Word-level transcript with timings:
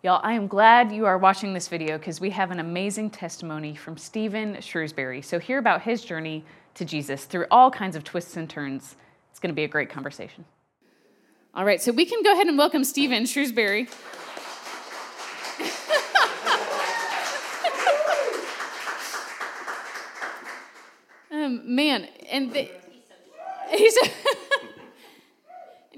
Y'all, 0.00 0.20
I 0.22 0.34
am 0.34 0.46
glad 0.46 0.92
you 0.92 1.06
are 1.06 1.18
watching 1.18 1.54
this 1.54 1.66
video 1.66 1.98
because 1.98 2.20
we 2.20 2.30
have 2.30 2.52
an 2.52 2.60
amazing 2.60 3.10
testimony 3.10 3.74
from 3.74 3.96
Stephen 3.96 4.60
Shrewsbury. 4.60 5.22
So, 5.22 5.40
hear 5.40 5.58
about 5.58 5.82
his 5.82 6.04
journey 6.04 6.44
to 6.74 6.84
Jesus 6.84 7.24
through 7.24 7.46
all 7.50 7.68
kinds 7.68 7.96
of 7.96 8.04
twists 8.04 8.36
and 8.36 8.48
turns. 8.48 8.94
It's 9.32 9.40
going 9.40 9.50
to 9.50 9.56
be 9.56 9.64
a 9.64 9.68
great 9.68 9.90
conversation. 9.90 10.44
All 11.52 11.64
right, 11.64 11.82
so 11.82 11.90
we 11.90 12.04
can 12.04 12.22
go 12.22 12.32
ahead 12.32 12.46
and 12.46 12.56
welcome 12.56 12.84
Stephen 12.84 13.26
Shrewsbury. 13.26 13.88
um, 21.32 21.74
man, 21.74 22.06
and 22.30 22.52
the, 22.52 22.70
he's. 23.70 23.98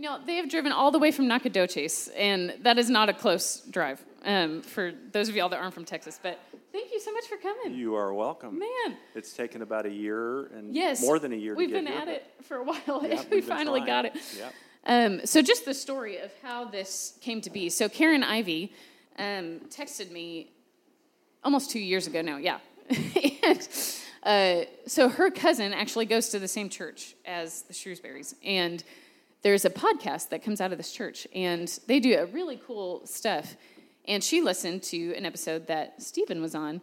Y'all, 0.03 0.21
they 0.25 0.37
have 0.37 0.49
driven 0.49 0.73
all 0.73 0.91
the 0.91 0.99
way 0.99 1.11
from 1.11 1.29
Nacogdoches, 1.29 2.09
and 2.17 2.55
that 2.63 2.79
is 2.79 2.89
not 2.89 3.09
a 3.09 3.13
close 3.13 3.61
drive 3.71 4.03
um, 4.25 4.63
for 4.63 4.93
those 5.13 5.29
of 5.29 5.37
y'all 5.37 5.49
that 5.49 5.59
aren't 5.59 5.75
from 5.75 5.85
Texas. 5.85 6.19
But 6.23 6.39
thank 6.73 6.93
you 6.93 7.01
so 7.01 7.13
much 7.13 7.27
for 7.27 7.37
coming. 7.37 7.75
You 7.75 7.95
are 7.95 8.13
welcome. 8.15 8.59
Man. 8.59 8.97
It's 9.15 9.33
taken 9.33 9.63
about 9.63 9.87
a 9.87 9.91
year 9.91 10.47
and 10.47 10.75
yes, 10.75 11.03
more 11.03 11.19
than 11.19 11.33
a 11.33 11.37
year 11.37 11.55
We've 11.55 11.69
to 11.69 11.75
been 11.75 11.85
get 11.85 12.03
at 12.03 12.09
it 12.09 12.27
for 12.43 12.59
a 12.59 12.65
while. 12.65 13.05
Yeah, 13.07 13.23
we 13.31 13.41
finally 13.41 13.81
trying. 13.81 13.87
got 13.87 14.05
it. 14.07 14.17
Yep. 14.37 14.55
Um, 14.87 15.27
so, 15.27 15.43
just 15.43 15.65
the 15.67 15.75
story 15.75 16.19
of 16.19 16.31
how 16.43 16.65
this 16.65 17.19
came 17.21 17.41
to 17.43 17.51
be. 17.51 17.69
So, 17.69 17.89
Karen 17.89 18.25
Ivy 18.25 18.73
um, 19.19 19.61
texted 19.69 20.11
me 20.11 20.51
almost 21.45 21.71
two 21.71 21.81
years 21.81 22.07
ago 22.07 22.23
now, 22.23 22.39
yeah. 22.39 22.59
and, 23.43 23.69
uh, 24.23 24.65
so, 24.87 25.11
her 25.11 25.31
cousin 25.31 25.75
actually 25.75 26.07
goes 26.07 26.31
to 26.31 26.39
the 26.39 26.49
same 26.49 26.71
church 26.71 27.15
as 27.27 27.63
the 27.63 27.75
Shrewsburys. 27.75 28.35
And 28.43 28.83
there's 29.43 29.65
a 29.65 29.71
podcast 29.71 30.29
that 30.31 30.43
comes 30.45 30.61
out 30.61 30.73
of 30.73 30.79
this 30.79 30.93
church, 30.93 31.27
and 31.35 31.67
they 31.87 32.01
do 32.01 32.19
a 32.19 32.27
really 32.27 32.61
cool 32.67 33.07
stuff. 33.07 33.57
And 34.07 34.23
she 34.23 34.41
listened 34.41 34.83
to 34.85 35.15
an 35.15 35.25
episode 35.27 35.67
that 35.69 36.03
Stephen 36.03 36.41
was 36.43 36.55
on, 36.55 36.81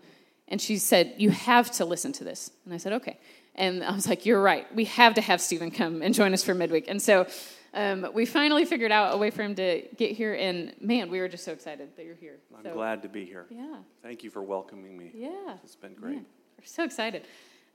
and 0.47 0.61
she 0.61 0.77
said, 0.77 1.15
You 1.17 1.31
have 1.31 1.71
to 1.73 1.85
listen 1.85 2.11
to 2.13 2.23
this. 2.23 2.51
And 2.65 2.73
I 2.73 2.77
said, 2.77 2.93
Okay. 2.93 3.19
And 3.55 3.83
I 3.83 3.91
was 3.91 4.07
like, 4.07 4.25
You're 4.25 4.41
right. 4.41 4.65
We 4.75 4.85
have 4.85 5.15
to 5.15 5.21
have 5.21 5.41
Stephen 5.41 5.71
come 5.71 6.01
and 6.01 6.13
join 6.13 6.33
us 6.33 6.43
for 6.43 6.53
midweek. 6.53 6.85
And 6.87 7.01
so 7.01 7.27
um, 7.73 8.07
we 8.13 8.25
finally 8.25 8.65
figured 8.65 8.91
out 8.91 9.13
a 9.13 9.17
way 9.17 9.29
for 9.29 9.43
him 9.43 9.55
to 9.55 9.83
get 9.97 10.11
here. 10.11 10.33
And 10.33 10.73
man, 10.79 11.09
we 11.11 11.19
were 11.19 11.27
just 11.27 11.43
so 11.43 11.51
excited 11.51 11.89
that 11.95 12.05
you're 12.05 12.15
here. 12.15 12.37
I'm 12.55 12.63
So, 12.63 12.73
glad 12.73 13.01
to 13.03 13.09
be 13.09 13.25
here. 13.25 13.45
Yeah. 13.49 13.77
Thank 14.01 14.23
you 14.23 14.29
for 14.29 14.41
welcoming 14.41 14.97
me. 14.97 15.11
Yeah. 15.13 15.57
It's 15.63 15.75
been 15.75 15.93
great. 15.95 16.15
Man, 16.15 16.25
we're 16.59 16.65
so 16.65 16.83
excited. 16.83 17.23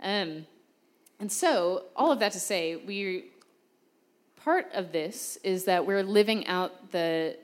Um, 0.03 0.47
and 1.21 1.31
so, 1.31 1.85
all 1.95 2.11
of 2.11 2.19
that 2.21 2.33
to 2.33 2.41
say, 2.41 2.77
we 2.77 3.27
part 4.45 4.69
of 4.75 4.93
this 4.93 5.39
is 5.45 5.65
that 5.65 5.87
we're 5.87 6.03
living 6.03 6.47
out 6.47 6.91
the 6.91 7.37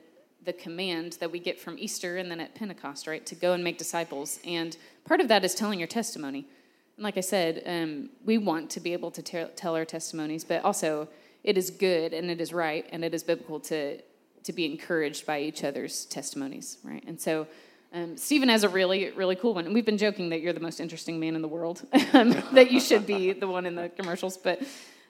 the 0.45 0.53
command 0.53 1.17
that 1.19 1.29
we 1.29 1.37
get 1.37 1.59
from 1.59 1.77
Easter 1.77 2.17
and 2.17 2.31
then 2.31 2.39
at 2.39 2.55
Pentecost, 2.55 3.07
right, 3.07 3.25
to 3.25 3.35
go 3.35 3.53
and 3.53 3.63
make 3.63 3.77
disciples. 3.77 4.39
And 4.45 4.75
part 5.03 5.19
of 5.19 5.27
that 5.27 5.43
is 5.43 5.53
telling 5.53 5.79
your 5.79 5.87
testimony. 5.87 6.47
And 6.95 7.03
like 7.03 7.17
I 7.17 7.21
said, 7.21 7.61
um, 7.65 8.09
we 8.25 8.37
want 8.37 8.69
to 8.71 8.79
be 8.79 8.93
able 8.93 9.11
to 9.11 9.21
te- 9.21 9.51
tell 9.57 9.75
our 9.75 9.83
testimonies, 9.83 10.45
but 10.45 10.63
also 10.63 11.09
it 11.43 11.57
is 11.57 11.69
good 11.69 12.13
and 12.13 12.31
it 12.31 12.39
is 12.39 12.53
right 12.53 12.85
and 12.91 13.03
it 13.03 13.13
is 13.13 13.23
biblical 13.23 13.59
to 13.61 14.01
to 14.41 14.53
be 14.53 14.65
encouraged 14.65 15.25
by 15.25 15.41
each 15.41 15.63
other's 15.63 16.05
testimonies, 16.05 16.77
right? 16.83 17.03
And 17.05 17.19
so. 17.19 17.47
Um, 17.91 18.17
Stephen 18.17 18.49
has 18.49 18.63
a 18.63 18.69
really, 18.69 19.09
really 19.13 19.35
cool 19.35 19.55
one. 19.55 19.65
And 19.65 19.73
we've 19.73 19.83
been 19.83 19.97
joking 19.97 20.29
that 20.29 20.41
you're 20.41 20.53
the 20.53 20.59
most 20.59 20.79
interesting 20.79 21.19
man 21.19 21.35
in 21.35 21.41
the 21.41 21.47
world, 21.47 21.81
that 21.91 22.67
you 22.69 22.79
should 22.79 23.07
be 23.07 23.33
the 23.33 23.47
one 23.47 23.65
in 23.65 23.73
the 23.73 23.89
commercials. 23.89 24.37
But 24.37 24.61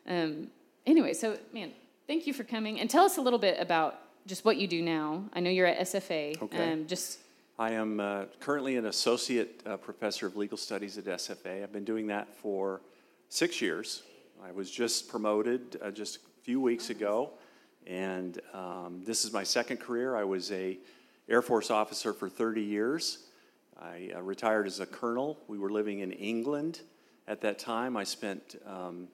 um, 0.08 0.48
anyway, 0.88 1.14
so 1.14 1.38
man, 1.54 1.74
thank 2.10 2.26
you 2.26 2.34
for 2.34 2.44
coming. 2.44 2.80
And 2.80 2.90
tell 2.90 3.06
us 3.06 3.18
a 3.18 3.22
little 3.22 3.38
bit 3.38 3.58
about 3.60 4.00
just 4.26 4.44
what 4.44 4.58
you 4.58 4.68
do 4.68 4.82
now. 4.82 5.26
I 5.32 5.42
know 5.42 5.52
you're 5.52 5.68
at 5.68 5.78
SFA. 5.82 6.42
Okay. 6.42 6.74
Um, 6.74 6.88
just, 6.88 7.20
I 7.60 7.70
am 7.74 8.00
uh, 8.00 8.24
currently 8.40 8.78
an 8.78 8.88
associate 8.88 9.62
uh, 9.64 9.78
professor 9.78 10.26
of 10.26 10.36
legal 10.36 10.58
studies 10.58 10.98
at 10.98 11.06
SFA. 11.06 11.62
I've 11.62 11.72
been 11.72 11.86
doing 11.86 12.08
that 12.08 12.34
for 12.34 12.82
six 13.30 13.62
years. 13.62 14.02
I 14.44 14.52
was 14.52 14.72
just 14.72 15.08
promoted 15.08 15.80
uh, 15.84 15.92
just 15.92 16.16
a 16.16 16.20
few 16.42 16.60
weeks 16.60 16.90
ago, 16.90 17.30
and 17.86 18.42
um, 18.56 19.04
this 19.06 19.24
is 19.24 19.32
my 19.32 19.44
second 19.44 19.78
career. 19.78 20.16
I 20.16 20.24
was 20.24 20.52
a 20.52 20.80
Air 21.30 21.44
Force 21.44 21.70
officer 21.70 22.12
for 22.12 22.28
30 22.28 22.64
years. 22.64 23.28
I 23.80 24.10
uh, 24.16 24.22
retired 24.24 24.66
as 24.66 24.80
a 24.80 24.88
colonel. 24.88 25.38
We 25.48 25.60
were 25.60 25.70
living 25.70 26.00
in 26.00 26.12
England 26.14 26.82
at 27.28 27.42
that 27.42 27.60
time. 27.60 27.96
I 27.96 28.04
spent 28.04 28.56
um, 28.66 29.10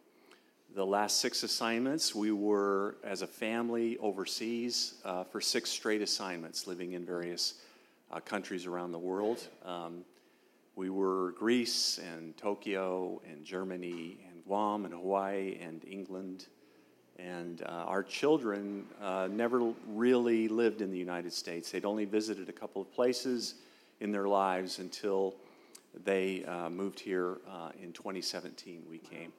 the 0.75 0.85
last 0.85 1.21
six 1.21 1.43
assignments. 1.43 2.13
We 2.13 2.33
were, 2.33 2.97
as 3.01 3.21
a 3.21 3.27
family, 3.27 3.97
overseas 3.99 4.95
uh, 5.05 5.23
for 5.23 5.39
six 5.39 5.69
straight 5.69 6.01
assignments, 6.01 6.67
living 6.67 6.91
in 6.91 7.05
various 7.05 7.61
uh, 8.11 8.19
countries 8.19 8.65
around 8.65 8.91
the 8.91 8.99
world. 8.99 9.47
Um, 9.63 10.03
we 10.75 10.89
were 10.89 11.31
Greece 11.39 11.97
and 11.99 12.35
Tokyo 12.35 13.21
and 13.25 13.45
Germany 13.45 14.17
and 14.29 14.43
Guam 14.43 14.83
and 14.83 14.93
Hawaii 14.93 15.57
and 15.61 15.81
England. 15.89 16.47
And 17.17 17.61
uh, 17.61 17.85
our 17.87 18.03
children 18.03 18.83
uh, 19.01 19.29
never 19.31 19.71
really 19.87 20.49
lived 20.49 20.81
in 20.81 20.91
the 20.91 20.99
United 20.99 21.31
States. 21.31 21.71
They'd 21.71 21.85
only 21.85 22.03
visited 22.03 22.49
a 22.49 22.53
couple 22.53 22.81
of 22.81 22.91
places 22.93 23.55
in 24.01 24.11
their 24.11 24.27
lives 24.27 24.79
until 24.79 25.35
they 26.03 26.43
uh, 26.43 26.69
moved 26.69 26.99
here 26.99 27.37
uh, 27.49 27.69
in 27.81 27.93
2017. 27.93 28.83
We 28.89 28.97
came 28.97 29.31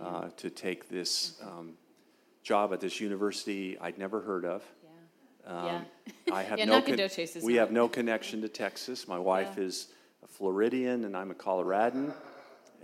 uh, 0.00 0.28
to 0.36 0.50
take 0.50 0.88
this 0.88 1.40
um, 1.42 1.74
job 2.42 2.72
at 2.72 2.80
this 2.80 3.00
university 3.00 3.78
I'd 3.80 3.98
never 3.98 4.20
heard 4.20 4.44
of. 4.44 4.62
Um, 5.46 5.66
Yeah. 5.66 5.80
I 6.32 6.42
have 6.42 6.58
Yeah, 6.58 6.64
no 6.66 6.82
con- 6.82 6.98
we 7.42 7.54
have 7.54 7.70
no 7.72 7.88
connection 7.88 8.40
to 8.42 8.48
Texas. 8.48 9.08
My 9.08 9.18
wife 9.18 9.54
Yeah. 9.56 9.64
is 9.64 9.88
a 10.22 10.26
Floridian, 10.28 11.04
and 11.04 11.16
I'm 11.16 11.30
a 11.30 11.34
Coloradan. 11.34 12.12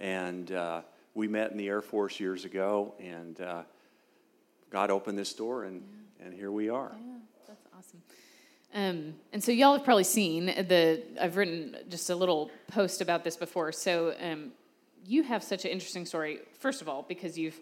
And 0.01 0.53
uh, 0.53 0.83
we 1.15 1.29
met 1.29 1.51
in 1.51 1.57
the 1.57 1.69
Air 1.69 1.83
Force 1.83 2.21
years 2.21 2.45
ago, 2.45 2.95
and 3.01 3.41
uh, 3.41 3.63
God 4.71 4.91
opened 4.91 5.19
this 5.19 5.33
door, 5.33 5.65
and, 5.65 5.83
and 6.21 6.33
here 6.33 6.53
we 6.53 6.69
are. 6.69 6.93
yeah, 6.97 7.15
that's 7.47 7.67
awesome. 7.77 8.03
Um, 8.75 9.15
and 9.33 9.43
so 9.43 9.51
y'all 9.51 9.73
have 9.75 9.85
probably 9.85 10.05
seen 10.05 10.47
the, 10.47 11.03
I've 11.21 11.37
written 11.37 11.77
just 11.89 12.11
a 12.11 12.15
little 12.15 12.51
post 12.69 13.01
about 13.01 13.25
this 13.25 13.37
before. 13.37 13.73
So 13.73 14.15
um, 14.21 14.53
you 15.09 15.23
have 15.23 15.43
such 15.43 15.65
an 15.65 15.71
interesting 15.71 16.05
story, 16.05 16.41
first 16.61 16.83
of 16.83 16.89
all, 16.89 17.03
because 17.09 17.39
you've 17.39 17.59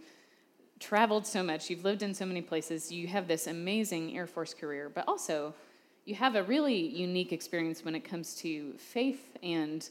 traveled 0.81 1.25
so 1.25 1.45
much, 1.45 1.71
you've 1.71 1.85
lived 1.85 2.03
in 2.03 2.13
so 2.13 2.27
many 2.27 2.43
places, 2.43 2.91
you 2.91 3.07
have 3.07 3.29
this 3.29 3.47
amazing 3.47 4.17
Air 4.17 4.27
Force 4.27 4.53
career, 4.53 4.91
but 4.93 5.05
also 5.07 5.55
you 6.05 6.17
have 6.17 6.35
a 6.35 6.43
really 6.43 6.75
unique 6.77 7.33
experience 7.33 7.85
when 7.85 7.95
it 7.95 8.01
comes 8.01 8.35
to 8.37 8.73
faith 8.79 9.37
and 9.45 9.89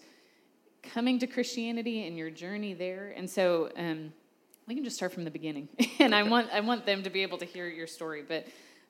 coming 0.84 1.18
to 1.20 1.28
Christianity 1.28 2.06
and 2.06 2.18
your 2.18 2.30
journey 2.30 2.74
there. 2.74 3.14
And 3.16 3.30
so 3.30 3.70
um, 3.78 4.12
we 4.68 4.76
can 4.76 4.84
just 4.84 4.98
start 4.98 5.14
from 5.14 5.24
the 5.24 5.32
beginning. 5.32 5.70
and 6.00 6.14
I 6.14 6.24
want 6.24 6.50
I 6.52 6.60
want 6.60 6.86
them 6.86 7.04
to 7.04 7.10
be 7.10 7.24
able 7.24 7.38
to 7.38 7.46
hear 7.46 7.68
your 7.68 7.88
story. 7.88 8.24
But 8.28 8.48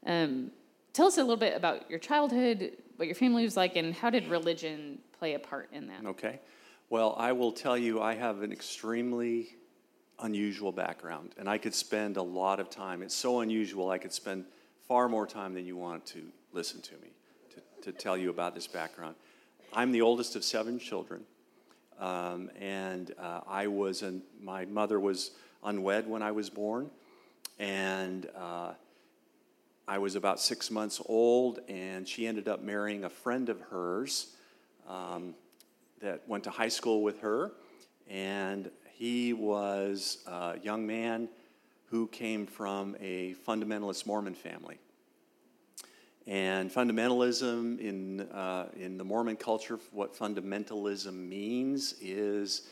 um, 0.08 0.50
tell 0.92 1.06
us 1.06 1.18
a 1.18 1.22
little 1.22 1.38
bit 1.38 1.56
about 1.56 1.90
your 1.90 2.00
childhood, 2.00 2.78
what 2.96 3.06
your 3.06 3.16
family 3.16 3.44
was 3.44 3.56
like, 3.56 3.76
and 3.76 3.94
how 3.94 4.10
did 4.10 4.28
religion 4.28 5.00
play 5.18 5.36
a 5.36 5.40
part 5.40 5.70
in 5.72 5.88
that? 5.88 6.06
Okay. 6.06 6.40
Well, 6.88 7.16
I 7.18 7.32
will 7.32 7.52
tell 7.52 7.76
you, 7.76 8.00
I 8.00 8.14
have 8.14 8.44
an 8.44 8.52
extremely 8.52 9.56
unusual 10.20 10.72
background, 10.72 11.34
and 11.36 11.50
I 11.50 11.58
could 11.58 11.74
spend 11.74 12.16
a 12.16 12.22
lot 12.22 12.60
of 12.60 12.70
time. 12.70 13.02
It's 13.02 13.16
so 13.16 13.40
unusual, 13.40 13.90
I 13.90 13.98
could 13.98 14.14
spend 14.14 14.46
far 14.88 15.10
more 15.10 15.26
time 15.26 15.56
than 15.56 15.66
you 15.66 15.76
want 15.76 16.06
to 16.08 16.22
listen 16.54 16.82
to 16.82 16.94
me 17.02 17.10
to, 17.82 17.92
to 17.92 17.92
tell 17.92 18.16
you 18.16 18.30
about 18.30 18.54
this 18.54 18.68
background. 18.68 19.16
I'm 19.74 19.92
the 19.92 20.04
oldest 20.04 20.36
of 20.36 20.44
seven 20.44 20.78
children, 20.78 21.24
um, 22.00 22.52
and 22.60 23.16
uh, 23.18 23.42
I 23.48 23.66
was, 23.66 24.04
an, 24.04 24.22
my 24.40 24.66
mother 24.66 25.00
was 25.00 25.32
unwed 25.64 26.08
when 26.08 26.22
I 26.22 26.32
was 26.34 26.52
born, 26.52 26.92
and 27.58 28.30
uh, 28.38 28.74
I 29.88 29.98
was 29.98 30.14
about 30.14 30.40
six 30.40 30.70
months 30.70 31.02
old, 31.08 31.62
and 31.68 32.08
she 32.08 32.28
ended 32.28 32.48
up 32.48 32.62
marrying 32.62 33.06
a 33.06 33.10
friend 33.10 33.50
of 33.50 33.60
hers 33.60 34.36
um, 34.88 35.34
that 36.02 36.28
went 36.28 36.44
to 36.46 36.50
high 36.50 36.70
school 36.70 37.04
with 37.04 37.20
her. 37.22 37.52
And 38.10 38.70
he 38.94 39.34
was 39.34 40.20
a 40.28 40.60
young 40.62 40.86
man 40.86 41.30
who 41.90 42.08
came 42.08 42.46
from 42.46 42.96
a 43.00 43.36
fundamentalist 43.48 44.06
Mormon 44.06 44.36
family. 44.36 44.80
And 46.28 46.72
fundamentalism 46.72 47.80
in, 47.80 48.22
uh, 48.22 48.70
in 48.76 48.98
the 48.98 49.04
Mormon 49.04 49.36
culture, 49.36 49.80
what 49.92 50.16
fundamentalism 50.16 51.14
means 51.14 51.94
is 52.02 52.64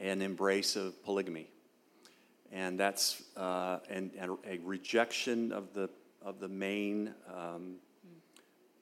an 0.00 0.20
embrace 0.20 0.74
of 0.74 1.02
polygamy. 1.04 1.48
And 2.50 2.78
that's 2.80 3.22
uh, 3.36 3.78
a 3.90 4.58
rejection 4.64 5.52
of 5.52 5.74
the, 5.74 5.90
of 6.22 6.40
the 6.40 6.48
main 6.48 7.14
um, 7.32 7.76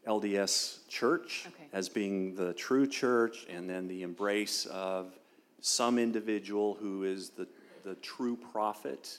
LDS 0.06 0.86
church 0.88 1.44
Okay. 1.48 1.68
as 1.72 1.88
being 1.88 2.34
the 2.34 2.52
true 2.54 2.86
church, 2.86 3.46
and 3.48 3.68
then 3.68 3.88
the 3.88 4.02
embrace 4.02 4.66
of 4.66 5.18
some 5.60 5.98
individual 5.98 6.74
who 6.80 7.04
is 7.04 7.30
the, 7.30 7.46
the 7.84 7.94
true 7.96 8.36
prophet. 8.36 9.18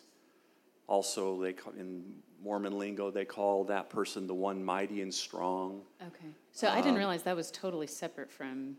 Also, 0.87 1.41
they 1.41 1.53
call, 1.53 1.73
in 1.73 2.03
Mormon 2.41 2.77
lingo, 2.77 3.11
they 3.11 3.25
call 3.25 3.65
that 3.65 3.89
person 3.89 4.27
the 4.27 4.33
one 4.33 4.63
mighty 4.63 5.01
and 5.01 5.13
strong. 5.13 5.81
Okay. 6.01 6.29
So 6.53 6.67
I 6.69 6.75
didn't 6.77 6.91
Um, 6.91 6.97
realize 6.97 7.23
that 7.23 7.35
was 7.35 7.51
totally 7.51 7.87
separate 7.87 8.31
from 8.31 8.77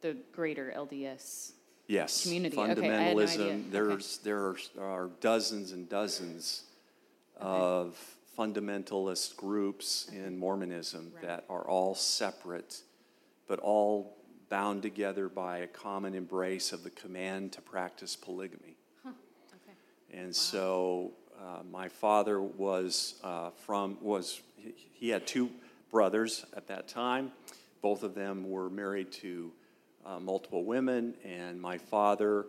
the 0.00 0.16
greater 0.32 0.72
LDS. 0.74 1.52
Yes, 1.86 2.22
Community. 2.22 2.56
Okay, 2.56 2.64
I 2.64 2.68
had 2.68 2.78
no 2.78 3.22
fundamentalism. 3.22 3.40
Okay. 3.40 3.62
There's 3.70 4.18
there 4.18 4.38
are, 4.38 4.56
are 4.80 5.10
dozens 5.20 5.72
and 5.72 5.88
dozens 5.88 6.62
of 7.36 7.98
fundamentalist 8.38 9.36
groups 9.36 10.08
in 10.12 10.38
Mormonism 10.38 11.12
Right. 11.14 11.22
that 11.24 11.44
are 11.48 11.66
all 11.68 11.94
separate, 11.94 12.82
but 13.46 13.58
all 13.58 14.16
bound 14.48 14.82
together 14.82 15.28
by 15.28 15.58
a 15.58 15.66
common 15.66 16.14
embrace 16.14 16.72
of 16.72 16.82
the 16.82 16.90
command 16.90 17.52
to 17.52 17.60
practice 17.60 18.16
polygamy. 18.16 18.76
Okay. 19.06 20.18
And 20.18 20.34
so 20.34 21.12
uh, 21.40 21.62
my 21.70 21.88
father 21.88 22.40
was 22.40 23.14
uh, 23.22 23.50
from 23.50 23.96
was 24.00 24.40
he, 24.56 24.74
he 24.92 25.08
had 25.08 25.26
two 25.26 25.50
brothers 25.90 26.44
at 26.56 26.66
that 26.68 26.88
time. 26.88 27.32
Both 27.82 28.02
of 28.02 28.14
them 28.14 28.50
were 28.50 28.68
married 28.68 29.10
to 29.12 29.52
uh, 30.04 30.18
multiple 30.18 30.64
women, 30.64 31.14
and 31.24 31.60
my 31.60 31.78
father 31.78 32.46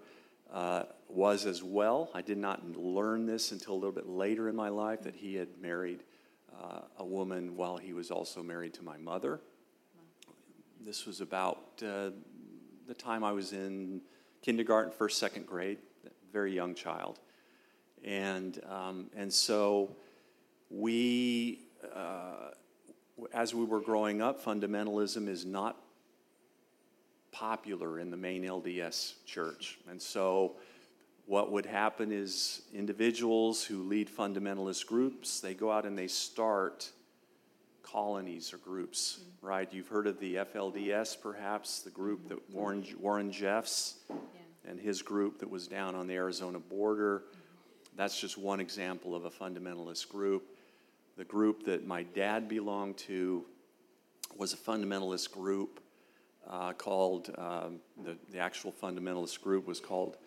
uh, 0.51 0.83
was 1.13 1.45
as 1.45 1.63
well. 1.63 2.09
I 2.13 2.21
did 2.21 2.37
not 2.37 2.77
learn 2.77 3.25
this 3.25 3.51
until 3.51 3.73
a 3.73 3.75
little 3.75 3.91
bit 3.91 4.07
later 4.07 4.49
in 4.49 4.55
my 4.55 4.69
life 4.69 5.01
that 5.03 5.15
he 5.15 5.35
had 5.35 5.49
married 5.61 6.03
uh, 6.61 6.81
a 6.97 7.05
woman 7.05 7.55
while 7.55 7.77
he 7.77 7.93
was 7.93 8.11
also 8.11 8.43
married 8.43 8.73
to 8.75 8.83
my 8.83 8.97
mother. 8.97 9.39
This 10.83 11.05
was 11.05 11.21
about 11.21 11.59
uh, 11.85 12.11
the 12.87 12.93
time 12.93 13.23
I 13.23 13.31
was 13.31 13.53
in 13.53 14.01
kindergarten, 14.41 14.91
first, 14.91 15.19
second 15.19 15.45
grade, 15.45 15.77
very 16.31 16.53
young 16.53 16.73
child. 16.73 17.19
And, 18.03 18.59
um, 18.67 19.09
and 19.15 19.31
so 19.31 19.95
we, 20.69 21.59
uh, 21.93 22.51
as 23.33 23.53
we 23.53 23.63
were 23.63 23.81
growing 23.81 24.21
up, 24.21 24.43
fundamentalism 24.43 25.27
is 25.27 25.45
not 25.45 25.77
popular 27.31 27.99
in 27.99 28.09
the 28.09 28.17
main 28.17 28.43
LDS 28.43 29.13
church. 29.25 29.79
And 29.89 30.01
so 30.01 30.55
what 31.31 31.49
would 31.49 31.65
happen 31.65 32.11
is 32.11 32.63
individuals 32.73 33.63
who 33.63 33.83
lead 33.83 34.09
fundamentalist 34.09 34.85
groups, 34.85 35.39
they 35.39 35.53
go 35.53 35.71
out 35.71 35.85
and 35.85 35.97
they 35.97 36.07
start 36.07 36.91
colonies 37.83 38.53
or 38.53 38.57
groups, 38.57 39.21
right? 39.41 39.71
You've 39.71 39.87
heard 39.87 40.07
of 40.07 40.19
the 40.19 40.35
FLDS, 40.35 41.21
perhaps, 41.21 41.83
the 41.83 41.89
group 41.89 42.27
that 42.27 42.49
Warren, 42.49 42.85
Warren 42.99 43.31
Jeffs 43.31 43.99
and 44.67 44.77
his 44.77 45.01
group 45.01 45.39
that 45.39 45.49
was 45.49 45.69
down 45.69 45.95
on 45.95 46.05
the 46.05 46.15
Arizona 46.15 46.59
border. 46.59 47.23
That's 47.95 48.19
just 48.19 48.37
one 48.37 48.59
example 48.59 49.15
of 49.15 49.23
a 49.23 49.31
fundamentalist 49.31 50.09
group. 50.09 50.57
The 51.15 51.23
group 51.23 51.63
that 51.63 51.87
my 51.87 52.03
dad 52.03 52.49
belonged 52.49 52.97
to 53.07 53.45
was 54.35 54.51
a 54.51 54.57
fundamentalist 54.57 55.31
group 55.31 55.79
uh, 56.45 56.73
called, 56.73 57.33
um, 57.37 57.79
the, 58.03 58.17
the 58.33 58.39
actual 58.39 58.73
fundamentalist 58.73 59.39
group 59.41 59.65
was 59.65 59.79
called 59.79 60.17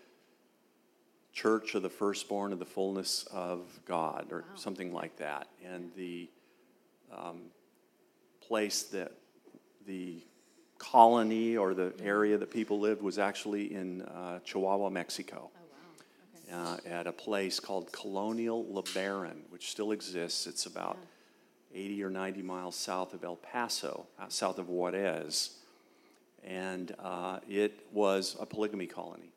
Church 1.34 1.74
of 1.74 1.82
the 1.82 1.90
Firstborn 1.90 2.52
of 2.52 2.58
the 2.60 2.64
Fullness 2.64 3.24
of 3.32 3.60
God, 3.86 4.28
or 4.30 4.44
something 4.54 4.92
like 4.92 5.16
that. 5.16 5.48
And 5.64 5.90
the 5.96 6.28
um, 7.12 7.42
place 8.40 8.84
that 8.84 9.12
the 9.86 10.22
colony 10.78 11.56
or 11.56 11.74
the 11.74 11.92
area 12.00 12.38
that 12.38 12.50
people 12.50 12.78
lived 12.78 13.02
was 13.02 13.18
actually 13.18 13.74
in 13.74 14.02
uh, 14.02 14.38
Chihuahua, 14.44 14.90
Mexico, 14.90 15.50
Oh, 15.54 16.52
wow. 16.52 16.76
Okay. 16.76 16.88
uh, 16.88 16.98
at 16.98 17.06
a 17.06 17.12
place 17.12 17.58
called 17.58 17.90
Colonia 17.92 18.50
LeBaron, 18.50 19.38
which 19.50 19.70
still 19.70 19.92
exists. 19.92 20.46
It's 20.46 20.66
about 20.66 20.98
80 21.74 22.04
or 22.04 22.10
90 22.10 22.42
miles 22.42 22.76
south 22.76 23.12
of 23.12 23.24
El 23.24 23.36
Paso, 23.36 24.06
uh, 24.20 24.28
south 24.28 24.58
of 24.58 24.68
Juarez. 24.68 25.56
And 26.44 26.94
uh, 26.98 27.40
it 27.48 27.86
was 27.92 28.36
a 28.38 28.46
polygamy 28.46 28.86
colony. 28.86 29.32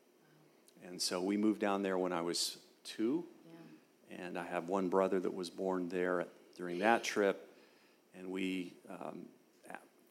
And 0.88 1.00
so 1.00 1.20
we 1.20 1.36
moved 1.36 1.60
down 1.60 1.82
there 1.82 1.98
when 1.98 2.12
I 2.14 2.22
was 2.22 2.56
two. 2.82 3.24
Yeah. 4.10 4.24
And 4.24 4.38
I 4.38 4.44
have 4.44 4.68
one 4.68 4.88
brother 4.88 5.20
that 5.20 5.34
was 5.34 5.50
born 5.50 5.88
there 5.88 6.22
at, 6.22 6.28
during 6.56 6.78
that 6.78 7.04
trip. 7.04 7.46
And 8.18 8.30
we, 8.30 8.72
um, 8.88 9.26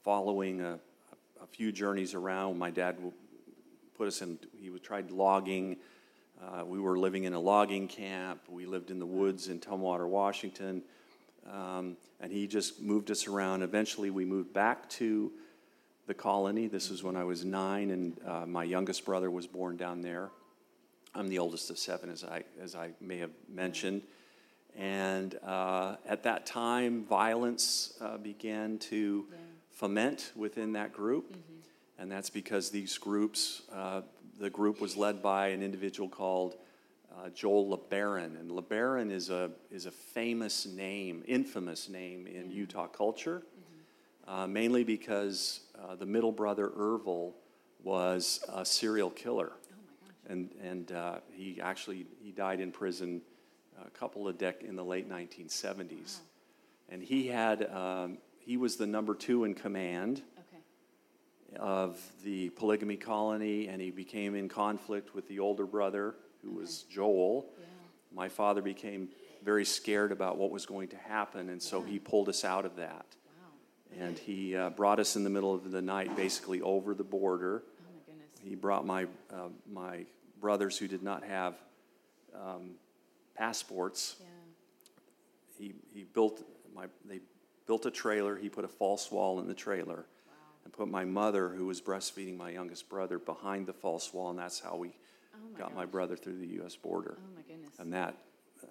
following 0.03 0.61
a, 0.61 0.79
a 1.41 1.47
few 1.47 1.71
journeys 1.71 2.13
around, 2.13 2.59
my 2.59 2.69
dad 2.69 2.97
put 3.97 4.07
us 4.07 4.21
in, 4.21 4.37
he 4.61 4.69
tried 4.79 5.09
logging. 5.09 5.77
Uh, 6.39 6.63
we 6.63 6.79
were 6.79 6.97
living 6.97 7.23
in 7.23 7.33
a 7.33 7.39
logging 7.39 7.87
camp. 7.87 8.41
We 8.47 8.67
lived 8.67 8.91
in 8.91 8.99
the 8.99 9.05
woods 9.05 9.47
in 9.47 9.59
Tumwater, 9.59 10.07
Washington. 10.07 10.83
Um, 11.51 11.97
and 12.19 12.31
he 12.31 12.45
just 12.45 12.81
moved 12.81 13.09
us 13.09 13.27
around. 13.27 13.63
Eventually, 13.63 14.11
we 14.11 14.25
moved 14.25 14.53
back 14.53 14.87
to 14.91 15.31
the 16.05 16.13
colony. 16.13 16.67
This 16.67 16.91
was 16.91 17.03
when 17.03 17.15
I 17.15 17.23
was 17.23 17.43
nine, 17.43 17.89
and 17.89 18.19
uh, 18.25 18.45
my 18.45 18.63
youngest 18.63 19.05
brother 19.05 19.31
was 19.31 19.47
born 19.47 19.75
down 19.75 20.01
there. 20.01 20.29
I'm 21.17 21.29
the 21.29 21.39
oldest 21.39 21.71
of 21.71 21.79
seven, 21.79 22.11
as 22.11 22.23
I, 22.23 22.43
as 22.61 22.75
I 22.75 22.91
may 23.01 23.17
have 23.17 23.31
mentioned. 23.49 24.03
And 24.77 25.35
uh, 25.43 25.95
at 26.07 26.21
that 26.23 26.45
time, 26.45 27.05
violence 27.05 27.97
uh, 27.99 28.17
began 28.17 28.77
to 28.91 29.25
foment 29.71 30.31
within 30.35 30.73
that 30.73 30.93
group. 30.93 31.35
And 31.97 32.11
that's 32.11 32.29
because 32.29 32.69
these 32.69 32.99
groups, 32.99 33.63
uh, 33.73 34.01
the 34.39 34.51
group 34.51 34.79
was 34.79 34.95
led 34.95 35.23
by 35.23 35.47
an 35.47 35.63
individual 35.63 36.07
called 36.07 36.57
uh, 37.11 37.29
Joel 37.29 37.75
LeBaron. 37.75 38.39
And 38.39 38.51
LeBaron 38.51 39.11
is 39.11 39.31
a, 39.31 39.49
is 39.71 39.87
a 39.87 39.91
famous 39.91 40.67
name, 40.67 41.23
infamous 41.27 41.89
name 41.89 42.27
in 42.27 42.51
Utah 42.51 42.85
culture, 42.85 43.41
uh, 44.27 44.45
mainly 44.45 44.83
because 44.83 45.61
uh, 45.81 45.95
the 45.95 46.05
middle 46.05 46.31
brother, 46.31 46.67
Ervil, 46.77 47.33
was 47.83 48.45
a 48.53 48.63
serial 48.63 49.09
killer. 49.09 49.53
And 50.27 50.49
and 50.61 50.91
uh, 50.91 51.19
he 51.33 51.59
actually 51.61 52.05
he 52.21 52.31
died 52.31 52.59
in 52.59 52.71
prison 52.71 53.21
a 53.85 53.89
couple 53.91 54.27
of 54.27 54.37
dec 54.37 54.61
in 54.63 54.75
the 54.75 54.83
late 54.83 55.09
1970s, 55.09 56.17
and 56.89 57.01
he 57.03 57.27
had 57.27 57.69
um, 57.71 58.17
he 58.39 58.57
was 58.57 58.75
the 58.77 58.87
number 58.87 59.13
two 59.15 59.43
in 59.43 59.53
command 59.53 60.21
Okay. 61.53 61.57
of 61.59 61.99
the 62.23 62.49
polygamy 62.51 62.97
colony, 62.97 63.67
and 63.67 63.81
he 63.81 63.91
became 63.91 64.35
in 64.35 64.49
conflict 64.49 65.15
with 65.15 65.27
the 65.27 65.39
older 65.39 65.65
brother 65.65 66.15
who 66.43 66.51
was 66.51 66.83
Joel. 66.83 67.45
Yeah. 67.59 67.65
My 68.13 68.29
father 68.29 68.61
became 68.61 69.09
very 69.43 69.63
scared 69.65 70.11
about 70.11 70.37
what 70.37 70.51
was 70.51 70.65
going 70.65 70.89
to 70.89 70.97
happen, 70.97 71.49
and 71.49 71.61
so 71.61 71.81
he 71.81 71.99
pulled 71.99 72.27
us 72.29 72.43
out 72.43 72.65
of 72.65 72.75
that. 72.77 73.05
Wow. 73.95 74.01
And 74.05 74.17
he 74.17 74.55
uh, 74.55 74.71
brought 74.71 74.99
us 74.99 75.15
in 75.15 75.23
the 75.23 75.29
middle 75.29 75.53
of 75.53 75.71
the 75.71 75.81
night, 75.81 76.15
basically 76.17 76.61
over 76.61 76.93
the 76.93 77.03
border, 77.03 77.63
Oh 77.65 77.83
my 77.93 77.99
goodness. 78.13 78.27
he 78.43 78.55
brought 78.55 78.85
my, 78.85 79.03
uh, 79.31 79.49
my 79.71 80.05
brothers 80.39 80.77
who 80.77 80.87
did 80.87 81.03
not 81.03 81.23
have 81.23 81.55
um, 82.35 82.71
passports. 83.35 84.15
Yeah. 84.19 84.25
He, 85.57 85.73
he 85.93 86.03
built 86.03 86.43
my, 86.75 86.85
they 87.05 87.19
built 87.65 87.85
a 87.85 87.91
trailer. 87.91 88.35
He 88.35 88.49
put 88.49 88.63
a 88.65 88.67
false 88.67 89.11
wall 89.11 89.39
in 89.39 89.47
the 89.47 89.53
trailer 89.55 90.05
Wow. 90.27 90.33
and 90.65 90.73
put 90.73 90.87
my 90.87 91.05
mother, 91.05 91.49
who 91.49 91.65
was 91.65 91.81
breastfeeding 91.81 92.37
my 92.37 92.51
youngest 92.51 92.87
brother, 92.89 93.17
behind 93.19 93.65
the 93.67 93.73
false 93.73 94.13
wall. 94.13 94.29
And 94.29 94.39
that's 94.39 94.59
how 94.59 94.75
we 94.75 94.89
Oh 95.33 95.49
my 95.53 95.59
got 95.59 95.75
my 95.75 95.85
brother 95.85 96.15
through 96.15 96.37
the 96.39 96.47
U.S. 96.59 96.75
border. 96.75 97.17
Oh 97.19 97.35
my 97.35 97.41
goodness. 97.43 97.71
And 97.79 97.93
that 97.93 98.15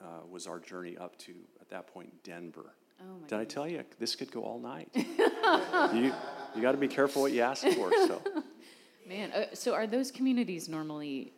uh, 0.03 0.27
was 0.31 0.47
our 0.47 0.59
journey 0.59 0.97
up 0.97 1.17
to, 1.19 1.33
at 1.61 1.69
that 1.71 1.87
point, 1.87 2.13
Denver. 2.25 2.75
Oh 3.01 3.19
my 3.21 3.29
Did 3.29 3.39
I 3.39 3.45
tell 3.45 3.69
you 3.69 3.85
this 3.99 4.17
could 4.17 4.31
go 4.33 4.43
all 4.43 4.59
night? 4.59 4.89
you 4.95 6.13
you 6.55 6.63
got 6.63 6.73
to 6.73 6.79
be 6.79 6.89
careful 6.89 7.23
what 7.23 7.33
you 7.33 7.43
ask 7.43 7.63
for. 7.69 7.93
So. 7.93 8.23
Man, 9.07 9.31
uh, 9.33 9.45
so 9.55 9.75
are 9.75 9.87
those 9.87 10.11
communities 10.11 10.69
normally 10.69 11.33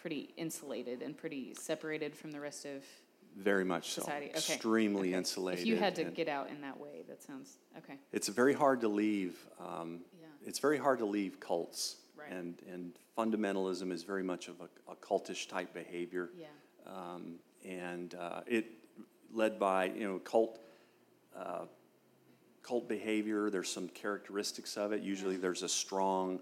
pretty 0.00 0.32
insulated 0.36 1.02
and 1.02 1.16
pretty 1.16 1.54
separated 1.54 2.16
from 2.16 2.30
the 2.30 2.40
rest 2.40 2.64
of 2.64 2.82
Very 3.36 3.64
much 3.64 3.92
so. 3.92 4.00
society? 4.00 4.26
Okay. 4.26 4.54
Extremely 4.54 5.08
okay. 5.08 5.18
insulated. 5.18 5.60
If 5.60 5.66
you 5.66 5.76
had 5.76 5.94
to 5.96 6.04
get 6.04 6.28
out 6.28 6.48
in 6.50 6.60
that 6.62 6.78
way, 6.78 7.02
that 7.08 7.22
sounds 7.22 7.58
okay. 7.78 7.98
it's 8.12 8.28
very 8.28 8.54
hard 8.54 8.80
to 8.80 8.88
leave. 8.88 9.36
Um, 9.60 10.00
Yeah. 10.18 10.26
It's 10.46 10.58
very 10.58 10.78
hard 10.78 10.98
to 11.00 11.06
leave 11.06 11.38
cults. 11.38 11.96
Right. 12.16 12.32
And, 12.32 12.54
and 12.72 12.92
fundamentalism 13.16 13.92
is 13.92 14.02
very 14.02 14.22
much 14.22 14.48
of 14.48 14.60
a, 14.60 14.92
a 14.92 14.96
cultish 14.96 15.48
type 15.48 15.72
behavior. 15.74 16.30
Yeah. 16.36 16.46
Um, 16.86 17.36
and 17.64 18.14
uh, 18.14 18.40
it 18.46 18.66
led 19.32 19.58
by, 19.58 19.86
you 19.86 20.08
know, 20.08 20.18
cult, 20.18 20.60
uh, 21.36 21.66
cult 22.62 22.88
behavior. 22.88 23.50
There's 23.50 23.70
some 23.70 23.88
characteristics 23.88 24.76
of 24.76 24.92
it. 24.92 25.02
Usually 25.02 25.36
there's 25.36 25.62
a 25.62 25.68
strong 25.68 26.40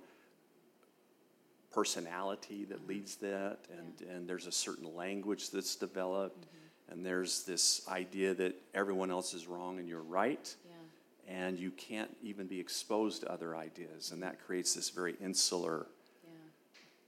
personality 1.79 2.65
that 2.65 2.89
leads 2.89 3.15
that, 3.17 3.59
and, 3.71 4.11
and 4.11 4.29
there's 4.29 4.49
a 4.49 4.53
certain 4.53 4.97
language 4.97 5.51
that's 5.51 5.77
developed, 5.77 6.47
and 6.91 7.07
there's 7.07 7.45
this 7.45 7.87
idea 7.89 8.35
that 8.35 8.53
everyone 8.75 9.13
else 9.13 9.33
is 9.33 9.47
wrong 9.47 9.79
and 9.79 9.89
you're 9.89 10.03
right, 10.03 10.53
Yeah. 10.67 11.37
and 11.37 11.57
you 11.57 11.71
can't 11.71 12.11
even 12.21 12.49
be 12.49 12.59
exposed 12.59 13.23
to 13.23 13.31
other 13.31 13.55
ideas, 13.55 14.11
and 14.11 14.21
that 14.25 14.45
creates 14.45 14.75
this 14.75 14.91
very 14.91 15.15
insular 15.21 15.87
Yeah. 16.25 16.31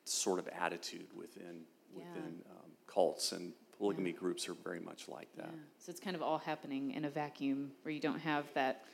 sort 0.04 0.38
of 0.38 0.46
attitude 0.48 1.08
within 1.16 1.66
Yeah. 1.92 2.04
within 2.04 2.40
um, 2.48 2.70
cults 2.86 3.32
and 3.32 3.52
polygamy 3.76 4.12
groups 4.12 4.48
are 4.48 4.54
very 4.54 4.78
much 4.78 5.08
like 5.08 5.28
Yeah. 5.36 5.46
that. 5.46 5.54
So 5.78 5.90
it's 5.90 5.98
kind 6.00 6.14
of 6.14 6.22
all 6.22 6.38
happening 6.38 6.92
in 6.92 7.04
a 7.06 7.10
vacuum 7.10 7.72
where 7.82 7.92
you 7.92 8.00
don't 8.00 8.20
have 8.20 8.44
that 8.54 8.84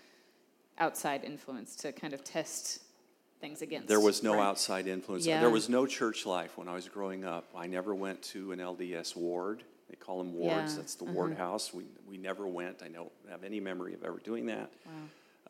outside 0.79 1.23
influence 1.23 1.77
to 1.77 1.93
kind 1.93 2.15
of 2.15 2.25
test 2.25 2.81
things 3.41 3.63
against. 3.63 3.89
There 3.89 4.01
was 4.01 4.23
no 4.23 4.35
right? 4.35 4.45
outside 4.45 4.87
influence. 4.87 5.27
Yeah. 5.27 5.41
There 5.41 5.51
was 5.51 5.69
no 5.69 5.87
church 5.87 6.27
life 6.27 6.57
when 6.57 6.69
I 6.69 6.75
was 6.75 6.89
growing 6.89 7.25
up. 7.25 7.45
I 7.55 7.67
never 7.67 7.95
went 7.95 8.23
to 8.23 8.53
an 8.53 8.59
LDS 8.59 9.17
ward. 9.17 9.63
They 9.89 9.97
call 9.97 10.19
them 10.19 10.35
wards. 10.35 10.73
Yeah, 10.73 10.79
That's 10.79 10.95
the 10.95 11.05
uh-huh. 11.05 11.15
ward 11.15 11.37
house. 11.37 11.73
We, 11.73 11.85
we 12.09 12.17
never 12.17 12.47
went. 12.47 12.83
I 12.83 12.89
don't 12.89 13.13
have 13.31 13.45
any 13.45 13.61
memory 13.61 13.95
of 13.95 14.03
ever 14.03 14.19
doing 14.19 14.47
that. 14.47 14.71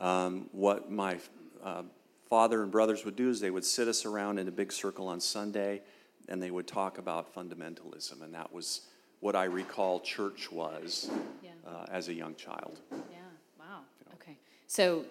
Wow. 0.00 0.26
Um, 0.26 0.50
what 0.52 0.90
my 0.90 1.18
uh, 1.64 1.82
father 2.28 2.62
and 2.62 2.70
brothers 2.70 3.04
would 3.04 3.16
do 3.16 3.30
is 3.30 3.40
they 3.40 3.50
would 3.50 3.64
sit 3.64 3.88
us 3.88 4.04
around 4.04 4.38
in 4.38 4.48
a 4.48 4.50
big 4.50 4.72
circle 4.72 5.08
on 5.08 5.20
Sunday 5.20 5.80
and 6.28 6.42
they 6.42 6.50
would 6.50 6.66
talk 6.66 6.98
about 6.98 7.34
fundamentalism. 7.34 8.20
And 8.22 8.34
that 8.34 8.52
was 8.52 8.82
what 9.20 9.36
I 9.36 9.44
recall 9.44 10.00
church 10.00 10.50
was 10.52 11.10
Yeah. 11.42 11.50
uh, 11.66 11.86
as 11.90 12.08
a 12.08 12.14
young 12.14 12.34
child. 12.34 12.80
Yeah. 12.90 13.18
Wow. 13.58 13.80
Okay. 14.14 14.36
So 14.66 15.04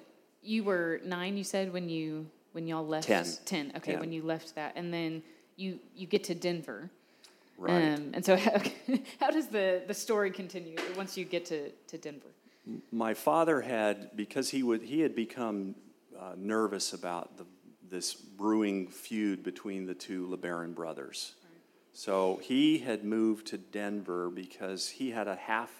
you 0.43 0.63
were 0.63 1.01
nine. 1.03 1.37
You 1.37 1.43
said 1.43 1.73
when 1.73 1.89
you 1.89 2.27
when 2.55 2.65
y'all 2.65 2.87
left. 2.87 3.07
Ten. 3.07 3.25
Ten. 3.43 3.73
Okay. 3.75 3.91
Ten. 3.91 3.99
When 3.99 4.13
you 4.13 4.23
left 4.23 4.55
that, 4.55 4.73
and 4.75 4.91
then 4.91 5.21
you 5.57 5.77
you 5.95 6.07
get 6.07 6.23
to 6.25 6.33
Denver. 6.33 6.89
Right. 7.57 7.93
Um, 7.93 8.11
and 8.13 8.25
so 8.25 8.35
how, 8.45 8.61
how 9.19 9.29
does 9.29 9.47
the 9.47 9.83
the 9.85 9.93
story 9.93 10.31
continue 10.31 10.77
once 10.95 11.17
you 11.17 11.25
get 11.25 11.45
to 11.45 11.69
to 11.69 11.97
Denver? 11.97 12.29
My 12.91 13.13
father 13.13 13.61
had, 13.61 14.15
because 14.15 14.49
he 14.49 14.63
would, 14.63 14.81
he 14.81 15.01
had 15.01 15.15
become 15.15 15.75
uh, 16.19 16.33
nervous 16.35 16.93
about 16.93 17.37
the, 17.37 17.45
this 17.87 18.15
brewing 18.15 18.87
feud 18.87 19.43
between 19.43 19.85
the 19.85 19.93
two 19.93 20.27
LeBaron 20.27 20.73
brothers. 20.73 21.35
So 21.93 22.39
he 22.41 22.79
had 22.79 23.03
moved 23.03 23.45
to 23.47 23.59
Denver 23.59 24.31
because 24.31 24.89
he 24.89 25.11
had 25.11 25.27
a 25.27 25.35
half 25.35 25.71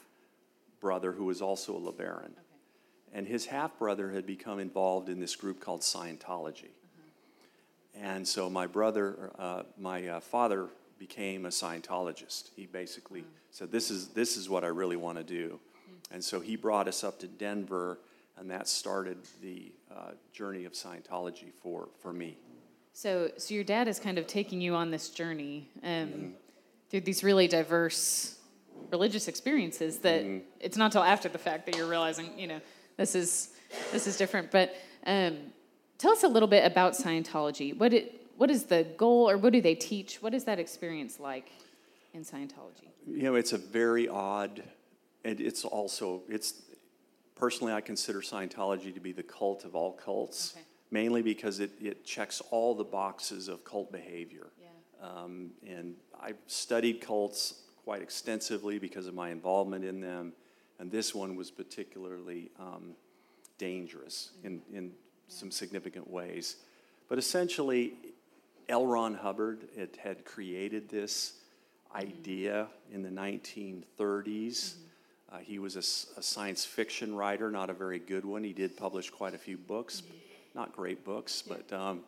brother 0.80 1.12
who 1.12 1.26
was 1.26 1.42
also 1.42 1.76
a 1.76 1.80
LeBaron. 1.80 2.34
And 3.16 3.26
his 3.26 3.46
half 3.46 3.80
brother 3.80 4.12
had 4.12 4.26
become 4.28 4.60
involved 4.60 5.08
in 5.08 5.22
this 5.22 5.36
group 5.38 5.62
called 5.62 5.82
Scientology. 5.82 6.72
And 7.98 8.28
so 8.28 8.50
my 8.50 8.68
brother, 8.68 9.32
uh, 9.40 9.64
my 9.80 10.06
uh, 10.08 10.20
father 10.20 10.68
became 11.00 11.46
a 11.46 11.50
Scientologist. 11.50 12.50
He 12.58 12.66
basically 12.66 13.24
said, 13.52 13.72
this 13.72 13.90
is, 13.90 14.10
this 14.10 14.36
is 14.36 14.50
what 14.50 14.66
I 14.66 14.68
really 14.68 14.98
want 14.98 15.18
to 15.18 15.24
do. 15.24 15.60
And 16.12 16.22
so 16.22 16.42
he 16.42 16.58
brought 16.58 16.90
us 16.90 17.06
up 17.06 17.18
to 17.20 17.28
Denver, 17.28 18.00
and 18.38 18.52
that 18.52 18.68
started 18.68 19.18
the 19.42 19.72
uh, 19.90 20.12
journey 20.34 20.66
of 20.66 20.74
Scientology 20.74 21.54
for, 21.64 21.88
for 22.02 22.12
me. 22.12 22.38
So 22.94 23.32
so 23.38 23.54
your 23.54 23.64
dad 23.64 23.88
is 23.88 24.00
kind 24.00 24.18
of 24.18 24.28
taking 24.28 24.60
you 24.62 24.76
on 24.76 24.92
this 24.92 25.10
journey 25.10 25.70
um, 25.84 25.90
Mm-hmm. 25.90 26.28
through 26.90 27.02
these 27.02 27.24
really 27.24 27.48
diverse 27.48 28.38
religious 28.92 29.28
experiences 29.28 30.00
that 30.00 30.22
Mm-hmm. 30.24 30.46
it's 30.60 30.78
not 30.78 30.86
until 30.86 31.04
after 31.04 31.28
the 31.30 31.38
fact 31.38 31.66
that 31.66 31.76
you're 31.76 31.88
realizing 31.90 32.38
you 32.38 32.48
know 32.48 32.62
this 32.98 33.16
is 33.16 33.50
this 33.92 34.08
is 34.08 34.18
different. 34.18 34.52
But 34.52 34.76
um, 35.06 35.38
tell 35.98 36.12
us 36.12 36.24
a 36.24 36.28
little 36.28 36.48
bit 36.48 36.66
about 36.66 36.94
Scientology. 36.94 37.78
What 37.78 37.94
it 37.94 38.22
what 38.38 38.52
is 38.52 38.66
the 38.66 38.86
goal, 38.98 39.30
or 39.30 39.38
what 39.38 39.54
do 39.54 39.62
they 39.62 39.76
teach? 39.76 40.22
What 40.22 40.34
is 40.34 40.44
that 40.44 40.60
experience 40.60 41.20
like 41.20 41.52
in 42.14 42.24
Scientology? 42.24 42.90
You 43.08 43.24
know, 43.24 43.36
it's 43.36 43.54
a 43.54 43.58
very 43.58 44.08
odd, 44.10 44.64
and 45.24 45.40
it's 45.40 45.64
also, 45.64 46.24
it's, 46.28 46.64
personally, 47.36 47.72
I 47.72 47.82
consider 47.82 48.20
Scientology 48.20 48.94
to 48.94 49.00
be 49.00 49.12
the 49.14 49.24
cult 49.24 49.64
of 49.64 49.76
all 49.76 49.94
cults, 49.94 50.54
Okay. 50.56 50.66
mainly 50.92 51.22
because 51.22 51.60
it, 51.62 51.72
it 51.80 52.04
checks 52.04 52.42
all 52.52 52.76
the 52.76 52.84
boxes 52.84 53.48
of 53.48 53.64
cult 53.64 53.92
behavior. 53.92 54.48
Yeah. 54.62 55.08
Um, 55.08 55.52
and 55.66 55.96
I've 56.20 56.40
studied 56.48 57.00
cults 57.00 57.62
quite 57.86 58.02
extensively 58.02 58.80
because 58.80 59.08
of 59.08 59.14
my 59.14 59.30
involvement 59.30 59.86
in 59.86 60.02
them, 60.02 60.34
and 60.80 60.92
this 60.92 61.16
one 61.16 61.36
was 61.36 61.52
particularly 61.52 62.52
um, 62.60 62.96
dangerous 63.58 64.32
in, 64.44 64.62
in 64.74 64.92
some 65.28 65.52
significant 65.52 66.10
ways. 66.10 66.58
But 67.08 67.18
essentially, 67.18 67.94
L. 68.68 68.86
Ron 68.86 69.14
Hubbard 69.14 69.68
it 69.76 69.98
had 70.02 70.26
created 70.26 70.90
this 70.90 71.34
idea 71.96 72.68
in 72.92 73.04
the 73.04 73.10
1930s. 73.10 74.76
Uh, 75.32 75.38
he 75.38 75.60
was 75.60 75.76
a 75.76 75.82
science 75.82 76.66
fiction 76.66 77.16
writer, 77.16 77.50
not 77.50 77.70
a 77.70 77.74
very 77.74 78.00
good 78.00 78.26
one. 78.26 78.44
He 78.44 78.54
did 78.54 78.78
publish 78.78 79.10
quite 79.10 79.34
a 79.34 79.38
few 79.38 79.58
books, 79.58 80.04
not 80.54 80.76
great 80.76 81.04
books, 81.04 81.42
but 81.42 81.72
um, 81.74 82.02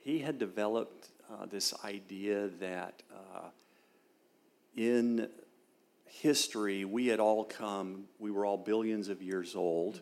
he 0.00 0.18
had 0.18 0.38
developed 0.38 1.08
uh, 1.30 1.46
this 1.46 1.74
idea 1.84 2.48
that 2.60 3.02
uh, 3.12 3.48
in 4.76 5.28
history, 6.06 6.84
we 6.84 7.08
had 7.08 7.20
all 7.20 7.44
come, 7.44 8.04
we 8.18 8.30
were 8.30 8.46
all 8.46 8.56
billions 8.56 9.08
of 9.08 9.22
years 9.22 9.54
old, 9.54 10.00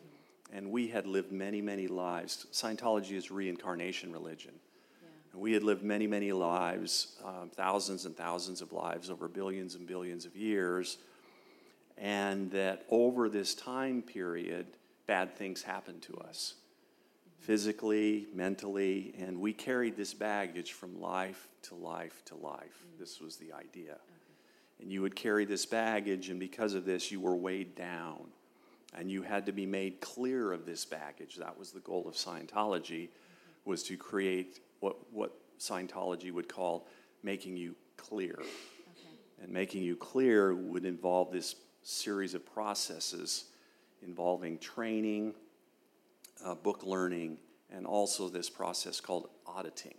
and 0.52 0.70
we 0.70 0.88
had 0.88 1.06
lived 1.06 1.32
many, 1.32 1.60
many 1.60 1.88
lives. 1.88 2.46
Scientology 2.52 3.12
is 3.12 3.30
reincarnation 3.30 4.12
religion. 4.12 4.52
And 5.32 5.40
we 5.40 5.52
had 5.52 5.64
lived 5.64 5.82
many, 5.82 6.06
many 6.06 6.30
lives, 6.30 7.16
um, 7.24 7.50
thousands 7.52 8.04
and 8.04 8.16
thousands 8.16 8.62
of 8.62 8.72
lives 8.72 9.10
over 9.10 9.26
billions 9.26 9.74
and 9.74 9.86
billions 9.86 10.26
of 10.26 10.36
years, 10.36 10.98
and 11.98 12.50
that 12.52 12.84
over 12.88 13.28
this 13.28 13.54
time 13.54 14.00
period, 14.00 14.66
bad 15.06 15.36
things 15.36 15.62
happened 15.62 16.02
to 16.02 16.16
us 16.18 16.54
physically, 17.44 18.26
mentally, 18.32 19.14
and 19.18 19.38
we 19.38 19.52
carried 19.52 19.96
this 19.96 20.14
baggage 20.14 20.72
from 20.72 20.98
life 20.98 21.48
to 21.60 21.74
life 21.74 22.22
to 22.24 22.34
life. 22.36 22.86
This 22.98 23.20
was 23.20 23.36
the 23.36 23.52
idea. 23.52 23.96
And 24.84 24.92
you 24.92 25.00
would 25.00 25.16
carry 25.16 25.46
this 25.46 25.64
baggage, 25.64 26.28
and 26.28 26.38
because 26.38 26.74
of 26.74 26.84
this, 26.84 27.10
you 27.10 27.18
were 27.18 27.34
weighed 27.34 27.74
down. 27.74 28.20
And 28.94 29.10
you 29.10 29.22
had 29.22 29.46
to 29.46 29.52
be 29.52 29.64
made 29.64 30.02
clear 30.02 30.52
of 30.52 30.66
this 30.66 30.84
baggage. 30.84 31.36
That 31.36 31.58
was 31.58 31.70
the 31.72 31.80
goal 31.80 32.06
of 32.06 32.16
Scientology, 32.16 33.08
was 33.64 33.82
to 33.84 33.96
create 33.96 34.60
what, 34.80 34.96
what 35.10 35.32
Scientology 35.58 36.30
would 36.30 36.50
call 36.50 36.86
making 37.22 37.56
you 37.56 37.74
clear. 37.96 38.38
And 39.42 39.50
making 39.50 39.82
you 39.84 39.96
clear 39.96 40.54
would 40.54 40.84
involve 40.84 41.32
this 41.32 41.56
series 41.82 42.34
of 42.34 42.44
processes 42.44 43.44
involving 44.02 44.58
training, 44.58 45.32
uh, 46.44 46.54
book 46.56 46.82
learning, 46.84 47.38
and 47.70 47.86
also 47.86 48.28
this 48.28 48.50
process 48.50 49.00
called 49.00 49.30
auditing. 49.46 49.94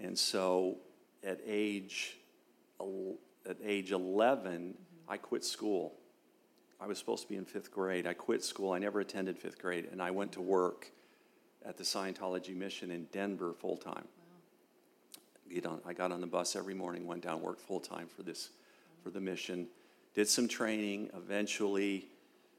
And 0.00 0.18
so 0.18 0.78
at 1.22 1.38
age, 1.46 2.16
at 3.48 3.56
age 3.64 3.92
11, 3.92 4.74
I 5.08 5.16
quit 5.16 5.44
school. 5.44 5.94
I 6.80 6.86
was 6.86 6.98
supposed 6.98 7.22
to 7.24 7.28
be 7.28 7.36
in 7.36 7.44
fifth 7.44 7.72
grade. 7.72 8.06
I 8.06 8.12
quit 8.12 8.44
school. 8.44 8.72
I 8.72 8.78
never 8.78 9.00
attended 9.00 9.38
fifth 9.38 9.58
grade, 9.58 9.88
and 9.90 10.00
I 10.00 10.10
went 10.10 10.32
to 10.32 10.40
work 10.40 10.90
at 11.64 11.76
the 11.76 11.82
Scientology 11.82 12.54
mission 12.54 12.90
in 12.90 13.04
Denver 13.10 13.52
full 13.52 13.76
time. 13.76 14.04
On, 15.64 15.80
I 15.86 15.94
got 15.94 16.12
on 16.12 16.20
the 16.20 16.26
bus 16.26 16.54
every 16.56 16.74
morning, 16.74 17.06
went 17.06 17.22
down, 17.22 17.40
worked 17.40 17.62
full 17.62 17.80
time 17.80 18.06
for 18.06 18.22
this, 18.22 18.50
for 19.02 19.08
the 19.10 19.20
mission, 19.20 19.66
did 20.14 20.28
some 20.28 20.46
training. 20.46 21.10
Eventually, 21.16 22.06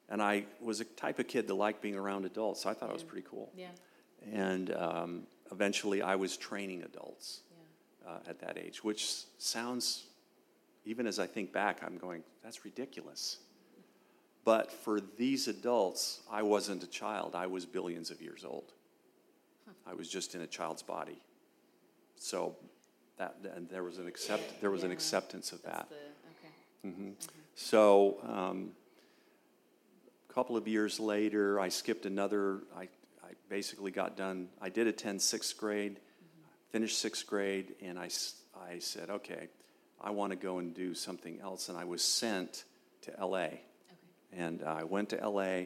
and 0.09 0.23
I 0.23 0.45
was 0.59 0.81
a 0.81 0.85
type 0.85 1.19
of 1.19 1.27
kid 1.27 1.47
that 1.47 1.53
liked 1.53 1.83
being 1.83 1.95
around 1.95 2.25
adults, 2.25 2.63
so 2.63 2.69
I 2.69 2.73
thought 2.73 2.89
it 2.89 2.93
was 2.93 3.03
pretty 3.03 3.27
cool. 3.29 3.51
Yeah. 3.55 3.67
And 4.33 4.73
um, 4.75 5.23
eventually, 5.51 6.01
I 6.01 6.15
was 6.15 6.35
training 6.35 6.81
adults 6.81 7.41
Yeah. 8.03 8.11
uh, 8.11 8.19
at 8.27 8.39
that 8.39 8.57
age, 8.57 8.83
which 8.83 9.07
sounds, 9.37 10.05
even 10.89 11.05
as 11.05 11.19
I 11.19 11.27
think 11.27 11.53
back, 11.53 11.81
I'm 11.85 11.99
going, 11.99 12.23
that's 12.43 12.65
ridiculous. 12.65 13.37
But 14.43 14.71
for 14.71 14.99
these 14.99 15.47
adults, 15.47 16.21
I 16.31 16.41
wasn't 16.41 16.83
a 16.83 16.87
child. 16.87 17.35
I 17.35 17.45
was 17.45 17.67
billions 17.67 18.09
of 18.09 18.23
years 18.23 18.43
old. 18.43 18.73
I 19.85 19.93
was 19.93 20.09
just 20.09 20.33
in 20.33 20.41
a 20.41 20.47
child's 20.47 20.81
body. 20.81 21.21
So 22.17 22.55
that 23.17 23.35
and 23.55 23.69
there 23.69 23.83
was 23.83 23.99
an 23.99 24.07
accept 24.07 24.61
there 24.61 24.71
was 24.71 24.83
an 24.83 24.91
acceptance 24.91 25.51
of 25.51 25.61
that. 25.61 25.87
The, 25.89 26.89
okay. 26.89 26.95
hmm 26.95 27.11
So, 27.53 28.17
um, 28.23 28.71
a 30.27 30.33
couple 30.33 30.57
of 30.57 30.67
years 30.67 30.99
later, 30.99 31.59
I 31.59 31.69
skipped 31.69 32.07
another. 32.07 32.61
I, 32.75 32.83
I 33.23 33.33
basically 33.47 33.91
got 33.91 34.17
done. 34.17 34.49
I 34.59 34.69
did 34.69 34.87
attend 34.87 35.21
sixth 35.21 35.55
grade, 35.55 35.99
finished 36.71 36.97
sixth 36.97 37.27
grade, 37.27 37.75
and 37.79 37.99
I 37.99 38.09
I 38.59 38.79
said, 38.79 39.11
okay, 39.11 39.49
I 40.01 40.11
want 40.11 40.31
to 40.31 40.35
go 40.37 40.59
and 40.59 40.73
do 40.73 40.93
something 40.93 41.39
else. 41.41 41.69
And 41.69 41.77
I 41.77 41.83
was 41.85 42.03
sent 42.03 42.63
to 43.01 43.11
LA. 43.19 43.37
Okay. 43.45 43.59
And 44.33 44.63
I 44.63 44.83
went 44.83 45.09
to 45.09 45.17
LA 45.27 45.63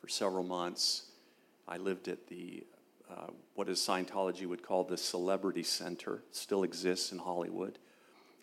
for 0.00 0.08
several 0.08 0.44
months. 0.44 1.04
I 1.66 1.76
lived 1.78 2.08
at 2.08 2.26
the, 2.28 2.64
uh, 3.10 3.28
what 3.54 3.68
is 3.68 3.78
Scientology 3.80 4.46
would 4.46 4.62
call 4.62 4.84
the 4.84 4.96
Celebrity 4.96 5.62
Center, 5.62 6.22
still 6.30 6.62
exists 6.64 7.12
in 7.12 7.18
Hollywood. 7.18 7.78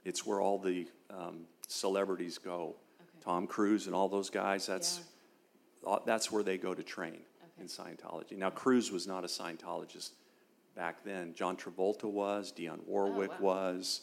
It's 0.05 0.25
where 0.25 0.39
all 0.41 0.57
the 0.57 0.87
um, 1.09 1.41
celebrities 1.67 2.37
go. 2.37 2.75
Okay. 3.01 3.23
Tom 3.23 3.47
Cruise 3.47 3.87
and 3.87 3.95
all 3.95 4.07
those 4.09 4.29
guys, 4.29 4.65
that's, 4.65 5.01
uh, 5.85 5.99
that's 6.05 6.31
where 6.31 6.43
they 6.43 6.57
go 6.57 6.73
to 6.73 6.83
train 6.83 7.17
Okay. 7.43 7.61
in 7.61 7.67
Scientology. 7.67 8.37
Now, 8.37 8.49
Cruise 8.49 8.91
was 8.91 9.05
not 9.07 9.23
a 9.23 9.27
Scientologist 9.27 10.11
back 10.75 11.03
then. 11.03 11.33
John 11.33 11.57
Travolta 11.57 12.05
was, 12.05 12.53
Dionne 12.53 12.85
Warwick 12.85 13.31
Oh, 13.39 13.43
wow. 13.43 13.73
was, 13.73 14.01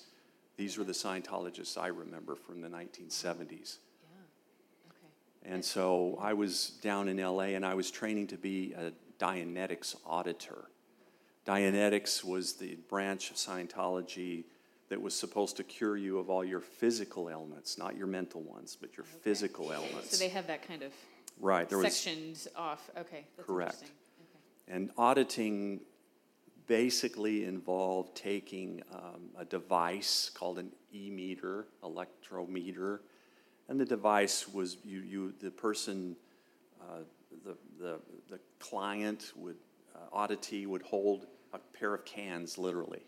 These 0.56 0.78
were 0.78 0.84
the 0.84 0.92
Scientologists 0.92 1.76
I 1.76 1.88
remember 1.88 2.34
from 2.34 2.60
the 2.62 2.68
1970s. 2.68 3.50
Yeah. 3.50 4.88
Okay. 4.88 5.54
And 5.54 5.64
so 5.64 6.18
I 6.20 6.32
was 6.32 6.70
down 6.82 7.08
in 7.08 7.18
LA 7.18 7.54
and 7.54 7.64
I 7.64 7.74
was 7.74 7.90
training 7.90 8.28
to 8.28 8.36
be 8.36 8.72
a 8.72 8.92
Dianetics 9.18 9.96
auditor. 10.06 10.68
Dianetics 11.46 12.24
was 12.24 12.54
the 12.54 12.76
branch 12.88 13.30
of 13.30 13.36
Scientology 13.36 14.44
that 14.88 15.00
was 15.00 15.14
supposed 15.14 15.56
to 15.56 15.64
cure 15.64 15.96
you 15.96 16.18
of 16.18 16.30
all 16.30 16.44
your 16.44 16.60
physical 16.60 17.28
ailments, 17.28 17.76
not 17.76 17.96
your 17.96 18.06
mental 18.06 18.40
ones, 18.42 18.76
but 18.80 18.96
your 18.96 19.04
physical 19.04 19.72
ailments. 19.72 20.16
So 20.16 20.24
they 20.24 20.30
have 20.30 20.46
that 20.46 20.66
kind 20.66 20.82
of 20.82 20.92
right, 21.40 21.68
there 21.68 21.78
was 21.78 21.96
sectioned 21.96 22.48
off. 22.56 22.88
Okay. 22.96 23.24
That's 23.36 23.46
Correct. 23.46 23.72
interesting. 23.74 23.96
Okay. 24.20 24.74
And 24.74 24.90
auditing 24.96 25.80
basically 26.66 27.44
involved 27.44 28.14
taking 28.16 28.82
um, 28.92 29.30
a 29.38 29.44
device 29.44 30.30
called 30.34 30.58
an 30.58 30.70
e-meter, 30.92 31.66
electrometer, 31.82 33.00
and 33.68 33.80
the 33.80 33.84
device 33.84 34.48
was 34.48 34.76
you, 34.84 35.00
you 35.00 35.34
the 35.40 35.50
person, 35.50 36.16
uh, 36.80 37.00
the, 37.44 37.56
the, 37.80 37.98
the 38.30 38.38
client 38.58 39.32
would, 39.36 39.56
uh, 39.94 40.16
auditee 40.16 40.66
would 40.66 40.82
hold 40.82 41.26
a 41.52 41.58
pair 41.58 41.94
of 41.94 42.04
cans 42.04 42.58
literally. 42.58 43.02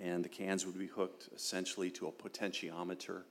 And 0.00 0.24
the 0.24 0.28
cans 0.28 0.64
would 0.66 0.78
be 0.78 0.86
hooked 0.86 1.28
essentially 1.34 1.90
to 1.92 2.08
a 2.08 2.12
potentiometer 2.12 3.22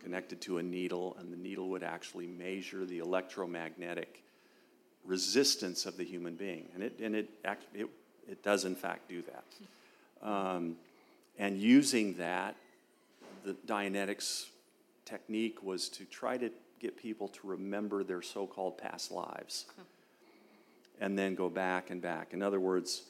connected 0.00 0.40
to 0.40 0.58
a 0.58 0.62
needle, 0.62 1.16
and 1.18 1.32
the 1.32 1.36
needle 1.36 1.68
would 1.70 1.82
actually 1.82 2.26
measure 2.26 2.84
the 2.84 2.98
electromagnetic 2.98 4.22
resistance 5.04 5.86
of 5.86 5.96
the 5.96 6.04
human 6.04 6.34
being. 6.34 6.68
And 6.74 6.82
it, 6.82 6.98
and 7.00 7.14
it, 7.14 7.28
it, 7.74 7.88
it 8.28 8.42
does, 8.42 8.64
in 8.64 8.74
fact, 8.74 9.08
do 9.08 9.22
that. 9.22 10.28
Um, 10.28 10.76
and 11.38 11.60
using 11.60 12.14
that, 12.14 12.56
the 13.44 13.54
Dianetics 13.66 14.46
technique 15.04 15.62
was 15.62 15.88
to 15.90 16.04
try 16.04 16.36
to 16.36 16.50
get 16.80 16.96
people 16.96 17.28
to 17.28 17.46
remember 17.46 18.02
their 18.04 18.22
so 18.22 18.46
called 18.46 18.76
past 18.76 19.10
lives 19.10 19.66
and 21.00 21.18
then 21.18 21.34
go 21.34 21.48
back 21.48 21.90
and 21.90 22.02
back. 22.02 22.32
In 22.32 22.42
other 22.42 22.60
words, 22.60 23.02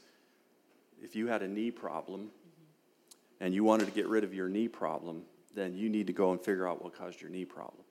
if 1.02 1.16
you 1.16 1.26
had 1.28 1.42
a 1.42 1.49
knee 1.49 1.70
problem 1.70 2.30
and 3.40 3.54
you 3.54 3.64
wanted 3.64 3.87
to 3.87 3.92
get 3.92 4.06
rid 4.08 4.25
of 4.25 4.35
your 4.35 4.49
knee 4.49 4.68
problem, 4.68 5.23
then 5.54 5.76
you 5.76 5.88
need 5.88 6.06
to 6.06 6.12
go 6.12 6.32
and 6.32 6.40
figure 6.40 6.68
out 6.68 6.82
what 6.82 6.94
caused 6.96 7.20
your 7.20 7.30
knee 7.30 7.44
problem. 7.44 7.82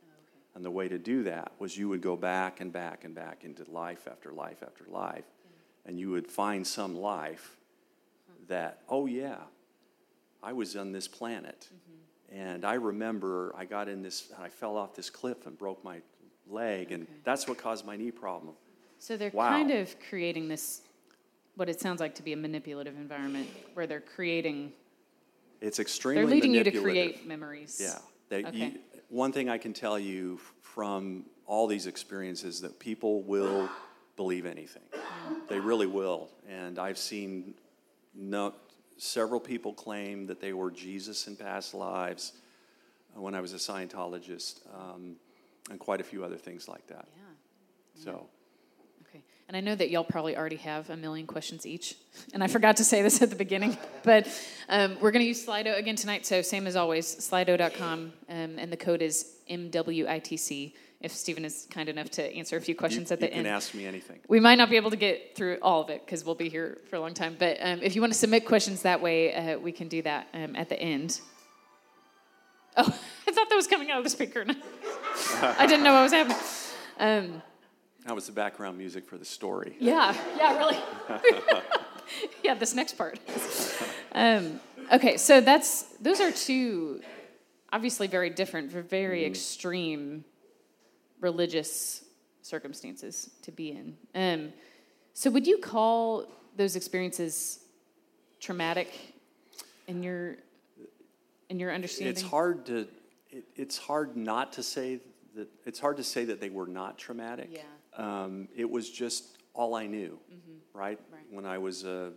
And 0.53 0.63
the 0.63 0.71
way 0.71 0.87
to 0.87 0.97
do 0.97 1.23
that 1.23 1.51
was 1.59 1.77
you 1.77 1.89
would 1.89 2.01
go 2.01 2.15
back 2.15 2.61
and 2.61 2.71
back 2.71 3.03
and 3.03 3.13
back 3.13 3.43
into 3.43 3.69
life 3.69 4.07
after 4.09 4.31
life 4.31 4.63
after 4.63 4.85
life, 4.89 5.25
and 5.85 5.99
you 5.99 6.09
would 6.11 6.27
find 6.27 6.65
some 6.65 6.95
life 6.95 7.57
that, 8.47 8.81
oh, 8.89 9.05
yeah, 9.05 9.37
I 10.41 10.53
was 10.53 10.75
on 10.75 10.91
this 10.91 11.07
planet. 11.07 11.67
Mm-hmm. 11.73 12.37
And 12.37 12.65
I 12.65 12.73
remember 12.75 13.53
I 13.57 13.65
got 13.65 13.87
in 13.87 14.01
this, 14.01 14.31
I 14.39 14.49
fell 14.49 14.77
off 14.77 14.93
this 14.95 15.09
cliff 15.09 15.45
and 15.45 15.57
broke 15.57 15.83
my 15.83 16.01
leg, 16.47 16.91
and 16.91 17.07
that's 17.23 17.47
what 17.47 17.57
caused 17.57 17.85
my 17.85 17.95
knee 17.95 18.11
problem. 18.11 18.55
So 18.99 19.17
they're 19.17 19.31
Wow. 19.31 19.49
kind 19.49 19.71
of 19.71 19.95
creating 20.09 20.47
this, 20.47 20.81
what 21.55 21.69
it 21.69 21.79
sounds 21.79 21.99
like 21.99 22.15
to 22.15 22.23
be 22.23 22.33
a 22.33 22.37
manipulative 22.37 22.95
environment, 22.97 23.47
where 23.73 23.87
they're 23.87 24.01
creating, 24.01 24.73
It's 25.61 25.79
extremely 25.79 26.23
they're 26.25 26.31
leading 26.35 26.53
you 26.53 26.63
to 26.63 26.81
create 26.81 27.27
memories. 27.27 27.79
Yeah. 27.81 27.99
They, 28.29 28.43
Okay. 28.45 28.57
you, 28.57 28.79
one 29.09 29.31
thing 29.31 29.49
I 29.49 29.57
can 29.57 29.73
tell 29.73 29.99
you 29.99 30.39
from 30.61 31.25
all 31.45 31.67
these 31.67 31.87
experiences 31.87 32.61
that 32.61 32.79
people 32.79 33.21
will 33.23 33.69
believe 34.15 34.45
anything. 34.45 34.83
They 35.47 35.59
really 35.59 35.87
will. 35.87 36.29
And 36.49 36.79
I've 36.79 36.97
seen 36.97 37.53
no, 38.13 38.53
several 38.97 39.39
people 39.39 39.73
claim 39.73 40.27
that 40.27 40.39
they 40.39 40.53
were 40.53 40.71
Jesus 40.71 41.27
in 41.27 41.35
past 41.35 41.73
lives 41.73 42.33
uh, 43.15 43.21
when 43.21 43.35
I 43.35 43.41
was 43.41 43.53
a 43.53 43.57
Scientologist, 43.57 44.61
um, 44.73 45.15
and 45.69 45.79
quite 45.79 46.01
a 46.01 46.03
few 46.03 46.23
other 46.23 46.37
things 46.37 46.67
like 46.67 46.85
that. 46.87 47.07
Yeah. 47.15 48.03
So, 48.03 48.27
Okay. 49.15 49.23
And 49.47 49.55
I 49.55 49.61
know 49.61 49.75
that 49.75 49.89
y'all 49.89 50.03
probably 50.03 50.35
already 50.35 50.57
have 50.57 50.89
a 50.89 50.97
million 50.97 51.27
questions 51.27 51.65
each. 51.65 51.95
And 52.33 52.43
I 52.43 52.47
forgot 52.47 52.77
to 52.77 52.83
say 52.83 53.01
this 53.01 53.21
at 53.21 53.29
the 53.29 53.35
beginning, 53.35 53.77
but 54.03 54.27
um, 54.67 54.97
we're 54.99 55.11
going 55.11 55.21
to 55.21 55.27
use 55.27 55.45
Slido 55.45 55.77
again 55.77 55.95
tonight. 55.95 56.25
So, 56.25 56.41
same 56.41 56.67
as 56.67 56.75
always, 56.75 57.15
slido.com, 57.15 58.13
um, 58.29 58.59
and 58.59 58.71
the 58.71 58.77
code 58.77 59.01
is 59.01 59.35
MWITC. 59.49 60.73
If 61.01 61.11
Stephen 61.11 61.45
is 61.45 61.67
kind 61.69 61.87
enough 61.89 62.09
to 62.11 62.33
answer 62.35 62.57
a 62.57 62.61
few 62.61 62.73
you, 62.73 62.79
questions 62.79 63.11
at 63.11 63.19
you 63.21 63.27
the 63.27 63.31
can 63.31 63.39
end. 63.39 63.47
ask 63.47 63.73
me 63.75 63.85
anything. 63.85 64.19
We 64.27 64.39
might 64.39 64.55
not 64.55 64.69
be 64.69 64.75
able 64.77 64.89
to 64.91 64.95
get 64.95 65.35
through 65.35 65.59
all 65.61 65.81
of 65.81 65.89
it 65.89 66.05
because 66.05 66.25
we'll 66.25 66.35
be 66.35 66.49
here 66.49 66.79
for 66.89 66.95
a 66.95 66.99
long 66.99 67.13
time. 67.13 67.35
But 67.37 67.57
um, 67.61 67.79
if 67.83 67.95
you 67.95 68.01
want 68.01 68.13
to 68.13 68.17
submit 68.19 68.45
questions 68.45 68.81
that 68.83 69.01
way, 69.01 69.33
uh, 69.33 69.59
we 69.59 69.71
can 69.71 69.87
do 69.87 70.01
that 70.03 70.27
um, 70.33 70.55
at 70.55 70.69
the 70.69 70.79
end. 70.79 71.21
Oh, 72.77 72.83
I 73.27 73.31
thought 73.31 73.49
that 73.49 73.55
was 73.55 73.67
coming 73.67 73.91
out 73.91 73.99
of 73.99 74.03
the 74.03 74.09
speaker. 74.09 74.45
I 75.41 75.65
didn't 75.67 75.83
know 75.83 75.93
what 75.93 76.03
was 76.03 76.11
happening. 76.11 76.37
Um, 76.99 77.41
That 78.05 78.15
was 78.15 78.25
the 78.25 78.31
background 78.33 78.77
music 78.77 79.05
for 79.05 79.17
the 79.17 79.25
story. 79.25 79.75
yeah, 79.79 80.15
yeah, 80.37 80.57
really. 80.57 80.77
yeah, 82.43 82.53
this 82.55 82.73
next 82.73 82.97
part. 82.97 83.19
Um, 84.13 84.59
okay, 84.91 85.17
so 85.17 85.41
that's 85.41 85.83
those 85.99 86.19
are 86.21 86.31
two 86.31 87.01
obviously 87.73 88.07
very 88.07 88.29
different, 88.29 88.71
very 88.71 89.25
extreme 89.25 90.23
religious 91.25 92.03
circumstances 92.41 93.31
to 93.41 93.51
be 93.51 93.71
in. 93.71 93.97
Um, 94.13 94.53
so, 95.13 95.31
would 95.31 95.47
you 95.47 95.57
call 95.57 96.27
those 96.55 96.75
experiences 96.75 97.59
traumatic 98.39 98.89
in 99.87 100.03
your 100.03 100.37
in 101.49 101.59
your 101.59 101.71
understanding? 101.73 102.11
It's 102.11 102.21
hard 102.21 102.65
to 102.67 102.87
it, 103.31 103.45
it's 103.55 103.77
hard 103.77 104.15
not 104.15 104.53
to 104.53 104.63
say 104.63 104.99
that 105.35 105.47
it's 105.65 105.79
hard 105.79 105.97
to 105.97 106.03
say 106.03 106.25
that 106.25 106.39
they 106.39 106.49
were 106.49 106.67
not 106.67 106.97
traumatic. 106.97 107.49
Yeah. 107.51 107.61
Um, 107.97 108.47
it 108.55 108.69
was 108.69 108.89
just 108.89 109.23
all 109.53 109.73
I 109.73 109.87
knew, 109.87 110.19
right? 110.73 110.99
Mm-hmm. 110.99 111.15
Right. 111.15 111.25
When 111.31 111.45
I 111.45 111.57
was 111.57 111.85
uh, 111.85 112.11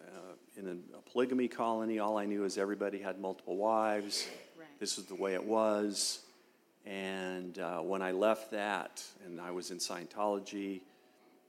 uh, 0.00 0.10
in 0.56 0.66
a, 0.66 0.98
a 0.98 1.02
polygamy 1.12 1.48
colony, 1.48 1.98
all 1.98 2.16
I 2.18 2.26
knew 2.26 2.44
is 2.44 2.58
everybody 2.58 2.98
had 2.98 3.20
multiple 3.20 3.56
wives. 3.56 4.26
Right. 4.58 4.66
This 4.80 4.96
was 4.96 5.06
the 5.06 5.14
way 5.14 5.34
it 5.34 5.44
was. 5.44 6.20
And 6.88 7.58
uh, 7.58 7.80
when 7.80 8.00
I 8.00 8.12
left 8.12 8.50
that, 8.52 9.04
and 9.26 9.38
I 9.40 9.50
was 9.50 9.70
in 9.70 9.76
Scientology, 9.76 10.80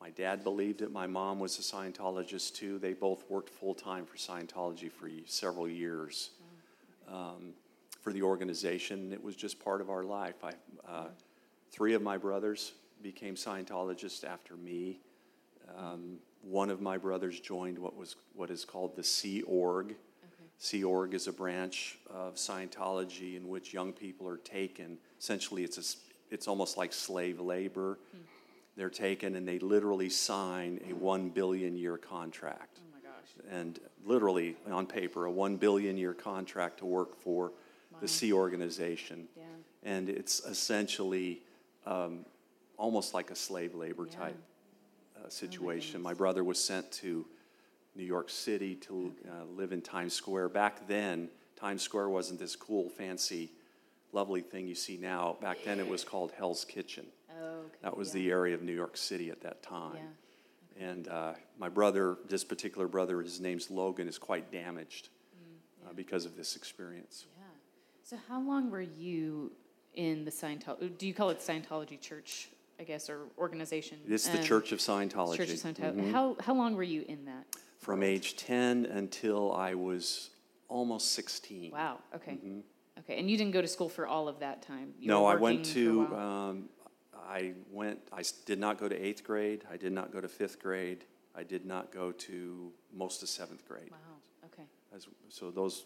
my 0.02 0.10
dad 0.10 0.44
believed 0.44 0.82
it. 0.82 0.92
My 0.92 1.08
mom 1.08 1.40
was 1.40 1.58
a 1.60 1.62
Scientologist 1.62 2.56
too. 2.56 2.78
They 2.78 2.92
both 2.92 3.24
worked 3.30 3.50
full 3.50 3.74
time 3.74 4.06
for 4.06 4.18
Scientology 4.18 4.92
for 4.92 5.10
several 5.26 5.70
years 5.70 6.32
um, 7.08 7.54
for 8.02 8.12
the 8.12 8.22
organization. 8.22 9.14
It 9.14 9.24
was 9.24 9.38
just 9.38 9.64
part 9.64 9.80
of 9.80 9.90
our 9.90 10.04
life. 10.04 10.44
I, 10.44 10.52
uh, 10.86 11.08
three 11.72 11.94
of 11.94 12.02
my 12.02 12.18
brothers 12.18 12.74
became 13.02 13.36
Scientologists 13.36 14.26
after 14.26 14.58
me. 14.58 15.00
Um, 15.78 16.18
one 16.42 16.70
of 16.70 16.82
my 16.82 16.98
brothers 16.98 17.40
joined 17.40 17.80
what 17.80 17.96
was 17.96 18.18
what 18.36 18.50
is 18.50 18.66
called 18.66 18.96
the 18.98 19.04
Sea 19.04 19.42
Org. 19.44 19.96
Sea 20.60 20.84
Org 20.84 21.14
is 21.14 21.28
a 21.28 21.32
branch 21.32 21.98
of 22.14 22.36
Scientology 22.36 23.38
in 23.38 23.48
which 23.48 23.74
young 23.74 23.94
people 23.94 24.28
are 24.28 24.38
taken. 24.38 24.98
Essentially, 25.20 25.64
it's 25.64 25.78
a 25.78 26.34
it's 26.34 26.48
almost 26.48 26.78
like 26.78 26.94
slave 26.94 27.40
labor. 27.40 27.98
They're 28.76 28.90
taken 28.90 29.36
and 29.36 29.48
they 29.48 29.58
literally 29.60 30.10
sign 30.10 30.80
a 30.90 30.94
one 30.94 31.30
billion 31.30 31.76
year 31.76 31.98
contract 31.98 32.80
oh 32.80 32.94
my 32.94 33.00
gosh. 33.02 33.46
and 33.50 33.80
literally 34.06 34.56
on 34.70 34.86
paper 34.86 35.26
a 35.26 35.32
one 35.32 35.56
billion 35.58 35.98
year 35.98 36.14
contract 36.14 36.80
to 36.80 36.86
work 36.86 37.20
for 37.20 37.52
the 38.02 38.08
Sea 38.08 38.32
Organization, 38.32 39.28
Yeah. 39.36 39.44
and 39.84 40.08
it's 40.10 40.40
essentially 40.46 41.42
um, 41.86 42.24
almost 42.78 43.14
like 43.14 43.32
a 43.32 43.36
slave 43.36 43.76
labor 43.76 44.08
Yeah. 44.10 44.18
type 44.20 44.38
uh, 45.18 45.28
situation. 45.30 46.02
my 46.02 46.14
brother 46.14 46.44
was 46.44 46.64
sent 46.64 46.90
to 47.04 47.26
New 47.96 48.04
York 48.04 48.30
City 48.30 48.76
to 48.76 49.12
uh, 49.28 49.46
live 49.56 49.72
in 49.72 49.82
Times 49.82 50.14
Square. 50.14 50.50
Back 50.50 50.88
then, 50.88 51.30
Times 51.56 51.82
Square 51.82 52.10
wasn't 52.10 52.40
this 52.40 52.56
cool, 52.56 52.90
fancy, 52.90 53.52
lovely 54.14 54.42
thing 54.42 54.68
you 54.68 54.76
see 54.76 54.98
now. 54.98 55.38
Back 55.42 55.58
then, 55.66 55.80
it 55.80 55.88
was 55.88 56.04
called 56.04 56.32
Hell's 56.38 56.66
Kitchen. 56.66 57.06
Oh, 57.42 57.46
okay. 57.46 57.78
That 57.82 57.98
was 57.98 58.10
yeah. 58.10 58.22
the 58.22 58.32
area 58.32 58.56
of 58.56 58.62
New 58.62 58.74
York 58.74 58.98
City 58.98 59.30
at 59.30 59.42
that 59.42 59.62
time. 59.64 59.98
Yeah. 60.78 60.88
And 60.90 61.08
uh, 61.10 61.34
my 61.58 61.68
brother, 61.68 62.18
this 62.30 62.44
particular 62.44 62.88
brother, 62.88 63.22
his 63.22 63.42
name's 63.42 63.70
Logan, 63.70 64.08
is 64.08 64.18
quite 64.18 64.50
damaged 64.52 65.10
uh, 65.86 65.94
because 65.94 66.26
of 66.26 66.38
this 66.38 66.56
experience. 66.56 67.26
Yeah. 67.38 67.44
So 68.04 68.18
how 68.30 68.42
long 68.42 68.72
were 68.72 68.82
you 68.82 69.52
in 69.96 70.24
the 70.24 70.32
Scientology? 70.32 70.98
Do 70.98 71.06
you 71.06 71.14
call 71.14 71.32
it 71.32 71.40
Scientology 71.40 72.00
Church, 72.00 72.48
I 72.80 72.84
guess, 72.84 73.10
or 73.10 73.26
organization? 73.38 73.98
It's 74.08 74.28
the 74.30 74.38
Um, 74.38 74.44
Church 74.44 74.72
of 74.72 74.80
Scientology. 74.80 75.36
Church 75.36 75.50
of 75.50 75.58
Scientology. 75.58 75.96
Mhm. 75.96 76.12
How 76.12 76.38
how 76.40 76.54
long 76.54 76.76
were 76.76 76.84
you 76.84 77.04
in 77.10 77.26
that? 77.26 77.46
From 77.80 78.04
age 78.04 78.36
10 78.36 78.86
until 78.86 79.54
I 79.54 79.74
was 79.74 80.30
almost 80.68 81.14
16. 81.14 81.72
Wow. 81.72 82.00
Okay. 82.14 82.38
Okay. 83.00 83.18
And 83.18 83.32
you 83.32 83.38
didn't 83.38 83.54
go 83.54 83.62
to 83.62 83.68
school 83.68 83.90
for 83.90 84.06
all 84.06 84.28
of 84.28 84.40
that 84.42 84.62
time. 84.62 84.94
You 85.00 85.08
Mm-hmm. 85.08 85.08
no, 85.08 85.26
I 85.26 85.36
went 85.36 85.60
working 85.60 85.64
for 85.64 86.04
a 86.04 86.08
to, 86.08 86.16
um, 86.18 86.70
I 87.28 87.54
went, 87.72 88.00
I 88.12 88.24
did 88.46 88.60
not 88.60 88.78
go 88.80 88.90
to 88.90 88.96
eighth 88.96 89.24
grade. 89.24 89.64
I 89.72 89.78
did 89.78 89.94
not 89.94 90.12
go 90.12 90.20
to 90.20 90.28
fifth 90.28 90.60
grade. 90.60 91.06
I 91.36 91.44
did 91.44 91.66
not 91.66 91.92
go 91.92 92.12
to 92.12 92.72
most 92.94 93.24
of 93.24 93.30
seventh 93.30 93.66
grade. 93.68 93.92
wow. 93.92 93.98
Okay. 94.54 94.64
As, 94.94 95.08
so 95.30 95.50
those, 95.50 95.86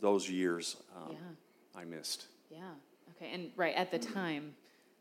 those 0.00 0.28
years 0.28 0.76
um, 0.96 1.12
Yeah. 1.12 1.80
I 1.80 1.84
missed. 1.84 2.26
Yeah. 2.50 2.58
Okay. 3.16 3.30
And 3.32 3.52
right 3.54 3.74
at 3.76 3.90
the 3.92 3.98
time, 3.98 4.54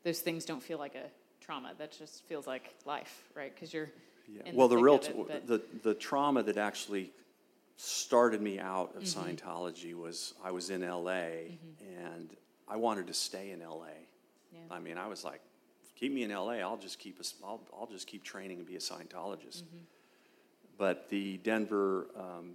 those 0.03 0.19
things 0.19 0.45
don't 0.45 0.61
feel 0.61 0.77
like 0.77 0.93
a 0.95 1.09
trauma. 1.43 1.73
That 1.79 1.91
just 1.97 2.23
feels 2.27 2.45
like 2.45 2.75
life, 2.85 3.23
right? 3.35 3.53
Because 3.53 3.73
you're. 3.73 3.89
Yeah. 4.31 4.51
Well, 4.53 4.67
the 4.67 4.77
real 4.77 4.99
t- 4.99 5.11
it, 5.11 5.47
the 5.47 5.61
the 5.83 5.93
trauma 5.93 6.43
that 6.43 6.57
actually 6.57 7.11
started 7.77 8.41
me 8.41 8.59
out 8.59 8.95
of 8.95 9.03
Mm-hmm. 9.03 9.19
Scientology 9.19 9.93
was 9.95 10.33
I 10.43 10.51
was 10.51 10.69
in 10.69 10.83
L.A. 10.83 11.57
and 12.03 12.29
I 12.67 12.75
wanted 12.75 13.07
to 13.07 13.13
stay 13.13 13.51
in 13.51 13.61
L.A. 13.61 13.87
Yeah. 14.53 14.59
I 14.69 14.79
mean, 14.79 14.97
I 14.97 15.07
was 15.07 15.23
like, 15.23 15.41
keep 15.95 16.11
me 16.11 16.23
in 16.23 16.31
L.A. 16.31 16.61
I'll 16.61 16.77
just 16.77 16.99
keep 16.99 17.19
a 17.19 17.23
I'll 17.45 17.61
I'll 17.77 17.87
just 17.87 18.07
keep 18.07 18.23
training 18.23 18.57
and 18.57 18.67
be 18.67 18.75
a 18.75 18.79
Scientologist. 18.79 19.63
Mm-hmm. 19.63 19.77
But 20.77 21.09
the 21.09 21.37
Denver, 21.37 22.07
um, 22.17 22.51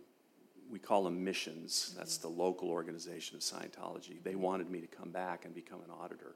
we 0.70 0.78
call 0.78 1.04
them 1.04 1.22
missions. 1.22 1.94
That's 1.96 2.16
the 2.16 2.28
local 2.28 2.70
organization 2.70 3.36
of 3.36 3.42
Scientology. 3.42 4.22
They 4.22 4.34
wanted 4.34 4.70
me 4.70 4.80
to 4.80 4.86
come 4.86 5.10
back 5.10 5.44
and 5.44 5.54
become 5.54 5.80
an 5.80 5.90
auditor, 5.90 6.34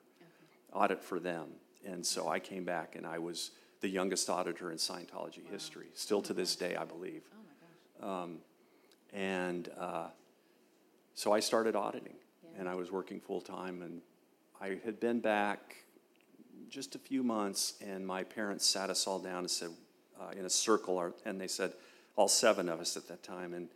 audit 0.73 1.03
for 1.03 1.19
them. 1.19 1.47
And 1.87 2.05
so 2.05 2.29
I 2.29 2.41
came 2.41 2.65
back 2.65 2.95
and 2.97 3.07
I 3.07 3.19
was 3.19 3.53
the 3.81 3.89
youngest 3.89 4.29
auditor 4.29 4.71
in 4.71 4.79
Scientology 4.79 5.49
history, 5.51 5.87
still 5.95 6.23
to 6.23 6.35
this 6.35 6.57
day, 6.57 6.77
I 6.77 6.85
believe. 6.85 7.23
Oh 7.33 7.37
my 8.03 8.27
gosh. 8.27 8.29
And 9.13 9.71
uh, 9.79 10.09
so 11.15 11.33
I 11.33 11.41
started 11.41 11.75
auditing, 11.77 12.15
Yeah. 12.43 12.61
and 12.61 12.69
I 12.69 12.75
was 12.75 12.91
working 12.93 13.21
full 13.21 13.41
time. 13.41 13.83
And 13.83 14.03
I 14.61 14.79
had 14.85 15.01
been 15.01 15.21
back 15.21 15.77
just 16.69 16.95
a 16.95 16.99
few 16.99 17.23
months, 17.23 17.75
and 17.81 18.07
my 18.07 18.23
parents 18.25 18.67
sat 18.67 18.91
us 18.91 19.07
all 19.07 19.19
down 19.19 19.39
and 19.39 19.51
said, 19.51 19.71
uh, 20.21 20.31
in 20.37 20.45
a 20.45 20.51
circle, 20.51 21.15
and 21.25 21.41
they 21.41 21.47
said, 21.49 21.73
all 22.17 22.29
seven 22.29 22.69
of 22.69 22.81
us 22.81 22.97
at 22.97 23.07
that 23.09 23.23
time, 23.23 23.55
and 23.55 23.69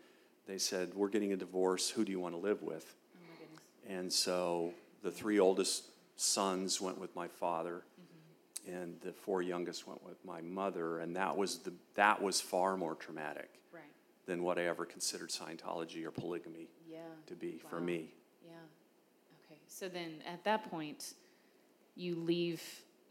they 0.48 0.58
said, 0.58 0.92
We're 0.94 1.08
getting 1.08 1.32
a 1.32 1.36
divorce. 1.36 1.88
Who 1.90 2.04
do 2.04 2.10
you 2.10 2.18
want 2.18 2.34
to 2.34 2.40
live 2.40 2.60
with? 2.62 2.92
Oh 3.14 3.20
my 3.30 3.38
goodness. 3.38 4.00
And 4.00 4.12
so 4.12 4.74
the 5.04 5.12
three 5.12 5.38
oldest 5.38 5.84
sons 6.16 6.80
went 6.80 6.98
with 6.98 7.14
my 7.14 7.28
father, 7.28 7.84
and 8.66 9.00
the 9.00 9.12
four 9.12 9.42
youngest 9.42 9.86
went 9.86 10.02
with 10.04 10.24
my 10.24 10.40
mother, 10.40 10.98
and 11.00 11.16
that 11.16 11.36
was 11.36 11.58
the 11.58 11.72
that 11.94 12.22
was 12.22 12.40
far 12.40 12.76
more 12.76 12.94
traumatic 12.94 13.50
Right. 13.72 13.82
than 14.26 14.42
what 14.42 14.58
I 14.58 14.66
ever 14.66 14.84
considered 14.84 15.30
Scientology 15.30 16.04
or 16.04 16.10
polygamy 16.10 16.68
Yeah. 16.88 17.00
to 17.26 17.34
be 17.34 17.58
for 17.58 17.80
me. 17.80 18.12
Yeah. 18.44 18.52
Okay. 19.44 19.60
So 19.66 19.88
then 19.88 20.22
at 20.26 20.44
that 20.44 20.70
point, 20.70 21.14
you 21.96 22.14
leave 22.14 22.62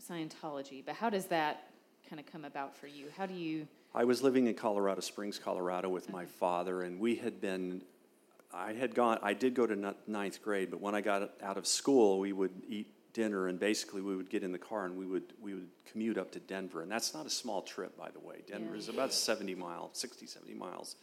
Scientology. 0.01 0.83
But 0.85 0.95
how 0.95 1.09
does 1.09 1.27
that 1.27 1.71
kind 2.09 2.19
of 2.19 2.25
come 2.25 2.45
about 2.45 2.75
for 2.75 2.87
you? 2.87 3.07
How 3.15 3.25
do 3.25 3.33
you. 3.33 3.67
I 3.93 4.05
was 4.05 4.23
living 4.23 4.47
in 4.47 4.55
Colorado 4.55 5.01
Springs, 5.01 5.37
Colorado, 5.37 5.89
with 5.89 6.09
my 6.09 6.25
father, 6.25 6.81
and 6.83 6.99
we 6.99 7.15
had 7.15 7.41
been. 7.41 7.83
I 8.53 8.73
had 8.73 8.95
gone. 8.95 9.17
I 9.21 9.33
did 9.33 9.53
go 9.53 9.65
to 9.65 9.95
ninth 10.07 10.41
grade, 10.41 10.71
but 10.71 10.81
when 10.81 10.93
I 10.93 10.99
got 11.01 11.31
out 11.41 11.57
of 11.57 11.65
school, 11.65 12.19
we 12.19 12.33
would 12.33 12.51
eat 12.67 12.87
dinner, 13.13 13.47
and 13.47 13.59
basically 13.59 14.01
we 14.01 14.15
would 14.15 14.29
get 14.29 14.43
in 14.43 14.51
the 14.51 14.57
car 14.57 14.85
and 14.85 14.97
we 14.97 15.05
would 15.05 15.33
we 15.41 15.53
would 15.53 15.67
commute 15.85 16.17
up 16.17 16.31
to 16.31 16.39
Denver, 16.39 16.81
and 16.81 16.91
that's 16.91 17.13
not 17.13 17.25
a 17.25 17.29
small 17.29 17.61
trip, 17.61 17.97
by 17.97 18.09
the 18.11 18.19
way. 18.19 18.37
Denver 18.47 18.73
Yeah. 18.73 18.79
is 18.79 18.89
about 18.89 19.13
70 19.13 19.55
miles, 19.55 19.97
60, 19.97 20.25
70 20.25 20.53
miles, 20.53 20.95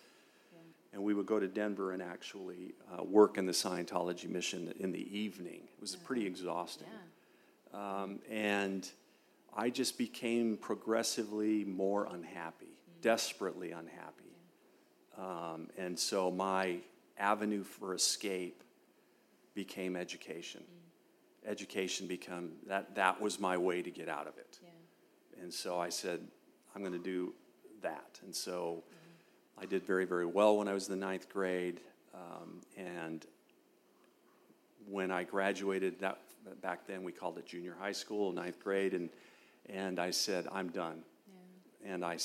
Yeah. 0.52 0.58
and 0.94 1.02
we 1.02 1.14
would 1.14 1.26
go 1.26 1.38
to 1.38 1.48
Denver 1.48 1.92
and 1.92 2.02
actually 2.02 2.74
uh, 2.96 3.02
work 3.02 3.36
in 3.38 3.46
the 3.46 3.52
Scientology 3.52 4.28
mission 4.28 4.72
in 4.78 4.92
the 4.92 5.18
evening. 5.18 5.68
It 5.76 5.80
was 5.80 5.96
pretty 5.96 6.26
exhausting. 6.26 6.88
Yeah. 7.72 8.02
Um, 8.02 8.20
and 8.30 8.90
I 9.54 9.68
just 9.70 9.98
became 9.98 10.56
progressively 10.56 11.64
more 11.64 12.06
unhappy, 12.06 12.78
desperately 13.02 13.72
unhappy. 13.72 14.24
Um, 15.18 15.68
and 15.76 15.98
so 15.98 16.30
my 16.30 16.78
avenue 17.18 17.64
for 17.64 17.92
escape 17.94 18.62
became 19.54 19.96
education. 19.96 20.62
Education 21.48 22.06
become 22.06 22.50
that 22.66 22.94
that 22.94 23.20
was 23.20 23.40
my 23.40 23.56
way 23.56 23.80
to 23.82 23.90
get 23.90 24.08
out 24.08 24.26
of 24.26 24.36
it. 24.36 24.58
Yeah. 24.62 25.42
And 25.42 25.52
so 25.52 25.80
I 25.80 25.88
said, 25.88 26.20
I'm 26.74 26.82
going 26.82 26.92
to 26.92 26.98
do 26.98 27.34
that. 27.82 28.20
And 28.22 28.34
so 28.34 28.84
I 29.56 29.64
did 29.64 29.82
very, 29.84 30.04
very 30.04 30.26
well 30.26 30.58
when 30.58 30.68
I 30.68 30.74
was 30.74 30.88
in 30.88 31.00
the 31.00 31.06
ninth 31.06 31.28
grade. 31.28 31.80
Um, 32.14 32.60
and 32.76 33.24
when 34.86 35.10
I 35.10 35.24
graduated, 35.24 36.00
that 36.00 36.18
back 36.60 36.86
then 36.86 37.02
we 37.02 37.12
called 37.12 37.38
it 37.38 37.46
junior 37.46 37.74
high 37.80 37.92
school, 37.92 38.32
ninth 38.32 38.62
grade, 38.62 38.94
and 38.94 39.08
and 39.68 39.98
I 39.98 40.10
said, 40.10 40.46
I'm 40.50 40.68
done. 40.68 41.02
Yeah. 41.84 41.94
And 41.94 42.04
I 42.04 42.18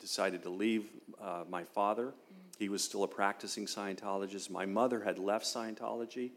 decided 0.00 0.42
to 0.42 0.50
leave 0.50 0.86
uh, 1.20 1.44
my 1.48 1.64
father. 1.64 2.12
He 2.58 2.68
was 2.68 2.84
still 2.84 3.04
a 3.04 3.08
practicing 3.08 3.66
Scientologist. 3.66 4.50
My 4.50 4.66
mother 4.66 5.02
had 5.02 5.18
left 5.18 5.46
Scientology, 5.46 6.32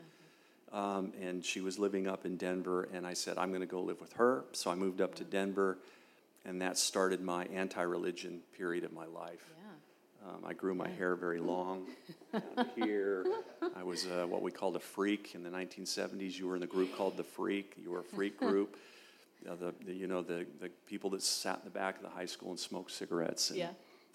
um, 0.73 1.13
and 1.21 1.45
she 1.45 1.61
was 1.61 1.77
living 1.79 2.07
up 2.07 2.25
in 2.25 2.35
Denver. 2.35 2.89
And 2.93 3.05
I 3.07 3.13
said, 3.13 3.37
I'm 3.37 3.49
going 3.49 3.61
to 3.61 3.67
go 3.67 3.81
live 3.81 4.01
with 4.01 4.13
her. 4.13 4.43
So 4.53 4.71
I 4.71 4.75
moved 4.75 4.99
up 5.01 5.15
to 5.15 5.23
Denver, 5.23 5.77
and 6.45 6.61
that 6.61 6.77
started 6.77 7.21
my 7.21 7.45
anti 7.45 7.81
religion 7.81 8.41
period 8.57 8.83
of 8.83 8.91
my 8.91 9.05
life. 9.05 9.45
Yeah. 9.57 10.29
Um, 10.29 10.43
I 10.45 10.53
grew 10.53 10.73
my 10.73 10.87
hair 10.89 11.15
very 11.15 11.39
long 11.39 11.85
here. 12.75 13.25
I 13.75 13.83
was 13.83 14.05
uh, 14.05 14.25
what 14.27 14.41
we 14.41 14.51
called 14.51 14.75
a 14.75 14.79
freak 14.79 15.35
in 15.35 15.43
the 15.43 15.49
1970s. 15.49 16.37
You 16.39 16.47
were 16.47 16.55
in 16.55 16.61
the 16.61 16.67
group 16.67 16.95
called 16.97 17.17
the 17.17 17.23
Freak. 17.23 17.73
You 17.81 17.91
were 17.91 17.99
a 17.99 18.03
freak 18.03 18.37
group. 18.37 18.75
Uh, 19.45 19.55
the, 19.55 19.73
the 19.85 19.93
you 19.93 20.07
know 20.07 20.21
the, 20.21 20.45
the 20.61 20.69
people 20.87 21.09
that 21.09 21.21
sat 21.21 21.57
in 21.57 21.65
the 21.65 21.69
back 21.69 21.97
of 21.97 22.01
the 22.01 22.07
high 22.07 22.25
school 22.25 22.51
and 22.51 22.57
smoked 22.57 22.89
cigarettes 22.89 23.49
and 23.49 23.59
Yeah. 23.59 23.71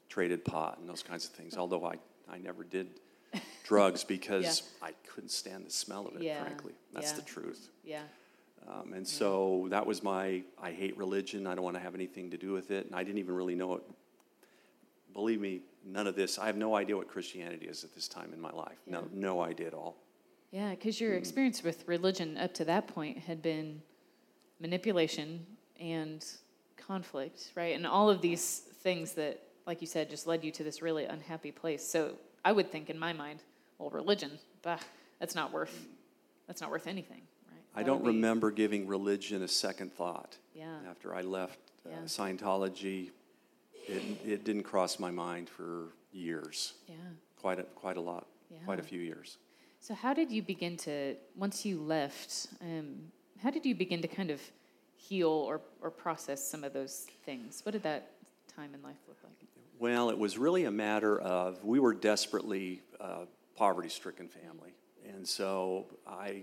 traded 0.09 0.42
pot 0.42 0.79
and 0.81 0.88
those 0.88 1.03
kinds 1.03 1.27
of 1.27 1.33
things. 1.33 1.55
Although 1.59 1.85
I, 1.85 1.97
I 2.33 2.38
never 2.38 2.64
did 2.64 2.88
drugs 3.64 4.04
because 4.04 4.62
I 4.82 4.92
couldn't 5.06 5.30
stand 5.30 5.66
the 5.66 5.70
smell 5.70 6.06
of 6.06 6.16
it. 6.16 6.22
Yeah. 6.22 6.42
Frankly, 6.42 6.72
that's 6.92 7.10
Yeah. 7.12 7.16
the 7.16 7.22
truth. 7.22 7.68
Yeah. 7.84 8.02
Um, 8.66 8.92
and 8.92 9.06
so 9.06 9.66
that 9.70 9.86
was 9.86 10.02
my 10.02 10.42
I 10.60 10.72
hate 10.72 10.96
religion. 10.98 11.46
I 11.46 11.54
don't 11.54 11.64
want 11.64 11.76
to 11.76 11.80
have 11.82 11.94
anything 11.94 12.30
to 12.30 12.36
do 12.36 12.52
with 12.52 12.70
it. 12.70 12.86
And 12.86 12.94
I 12.94 13.02
didn't 13.02 13.18
even 13.18 13.34
really 13.34 13.54
know 13.54 13.74
it. 13.76 13.82
Believe 15.14 15.40
me, 15.40 15.62
none 15.84 16.06
of 16.06 16.14
this. 16.16 16.38
I 16.38 16.46
have 16.46 16.56
no 16.56 16.74
idea 16.74 16.96
what 16.96 17.08
Christianity 17.08 17.66
is 17.66 17.82
at 17.84 17.94
this 17.94 18.08
time 18.08 18.32
in 18.32 18.40
my 18.40 18.50
life. 18.52 18.78
No, 18.86 19.00
Yeah. 19.00 19.06
no 19.12 19.40
idea 19.40 19.68
at 19.68 19.74
all. 19.74 19.96
Yeah, 20.50 20.70
because 20.70 21.00
your 21.00 21.14
experience 21.14 21.62
with 21.62 21.86
religion 21.88 22.36
up 22.38 22.54
to 22.54 22.64
that 22.66 22.86
point 22.88 23.18
had 23.18 23.42
been 23.42 23.82
manipulation 24.60 25.46
and 25.78 26.24
conflict, 26.76 27.52
right? 27.54 27.74
And 27.76 27.86
all 27.86 28.08
of 28.10 28.20
these 28.20 28.60
things 28.82 29.12
that, 29.14 29.42
like 29.66 29.80
you 29.80 29.86
said, 29.86 30.08
just 30.10 30.26
led 30.26 30.42
you 30.44 30.50
to 30.52 30.64
this 30.64 30.80
really 30.82 31.04
unhappy 31.04 31.52
place. 31.52 31.86
So 31.86 32.16
I 32.48 32.52
would 32.52 32.72
think 32.72 32.88
in 32.88 32.98
my 32.98 33.12
mind, 33.12 33.42
well, 33.78 33.90
religion, 33.90 34.30
bah, 34.62 34.78
that's 35.20 35.34
not 35.34 35.52
worth 35.52 35.87
that's 36.46 36.62
not 36.62 36.70
worth 36.70 36.87
anything, 36.87 37.20
right? 37.50 37.61
I 37.74 37.82
That 37.82 37.87
don't 37.90 38.00
be- 38.02 38.06
remember 38.06 38.50
giving 38.50 38.87
religion 38.87 39.42
a 39.42 39.48
second 39.48 39.92
thought 39.92 40.38
Yeah. 40.54 40.78
after 40.90 41.14
I 41.14 41.20
left 41.20 41.58
uh, 41.84 41.90
Yeah. 41.90 41.98
Scientology. 42.06 43.11
It, 43.87 44.02
it 44.26 44.44
didn't 44.44 44.62
cross 44.62 44.98
my 44.98 45.11
mind 45.11 45.50
for 45.50 45.88
years, 46.11 46.72
Yeah. 46.88 46.94
quite 47.38 47.58
a, 47.58 47.64
quite 47.64 47.98
a 47.98 48.00
lot, 48.00 48.26
Yeah. 48.50 48.64
quite 48.64 48.80
a 48.80 48.82
few 48.82 49.00
years. 49.00 49.37
So 49.80 49.92
how 49.94 50.14
did 50.14 50.30
you 50.30 50.42
begin 50.42 50.76
to 50.78 51.16
once 51.37 51.66
you 51.66 51.78
left? 51.82 52.46
Um, 52.62 53.12
how 53.42 53.50
did 53.50 53.66
you 53.66 53.74
begin 53.74 54.00
to 54.00 54.08
kind 54.08 54.30
of 54.30 54.40
heal 54.96 55.28
or 55.50 55.61
or 55.82 55.90
process 55.90 56.40
some 56.52 56.64
of 56.64 56.72
those 56.72 56.94
things? 57.26 57.61
What 57.64 57.72
did 57.72 57.82
that 57.82 58.02
time 58.56 58.70
in 58.74 58.80
life 58.82 59.00
look 59.06 59.18
like? 59.22 59.38
Well, 59.80 60.10
it 60.10 60.18
was 60.18 60.36
really 60.36 60.64
a 60.64 60.72
matter 60.72 61.20
of 61.20 61.62
we 61.62 61.78
were 61.78 61.94
desperately 61.94 62.82
uh, 63.00 63.26
poverty-stricken 63.54 64.26
family, 64.26 64.74
and 65.08 65.24
so 65.26 65.86
I 66.04 66.42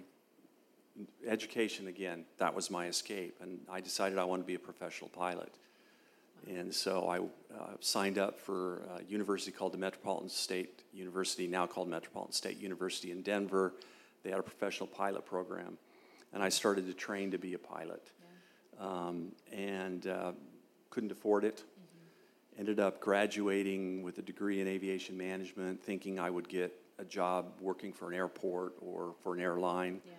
education 1.28 1.88
again 1.88 2.24
that 2.38 2.56
was 2.56 2.72
my 2.72 2.88
escape, 2.88 3.36
and 3.42 3.60
I 3.70 3.82
decided 3.82 4.18
I 4.18 4.24
wanted 4.24 4.44
to 4.44 4.48
be 4.48 4.56
a 4.56 4.60
professional 4.60 5.10
pilot, 5.10 5.54
and 6.48 6.74
so 6.74 7.10
I 7.10 7.20
uh, 7.54 7.74
signed 7.82 8.18
up 8.18 8.40
for 8.40 8.84
a 8.98 9.04
university 9.04 9.52
called 9.52 9.74
the 9.74 9.78
Metropolitan 9.78 10.30
State 10.30 10.84
University, 10.94 11.46
now 11.46 11.68
called 11.68 11.90
Metropolitan 11.90 12.32
State 12.32 12.58
University 12.62 13.12
in 13.12 13.22
Denver. 13.22 13.74
They 14.24 14.30
had 14.30 14.40
a 14.40 14.44
professional 14.44 14.88
pilot 14.88 15.26
program, 15.26 15.78
and 16.32 16.42
I 16.42 16.48
started 16.48 16.88
to 16.88 16.94
train 16.94 17.32
to 17.32 17.38
be 17.38 17.54
a 17.54 17.60
pilot, 17.60 18.12
um, 18.80 19.34
and 19.52 20.08
uh, 20.08 20.32
couldn't 20.90 21.12
afford 21.12 21.44
it 21.44 21.66
ended 22.58 22.80
up 22.80 23.00
graduating 23.00 24.04
with 24.04 24.18
a 24.18 24.22
degree 24.22 24.62
in 24.62 24.68
aviation 24.68 25.18
management, 25.18 25.84
thinking 25.84 26.20
I 26.20 26.30
would 26.30 26.48
get 26.48 26.74
a 26.98 27.06
job 27.06 27.54
working 27.60 27.92
for 27.92 28.08
an 28.10 28.16
airport 28.16 28.74
or 28.80 29.16
for 29.22 29.34
an 29.34 29.42
airline. 29.42 30.02
Yeah. 30.06 30.12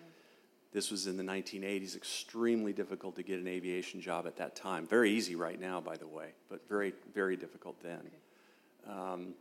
This 0.72 0.90
was 0.90 1.06
in 1.06 1.16
the 1.16 1.22
1980s, 1.22 1.96
extremely 1.96 2.72
difficult 2.72 3.16
to 3.16 3.22
get 3.22 3.40
an 3.40 3.48
aviation 3.48 4.00
job 4.00 4.26
at 4.26 4.36
that 4.36 4.54
time. 4.54 4.86
Very 4.86 5.10
easy 5.10 5.34
right 5.34 5.58
now, 5.58 5.80
by 5.80 5.96
the 5.96 6.06
way, 6.06 6.32
but 6.50 6.68
very, 6.68 6.92
very 7.14 7.36
difficult 7.36 7.80
then. 7.82 8.10
Um, 8.86 9.34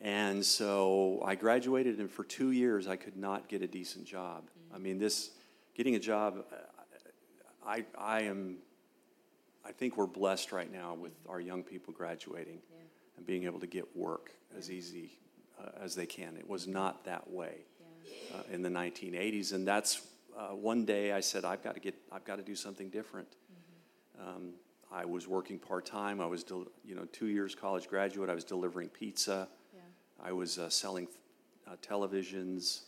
and 0.00 0.44
so 0.44 1.22
I 1.24 1.34
graduated, 1.34 1.98
and 1.98 2.10
for 2.10 2.22
two 2.22 2.52
years 2.52 2.86
I 2.86 2.96
could 2.96 3.16
not 3.16 3.48
get 3.48 3.62
a 3.62 3.66
decent 3.66 4.04
job. 4.04 4.44
I 4.72 4.78
mean, 4.78 4.98
this 4.98 5.30
getting 5.74 5.96
a 5.96 5.98
job, 5.98 6.44
I, 7.66 7.84
I 7.98 8.22
am, 8.22 8.58
I 9.66 9.72
think 9.72 9.96
we're 9.96 10.06
blessed 10.06 10.52
right 10.52 10.72
now 10.72 10.94
with 10.94 11.12
our 11.28 11.40
young 11.40 11.62
people 11.64 11.92
graduating 11.92 12.60
Yeah. 12.70 12.76
and 13.16 13.26
being 13.26 13.44
able 13.44 13.58
to 13.60 13.66
get 13.66 13.96
work 13.96 14.30
as 14.56 14.70
easy 14.70 15.18
uh, 15.60 15.70
as 15.82 15.94
they 15.94 16.06
can. 16.06 16.36
It 16.36 16.48
was 16.48 16.66
not 16.68 17.04
that 17.04 17.28
way 17.30 17.64
uh, 18.34 18.42
in 18.52 18.62
the 18.62 18.68
1980s, 18.68 19.52
and 19.52 19.66
that's 19.66 20.02
uh, 20.36 20.48
one 20.54 20.84
day 20.84 21.12
I 21.12 21.20
said, 21.20 21.44
I've 21.44 21.64
got 21.64 21.74
to 21.74 21.80
get, 21.80 21.94
I've 22.12 22.24
got 22.24 22.36
to 22.36 22.42
do 22.42 22.54
something 22.54 22.90
different. 22.90 23.28
Um, 24.20 24.52
I 24.92 25.04
was 25.04 25.26
working 25.26 25.58
part 25.58 25.84
time. 25.84 26.20
I 26.20 26.26
was, 26.26 26.44
del- 26.44 26.68
you 26.84 26.94
know, 26.94 27.04
two 27.06 27.26
years 27.26 27.54
college 27.54 27.88
graduate. 27.88 28.30
I 28.30 28.34
was 28.34 28.44
delivering 28.44 28.88
pizza. 28.88 29.48
Yeah. 29.74 29.80
I 30.22 30.32
was 30.32 30.58
uh, 30.58 30.68
selling 30.68 31.08
uh, 31.66 31.72
televisions. 31.82 32.82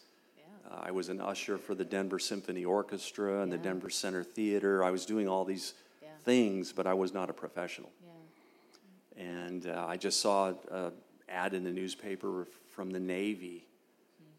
Uh, 0.71 0.77
I 0.83 0.91
was 0.91 1.09
an 1.09 1.21
usher 1.21 1.59
for 1.59 1.75
the 1.75 1.85
Denver 1.85 2.19
Symphony 2.19 2.65
Orchestra 2.65 3.43
and 3.43 3.51
the 3.51 3.59
Denver 3.59 3.91
Center 3.91 4.23
Theater. 4.23 4.85
I 4.85 4.91
was 4.91 5.05
doing 5.07 5.27
all 5.29 5.45
these 5.45 5.75
Yeah. 5.77 5.83
Things, 6.29 6.75
but 6.75 6.87
I 6.87 6.93
was 6.93 7.15
not 7.15 7.31
a 7.31 7.33
professional. 7.33 7.91
Yeah. 8.05 9.25
And 9.25 9.67
uh, 9.67 9.87
I 9.89 9.97
just 9.97 10.21
saw 10.21 10.53
an 10.71 10.93
ad 11.27 11.55
in 11.55 11.65
the 11.65 11.71
newspaper 11.71 12.47
from 12.75 12.91
the 12.91 13.01
Navy, 13.01 13.67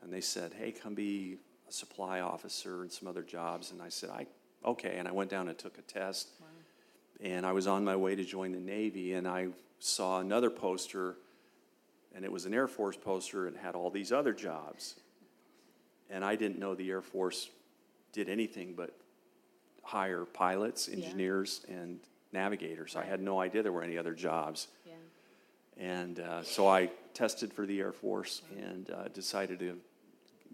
and 0.03 0.13
they 0.13 0.21
said, 0.21 0.53
"Hey, 0.53 0.71
come 0.71 0.93
be 0.93 1.37
a 1.67 1.71
supply 1.71 2.19
officer 2.19 2.83
and 2.83 2.91
some 2.91 3.07
other 3.07 3.23
jobs." 3.23 3.71
And 3.71 3.81
I 3.81 3.89
said, 3.89 4.11
"I 4.11 4.27
okay." 4.63 4.97
And 4.99 5.07
I 5.07 5.11
went 5.11 5.31
down 5.31 5.49
and 5.49 5.57
took 5.57 5.79
a 5.79 5.81
test, 5.81 6.29
Wow. 6.39 6.47
and 7.21 7.43
I 7.43 7.53
was 7.53 7.65
on 7.65 7.83
my 7.83 7.95
way 7.95 8.15
to 8.15 8.23
join 8.23 8.51
the 8.51 8.59
Navy, 8.59 9.13
and 9.13 9.27
I 9.27 9.47
saw 9.79 10.19
another 10.19 10.51
poster, 10.51 11.15
and 12.13 12.23
it 12.23 12.31
was 12.31 12.45
an 12.45 12.53
Air 12.53 12.67
Force 12.67 12.97
poster, 12.97 13.47
and 13.47 13.57
had 13.57 13.73
all 13.73 13.89
these 13.89 14.11
other 14.11 14.33
jobs, 14.33 14.95
and 16.07 16.23
I 16.23 16.35
didn't 16.35 16.59
know 16.59 16.75
the 16.75 16.91
Air 16.91 17.01
Force 17.01 17.49
did 18.13 18.29
anything 18.29 18.75
but 18.75 18.91
hire 19.89 20.23
pilots, 20.25 20.87
Yeah. 20.87 21.03
engineers, 21.03 21.65
and 21.67 21.99
navigators. 22.31 22.95
I 22.95 23.03
had 23.03 23.21
no 23.21 23.39
idea 23.39 23.63
there 23.63 23.71
were 23.71 23.81
any 23.83 23.97
other 23.97 24.13
jobs. 24.13 24.67
Yeah. 24.85 24.93
And 25.77 26.19
uh, 26.19 26.43
so 26.43 26.67
I 26.67 26.91
tested 27.15 27.51
for 27.51 27.65
the 27.65 27.79
Air 27.79 27.91
Force 27.91 28.43
and 28.55 28.89
uh, 28.91 29.07
decided 29.07 29.57
to 29.59 29.79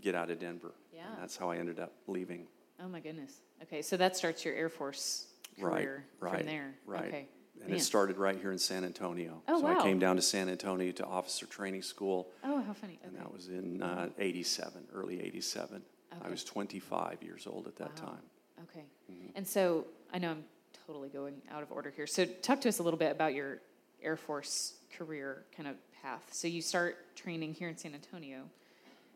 get 0.02 0.16
out 0.16 0.30
of 0.30 0.40
Denver. 0.40 0.72
Yeah. 0.94 1.02
And 1.12 1.22
that's 1.22 1.36
how 1.36 1.50
I 1.52 1.58
ended 1.58 1.80
up 1.80 1.92
leaving. 2.08 2.48
Oh 2.82 2.88
my 2.88 3.00
goodness. 3.02 3.42
Okay, 3.64 3.82
so 3.82 3.98
that 3.98 4.16
starts 4.16 4.46
your 4.46 4.54
Air 4.56 4.70
Force 4.70 5.28
Right, 5.58 5.74
career 5.84 6.06
right, 6.20 6.38
from 6.40 6.46
there. 6.48 6.76
right. 6.86 7.06
Okay. 7.08 7.28
And 7.62 7.70
Man. 7.70 7.80
it 7.80 7.82
started 7.84 8.18
right 8.18 8.38
here 8.38 8.52
in 8.52 8.58
San 8.58 8.84
Antonio. 8.84 9.42
Oh, 9.48 9.60
so 9.60 9.66
wow. 9.66 9.80
I 9.80 9.82
came 9.84 9.98
down 10.00 10.18
to 10.18 10.22
San 10.22 10.50
Antonio 10.50 10.92
to 10.94 11.06
officer 11.06 11.46
training 11.46 11.82
school, 11.82 12.30
Oh, 12.44 12.62
how 12.62 12.74
funny. 12.74 13.00
Okay. 13.02 13.08
and 13.08 13.18
that 13.18 13.32
was 13.34 13.48
in 13.48 13.82
uh, 13.82 14.10
87, 14.20 14.84
early 14.94 15.22
87. 15.22 15.82
Okay. 16.14 16.22
I 16.26 16.30
was 16.30 16.44
25 16.44 17.24
years 17.24 17.48
old 17.48 17.68
at 17.68 17.76
that 17.78 17.98
Wow. 18.02 18.08
time. 18.12 18.22
Okay. 18.64 18.86
Mm-hmm. 19.12 19.28
And 19.36 19.48
so 19.48 19.86
I 20.14 20.20
know 20.20 20.32
I'm 20.32 20.44
totally 20.86 21.10
going 21.10 21.36
out 21.52 21.64
of 21.64 21.72
order 21.72 21.92
here. 21.96 22.08
So 22.08 22.26
talk 22.26 22.62
to 22.62 22.70
us 22.70 22.80
a 22.80 22.84
little 22.84 23.00
bit 23.00 23.12
about 23.12 23.34
your 23.34 23.60
Air 24.02 24.18
Force 24.18 24.76
career 24.98 25.44
kind 25.56 25.68
of 25.68 25.76
path. 26.02 26.24
So 26.32 26.48
you 26.48 26.62
start 26.62 27.16
training 27.16 27.54
here 27.54 27.70
in 27.70 27.78
San 27.78 27.94
Antonio, 27.94 28.44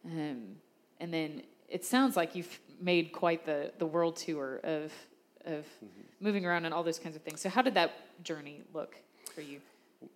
um, 0.06 0.56
and 1.00 1.14
then 1.14 1.44
it 1.68 1.86
sounds 1.86 2.18
like 2.18 2.36
you've 2.36 2.60
made 2.82 3.12
quite 3.12 3.46
the, 3.46 3.72
the 3.78 3.86
world 3.86 4.16
tour 4.16 4.60
of 4.64 4.92
of 5.46 5.64
Mm-hmm. 5.66 6.26
moving 6.26 6.46
around 6.46 6.66
and 6.66 6.74
all 6.74 6.84
those 6.84 7.00
kinds 7.00 7.16
of 7.16 7.22
things. 7.22 7.40
So 7.40 7.50
how 7.50 7.62
did 7.62 7.74
that 7.76 7.92
journey 8.24 8.62
look 8.74 8.96
for 9.34 9.42
you? 9.42 9.62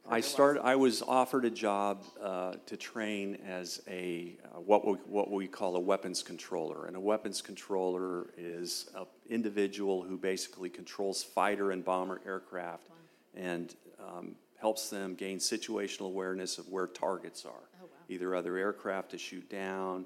I 0.10 0.22
started. 0.22 0.62
I 0.63 0.76
was 0.76 1.02
offered 1.02 1.46
a 1.46 1.50
job 1.50 2.04
uh, 2.22 2.54
to 2.67 2.78
train 2.78 3.38
as 3.48 3.82
a 3.88 4.38
uh, 4.46 4.60
what 4.60 4.86
we, 4.86 4.93
what 5.08 5.32
we 5.32 5.48
call 5.48 5.76
a 5.76 5.80
weapons 5.80 6.22
controller, 6.22 6.86
and 6.86 6.96
a 6.96 7.00
weapons 7.00 7.41
controller 7.41 8.28
is 8.38 8.89
an 8.96 9.06
individual 9.30 10.04
who 10.04 10.17
basically 10.17 10.69
controls 10.69 11.24
fighter 11.24 11.72
and 11.72 11.84
bomber 11.84 12.22
aircraft, 12.26 12.89
and 13.36 13.76
um, 14.00 14.36
helps 14.60 14.89
them 14.89 15.15
gain 15.15 15.39
situational 15.39 16.08
awareness 16.08 16.58
of 16.58 16.69
where 16.69 16.88
targets 16.88 17.46
are, 17.46 17.52
Oh, 17.82 17.86
wow. 17.86 17.89
either 18.08 18.36
other 18.36 18.58
aircraft 18.58 19.12
to 19.12 19.17
shoot 19.17 19.50
down, 19.50 20.06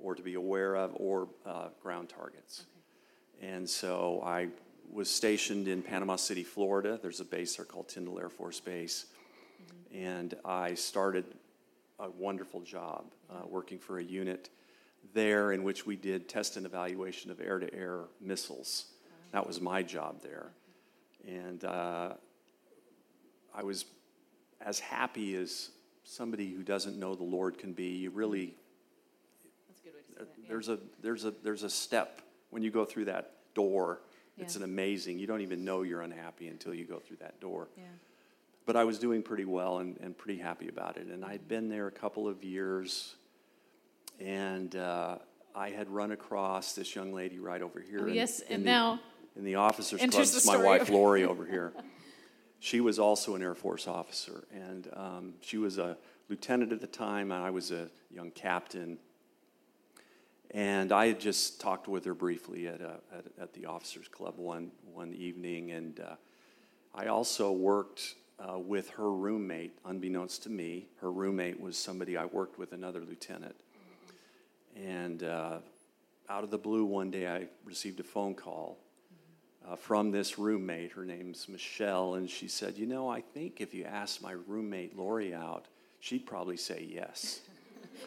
or 0.00 0.14
to 0.14 0.22
be 0.22 0.34
aware 0.34 0.76
of, 0.76 0.92
or 0.94 1.28
uh, 1.44 1.68
ground 1.82 2.08
targets. 2.08 2.66
And 3.40 3.68
so 3.68 4.22
I 4.24 4.48
was 4.92 5.08
stationed 5.08 5.68
in 5.68 5.82
Panama 5.82 6.16
City, 6.16 6.44
Florida. 6.44 6.98
There's 7.00 7.20
a 7.20 7.24
base 7.24 7.56
there 7.56 7.64
called 7.64 7.88
Tyndall 7.88 8.20
Air 8.20 8.28
Force 8.28 8.60
Base. 8.60 9.06
Mm-hmm. 9.90 10.04
And 10.04 10.34
I 10.44 10.74
started 10.74 11.24
a 11.98 12.10
wonderful 12.10 12.60
job 12.60 13.06
uh, 13.30 13.36
mm-hmm. 13.36 13.50
working 13.50 13.78
for 13.78 13.98
a 13.98 14.04
unit 14.04 14.50
there 15.14 15.52
in 15.52 15.62
which 15.62 15.86
we 15.86 15.96
did 15.96 16.28
test 16.28 16.56
and 16.56 16.66
evaluation 16.66 17.30
of 17.30 17.40
air 17.40 17.58
to 17.58 17.72
air 17.74 18.00
missiles. 18.20 18.86
That 19.32 19.46
was 19.46 19.60
my 19.60 19.82
job 19.82 20.20
there. 20.22 20.50
Mm-hmm. 21.26 21.36
And 21.36 21.64
uh, 21.64 22.12
I 23.54 23.62
was 23.62 23.86
as 24.60 24.78
happy 24.78 25.34
as 25.36 25.70
somebody 26.04 26.52
who 26.52 26.62
doesn't 26.62 26.98
know 26.98 27.14
the 27.14 27.24
Lord 27.24 27.58
can 27.58 27.72
be. 27.72 27.88
You 27.88 28.10
really 28.10 28.54
That's 29.68 29.80
a 29.80 29.84
good 29.84 29.94
way 29.94 30.00
to 30.00 30.06
say 30.06 30.12
uh, 30.20 30.24
that. 30.24 30.28
yeah. 30.38 30.48
there's 30.48 30.68
a 30.68 30.78
there's 31.02 31.24
a 31.24 31.34
there's 31.42 31.62
a 31.62 31.70
step 31.70 32.20
when 32.50 32.62
you 32.62 32.70
go 32.70 32.84
through 32.84 33.06
that 33.06 33.32
door. 33.54 34.00
It's 34.42 34.56
an 34.56 34.62
amazing. 34.62 35.18
You 35.18 35.26
don't 35.26 35.40
even 35.40 35.64
know 35.64 35.82
you're 35.82 36.02
unhappy 36.02 36.48
until 36.48 36.74
you 36.74 36.84
go 36.84 36.98
through 36.98 37.18
that 37.18 37.40
door. 37.40 37.68
yeah. 37.76 37.84
But 38.64 38.76
I 38.76 38.84
was 38.84 38.98
doing 39.00 39.22
pretty 39.22 39.44
well 39.44 39.78
and, 39.78 39.98
and 40.00 40.16
pretty 40.16 40.38
happy 40.40 40.68
about 40.68 40.96
it. 40.96 41.08
And 41.08 41.24
I'd 41.24 41.48
been 41.48 41.68
there 41.68 41.88
a 41.88 41.90
couple 41.90 42.28
of 42.28 42.44
years, 42.44 43.16
and 44.20 44.76
uh, 44.76 45.18
I 45.54 45.70
had 45.70 45.90
run 45.90 46.12
across 46.12 46.74
this 46.74 46.94
young 46.94 47.12
lady 47.12 47.40
right 47.40 47.60
over 47.60 47.80
here. 47.80 48.02
Oh, 48.02 48.06
in- 48.06 48.14
yes, 48.14 48.40
in 48.40 48.54
and 48.56 48.62
the- 48.64 48.70
now 48.70 49.00
in 49.34 49.44
the 49.44 49.54
officers' 49.56 50.00
club. 50.00 50.44
my 50.46 50.56
wife 50.62 50.90
Lori 50.90 51.24
over 51.24 51.44
here. 51.46 51.72
She 52.60 52.80
was 52.80 52.98
also 53.00 53.34
an 53.34 53.42
Air 53.42 53.54
Force 53.56 53.88
officer, 53.88 54.44
and 54.52 54.88
um, 54.92 55.34
she 55.40 55.56
was 55.58 55.78
a 55.78 55.96
lieutenant 56.28 56.72
at 56.72 56.80
the 56.80 56.86
time, 56.86 57.32
and 57.32 57.42
I 57.42 57.50
was 57.50 57.72
a 57.72 57.88
young 58.10 58.30
captain. 58.30 58.98
And 60.52 60.92
I 60.92 61.06
had 61.06 61.18
just 61.18 61.60
talked 61.60 61.88
with 61.88 62.04
her 62.04 62.14
briefly 62.14 62.68
at, 62.68 62.80
a, 62.82 63.00
at, 63.12 63.24
at 63.40 63.54
the 63.54 63.66
officers' 63.66 64.08
club 64.08 64.34
one 64.36 64.70
one 64.92 65.14
evening, 65.14 65.70
and 65.70 65.98
uh, 66.00 66.16
I 66.94 67.06
also 67.06 67.52
worked 67.52 68.16
uh, 68.38 68.58
with 68.58 68.90
her 68.90 69.10
roommate, 69.10 69.72
unbeknownst 69.84 70.42
to 70.42 70.50
me. 70.50 70.88
Her 71.00 71.10
roommate 71.10 71.60
was 71.60 71.76
somebody 71.76 72.16
I 72.16 72.26
worked 72.26 72.58
with, 72.58 72.72
another 72.72 73.00
lieutenant. 73.00 73.56
And 74.76 75.22
uh, 75.22 75.58
out 76.28 76.44
of 76.44 76.50
the 76.50 76.58
blue, 76.58 76.84
one 76.84 77.10
day 77.10 77.26
I 77.28 77.46
received 77.64 78.00
a 78.00 78.04
phone 78.04 78.34
call 78.34 78.78
uh, 79.68 79.76
from 79.76 80.10
this 80.10 80.38
roommate. 80.38 80.92
Her 80.92 81.04
name's 81.04 81.48
Michelle, 81.48 82.14
and 82.14 82.28
she 82.28 82.48
said, 82.48 82.76
You 82.76 82.86
know, 82.86 83.08
I 83.08 83.20
think 83.20 83.60
if 83.60 83.74
you 83.74 83.84
asked 83.84 84.22
my 84.22 84.32
roommate 84.46 84.96
Lori 84.96 85.34
out, 85.34 85.66
she'd 86.00 86.26
probably 86.26 86.56
say 86.56 86.86
yes. 86.90 87.40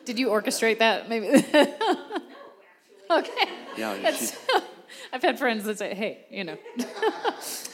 Did 0.03 0.19
you 0.19 0.27
orchestrate 0.29 0.79
that? 0.79 1.07
Maybe. 1.07 1.27
okay. 3.09 3.49
Yeah, 3.77 4.15
she, 4.15 4.31
I've 5.13 5.21
had 5.21 5.37
friends 5.37 5.63
that 5.65 5.77
say, 5.77 5.93
"Hey, 5.93 6.25
you 6.29 6.43
know." 6.43 6.57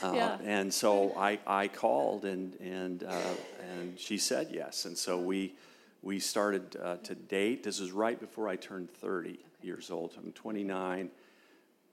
uh, 0.03 0.13
Yeah. 0.13 0.37
And 0.43 0.73
so 0.73 1.13
I, 1.17 1.39
I 1.45 1.67
called, 1.67 2.25
and 2.25 2.55
and 2.59 3.03
uh, 3.03 3.33
and 3.73 3.99
she 3.99 4.17
said 4.17 4.49
yes, 4.51 4.85
and 4.85 4.97
so 4.97 5.19
we 5.19 5.53
we 6.01 6.19
started 6.19 6.77
uh, 6.81 6.97
to 6.97 7.15
date. 7.15 7.63
This 7.63 7.79
was 7.79 7.91
right 7.91 8.19
before 8.19 8.47
I 8.47 8.55
turned 8.55 8.89
30 8.89 9.39
years 9.61 9.91
old. 9.91 10.13
I'm 10.17 10.31
29, 10.31 11.09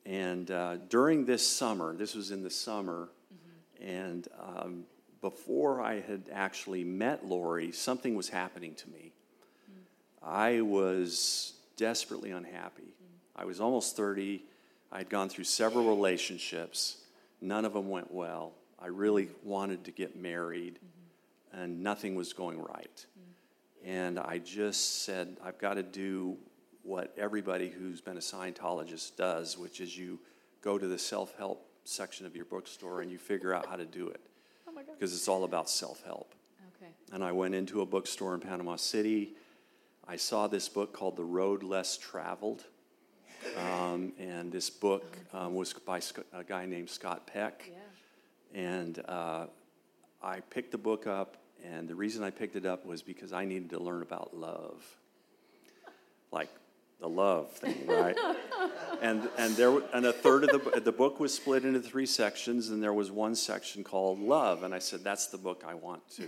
and 0.07 0.51
uh, 0.51 0.77
during 0.89 1.27
this 1.27 1.47
summer, 1.47 1.95
this 1.95 2.15
was 2.15 2.31
in 2.31 2.43
the 2.43 2.51
summer, 2.51 3.09
and 3.81 4.27
um, 4.41 4.85
before 5.21 5.83
I 5.83 6.01
had 6.01 6.31
actually 6.33 6.85
met 6.85 7.27
Lori, 7.27 7.73
something 7.73 8.15
was 8.15 8.29
happening 8.29 8.75
to 8.77 8.89
me. 8.89 9.13
I 10.23 10.61
was 10.61 11.55
desperately 11.77 12.31
unhappy. 12.31 12.95
I 13.39 13.45
was 13.45 13.61
almost 13.61 13.97
30. 13.97 14.43
I 14.91 14.99
had 14.99 15.09
gone 15.09 15.29
through 15.29 15.45
several 15.45 15.89
relationships. 15.89 16.97
None 17.41 17.65
of 17.65 17.73
them 17.73 17.89
went 17.89 18.13
well. 18.13 18.53
I 18.81 18.87
really 18.89 19.29
wanted 19.45 19.85
to 19.85 19.93
get 19.93 20.21
married, 20.21 20.79
and 21.53 21.83
nothing 21.83 22.15
was 22.15 22.33
going 22.33 22.61
right. 22.61 23.07
And 23.85 24.19
I 24.19 24.39
just 24.39 25.05
said, 25.05 25.37
I've 25.43 25.59
got 25.59 25.75
to 25.75 25.83
do 25.83 26.37
what 26.83 27.15
everybody 27.17 27.69
who's 27.69 28.01
been 28.01 28.17
a 28.17 28.21
Scientologist 28.21 29.17
does, 29.17 29.57
which 29.57 29.81
is 29.81 29.97
you 29.97 30.19
go 30.63 30.79
to 30.79 30.87
the 30.87 30.99
self 30.99 31.37
help 31.39 31.69
section 31.85 32.27
of 32.27 32.35
your 32.35 32.45
bookstore 32.45 33.01
and 33.01 33.11
you 33.11 33.19
figure 33.19 33.55
out 33.55 33.67
how 33.67 33.77
to 33.77 33.87
do 33.87 34.09
it 34.09 34.21
Oh 34.69 34.73
because 34.93 35.15
it's 35.15 35.29
all 35.29 35.45
about 35.45 35.71
self 35.71 36.05
help. 36.05 36.35
Okay. 36.77 36.91
And 37.13 37.25
I 37.25 37.33
went 37.33 37.55
into 37.55 37.81
a 37.81 37.87
bookstore 37.87 38.35
in 38.35 38.41
Panama 38.41 38.77
City. 38.77 39.35
I 40.07 40.17
saw 40.17 40.47
this 40.47 40.69
book 40.69 40.93
called 40.93 41.17
The 41.17 41.25
Road 41.25 41.63
Less 41.63 41.97
Traveled. 41.97 42.65
Um, 43.57 44.13
and 44.19 44.51
this 44.53 44.71
book 44.71 45.17
um, 45.33 45.55
was 45.55 45.73
by 45.73 46.01
a 46.33 46.45
guy 46.45 46.67
named 46.67 46.91
Scott 46.91 47.27
Peck. 47.27 47.71
Yeah. 47.71 48.61
And 48.61 49.03
uh, 49.07 49.47
I 50.23 50.41
picked 50.41 50.73
the 50.73 50.79
book 50.79 51.07
up, 51.07 51.37
and 51.65 51.89
the 51.89 51.95
reason 51.95 52.25
I 52.25 52.31
picked 52.31 52.57
it 52.57 52.67
up 52.67 52.87
was 52.87 53.03
because 53.03 53.33
I 53.33 53.45
needed 53.45 53.71
to 53.71 53.79
learn 53.79 54.03
about 54.03 54.37
love. 54.37 54.85
Like 56.31 56.49
the 57.01 57.09
love 57.09 57.51
thing, 57.53 57.87
right? 57.87 58.17
and 59.03 59.29
and 59.39 59.57
there 59.57 59.79
and 59.93 60.07
a 60.07 60.13
third 60.13 60.45
of 60.45 60.51
the 60.51 60.81
the 60.81 60.93
book 60.93 61.21
was 61.21 61.33
split 61.33 61.65
into 61.65 61.81
three 61.81 62.07
sections, 62.07 62.71
and 62.71 62.83
there 62.83 62.93
was 62.93 63.11
one 63.11 63.35
section 63.35 63.85
called 63.85 64.19
love, 64.19 64.63
and 64.63 64.75
I 64.75 64.79
said 64.79 65.05
that's 65.05 65.29
the 65.29 65.39
book 65.39 65.65
I 65.67 65.75
want 65.75 66.09
to 66.17 66.27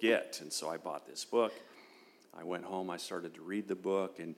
get, 0.00 0.38
and 0.40 0.52
so 0.52 0.68
I 0.68 0.76
bought 0.76 1.06
this 1.06 1.24
book. 1.24 1.52
I 2.38 2.44
went 2.44 2.64
home, 2.64 2.90
I 2.90 2.96
started 2.96 3.34
to 3.34 3.42
read 3.42 3.68
the 3.68 3.74
book, 3.74 4.18
and, 4.18 4.34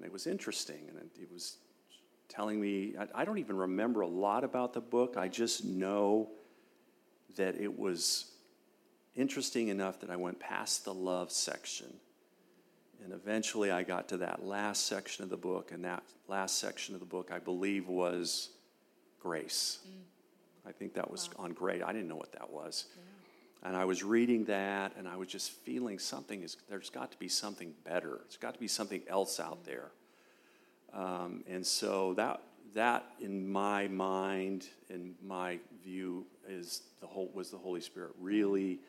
and 0.00 0.06
it 0.06 0.12
was 0.12 0.26
interesting. 0.26 0.78
And 0.88 0.96
it, 0.96 1.22
it 1.22 1.30
was 1.30 1.58
telling 2.30 2.58
me, 2.58 2.94
I, 2.98 3.20
I 3.20 3.24
don't 3.26 3.36
even 3.36 3.56
remember 3.56 4.00
a 4.00 4.08
lot 4.08 4.44
about 4.44 4.72
the 4.72 4.80
book. 4.80 5.16
I 5.18 5.28
just 5.28 5.62
know 5.62 6.30
that 7.36 7.60
it 7.60 7.78
was 7.78 8.30
interesting 9.14 9.68
enough 9.68 10.00
that 10.00 10.08
I 10.08 10.16
went 10.16 10.40
past 10.40 10.86
the 10.86 10.94
love 10.94 11.30
section. 11.30 11.92
And 13.04 13.12
eventually 13.12 13.70
I 13.70 13.82
got 13.82 14.08
to 14.08 14.16
that 14.18 14.42
last 14.42 14.86
section 14.86 15.22
of 15.22 15.28
the 15.28 15.36
book, 15.36 15.70
and 15.70 15.84
that 15.84 16.02
last 16.28 16.58
section 16.58 16.94
of 16.94 17.00
the 17.00 17.06
book, 17.06 17.30
I 17.30 17.38
believe, 17.38 17.88
was 17.88 18.48
grace. 19.18 19.80
Mm. 19.86 20.68
I 20.68 20.72
think 20.72 20.94
that 20.94 21.10
was 21.10 21.28
wow. 21.36 21.44
on 21.44 21.52
grace. 21.52 21.82
I 21.84 21.92
didn't 21.92 22.08
know 22.08 22.16
what 22.16 22.32
that 22.32 22.50
was. 22.50 22.86
Yeah. 22.96 23.02
And 23.62 23.76
I 23.76 23.84
was 23.84 24.02
reading 24.02 24.44
that, 24.46 24.92
and 24.96 25.06
I 25.06 25.16
was 25.16 25.28
just 25.28 25.50
feeling 25.50 25.98
something 25.98 26.42
is, 26.42 26.56
there's 26.68 26.88
got 26.88 27.12
to 27.12 27.18
be 27.18 27.28
something 27.28 27.74
better. 27.84 28.20
There's 28.22 28.38
got 28.38 28.54
to 28.54 28.60
be 28.60 28.68
something 28.68 29.02
else 29.06 29.38
out 29.38 29.64
there. 29.64 29.90
Um, 30.94 31.44
and 31.46 31.66
so 31.66 32.14
that, 32.14 32.40
that, 32.74 33.04
in 33.20 33.50
my 33.50 33.86
mind, 33.88 34.66
in 34.88 35.14
my 35.22 35.58
view, 35.84 36.24
is 36.48 36.82
the 37.00 37.06
whole, 37.06 37.30
was 37.34 37.50
the 37.50 37.58
Holy 37.58 37.82
Spirit 37.82 38.12
really 38.18 38.80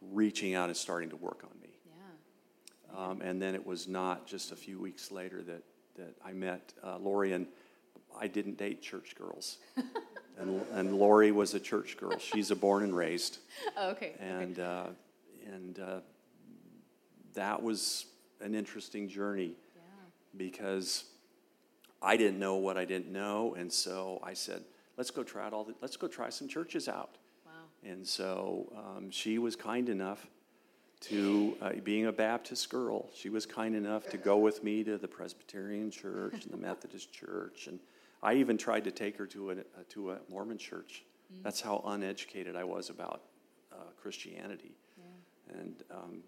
reaching 0.00 0.54
out 0.54 0.68
and 0.68 0.76
starting 0.76 1.10
to 1.10 1.16
work 1.16 1.42
on 1.42 1.60
me. 1.60 1.68
Yeah. 1.86 3.04
Um, 3.04 3.20
and 3.20 3.42
then 3.42 3.56
it 3.56 3.66
was 3.66 3.88
not 3.88 4.28
just 4.28 4.52
a 4.52 4.56
few 4.56 4.78
weeks 4.78 5.10
later 5.10 5.42
that, 5.42 5.64
that 5.96 6.14
I 6.24 6.32
met 6.32 6.72
uh, 6.84 6.98
Lori, 6.98 7.32
and 7.32 7.48
I 8.18 8.26
didn't 8.26 8.58
date 8.58 8.82
church 8.82 9.14
girls. 9.16 9.58
and, 10.38 10.62
and 10.72 10.94
Lori 10.94 11.32
was 11.32 11.54
a 11.54 11.60
church 11.60 11.96
girl. 11.96 12.18
She's 12.18 12.50
a 12.50 12.56
born 12.56 12.82
and 12.82 12.96
raised. 12.96 13.38
Oh, 13.76 13.90
okay. 13.90 14.12
And, 14.20 14.58
okay. 14.58 14.62
Uh, 14.62 15.52
and 15.52 15.78
uh, 15.78 16.00
that 17.34 17.62
was 17.62 18.06
an 18.40 18.54
interesting 18.54 19.08
journey 19.08 19.54
yeah. 19.74 19.82
because 20.36 21.04
I 22.02 22.16
didn't 22.16 22.38
know 22.38 22.56
what 22.56 22.76
I 22.76 22.84
didn't 22.84 23.12
know. 23.12 23.54
And 23.56 23.72
so 23.72 24.20
I 24.22 24.34
said, 24.34 24.62
let's 24.96 25.10
go 25.10 25.22
try 25.22 25.46
it 25.46 25.52
all. 25.52 25.64
The, 25.64 25.74
let's 25.80 25.96
go 25.96 26.08
try 26.08 26.30
some 26.30 26.48
churches 26.48 26.88
out. 26.88 27.16
Wow. 27.46 27.52
And 27.84 28.06
so 28.06 28.72
um, 28.76 29.10
she 29.10 29.38
was 29.38 29.56
kind 29.56 29.88
enough 29.88 30.26
to, 31.00 31.56
uh, 31.60 31.72
being 31.84 32.06
a 32.06 32.12
Baptist 32.12 32.68
girl, 32.70 33.08
she 33.14 33.28
was 33.28 33.46
kind 33.46 33.76
enough 33.76 34.08
to 34.10 34.16
go 34.16 34.36
with 34.36 34.64
me 34.64 34.82
to 34.84 34.98
the 34.98 35.06
Presbyterian 35.08 35.90
church 35.90 36.44
and 36.44 36.52
the 36.52 36.56
Methodist 36.66 37.12
church. 37.12 37.68
And 37.68 37.78
I 38.22 38.34
even 38.34 38.58
tried 38.58 38.84
to 38.84 38.90
take 38.90 39.16
her 39.16 39.26
to 39.26 39.50
a, 39.50 39.52
uh, 39.54 39.62
to 39.90 40.12
a 40.12 40.18
Mormon 40.28 40.58
church. 40.58 41.04
Mm-hmm. 41.32 41.42
That's 41.42 41.60
how 41.60 41.82
uneducated 41.86 42.56
I 42.56 42.64
was 42.64 42.90
about 42.90 43.22
uh, 43.72 43.76
Christianity. 44.00 44.76
Yeah. 44.96 45.58
And 45.58 45.82
um, 45.90 46.18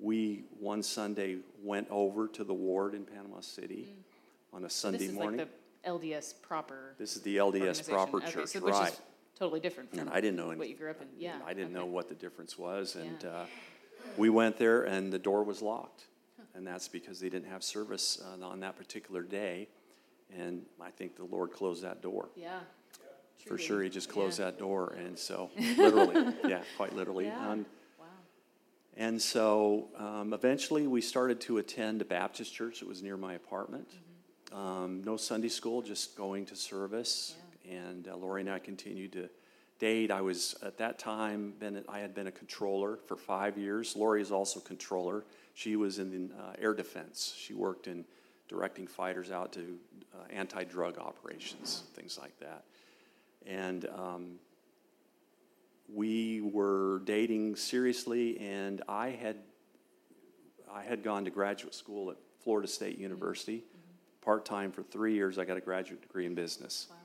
we, 0.00 0.44
one 0.58 0.82
Sunday, 0.82 1.38
went 1.62 1.88
over 1.90 2.28
to 2.28 2.44
the 2.44 2.54
ward 2.54 2.94
in 2.94 3.04
Panama 3.04 3.40
City 3.40 3.94
mm. 3.94 4.56
on 4.56 4.64
a 4.64 4.70
Sunday 4.70 5.10
morning. 5.10 5.38
Like 5.38 5.48
the 5.82 5.88
LDS 5.88 6.40
proper. 6.42 6.94
This 6.98 7.16
is 7.16 7.22
the 7.22 7.36
LDS 7.36 7.88
proper 7.88 8.20
church, 8.20 8.56
okay, 8.56 8.60
so 8.60 8.66
right? 8.66 9.00
totally 9.38 9.60
different 9.60 9.90
from 9.90 10.00
and 10.00 10.10
I 10.10 10.20
didn't 10.20 10.36
know 10.36 10.48
what 10.48 10.68
you 10.68 10.76
grew 10.76 10.90
up 10.90 11.00
in. 11.00 11.08
Yeah, 11.18 11.36
I 11.46 11.52
didn't 11.54 11.74
okay. 11.74 11.84
know 11.84 11.86
what 11.86 12.08
the 12.08 12.14
difference 12.14 12.58
was, 12.58 12.96
and 12.96 13.22
yeah. 13.22 13.30
uh, 13.30 13.46
we 14.16 14.30
went 14.30 14.58
there, 14.58 14.84
and 14.84 15.12
the 15.12 15.18
door 15.18 15.42
was 15.42 15.62
locked, 15.62 16.04
huh. 16.38 16.44
and 16.54 16.66
that's 16.66 16.88
because 16.88 17.18
they 17.18 17.28
didn't 17.28 17.48
have 17.48 17.64
service 17.64 18.22
uh, 18.22 18.44
on 18.44 18.60
that 18.60 18.76
particular 18.76 19.22
day, 19.22 19.68
and 20.38 20.62
I 20.80 20.90
think 20.90 21.16
the 21.16 21.24
Lord 21.24 21.52
closed 21.52 21.82
that 21.82 22.02
door. 22.02 22.28
Yeah. 22.36 22.60
For 23.46 23.58
sure, 23.58 23.82
he 23.82 23.88
just 23.88 24.08
closed 24.08 24.38
yeah. 24.38 24.46
that 24.46 24.58
door, 24.58 24.94
and 24.96 25.18
so 25.18 25.50
literally, 25.76 26.32
yeah, 26.46 26.62
quite 26.76 26.94
literally. 26.94 27.24
Yeah. 27.24 27.52
And, 27.52 27.66
wow. 27.98 28.06
and 28.96 29.20
so 29.20 29.88
um, 29.96 30.32
eventually 30.32 30.86
we 30.86 31.00
started 31.00 31.40
to 31.42 31.58
attend 31.58 32.02
a 32.02 32.04
Baptist 32.04 32.54
church 32.54 32.78
that 32.80 32.88
was 32.88 33.02
near 33.02 33.16
my 33.16 33.34
apartment. 33.34 33.88
Mm-hmm. 33.88 34.56
Um, 34.56 35.02
no 35.04 35.16
Sunday 35.16 35.48
school, 35.48 35.82
just 35.82 36.16
going 36.16 36.46
to 36.46 36.56
service. 36.56 37.34
Yeah 37.36 37.42
and 37.70 38.08
uh, 38.08 38.16
Lori 38.16 38.42
and 38.42 38.50
I 38.50 38.58
continued 38.58 39.12
to 39.12 39.28
date. 39.78 40.10
I 40.10 40.20
was 40.20 40.54
at 40.62 40.78
that 40.78 40.98
time 40.98 41.54
been 41.58 41.82
I 41.88 42.00
had 42.00 42.14
been 42.14 42.26
a 42.26 42.32
controller 42.32 42.98
for 43.06 43.16
five 43.16 43.58
years. 43.58 43.96
Lori 43.96 44.20
is 44.20 44.30
also 44.30 44.60
controller. 44.60 45.24
She 45.54 45.76
was 45.76 45.98
in 45.98 46.32
uh, 46.32 46.54
air 46.58 46.74
defense. 46.74 47.34
She 47.36 47.54
worked 47.54 47.86
in 47.86 48.04
directing 48.52 48.86
fighters 48.86 49.30
out 49.30 49.52
to 49.52 49.78
uh, 50.14 50.24
anti-drug 50.30 50.98
operations, 50.98 51.84
things 51.94 52.18
like 52.20 52.38
that. 52.38 52.64
And 53.46 53.88
um, 53.96 54.34
we 55.92 56.42
were 56.42 57.00
dating 57.04 57.56
seriously, 57.56 58.38
and 58.38 58.82
I 58.88 59.10
had 59.10 59.36
I 60.72 60.82
had 60.82 61.02
gone 61.02 61.24
to 61.26 61.30
graduate 61.30 61.74
school 61.74 62.10
at 62.10 62.16
Florida 62.42 62.66
State 62.66 62.98
University, 62.98 63.58
mm-hmm. 63.58 64.24
part 64.24 64.46
time 64.46 64.72
for 64.72 64.82
three 64.82 65.14
years. 65.14 65.38
I 65.38 65.44
got 65.44 65.56
a 65.56 65.60
graduate 65.60 66.00
degree 66.00 66.24
in 66.24 66.34
business. 66.34 66.86
Wow 66.88 66.96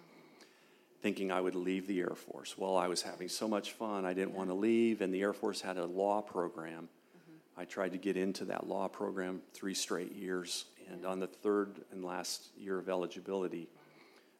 thinking 1.02 1.32
I 1.32 1.40
would 1.40 1.56
leave 1.56 1.88
the 1.88 2.00
Air 2.00 2.16
Force. 2.16 2.58
Well, 2.58 2.76
I 2.76 2.88
was 2.88 3.02
having 3.02 3.30
so 3.30 3.48
much 3.48 3.74
fun, 3.74 4.06
I 4.06 4.14
didn't 4.14 4.34
want 4.34 4.50
to 4.50 4.56
leave, 4.56 5.02
and 5.02 5.14
the 5.14 5.22
Air 5.22 5.34
Force 5.34 5.62
had 5.62 5.78
a 5.78 5.86
law 5.86 6.22
program. 6.22 6.90
Mm-hmm. 6.90 7.62
I 7.62 7.66
tried 7.66 7.92
to 7.92 7.98
get 7.98 8.18
into 8.18 8.46
that 8.46 8.68
law 8.68 8.88
program 8.88 9.42
three 9.54 9.74
straight 9.74 10.14
years, 10.14 10.66
and 10.91 11.06
on 11.06 11.19
the 11.19 11.28
third 11.28 11.82
and 11.91 12.04
last 12.04 12.50
year 12.58 12.78
of 12.80 12.89
eligibility, 12.89 13.67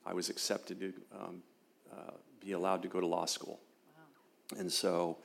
I 0.05 0.13
was 0.13 0.29
accepted 0.29 0.79
to 0.79 0.93
um, 1.17 1.43
uh, 1.91 2.12
be 2.43 2.53
allowed 2.53 2.81
to 2.83 2.88
go 2.88 2.99
to 2.99 3.05
law 3.05 3.25
school. 3.25 3.60
Wow. 3.95 4.60
And 4.60 4.71
so 4.71 5.17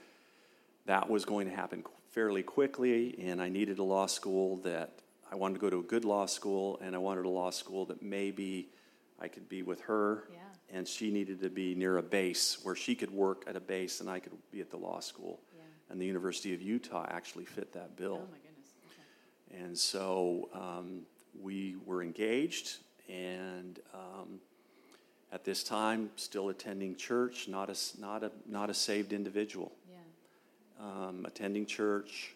that 0.87 1.09
was 1.09 1.25
going 1.25 1.49
to 1.49 1.55
happen 1.55 1.85
fairly 2.11 2.43
quickly, 2.43 3.17
and 3.23 3.41
I 3.41 3.49
needed 3.49 3.79
a 3.79 3.85
law 3.85 4.07
school 4.07 4.57
that 4.59 4.91
I 5.31 5.37
wanted 5.37 5.55
to 5.55 5.61
go 5.61 5.71
to 5.71 5.79
a 5.79 5.83
good 5.85 6.05
law 6.05 6.27
school, 6.27 6.79
and 6.83 6.95
I 6.95 6.99
wanted 6.99 7.25
a 7.25 7.29
law 7.29 7.51
school 7.51 7.87
that 7.87 8.03
maybe 8.03 8.69
I 9.21 9.29
could 9.29 9.49
be 9.49 9.63
with 9.63 9.81
her. 9.83 10.25
Yeah 10.33 10.39
and 10.73 10.89
she 10.89 11.11
needed 11.11 11.41
to 11.43 11.51
be 11.51 11.75
near 11.75 11.99
a 11.99 12.03
base 12.03 12.59
where 12.63 12.75
she 12.75 12.95
could 12.95 13.11
work 13.11 13.45
at 13.47 13.57
a 13.57 13.61
base 13.61 14.01
and 14.01 14.09
I 14.09 14.19
could 14.19 14.33
be 14.51 14.61
at 14.61 14.71
the 14.71 14.79
law 14.79 15.01
school. 15.01 15.39
Yeah. 15.55 15.63
And 15.91 16.01
the 16.01 16.07
University 16.07 16.55
of 16.55 16.63
Utah 16.63 17.07
actually 17.11 17.45
fit 17.45 17.75
that 17.75 17.95
bill. 17.97 18.23
Oh, 18.23 18.33
my 18.33 18.39
goodness. 18.39 18.73
Okay. 19.51 19.63
And 19.63 19.79
so 19.79 20.49
um, 20.55 21.03
we 21.41 21.77
were 21.85 22.03
engaged, 22.03 22.79
and 23.09 23.81
um, 23.95 24.41
at 25.33 25.45
this 25.45 25.63
time, 25.63 26.11
still 26.17 26.49
attending 26.49 26.97
church, 26.97 27.49
not 27.49 27.71
a, 27.71 28.01
not 28.01 28.23
a, 28.23 28.31
not 28.47 28.71
a 28.71 28.75
saved 28.75 29.13
individual. 29.13 29.73
Yeah. 29.91 30.87
Um, 30.87 31.25
attending 31.27 31.67
church, 31.67 32.35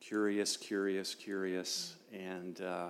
curious, 0.00 0.56
curious, 0.56 1.14
curious, 1.14 1.96
mm. 2.12 2.20
and 2.20 2.60
uh, 2.60 2.88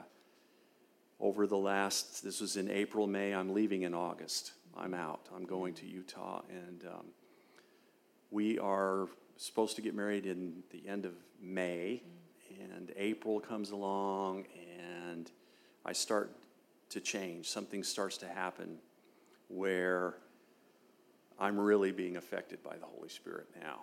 over 1.18 1.46
the 1.46 1.56
last, 1.56 2.22
this 2.22 2.40
was 2.40 2.56
in 2.56 2.70
April, 2.70 3.06
May, 3.06 3.34
I'm 3.34 3.54
leaving 3.54 3.82
in 3.82 3.94
August. 3.94 4.52
I'm 4.76 4.92
out. 4.92 5.20
I'm 5.34 5.46
going 5.46 5.72
to 5.74 5.86
Utah. 5.86 6.42
And 6.50 6.84
um, 6.86 7.06
we 8.30 8.58
are 8.58 9.08
supposed 9.36 9.76
to 9.76 9.82
get 9.82 9.94
married 9.94 10.26
in 10.26 10.62
the 10.70 10.86
end 10.86 11.06
of 11.06 11.12
May. 11.40 12.02
And 12.60 12.92
April 12.96 13.40
comes 13.40 13.70
along, 13.70 14.44
and 15.06 15.30
I 15.84 15.92
start 15.92 16.32
to 16.90 17.00
change. 17.00 17.48
Something 17.48 17.82
starts 17.82 18.16
to 18.18 18.28
happen 18.28 18.78
where 19.48 20.14
I'm 21.38 21.58
really 21.58 21.92
being 21.92 22.16
affected 22.16 22.62
by 22.62 22.76
the 22.76 22.86
Holy 22.86 23.08
Spirit 23.08 23.46
now. 23.60 23.80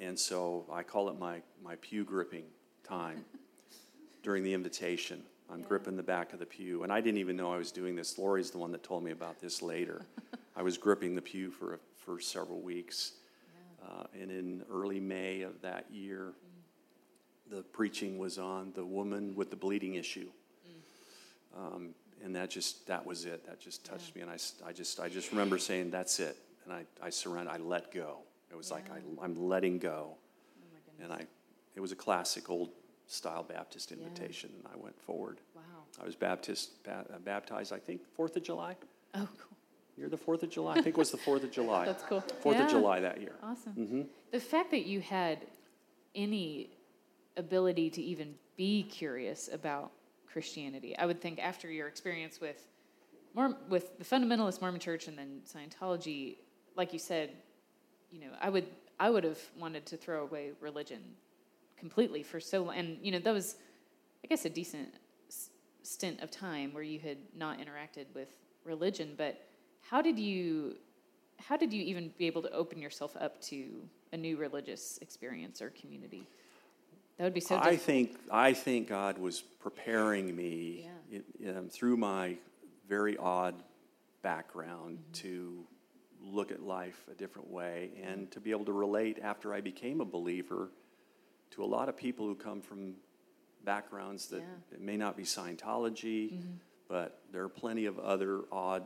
Mm. 0.00 0.08
And 0.08 0.18
so 0.18 0.64
I 0.72 0.82
call 0.82 1.08
it 1.08 1.18
my, 1.18 1.40
my 1.62 1.76
pew 1.76 2.04
gripping 2.04 2.44
time 2.84 3.24
during 4.22 4.42
the 4.42 4.54
invitation. 4.54 5.22
I'm 5.50 5.60
yeah. 5.60 5.66
gripping 5.66 5.96
the 5.96 6.02
back 6.02 6.32
of 6.32 6.38
the 6.38 6.46
pew. 6.46 6.82
And 6.82 6.92
I 6.92 7.00
didn't 7.00 7.18
even 7.18 7.36
know 7.36 7.52
I 7.52 7.56
was 7.56 7.72
doing 7.72 7.96
this. 7.96 8.18
Lori's 8.18 8.50
the 8.50 8.58
one 8.58 8.72
that 8.72 8.82
told 8.82 9.02
me 9.02 9.10
about 9.10 9.40
this 9.40 9.62
later. 9.62 10.06
I 10.56 10.62
was 10.62 10.78
gripping 10.78 11.14
the 11.14 11.22
pew 11.22 11.50
for, 11.50 11.78
for 11.96 12.20
several 12.20 12.60
weeks. 12.60 13.12
Yeah. 13.82 13.88
Uh, 13.88 14.04
and 14.20 14.30
in 14.30 14.62
early 14.70 15.00
May 15.00 15.42
of 15.42 15.60
that 15.62 15.86
year, 15.90 16.32
mm. 16.32 16.47
The 17.50 17.62
preaching 17.62 18.18
was 18.18 18.38
on 18.38 18.72
the 18.74 18.84
woman 18.84 19.34
with 19.34 19.50
the 19.50 19.56
bleeding 19.56 19.94
issue. 19.94 20.28
Mm. 20.68 21.58
Um, 21.58 21.88
and 22.24 22.34
that 22.34 22.50
just, 22.50 22.86
that 22.86 23.06
was 23.06 23.24
it. 23.24 23.46
That 23.46 23.60
just 23.60 23.84
touched 23.84 24.12
yeah. 24.14 24.24
me. 24.24 24.30
And 24.30 24.30
I, 24.30 24.68
I, 24.68 24.72
just, 24.72 25.00
I 25.00 25.08
just 25.08 25.30
remember 25.30 25.58
saying, 25.58 25.90
that's 25.90 26.18
it. 26.20 26.36
And 26.64 26.72
I, 26.72 26.84
I 27.02 27.10
surrendered. 27.10 27.54
I 27.54 27.58
let 27.58 27.92
go. 27.92 28.18
It 28.50 28.56
was 28.56 28.70
like 28.70 28.90
I, 28.90 28.98
I'm 29.22 29.48
letting 29.48 29.78
go. 29.78 30.14
Oh 30.14 31.02
and 31.02 31.12
I, 31.12 31.26
it 31.76 31.80
was 31.80 31.92
a 31.92 31.96
classic 31.96 32.50
old 32.50 32.70
style 33.06 33.42
Baptist 33.42 33.92
invitation, 33.92 34.50
yeah. 34.52 34.70
and 34.70 34.80
I 34.80 34.82
went 34.82 34.98
forward. 35.00 35.38
Wow. 35.54 35.62
I 36.00 36.04
was 36.04 36.14
Baptist 36.14 36.82
ba- 36.84 37.06
uh, 37.12 37.18
baptized, 37.18 37.72
I 37.72 37.78
think, 37.78 38.02
Fourth 38.14 38.36
of 38.36 38.42
July. 38.42 38.76
Oh, 39.14 39.28
cool. 39.38 39.56
You're 39.96 40.08
the 40.08 40.16
Fourth 40.16 40.42
of 40.42 40.50
July. 40.50 40.72
I 40.72 40.82
think 40.82 40.88
it 40.88 40.96
was 40.96 41.10
the 41.10 41.16
Fourth 41.16 41.42
of 41.42 41.50
July. 41.58 41.86
That's 41.86 42.04
cool. 42.04 42.20
Fourth 42.40 42.56
yeah. 42.56 42.64
of 42.64 42.70
July 42.70 43.00
that 43.00 43.20
year. 43.20 43.34
Awesome. 43.42 43.72
Mm-hmm. 43.72 44.02
The 44.32 44.40
fact 44.40 44.70
that 44.70 44.86
you 44.86 45.00
had 45.00 45.40
any 46.14 46.70
ability 47.38 47.88
to 47.90 48.02
even 48.02 48.34
be 48.56 48.82
curious 48.82 49.48
about 49.50 49.92
Christianity, 50.30 50.96
I 50.98 51.06
would 51.06 51.20
think 51.20 51.38
after 51.38 51.70
your 51.70 51.88
experience 51.88 52.40
with 52.40 52.66
more 53.34 53.56
with 53.68 53.98
the 53.98 54.04
fundamentalist 54.04 54.60
Mormon 54.60 54.80
Church 54.80 55.08
and 55.08 55.16
then 55.16 55.40
Scientology, 55.46 56.36
like 56.76 56.92
you 56.92 56.98
said, 56.98 57.30
you 58.10 58.20
know, 58.20 58.30
I 58.40 58.50
would 58.50 58.66
I 59.00 59.10
would 59.10 59.24
have 59.24 59.38
wanted 59.58 59.86
to 59.86 59.96
throw 59.96 60.22
away 60.22 60.52
religion 60.60 61.00
completely 61.78 62.22
for 62.22 62.40
so 62.40 62.64
long. 62.64 62.76
And, 62.76 62.98
you 63.02 63.12
know, 63.12 63.18
that 63.20 63.32
was, 63.32 63.56
I 64.24 64.26
guess, 64.26 64.44
a 64.44 64.50
decent 64.50 64.88
stint 65.82 66.20
of 66.20 66.30
time 66.30 66.74
where 66.74 66.82
you 66.82 66.98
had 66.98 67.18
not 67.36 67.58
interacted 67.58 68.06
with 68.14 68.28
religion. 68.64 69.14
But 69.16 69.46
how 69.80 70.02
did 70.02 70.18
you, 70.18 70.76
how 71.38 71.56
did 71.56 71.72
you 71.72 71.82
even 71.82 72.12
be 72.18 72.26
able 72.26 72.42
to 72.42 72.50
open 72.52 72.80
yourself 72.80 73.16
up 73.20 73.40
to 73.42 73.82
a 74.12 74.16
new 74.16 74.36
religious 74.36 74.98
experience 75.00 75.62
or 75.62 75.70
community? 75.70 76.28
That 77.18 77.24
would 77.24 77.34
be 77.34 77.40
so 77.40 77.56
I 77.56 77.76
think 77.76 78.16
I 78.30 78.52
think 78.54 78.88
God 78.88 79.18
was 79.18 79.40
preparing 79.40 80.34
me 80.34 80.88
Yeah. 81.10 81.18
it- 81.42 81.56
um, 81.56 81.68
through 81.68 81.96
my 81.96 82.38
very 82.88 83.16
odd 83.16 83.62
background 84.22 84.98
Mm-hmm. 84.98 85.12
to 85.12 85.66
look 86.20 86.50
at 86.50 86.62
life 86.62 87.06
a 87.10 87.14
different 87.14 87.48
way 87.50 87.92
and 88.02 88.30
to 88.32 88.40
be 88.40 88.50
able 88.50 88.64
to 88.66 88.72
relate 88.72 89.18
after 89.20 89.54
I 89.54 89.60
became 89.60 90.00
a 90.00 90.04
believer 90.04 90.70
to 91.50 91.62
a 91.62 91.66
lot 91.66 91.88
of 91.88 91.96
people 91.96 92.26
who 92.26 92.34
come 92.34 92.60
from 92.60 92.96
backgrounds 93.64 94.28
that 94.28 94.40
Yeah. 94.40 94.56
it 94.76 94.80
may 94.80 94.96
not 94.96 95.16
be 95.16 95.22
Scientology, 95.24 96.32
Mm-hmm. 96.32 96.52
but 96.88 97.22
there 97.32 97.42
are 97.44 97.48
plenty 97.48 97.86
of 97.86 97.98
other 97.98 98.42
odd 98.52 98.84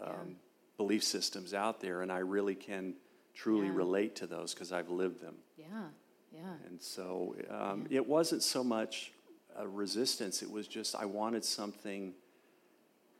um, 0.00 0.36
belief 0.76 1.02
systems 1.02 1.54
out 1.54 1.80
there, 1.80 2.02
and 2.02 2.12
I 2.12 2.18
really 2.18 2.54
can 2.54 2.94
truly 3.34 3.66
Yeah. 3.68 3.76
relate 3.76 4.16
to 4.16 4.26
those 4.26 4.52
because 4.52 4.70
I've 4.72 4.90
lived 4.90 5.20
them. 5.20 5.36
Yeah, 5.56 5.88
yeah. 6.36 6.68
And 6.68 6.80
so 6.80 7.34
um, 7.50 7.86
it 7.90 8.06
wasn't 8.06 8.42
so 8.42 8.62
much 8.62 9.12
a 9.56 9.66
resistance, 9.66 10.42
it 10.42 10.50
was 10.50 10.68
just 10.68 10.94
I 10.94 11.06
wanted 11.06 11.44
something 11.44 12.12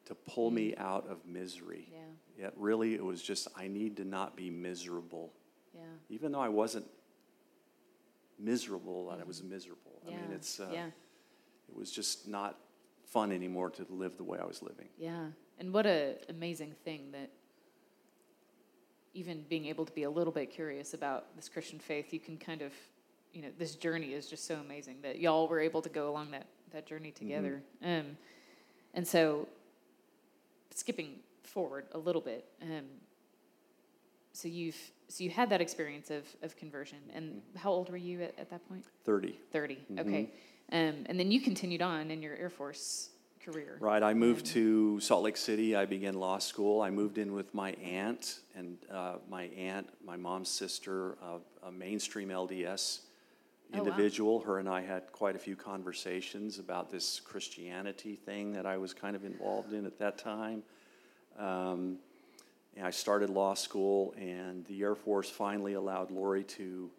to 0.05 0.15
pull 0.15 0.51
me 0.51 0.77
out 0.77 1.09
of 1.09 1.27
misery. 1.27 1.89
Yeah. 1.93 2.45
Yet 2.45 2.53
really, 2.57 2.95
it 2.95 3.05
was 3.05 3.23
just 3.23 3.49
I 3.57 3.69
need 3.69 3.97
to 3.97 4.05
not 4.05 4.37
be 4.37 4.51
miserable. 4.51 5.33
Yeah. 5.75 5.81
Even 6.11 6.33
though 6.33 6.41
I 6.41 6.51
wasn't 6.51 6.87
miserable, 8.39 9.09
that 9.09 9.19
I 9.21 9.25
was 9.25 9.43
miserable. 9.43 10.03
I 10.07 10.11
mean, 10.11 10.31
it's, 10.33 10.61
uh, 10.61 10.69
yeah. 10.73 10.87
it 11.69 11.75
was 11.75 11.91
just 11.91 12.29
not 12.29 12.59
fun 13.07 13.33
anymore 13.33 13.71
to 13.71 13.87
live 13.89 14.17
the 14.17 14.25
way 14.25 14.39
I 14.39 14.45
was 14.45 14.63
living. 14.63 14.89
Yeah. 14.99 15.27
And 15.59 15.73
what 15.73 15.87
a 15.87 16.17
amazing 16.29 16.75
thing 16.85 17.13
that 17.13 17.31
even 19.15 19.45
being 19.49 19.67
able 19.67 19.87
to 19.87 19.93
be 19.93 20.03
a 20.03 20.11
little 20.11 20.33
bit 20.33 20.51
curious 20.51 20.93
about 20.93 21.35
this 21.35 21.49
Christian 21.49 21.79
faith, 21.79 22.13
you 22.13 22.21
can 22.21 22.37
kind 22.37 22.61
of, 22.61 22.73
you 23.37 23.43
know, 23.43 23.49
this 23.59 23.75
journey 23.75 24.15
is 24.15 24.27
just 24.29 24.47
so 24.47 24.55
amazing 24.55 24.97
that 25.03 25.21
y'all 25.21 25.47
were 25.47 25.61
able 25.61 25.83
to 25.83 25.91
go 25.91 26.09
along 26.09 26.31
that, 26.31 26.47
that 26.73 26.87
journey 26.87 27.11
together. 27.11 27.63
Um, 27.85 28.17
and 28.95 29.07
so, 29.07 29.47
skipping 30.75 31.17
forward 31.43 31.85
a 31.93 31.99
little 31.99 32.23
bit, 32.23 32.47
um, 32.63 32.85
so 34.33 34.49
you've 34.49 34.79
so 35.09 35.23
you 35.23 35.31
had 35.31 35.51
that 35.51 35.61
experience 35.61 36.11
of, 36.11 36.25
of 36.43 36.57
conversion, 36.57 36.99
and 37.15 37.43
how 37.57 37.71
old 37.71 37.91
were 37.91 37.99
you 37.99 38.23
at, 38.23 38.39
at 38.39 38.51
that 38.51 38.67
point? 38.69 38.85
30. 39.05 39.39
30 39.53 39.79
Okay, 39.99 40.31
um, 40.73 41.05
and 41.05 41.21
then 41.21 41.31
you 41.31 41.41
continued 41.43 41.83
on 41.83 42.11
in 42.11 42.23
your 42.23 42.35
Air 42.37 42.51
Force 42.51 43.11
career. 43.45 43.77
Right. 43.81 44.03
I 44.03 44.15
moved 44.15 44.47
to 44.47 44.99
Salt 45.01 45.23
Lake 45.23 45.37
City. 45.37 45.77
I 45.77 45.85
began 45.85 46.15
law 46.15 46.39
school. 46.39 46.81
I 46.81 46.91
moved 46.91 47.19
in 47.19 47.35
with 47.35 47.55
my 47.55 47.73
aunt, 47.73 48.41
and 48.57 48.79
uh, 48.91 49.17
my 49.29 49.45
aunt, 49.45 49.89
my 50.05 50.17
mom's 50.17 50.49
sister, 50.49 51.19
uh, 51.23 51.39
a 51.69 51.71
mainstream 51.71 52.31
LDS 52.31 53.01
Oh, 53.73 53.79
wow. 53.79 53.85
individual. 53.85 54.41
Her 54.41 54.59
and 54.59 54.69
I 54.69 54.83
had 54.83 55.11
quite 55.13 55.37
a 55.37 55.39
few 55.39 55.57
conversations 55.57 56.59
about 56.59 56.91
this 56.91 57.21
Christianity 57.21 58.15
thing 58.15 58.53
that 58.53 58.67
I 58.67 58.77
was 58.77 58.95
kind 58.95 59.17
of 59.17 59.25
involved 59.25 59.73
in 59.73 59.87
at 59.87 59.99
that 59.99 60.19
time. 60.19 60.63
Um, 61.39 61.99
and 62.77 62.87
I 62.87 62.91
started 62.91 63.31
law 63.31 63.55
school, 63.55 64.15
and 64.19 64.65
the 64.67 64.83
Air 64.83 64.95
Force 64.95 65.31
finally 65.31 65.73
allowed 65.75 66.11
Lori 66.11 66.45
to 66.45 66.91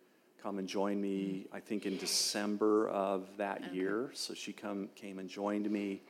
come 0.41 0.57
and 0.59 0.67
join 0.67 0.99
me. 0.99 1.45
I 1.53 1.59
think 1.59 1.85
in 1.85 1.97
December 1.97 2.89
of 2.89 3.27
that 3.37 3.73
year, 3.73 4.09
so 4.13 4.33
she 4.33 4.53
come 4.53 4.89
came 4.95 5.19
and 5.19 5.29
joined 5.29 5.69
me, 5.69 6.01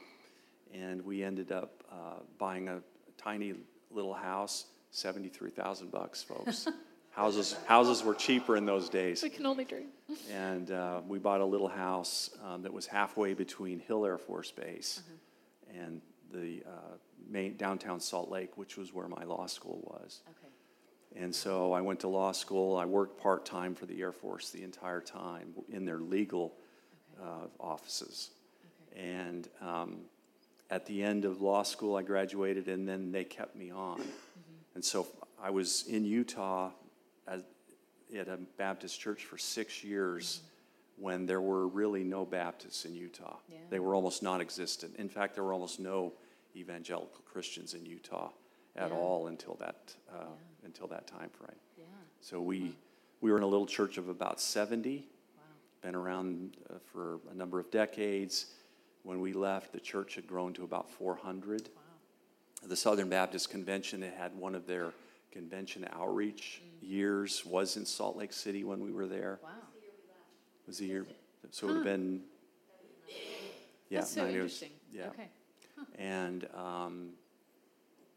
and 0.73 1.03
we 1.05 1.21
ended 1.23 1.51
up 1.51 1.83
uh, 1.91 2.19
buying 2.37 2.69
a 2.69 2.81
tiny 3.17 3.55
little 3.91 4.13
house, 4.13 4.65
seventy 4.91 5.29
three 5.29 5.51
thousand 5.51 5.91
bucks, 5.91 6.23
folks. 6.23 6.67
houses 7.17 7.55
houses 7.65 8.03
were 8.03 8.13
cheaper 8.13 8.55
in 8.55 8.65
those 8.65 8.87
days, 8.89 9.23
We 9.23 9.29
can 9.29 9.45
only 9.45 9.65
dream. 9.65 9.87
and 10.31 10.71
uh, 10.71 11.01
we 11.07 11.19
bought 11.19 11.41
a 11.41 11.45
little 11.45 11.67
house 11.67 12.29
um, 12.45 12.61
that 12.61 12.71
was 12.71 12.85
halfway 12.85 13.33
between 13.33 13.79
Hill 13.79 14.05
Air 14.05 14.17
Force 14.17 14.51
Base 14.51 15.01
and 15.75 16.01
the 16.31 16.63
uh, 16.65 16.95
main 17.29 17.57
downtown 17.57 17.99
Salt 17.99 18.29
Lake, 18.29 18.57
which 18.57 18.77
was 18.77 18.93
where 18.93 19.07
my 19.07 19.23
law 19.23 19.47
school 19.47 19.81
was. 19.83 20.21
Okay. 20.29 21.23
And 21.23 21.33
so 21.33 21.73
I 21.73 21.81
went 21.81 21.99
to 22.01 22.07
law 22.07 22.31
school. 22.31 22.77
I 22.77 22.85
worked 22.85 23.19
part 23.19 23.45
time 23.45 23.73
for 23.73 23.85
the 23.85 23.99
Air 23.99 24.11
Force 24.11 24.51
the 24.51 24.63
entire 24.63 25.01
time 25.01 25.53
in 25.69 25.85
their 25.85 25.99
legal 25.99 26.53
uh, 27.21 27.47
offices. 27.59 28.31
And 28.95 29.47
um, 29.61 30.01
at 30.69 30.85
the 30.85 31.01
end 31.01 31.25
of 31.25 31.41
law 31.41 31.63
school, 31.63 31.95
I 31.95 32.03
graduated, 32.03 32.67
and 32.67 32.87
then 32.87 33.11
they 33.11 33.23
kept 33.23 33.55
me 33.55 33.71
on. 33.71 34.01
And 34.75 34.85
so 34.85 35.07
I 35.41 35.49
was 35.49 35.85
in 35.87 36.05
Utah 36.05 36.71
at 38.15 38.27
a 38.27 38.37
Baptist 38.57 38.99
church 38.99 39.25
for 39.25 39.37
six 39.37 39.83
years 39.83 40.41
when 40.97 41.25
there 41.25 41.41
were 41.41 41.67
really 41.67 42.03
no 42.03 42.25
Baptists 42.25 42.85
in 42.85 42.95
Utah. 42.95 43.37
Yeah. 43.49 43.57
They 43.69 43.79
were 43.79 43.93
almost 43.95 44.23
non 44.23 44.41
existent. 44.41 44.95
In 44.97 45.09
fact, 45.09 45.35
there 45.35 45.43
were 45.43 45.53
almost 45.53 45.79
no 45.79 46.13
evangelical 46.55 47.21
Christians 47.25 47.73
in 47.73 47.85
Utah 47.85 48.31
at 48.75 48.89
Yeah. 48.91 48.97
all 48.97 49.27
until 49.27 49.55
that, 49.55 49.95
uh, 50.11 50.25
until 50.63 50.87
that 50.87 51.05
time 51.07 51.29
frame. 51.29 51.57
Yeah. 51.77 51.85
So 52.21 52.41
we, 52.41 52.75
we 53.21 53.31
were 53.31 53.37
in 53.37 53.43
a 53.43 53.47
little 53.47 53.67
church 53.67 53.97
of 53.97 54.09
about 54.09 54.39
70, 54.41 55.07
Wow. 55.35 55.43
been 55.81 55.95
around 55.95 56.57
uh, 56.69 56.75
for 56.91 57.19
a 57.31 57.33
number 57.35 57.59
of 57.59 57.69
decades. 57.69 58.47
When 59.03 59.21
we 59.21 59.33
left, 59.33 59.71
the 59.73 59.79
church 59.79 60.15
had 60.15 60.27
grown 60.27 60.53
to 60.53 60.63
about 60.63 60.89
400. 60.89 61.69
Wow. 61.75 61.81
The 62.67 62.75
Southern 62.75 63.09
Baptist 63.09 63.49
Convention 63.51 64.01
had 64.01 64.13
had 64.13 64.35
one 64.35 64.55
of 64.55 64.65
their 64.65 64.93
convention 65.31 65.87
outreach 65.91 66.61
Mm. 66.63 66.89
years 66.89 67.45
was 67.45 67.77
in 67.77 67.85
Salt 67.85 68.15
Lake 68.17 68.33
City 68.33 68.63
when 68.63 68.79
we 68.81 68.91
were 68.91 69.07
there. 69.07 69.39
Wow. 69.43 69.49
It 69.75 70.67
was 70.67 70.77
the 70.79 70.85
year, 70.85 71.05
so 71.51 71.65
it 71.65 71.69
would 71.69 71.75
have 71.77 71.85
been, 71.85 72.23
yeah, 73.89 73.99
That's 73.99 74.11
so 74.11 74.23
nine 74.23 74.33
years. 74.33 74.63
Yeah. 74.91 75.07
Okay. 75.09 75.29
And 75.95 76.47
um, 76.53 77.13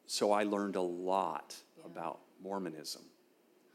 so 0.07 0.33
I 0.33 0.43
learned 0.45 0.77
a 0.77 0.81
lot 0.83 1.57
Yeah. 1.79 1.85
about 1.87 2.21
Mormonism. 2.43 3.03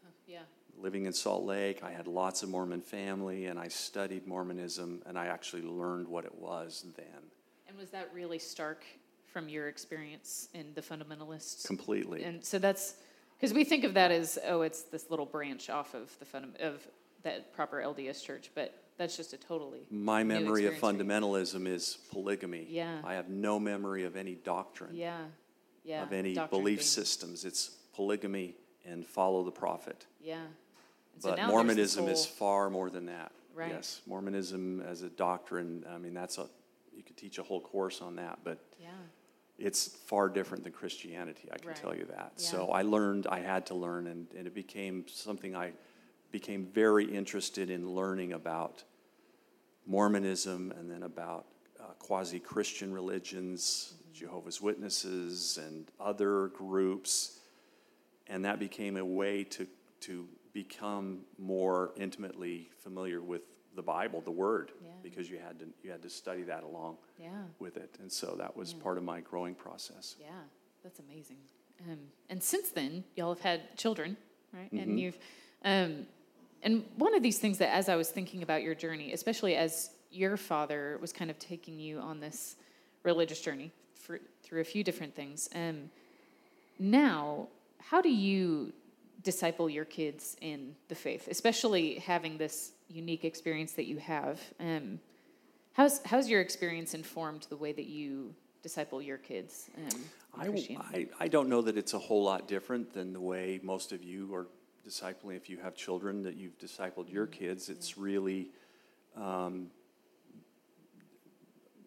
Huh. 0.03 0.09
Yeah. 0.27 0.41
living 0.77 1.05
in 1.05 1.13
Salt 1.13 1.45
Lake, 1.45 1.83
I 1.83 1.91
had 1.91 2.05
lots 2.05 2.43
of 2.43 2.49
Mormon 2.49 2.81
family, 2.81 3.45
and 3.45 3.57
I 3.57 3.69
studied 3.69 4.27
Mormonism, 4.27 5.01
and 5.05 5.17
I 5.17 5.27
actually 5.27 5.61
learned 5.61 6.07
what 6.07 6.25
it 6.25 6.35
was 6.35 6.83
then 6.97 7.31
And 7.67 7.77
was 7.77 7.89
that 7.91 8.13
really 8.13 8.39
stark 8.39 8.83
from 9.25 9.47
your 9.47 9.69
experience 9.69 10.49
in 10.53 10.73
the 10.73 10.81
fundamentalists? 10.81 11.65
completely. 11.65 12.23
And 12.23 12.43
so 12.43 12.59
that's 12.59 12.95
because 13.37 13.53
we 13.53 13.63
think 13.63 13.83
of 13.83 13.93
that 13.95 14.11
as 14.11 14.37
oh, 14.47 14.61
it's 14.61 14.83
this 14.83 15.09
little 15.09 15.25
branch 15.25 15.69
off 15.69 15.93
of 15.93 16.17
the 16.19 16.25
fundam- 16.25 16.59
of 16.61 16.85
that 17.23 17.53
proper 17.53 17.77
LDS 17.81 18.23
church, 18.23 18.51
but 18.55 18.73
that's 18.97 19.17
just 19.17 19.33
a 19.33 19.37
totally 19.37 19.87
My 19.89 20.23
memory 20.23 20.65
of 20.65 20.73
experience 20.73 20.79
for 20.79 20.91
you. 20.93 21.09
fundamentalism 21.09 21.67
is 21.67 21.97
polygamy. 22.11 22.67
Yeah. 22.69 22.99
I 23.03 23.15
have 23.15 23.29
no 23.29 23.59
memory 23.59 24.05
of 24.05 24.15
any 24.15 24.35
doctrine, 24.35 24.95
yeah, 24.95 25.17
yeah, 25.83 26.03
of 26.03 26.13
any 26.13 26.33
doctrine 26.33 26.61
belief 26.61 26.79
being- 26.79 26.87
systems. 26.87 27.43
It's 27.45 27.69
polygamy 27.93 28.55
and 28.85 29.05
follow 29.05 29.43
the 29.43 29.51
prophet. 29.51 30.05
Yeah, 30.21 30.37
so 31.19 31.29
But 31.29 31.37
now 31.37 31.47
there's 31.63 31.75
this 31.75 31.97
Mormonism 31.97 32.07
is 32.07 32.25
far 32.25 32.69
more 32.69 32.89
than 32.89 33.07
that. 33.07 33.31
Right. 33.53 33.71
Yes, 33.71 34.01
Mormonism 34.05 34.81
as 34.81 35.01
a 35.01 35.09
doctrine, 35.09 35.85
I 35.89 35.97
mean, 35.97 36.13
that's 36.13 36.37
a, 36.37 36.47
you 36.95 37.03
could 37.03 37.15
teach 37.17 37.37
a 37.39 37.43
whole 37.43 37.61
course 37.61 38.01
on 38.01 38.15
that, 38.17 38.39
but 38.43 38.59
yeah, 38.79 38.89
it's 39.57 39.87
far 39.87 40.29
different 40.29 40.63
than 40.63 40.73
Christianity, 40.73 41.49
I 41.51 41.57
can 41.57 41.67
Right. 41.69 41.75
tell 41.77 41.95
you 41.95 42.05
that. 42.05 42.33
Yeah. 42.37 42.43
So 42.43 42.67
I 42.71 42.81
learned, 42.81 43.27
I 43.27 43.39
had 43.39 43.65
to 43.67 43.75
learn, 43.75 44.07
and, 44.07 44.27
and 44.37 44.47
it 44.47 44.53
became 44.53 45.05
something 45.07 45.55
I 45.55 45.71
became 46.31 46.65
very 46.65 47.05
interested 47.05 47.69
in 47.69 47.89
learning 47.95 48.33
about 48.33 48.83
Mormonism 49.85 50.71
and 50.77 50.89
then 50.89 51.03
about 51.03 51.45
uh, 51.79 51.93
quasi 51.99 52.39
Christian 52.39 52.93
religions, 52.93 53.93
Mm-hmm. 53.93 54.13
Jehovah's 54.13 54.61
Witnesses, 54.61 55.57
and 55.61 55.91
other 55.99 56.47
groups. 56.47 57.39
And 58.27 58.45
that 58.45 58.59
became 58.59 58.95
a 58.97 59.05
way 59.05 59.43
to, 59.43 59.67
to 60.01 60.27
become 60.53 61.25
more 61.37 61.91
intimately 61.97 62.69
familiar 62.81 63.21
with 63.21 63.41
the 63.75 63.81
Bible, 63.83 64.21
the 64.21 64.31
Word, 64.31 64.71
Yeah. 64.81 64.89
because 65.03 65.29
you 65.29 65.37
had 65.37 65.59
to, 65.59 65.65
you 65.83 65.91
had 65.91 66.01
to 66.03 66.09
study 66.09 66.43
that 66.43 66.63
along 66.63 66.97
yeah, 67.19 67.43
with 67.59 67.77
it. 67.77 67.95
And 67.99 68.11
so 68.11 68.35
that 68.37 68.55
was 68.55 68.73
Yeah. 68.73 68.79
part 68.83 68.97
of 68.97 69.03
my 69.03 69.21
growing 69.21 69.55
process. 69.55 70.15
yeah. 70.19 70.43
That's 70.83 70.99
amazing. 70.99 71.37
Um, 71.89 71.99
and 72.29 72.41
since 72.43 72.69
then, 72.69 73.03
y'all 73.15 73.33
have 73.33 73.41
had 73.43 73.75
children, 73.77 74.15
right? 74.53 74.71
Mhm. 74.71 74.81
And 74.83 74.99
you've, 74.99 75.17
um, 75.63 76.07
and 76.61 76.85
one 76.95 77.13
of 77.15 77.21
these 77.23 77.39
things 77.39 77.57
that, 77.57 77.69
as 77.73 77.89
I 77.89 77.95
was 77.95 78.09
thinking 78.11 78.43
about 78.43 78.61
your 78.63 78.75
journey, 78.75 79.11
especially 79.11 79.55
as 79.55 79.89
your 80.11 80.37
father 80.37 80.97
was 81.01 81.11
kind 81.11 81.29
of 81.31 81.37
taking 81.39 81.79
you 81.79 81.99
on 81.99 82.19
this 82.19 82.55
religious 83.03 83.41
journey 83.41 83.71
for, 83.95 84.19
through 84.43 84.61
a 84.61 84.63
few 84.63 84.83
different 84.83 85.13
things. 85.15 85.49
Um, 85.53 85.89
now, 86.79 87.47
how 87.79 88.01
do 88.01 88.09
you 88.09 88.73
disciple 89.23 89.69
your 89.69 89.85
kids 89.85 90.37
in 90.41 90.75
the 90.87 90.95
faith, 90.95 91.27
especially 91.27 91.95
having 91.99 92.37
this 92.37 92.71
unique 92.87 93.25
experience 93.25 93.73
that 93.73 93.85
you 93.85 93.97
have. 93.97 94.39
Um, 94.59 94.99
how's 95.73 96.01
how's 96.05 96.29
your 96.29 96.41
experience 96.41 96.93
informed 96.93 97.47
the 97.49 97.57
way 97.57 97.71
that 97.73 97.85
you 97.85 98.33
disciple 98.61 99.01
your 99.01 99.17
kids? 99.17 99.69
Um, 99.77 100.01
I, 100.37 100.77
I, 100.93 101.07
I 101.21 101.27
don't 101.27 101.49
know 101.49 101.61
that 101.61 101.77
it's 101.77 101.93
a 101.93 101.99
whole 101.99 102.23
lot 102.23 102.47
different 102.47 102.93
than 102.93 103.13
the 103.13 103.21
way 103.21 103.59
most 103.63 103.91
of 103.91 104.03
you 104.03 104.33
are 104.33 104.47
discipling. 104.87 105.37
If 105.37 105.49
you 105.49 105.57
have 105.57 105.75
children 105.75 106.23
that 106.23 106.35
you've 106.35 106.57
discipled 106.59 107.11
your 107.11 107.27
Mm-hmm. 107.27 107.45
kids, 107.45 107.69
it's 107.69 107.97
really 107.97 108.49
um, 109.15 109.67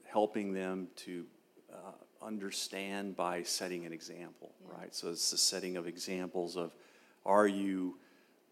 helping 0.04 0.52
them 0.52 0.88
to 0.96 1.26
uh, 1.72 1.76
understand 2.24 3.16
by 3.16 3.42
setting 3.42 3.84
an 3.86 3.92
example, 3.92 4.52
Yeah. 4.64 4.80
right? 4.80 4.94
So 4.94 5.10
it's 5.10 5.30
the 5.30 5.38
setting 5.38 5.76
of 5.76 5.86
examples 5.86 6.56
of 6.56 6.72
are 7.26 7.46
you 7.46 7.98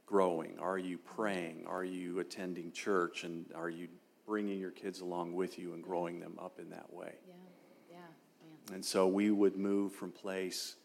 growing? 0.06 0.58
Are 0.60 0.78
you 0.78 0.98
praying? 0.98 1.64
Are 1.66 1.84
you 1.84 2.20
attending 2.20 2.72
church? 2.72 3.24
And 3.24 3.46
are 3.54 3.68
you 3.68 3.88
bringing 4.26 4.58
your 4.58 4.70
kids 4.70 5.00
along 5.00 5.34
with 5.34 5.58
you 5.58 5.74
and 5.74 5.82
growing 5.82 6.20
them 6.20 6.38
up 6.40 6.58
in 6.58 6.70
that 6.70 6.92
way? 6.92 7.12
Yeah, 7.28 7.34
yeah, 7.90 7.96
man. 7.98 8.74
And 8.76 8.84
so 8.84 9.06
we 9.08 9.30
would 9.30 9.56
move 9.56 9.92
from 9.92 10.10
place. 10.12 10.76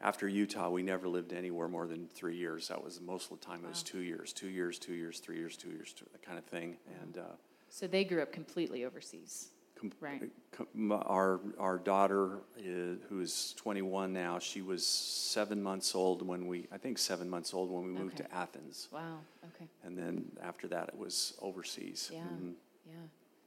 After 0.00 0.26
Utah, 0.26 0.68
we 0.68 0.82
never 0.82 1.06
lived 1.06 1.32
anywhere 1.32 1.68
more 1.68 1.86
than 1.86 2.08
three 2.08 2.36
years. 2.36 2.68
That 2.68 2.82
was 2.82 3.00
most 3.00 3.30
of 3.30 3.38
the 3.38 3.46
time. 3.46 3.60
It 3.64 3.68
was 3.68 3.78
Wow. 3.84 3.90
two 3.92 4.00
years, 4.00 4.32
two 4.32 4.48
years, 4.48 4.78
two 4.78 4.94
years, 4.94 5.20
three 5.20 5.36
years, 5.38 5.56
two 5.56 5.70
years, 5.70 5.92
two, 5.92 6.06
that 6.12 6.22
kind 6.22 6.38
of 6.38 6.44
thing. 6.44 6.76
And 7.02 7.18
uh, 7.18 7.36
So 7.68 7.86
they 7.86 8.04
grew 8.04 8.20
up 8.20 8.32
completely 8.32 8.84
overseas. 8.84 9.50
Com- 9.82 9.92
Right. 10.00 10.30
com- 10.52 10.92
our 10.92 11.40
our 11.58 11.78
daughter, 11.78 12.38
is, 12.56 12.98
who 13.08 13.20
is 13.20 13.54
21 13.56 14.12
now, 14.12 14.38
she 14.38 14.62
was 14.62 14.86
seven 14.86 15.62
months 15.62 15.94
old 15.94 16.22
when 16.26 16.46
we, 16.46 16.66
I 16.72 16.78
think, 16.78 16.98
seven 16.98 17.28
months 17.28 17.52
old 17.52 17.70
when 17.70 17.84
we 17.84 17.90
moved 17.90 18.20
Okay. 18.20 18.28
to 18.28 18.34
Athens. 18.34 18.88
Wow. 18.92 19.18
Okay. 19.54 19.68
And 19.84 19.96
then 19.98 20.30
after 20.40 20.68
that, 20.68 20.88
it 20.88 20.96
was 20.98 21.34
overseas. 21.42 22.10
Yeah. 22.12 22.22
Mhm. 22.24 22.54
Yeah. 22.86 22.94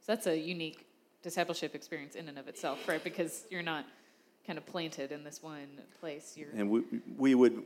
So 0.00 0.12
that's 0.12 0.26
a 0.26 0.36
unique 0.38 0.86
discipleship 1.22 1.74
experience 1.74 2.14
in 2.14 2.28
and 2.28 2.38
of 2.38 2.46
itself, 2.48 2.86
right? 2.88 3.02
Because 3.02 3.46
you're 3.50 3.62
not 3.62 3.84
kind 4.46 4.58
of 4.58 4.66
planted 4.66 5.10
in 5.10 5.24
this 5.24 5.42
one 5.42 5.66
place. 6.00 6.36
You're 6.36 6.50
And 6.54 6.70
we, 6.70 6.82
we 7.16 7.34
would, 7.34 7.64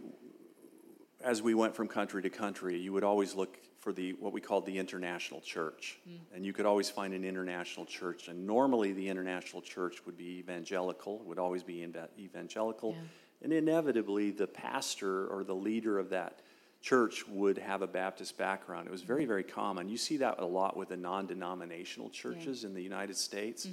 as 1.23 1.43
we 1.43 1.55
went 1.55 1.75
from 1.75 1.89
country 1.89 2.23
to 2.23 2.31
country, 2.31 2.79
you 2.79 2.93
would 2.93 3.05
always 3.05 3.35
look 3.35 3.59
for 3.79 3.93
the 3.93 4.13
what 4.15 4.33
we 4.33 4.41
called 4.41 4.67
the 4.67 4.79
international 4.79 5.41
church, 5.41 5.99
and 6.35 6.45
you 6.45 6.53
could 6.53 6.67
always 6.67 6.91
find 6.91 7.15
an 7.15 7.25
international 7.25 7.87
church. 7.87 8.29
And 8.29 8.47
normally, 8.47 8.93
the 8.93 9.09
international 9.09 9.63
church 9.63 10.05
would 10.05 10.17
be 10.19 10.39
evangelical, 10.39 11.19
would 11.21 11.39
always 11.39 11.63
be 11.63 11.87
evangelical, 12.19 12.93
Yeah. 12.93 12.99
and 13.43 13.53
inevitably, 13.53 14.33
the 14.33 14.47
pastor 14.47 15.27
or 15.29 15.45
the 15.45 15.55
leader 15.55 15.99
of 15.99 16.11
that 16.11 16.41
church 16.83 17.27
would 17.29 17.59
have 17.59 17.83
a 17.83 17.87
Baptist 17.87 18.39
background. 18.39 18.87
It 18.87 18.91
was 18.91 19.03
very, 19.03 19.27
very 19.27 19.45
common. 19.45 19.89
You 19.89 19.99
see 19.99 20.17
that 20.19 20.39
a 20.39 20.47
lot 20.47 20.77
with 20.77 20.89
the 20.89 20.97
non-denominational 20.97 22.09
churches 22.11 22.65
in 22.65 22.73
the 22.75 22.83
United 22.83 23.17
States, 23.17 23.69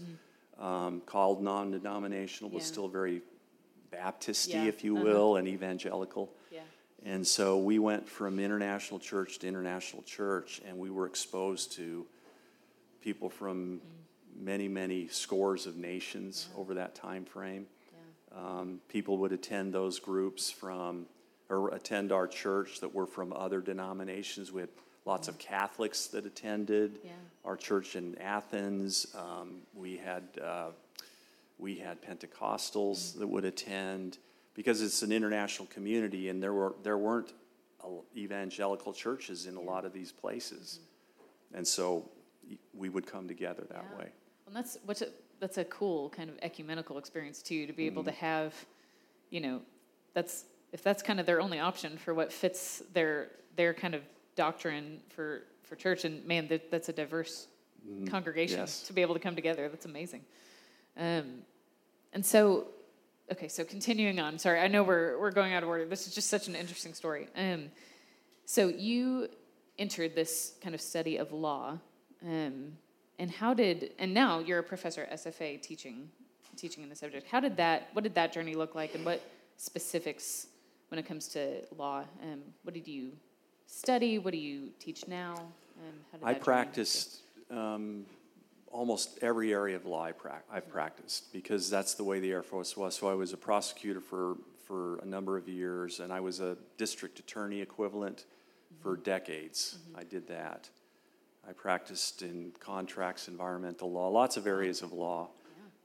um, 0.58 1.02
called 1.02 1.42
non-denominational, 1.42 2.50
but 2.50 2.60
Yeah. 2.60 2.66
still 2.66 2.88
very 2.88 3.22
Baptisty, 3.90 4.54
Yeah, 4.54 4.66
if 4.66 4.84
you 4.84 4.96
uh-huh. 4.98 5.06
will, 5.06 5.36
and 5.38 5.48
evangelical. 5.48 6.34
Yeah. 7.08 7.14
And 7.16 7.26
so 7.28 7.58
we 7.58 7.80
went 7.80 8.08
from 8.08 8.40
international 8.40 9.00
church 9.00 9.40
to 9.40 9.48
international 9.48 10.04
church, 10.04 10.62
and 10.68 10.78
we 10.78 10.90
were 10.90 11.06
exposed 11.06 11.72
to 11.74 12.06
people 13.02 13.30
from 13.30 13.82
many, 14.40 14.68
many 14.68 15.08
scores 15.08 15.66
of 15.66 15.78
nations 15.78 16.50
over 16.56 16.74
that 16.76 16.96
time 16.96 17.26
frame. 17.26 17.66
Yeah. 18.32 18.40
Um, 18.60 18.82
people 18.90 19.18
would 19.20 19.32
attend 19.32 19.74
those 19.74 20.00
groups 20.00 20.52
from, 20.52 21.06
or 21.50 21.74
attend 21.74 22.12
our 22.12 22.28
church 22.28 22.82
that 22.82 22.94
were 22.94 23.08
from 23.08 23.34
other 23.34 23.62
denominations. 23.62 24.52
We 24.52 24.62
had 24.62 24.70
lots 25.06 25.28
of 25.28 25.38
Catholics 25.40 26.08
that 26.08 26.26
attended 26.26 27.00
Yeah. 27.04 27.12
our 27.46 27.56
church 27.56 27.96
in 27.96 28.18
Athens. 28.18 29.08
Um, 29.16 29.62
we 29.74 29.98
had 29.98 30.24
uh, 30.44 30.72
we 31.58 31.76
had 31.76 32.02
Pentecostals 32.04 33.18
that 33.18 33.26
would 33.28 33.46
attend 33.46 34.20
because 34.58 34.82
it's 34.82 35.04
an 35.04 35.14
international 35.14 35.68
community, 35.68 36.28
and 36.28 36.44
there 36.44 36.52
were 36.52 36.76
there 36.84 36.98
weren't 36.98 37.32
uh, 37.82 37.88
evangelical 38.18 38.92
churches 38.92 39.46
in 39.46 39.56
a 39.56 39.62
lot 39.62 39.86
of 39.86 39.94
these 39.94 40.12
places, 40.12 40.82
and 41.54 41.66
so 41.66 42.10
we 42.74 42.90
would 42.90 43.06
come 43.06 43.28
together 43.28 43.66
that 43.70 43.86
Yeah. 43.90 44.00
way. 44.00 44.12
Well, 44.46 44.54
that's 44.54 44.78
what's 44.84 45.02
a, 45.02 45.10
that's 45.40 45.58
a 45.58 45.66
cool 45.66 46.10
kind 46.10 46.30
of 46.30 46.38
ecumenical 46.42 46.98
experience 46.98 47.42
too. 47.42 47.68
To 47.68 47.74
be 47.74 47.86
able 47.86 48.04
to 48.04 48.12
have, 48.12 48.54
you 49.30 49.40
know, 49.40 49.62
that's 50.14 50.46
if 50.74 50.84
that's 50.84 51.04
kind 51.04 51.20
of 51.20 51.26
their 51.26 51.40
only 51.40 51.60
option 51.60 51.98
for 51.98 52.14
what 52.14 52.34
fits 52.34 52.82
their 52.94 53.30
their 53.56 53.74
kind 53.74 53.94
of 53.94 54.02
doctrine 54.36 55.00
for 55.10 55.44
for 55.64 55.76
church. 55.76 56.06
And 56.06 56.26
man, 56.26 56.48
that, 56.48 56.72
that's 56.72 56.90
a 56.90 56.94
diverse 56.94 57.48
congregation 58.08 58.60
yes. 58.60 58.82
to 58.84 58.94
be 58.94 59.02
able 59.02 59.14
to 59.14 59.20
come 59.20 59.36
together. 59.36 59.70
That's 59.70 59.86
amazing. 59.86 60.24
Um, 60.98 61.44
and 62.14 62.26
so, 62.26 62.68
okay, 63.32 63.48
so 63.48 63.64
continuing 63.64 64.20
on. 64.20 64.40
Sorry, 64.40 64.60
I 64.60 64.68
know 64.68 64.84
we're 64.84 65.20
we're 65.20 65.32
going 65.32 65.54
out 65.54 65.64
of 65.64 65.70
order. 65.70 65.86
This 65.86 66.08
is 66.08 66.14
just 66.14 66.30
such 66.30 66.48
an 66.48 66.56
interesting 66.56 66.94
story. 66.94 67.28
Um, 67.36 67.70
so 68.46 68.68
you 68.68 69.28
entered 69.78 70.16
this 70.16 70.54
kind 70.62 70.74
of 70.74 70.82
study 70.82 71.18
of 71.18 71.32
law, 71.32 71.78
um, 72.24 72.74
and 73.20 73.32
how 73.32 73.54
did? 73.54 73.92
And 74.00 74.14
now 74.14 74.40
you're 74.40 74.60
a 74.60 74.64
professor 74.64 75.04
at 75.04 75.14
SFA 75.24 75.62
teaching 75.62 76.10
teaching 76.56 76.84
in 76.84 76.90
the 76.90 76.96
subject. 76.96 77.28
How 77.28 77.40
did 77.40 77.58
that? 77.58 77.90
What 77.94 78.04
did 78.04 78.16
that 78.16 78.34
journey 78.34 78.56
look 78.56 78.76
like, 78.76 78.96
and 78.96 79.06
what 79.06 79.22
specifics 79.58 80.48
when 80.90 81.00
it 81.00 81.06
comes 81.06 81.28
to 81.30 81.62
law? 81.78 82.04
Um, 82.24 82.42
what 82.64 82.74
did 82.74 82.88
you 82.88 83.12
study? 83.68 84.18
What 84.18 84.32
do 84.32 84.40
you 84.40 84.70
teach 84.80 85.08
now? 85.08 85.36
Um, 85.80 85.94
how 86.12 86.18
did 86.18 86.28
I 86.28 86.34
practiced 86.34 87.20
um, 87.52 88.06
almost 88.78 89.18
every 89.24 89.54
area 89.54 89.76
of 89.76 89.88
law 89.88 90.04
I 90.04 90.12
prac- 90.12 90.46
I've 90.52 90.70
practiced 90.70 91.34
because 91.34 91.68
that's 91.68 91.96
the 91.96 92.04
way 92.04 92.20
the 92.20 92.32
Air 92.32 92.44
Force 92.44 92.78
was. 92.78 92.96
So 92.96 93.10
I 93.10 93.16
was 93.16 93.34
a 93.34 93.38
prosecutor 93.38 94.00
for, 94.00 94.38
for 94.68 95.00
a 95.00 95.06
number 95.06 95.36
of 95.36 95.50
years, 95.50 96.00
and 96.00 96.14
I 96.14 96.20
was 96.20 96.40
a 96.42 96.56
district 96.78 97.18
attorney 97.18 97.60
equivalent 97.60 98.26
for 98.80 98.96
decades. 98.96 99.80
I 99.96 100.04
did 100.04 100.28
that. 100.28 100.70
I 101.50 101.54
practiced 101.54 102.22
in 102.22 102.52
contracts, 102.60 103.28
environmental 103.28 103.92
law, 103.92 104.10
lots 104.10 104.38
of 104.38 104.46
areas 104.46 104.84
of 104.84 104.94
law. 104.94 105.30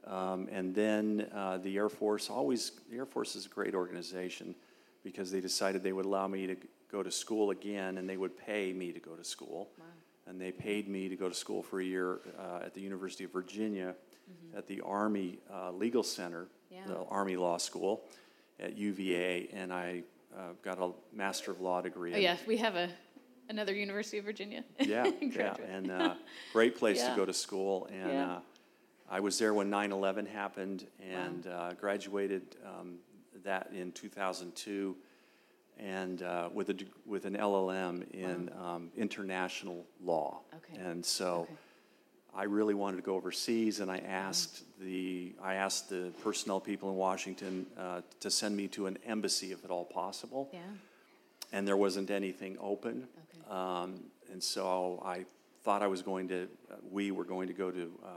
Um, 0.07 0.49
and 0.53 0.75
then 0.75 1.29
uh, 1.33 1.59
the 1.59 1.77
Air 1.77 1.89
Force 1.89 2.29
always, 2.29 2.73
the 2.91 2.99
Air 2.99 3.07
Force 3.07 3.37
is 3.37 3.47
a 3.47 3.49
great 3.49 3.75
organization 3.75 4.55
because 5.03 5.31
they 5.31 5.41
decided 5.41 5.83
they 5.83 5.93
would 5.95 6.05
allow 6.05 6.29
me 6.29 6.47
to 6.47 6.57
go 6.91 7.03
to 7.03 7.11
school 7.11 7.51
again 7.51 7.97
and 7.97 8.07
they 8.07 8.19
would 8.19 8.37
pay 8.37 8.73
me 8.75 8.93
to 8.93 9.01
go 9.01 9.13
to 9.13 9.25
school. 9.25 9.71
And 10.27 10.41
they 10.41 10.53
paid 10.53 10.89
me 10.89 11.09
to 11.09 11.17
go 11.17 11.29
to 11.29 11.35
school 11.35 11.63
for 11.63 11.81
a 11.81 11.85
year 11.85 12.21
uh, 12.39 12.61
at 12.65 12.75
the 12.75 12.81
University 12.81 13.25
of 13.25 13.33
Virginia 13.33 13.95
at 14.57 14.67
the 14.67 14.81
Army 14.83 15.39
uh, 15.53 15.71
Legal 15.73 16.03
Center, 16.03 16.47
Yeah. 16.71 16.87
the 16.87 16.99
Army 17.11 17.37
Law 17.37 17.59
School 17.59 18.05
at 18.61 18.77
UVA. 18.77 19.49
And 19.53 19.73
I 19.73 20.03
uh, 20.37 20.53
got 20.63 20.79
a 20.81 20.93
Master 21.15 21.51
of 21.51 21.61
Law 21.61 21.81
degree. 21.81 22.15
Oh 22.15 22.19
yeah, 22.19 22.37
we 22.47 22.57
have 22.59 22.75
a 22.77 22.89
another 23.49 23.75
University 23.75 24.19
of 24.19 24.25
Virginia. 24.25 24.65
yeah, 24.81 25.11
yeah, 25.21 25.55
and 25.69 25.91
uh, 25.91 26.15
great 26.53 26.77
place 26.77 26.99
Yeah. 26.99 27.11
to 27.11 27.17
go 27.17 27.25
to 27.27 27.35
school. 27.35 27.87
And 27.93 28.11
Yeah. 28.11 28.33
uh, 28.35 28.41
I 29.11 29.21
was 29.21 29.39
there 29.39 29.53
when 29.53 29.71
9/11 29.71 30.27
happened, 30.29 30.87
and 31.01 31.47
uh, 31.47 31.75
graduated 31.75 32.57
um, 32.65 32.99
that 33.45 33.71
in 33.75 33.93
2002, 33.93 34.97
and 35.83 36.23
uh, 36.23 36.49
with 36.53 36.71
a 36.71 36.77
with 37.07 37.25
an 37.25 37.37
LLM 37.37 38.11
in 38.13 38.51
um, 38.61 38.91
international 38.97 39.85
law. 40.03 40.41
Okay. 40.57 40.81
And 40.81 41.05
so. 41.05 41.43
Okay. 41.43 41.53
I 42.35 42.45
really 42.45 42.73
wanted 42.73 42.97
to 42.97 43.03
go 43.03 43.15
overseas, 43.15 43.81
and 43.81 43.91
I 43.91 43.99
asked 43.99 44.65
the 44.81 45.35
I 45.43 45.57
asked 45.57 45.91
the 45.91 46.15
personnel 46.23 46.61
people 46.61 46.89
in 46.89 46.97
Washington 46.97 47.67
uh, 47.79 48.01
to 48.21 48.31
send 48.31 48.57
me 48.57 48.69
to 48.69 48.87
an 48.87 48.97
embassy 49.05 49.53
if 49.53 49.63
at 49.67 49.71
all 49.71 49.85
possible 49.85 50.49
Yeah. 50.51 50.61
and 51.53 51.69
there 51.69 51.77
wasn't 51.77 52.11
anything 52.11 52.57
open. 52.59 53.07
Okay. 53.19 53.55
Um, 53.55 54.05
and 54.33 54.43
so 54.43 55.03
I 55.05 55.27
thought 55.63 55.83
I 55.83 55.89
was 55.89 56.01
going 56.01 56.29
to, 56.29 56.49
uh, 56.71 56.77
we 56.91 57.11
were 57.11 57.25
going 57.25 57.49
to 57.49 57.55
go 57.55 57.71
to 57.71 57.93
uh, 58.03 58.09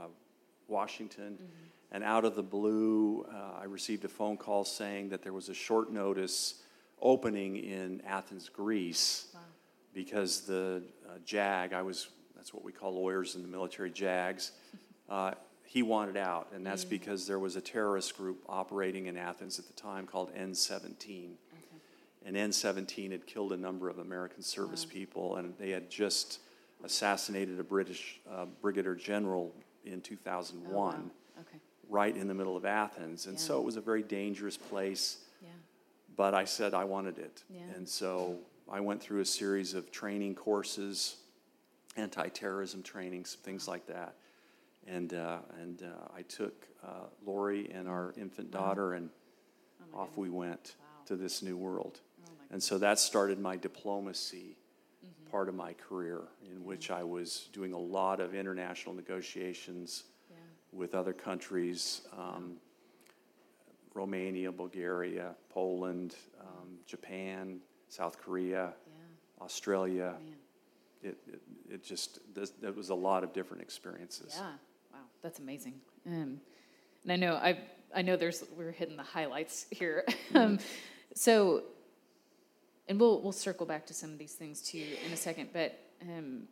Washington. 0.66 1.34
Mm-hmm. 1.34 1.44
And 1.92 2.02
out 2.02 2.24
of 2.24 2.34
the 2.34 2.42
blue, 2.42 3.26
uh, 3.30 3.60
I 3.60 3.64
received 3.64 4.04
a 4.06 4.08
phone 4.08 4.38
call 4.38 4.64
saying 4.64 5.10
that 5.10 5.22
there 5.22 5.34
was 5.34 5.50
a 5.50 5.54
short 5.54 5.92
notice 5.92 6.62
opening 7.00 7.56
in 7.56 8.00
Athens, 8.06 8.48
Greece, 8.48 9.26
Wow. 9.34 9.40
because 9.94 10.42
the 10.42 10.82
uh, 11.08 11.18
JAG, 11.24 11.72
I 11.72 11.82
was, 11.82 12.08
that's 12.34 12.52
what 12.54 12.64
we 12.64 12.72
call 12.72 12.94
lawyers 12.94 13.34
in 13.36 13.42
the 13.42 13.48
military, 13.48 13.90
JAGs, 13.90 14.52
uh, 15.08 15.32
he 15.64 15.82
wanted 15.82 16.16
out. 16.16 16.48
And 16.54 16.64
that's 16.64 16.84
because 16.84 17.26
there 17.26 17.38
was 17.38 17.56
a 17.56 17.60
terrorist 17.60 18.16
group 18.16 18.38
operating 18.48 19.06
in 19.06 19.16
Athens 19.16 19.58
at 19.58 19.66
the 19.66 19.72
time 19.74 20.06
called 20.06 20.34
N17 20.34 20.84
Okay. 20.98 21.34
and 22.24 22.36
N-17 22.36 23.10
had 23.12 23.26
killed 23.26 23.52
a 23.52 23.56
number 23.56 23.88
of 23.88 23.98
American 23.98 24.42
service 24.42 24.84
people, 24.84 25.36
and 25.36 25.54
they 25.58 25.70
had 25.70 25.90
just 25.90 26.40
assassinated 26.84 27.58
a 27.58 27.64
British 27.64 28.20
uh, 28.30 28.46
brigadier 28.62 28.94
general 28.94 29.52
in 29.84 30.00
2001, 30.00 30.72
Oh, 30.74 30.80
wow. 30.80 31.00
Okay. 31.40 31.58
right 31.88 32.16
in 32.16 32.26
the 32.28 32.34
middle 32.34 32.56
of 32.56 32.64
Athens. 32.64 33.26
And 33.26 33.38
so 33.38 33.58
it 33.58 33.64
was 33.64 33.76
a 33.76 33.80
very 33.80 34.02
dangerous 34.02 34.56
place, 34.56 35.18
Yeah. 35.20 35.25
But 36.16 36.34
I 36.34 36.44
said 36.44 36.74
I 36.74 36.84
wanted 36.84 37.18
it. 37.18 37.44
Yeah. 37.48 37.60
And 37.76 37.88
so 37.88 38.38
I 38.70 38.80
went 38.80 39.02
through 39.02 39.20
a 39.20 39.24
series 39.26 39.74
of 39.74 39.90
training 39.90 40.34
courses 40.34 41.16
anti-terrorism 41.96 42.82
training, 42.82 43.24
some 43.24 43.40
things 43.42 43.66
like 43.66 43.86
that. 43.86 44.16
And 44.86 45.14
uh, 45.14 45.38
and 45.60 45.82
uh, 45.82 46.08
I 46.14 46.22
took 46.22 46.66
uh, 46.84 47.06
Lori 47.24 47.70
and 47.72 47.88
our 47.88 48.14
infant 48.16 48.50
daughter, 48.50 48.92
and 48.94 49.10
Oh 49.94 49.98
off 50.00 50.16
we 50.16 50.30
went 50.30 50.74
Wow. 50.78 50.86
to 51.06 51.16
this 51.16 51.42
new 51.42 51.56
world. 51.56 52.00
Oh 52.22 52.30
And 52.50 52.62
so 52.62 52.78
that 52.78 52.98
started 52.98 53.38
my 53.38 53.56
diplomacy 53.56 54.56
part 55.30 55.48
of 55.48 55.54
my 55.54 55.72
career, 55.72 56.20
in 56.52 56.64
which 56.64 56.90
I 56.90 57.02
was 57.02 57.48
doing 57.52 57.72
a 57.72 57.78
lot 57.78 58.20
of 58.20 58.34
international 58.34 58.94
negotiations 58.94 60.04
Yeah. 60.30 60.36
with 60.72 60.94
other 60.94 61.12
countries 61.12 62.02
um, 62.16 62.58
Romania, 63.96 64.52
Bulgaria, 64.52 65.34
Poland, 65.48 66.14
um, 66.40 66.78
Japan, 66.86 67.60
South 67.88 68.18
Korea, 68.18 68.74
Yeah. 68.86 69.44
Australia. 69.44 70.14
Man. 70.22 70.34
It, 71.02 71.18
it, 71.32 71.40
it 71.74 71.84
just, 71.84 72.18
this- 72.34 72.52
it 72.62 72.74
was 72.76 72.90
a 72.90 72.94
lot 72.94 73.24
of 73.24 73.32
different 73.32 73.62
experiences. 73.62 74.34
Yeah. 74.36 74.52
Wow. 74.92 74.98
That's 75.22 75.38
amazing. 75.38 75.74
Um, 76.06 76.40
and 77.04 77.12
I 77.12 77.16
know 77.16 77.34
I 77.34 77.58
I 77.94 78.02
know 78.02 78.16
there's 78.16 78.44
we're 78.56 78.72
hitting 78.72 78.96
the 78.96 79.02
highlights 79.02 79.66
here. 79.70 80.04
um, 80.34 80.58
so, 81.14 81.62
and 82.88 82.98
we'll 83.00 83.20
we'll 83.22 83.32
circle 83.32 83.64
back 83.66 83.86
to 83.86 83.94
some 83.94 84.10
of 84.12 84.18
these 84.18 84.34
things 84.34 84.60
too 84.60 84.84
in 85.06 85.12
a 85.12 85.16
second. 85.16 85.50
But 85.52 85.78
um, 86.02 86.42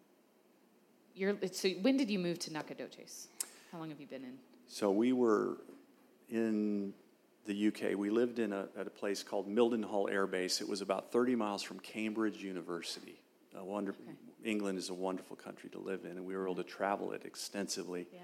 you're 1.14 1.36
so 1.52 1.68
when 1.82 1.96
did 1.96 2.08
you 2.10 2.18
move 2.20 2.38
to 2.40 2.52
Nacogdoches? 2.52 3.28
How 3.72 3.78
long 3.78 3.90
have 3.90 4.00
you 4.00 4.06
been 4.06 4.22
in? 4.24 4.38
So 4.68 4.90
we 4.92 5.12
were 5.12 5.58
in 6.30 6.92
the 7.46 7.68
UK. 7.68 7.96
We 7.96 8.10
lived 8.10 8.38
in 8.38 8.52
a, 8.52 8.66
at 8.78 8.86
a 8.86 8.90
place 8.90 9.22
called 9.22 9.48
Mildenhall 9.48 10.10
Air 10.10 10.26
Base. 10.26 10.60
It 10.60 10.68
was 10.68 10.80
about 10.80 11.12
30 11.12 11.36
miles 11.36 11.62
from 11.62 11.78
Cambridge 11.80 12.42
University. 12.42 13.20
A 13.56 13.64
wonder, 13.64 13.92
Okay. 13.92 14.16
England 14.44 14.78
is 14.78 14.90
a 14.90 14.94
wonderful 14.94 15.36
country 15.36 15.70
to 15.70 15.78
live 15.78 16.04
in, 16.04 16.12
and 16.12 16.24
we 16.26 16.36
were 16.36 16.44
able 16.44 16.56
to 16.56 16.64
travel 16.64 17.12
it 17.12 17.22
extensively. 17.24 18.06
Yeah. 18.12 18.20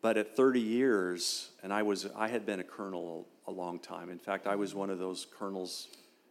But 0.00 0.16
at 0.16 0.36
30 0.36 0.60
years, 0.60 1.50
and 1.62 1.72
I 1.72 1.82
was 1.82 2.06
I 2.16 2.28
had 2.28 2.46
been 2.46 2.60
a 2.60 2.64
colonel 2.64 3.26
a, 3.46 3.50
a 3.50 3.52
long 3.52 3.78
time. 3.78 4.08
In 4.10 4.18
fact, 4.18 4.46
I 4.46 4.56
was 4.56 4.74
one 4.74 4.90
of 4.90 4.98
those 4.98 5.26
colonels. 5.38 5.88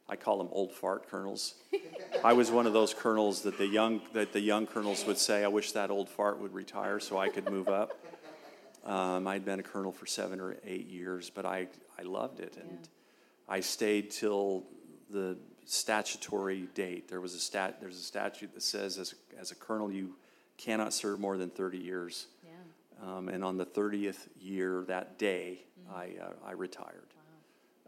I 0.10 0.16
call 0.18 0.38
them 0.38 0.50
old 0.52 0.74
fart 0.74 1.10
colonels. 1.10 1.56
I 2.24 2.34
was 2.34 2.52
one 2.52 2.68
of 2.68 2.74
those 2.74 2.94
colonels 2.94 3.44
that 3.44 3.58
the 3.58 3.68
young 3.68 4.02
that 4.14 4.34
the 4.34 4.42
young 4.42 4.66
colonels 4.68 5.06
would 5.06 5.18
say, 5.18 5.44
"I 5.44 5.48
wish 5.48 5.72
that 5.74 5.90
old 5.90 6.10
fart 6.10 6.40
would 6.40 6.54
retire 6.54 7.00
so 7.00 7.18
I 7.18 7.30
could 7.30 7.50
move 7.50 7.68
up." 7.70 7.98
Um, 8.84 9.28
I'd 9.28 9.46
been 9.46 9.60
a 9.60 9.64
colonel 9.64 9.92
for 9.92 10.08
seven 10.08 10.40
or 10.42 10.58
eight 10.66 10.88
years, 10.88 11.30
but 11.30 11.46
I 11.46 11.68
I 12.02 12.04
loved 12.04 12.40
it, 12.40 12.58
and 12.58 12.90
I 13.48 13.60
stayed 13.60 14.10
till 14.10 14.64
the 15.12 15.38
statutory 15.66 16.68
date. 16.74 17.08
There 17.08 17.22
was 17.22 17.36
a 17.36 17.40
stat. 17.40 17.78
There's 17.80 17.98
a 17.98 18.04
statute 18.04 18.54
that 18.56 18.64
says 18.64 18.98
as 18.98 19.14
a, 19.14 19.40
as 19.40 19.52
a 19.52 19.56
colonel 19.56 19.92
you 19.92 20.16
cannot 20.58 20.94
serve 20.94 21.20
more 21.20 21.38
than 21.38 21.50
30 21.50 21.78
years. 21.78 22.28
Yeah. 22.44 23.18
Um, 23.18 23.30
and 23.30 23.44
on 23.44 23.58
the 23.58 23.66
30th 23.66 24.28
year, 24.40 24.84
that 24.88 25.20
day, 25.20 25.64
I, 25.94 26.14
uh, 26.22 26.32
I 26.46 26.52
retired. 26.54 27.14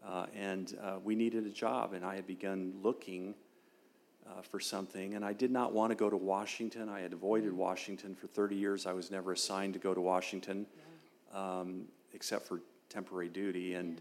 Uh, 0.05 0.25
and 0.35 0.77
uh, 0.83 0.97
we 1.03 1.15
needed 1.15 1.45
a 1.45 1.49
job, 1.49 1.93
and 1.93 2.03
I 2.03 2.15
had 2.15 2.27
begun 2.27 2.73
looking 2.83 3.35
uh, 4.27 4.41
for 4.41 4.59
something. 4.59 5.13
And 5.13 5.23
I 5.23 5.33
did 5.33 5.49
not 5.49 5.71
want 5.71 5.91
to 5.91 5.95
go 5.95 6.09
to 6.09 6.17
Washington. 6.17 6.89
I 6.89 6.99
had 6.99 7.13
avoided 7.13 7.53
Washington 7.53 8.13
for 8.13 8.27
30 8.27 8.55
years. 8.55 8.85
I 8.85 8.93
was 8.93 9.09
never 9.09 9.31
assigned 9.31 9.73
to 9.73 9.79
go 9.79 9.93
to 9.93 10.01
Washington, 10.01 10.65
um, 11.33 11.85
except 12.13 12.45
for 12.45 12.59
temporary 12.93 13.29
duty. 13.29 13.73
And 13.73 13.99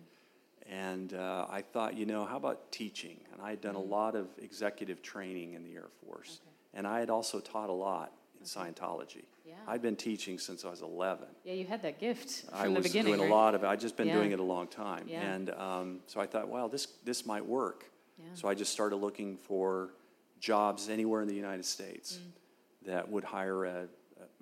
and 0.71 1.13
uh, 1.15 1.47
I 1.51 1.61
thought, 1.61 1.97
you 1.97 2.07
know, 2.07 2.25
how 2.25 2.37
about 2.37 2.71
teaching? 2.71 3.19
And 3.33 3.43
I 3.43 3.51
had 3.51 3.61
done 3.61 3.75
a 3.75 3.81
lot 3.81 4.15
of 4.15 4.29
executive 4.41 5.03
training 5.03 5.55
in 5.55 5.65
the 5.65 5.75
Air 5.75 5.89
Force, 6.07 6.41
Okay. 6.41 6.51
and 6.79 6.87
I 6.87 7.01
had 7.01 7.11
also 7.11 7.41
taught 7.41 7.69
a 7.69 7.73
lot 7.73 8.13
in 8.39 8.47
Scientology. 8.47 9.25
Yeah. 9.45 9.55
I'd 9.67 9.83
been 9.83 9.97
teaching 9.97 10.39
since 10.39 10.65
I 10.65 10.71
was 10.71 10.81
11. 10.81 11.27
Yeah, 11.45 11.55
you 11.55 11.67
had 11.67 11.83
that 11.83 11.99
gift 11.99 12.45
from 12.49 12.55
I 12.55 12.65
the 12.69 12.75
was 12.75 12.85
beginning. 12.87 13.17
doing 13.17 13.29
a 13.29 13.35
lot 13.35 13.57
of 13.57 13.65
it. 13.65 13.67
I'd 13.67 13.81
just 13.81 13.97
been 13.97 14.07
Yeah. 14.07 14.15
doing 14.15 14.31
it 14.31 14.39
a 14.39 14.43
long 14.45 14.69
time. 14.69 15.07
Yeah. 15.09 15.21
And 15.33 15.51
um, 15.51 16.01
so 16.07 16.21
I 16.21 16.27
thought, 16.27 16.49
well, 16.49 16.69
this, 16.69 16.87
this 17.05 17.27
might 17.27 17.45
work. 17.45 17.91
Yeah. 18.19 18.27
So 18.35 18.47
I 18.49 18.55
just 18.55 18.73
started 18.73 18.97
looking 18.97 19.37
for 19.37 19.91
jobs 20.39 20.89
anywhere 20.89 21.23
in 21.23 21.29
the 21.29 21.35
United 21.35 21.65
States 21.65 22.19
Mm. 22.19 22.87
that 22.87 23.09
would 23.11 23.25
hire 23.25 23.65
a, 23.65 23.89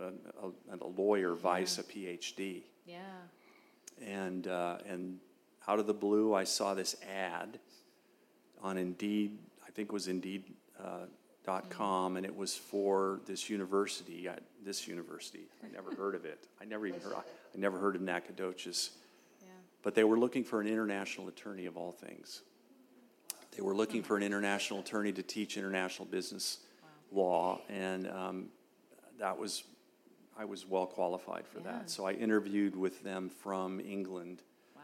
a, 0.00 0.04
a, 0.04 0.76
a 0.82 0.86
lawyer 0.86 1.34
vice 1.34 1.78
a 1.78 1.82
PhD. 1.82 2.62
Yeah. 2.84 2.98
And, 4.04 4.46
uh, 4.46 4.78
and 4.88 5.18
out 5.68 5.78
of 5.78 5.86
the 5.86 5.94
blue, 5.94 6.34
I 6.34 6.44
saw 6.44 6.74
this 6.74 6.96
ad 7.08 7.58
on 8.62 8.76
Indeed, 8.76 9.38
I 9.66 9.70
think 9.70 9.88
it 9.88 9.92
was 9.92 10.08
Indeed. 10.08 10.44
Uh, 10.78 11.06
dot 11.42 11.70
com, 11.70 12.18
and 12.18 12.26
it 12.26 12.36
was 12.36 12.54
for 12.54 13.20
this 13.24 13.48
university. 13.48 14.28
I, 14.28 14.36
this 14.62 14.86
university, 14.86 15.48
I 15.64 15.68
never 15.72 15.94
heard 15.94 16.14
of 16.14 16.26
it. 16.26 16.46
I 16.60 16.66
never 16.66 16.86
even 16.86 17.00
heard. 17.00 17.14
I, 17.14 17.20
I 17.20 17.58
never 17.58 17.78
heard 17.78 17.96
of 17.96 18.02
Nacogdoches. 18.02 18.90
Yeah. 19.40 19.48
But 19.82 19.94
they 19.94 20.04
were 20.04 20.18
looking 20.18 20.44
for 20.44 20.60
an 20.60 20.66
international 20.66 21.28
attorney 21.28 21.64
of 21.64 21.78
all 21.78 21.92
things. 21.92 22.42
They 23.56 23.62
were 23.62 23.74
looking 23.74 24.02
for 24.02 24.18
an 24.18 24.22
international 24.22 24.80
attorney 24.80 25.12
to 25.12 25.22
teach 25.22 25.56
international 25.56 26.06
business 26.06 26.58
law, 27.10 27.62
and 27.70 28.06
um, 28.10 28.48
that 29.18 29.38
was, 29.38 29.64
I 30.40 30.46
was 30.46 30.66
well 30.66 30.86
qualified 30.86 31.46
for 31.46 31.58
Yeah. 31.58 31.64
that. 31.72 31.90
So 31.90 32.06
I 32.06 32.12
interviewed 32.12 32.74
with 32.74 33.02
them 33.02 33.28
from 33.28 33.78
England, 33.78 34.40
Wow. 34.74 34.82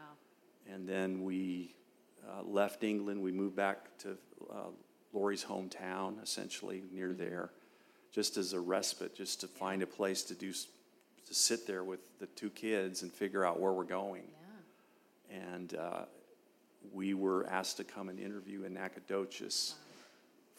and 0.67 0.87
then 0.87 1.23
we 1.23 1.73
uh, 2.29 2.43
left 2.43 2.83
England. 2.83 3.23
We 3.23 3.31
moved 3.31 3.55
back 3.55 3.97
to 3.99 4.17
uh, 4.51 4.67
Lori's 5.13 5.43
hometown, 5.43 6.21
essentially 6.21 6.83
near 6.91 7.09
Mm-hmm. 7.09 7.17
there, 7.17 7.49
just 8.11 8.37
as 8.37 8.53
a 8.53 8.59
respite, 8.59 9.15
just 9.15 9.41
to 9.41 9.47
find 9.47 9.81
a 9.81 9.87
place 9.87 10.21
to 10.25 10.35
do, 10.35 10.51
to 10.53 11.33
sit 11.33 11.65
there 11.65 11.83
with 11.83 12.01
the 12.19 12.27
two 12.27 12.51
kids 12.51 13.01
and 13.01 13.11
figure 13.11 13.43
out 13.43 13.59
where 13.59 13.71
we're 13.73 13.83
going 13.83 14.25
Yeah. 15.31 15.37
and 15.55 15.73
uh, 15.73 16.05
we 16.93 17.15
were 17.15 17.47
asked 17.49 17.77
to 17.77 17.83
come 17.83 18.09
and 18.09 18.19
interview 18.19 18.63
in 18.63 18.73
Nacogdoches. 18.75 19.73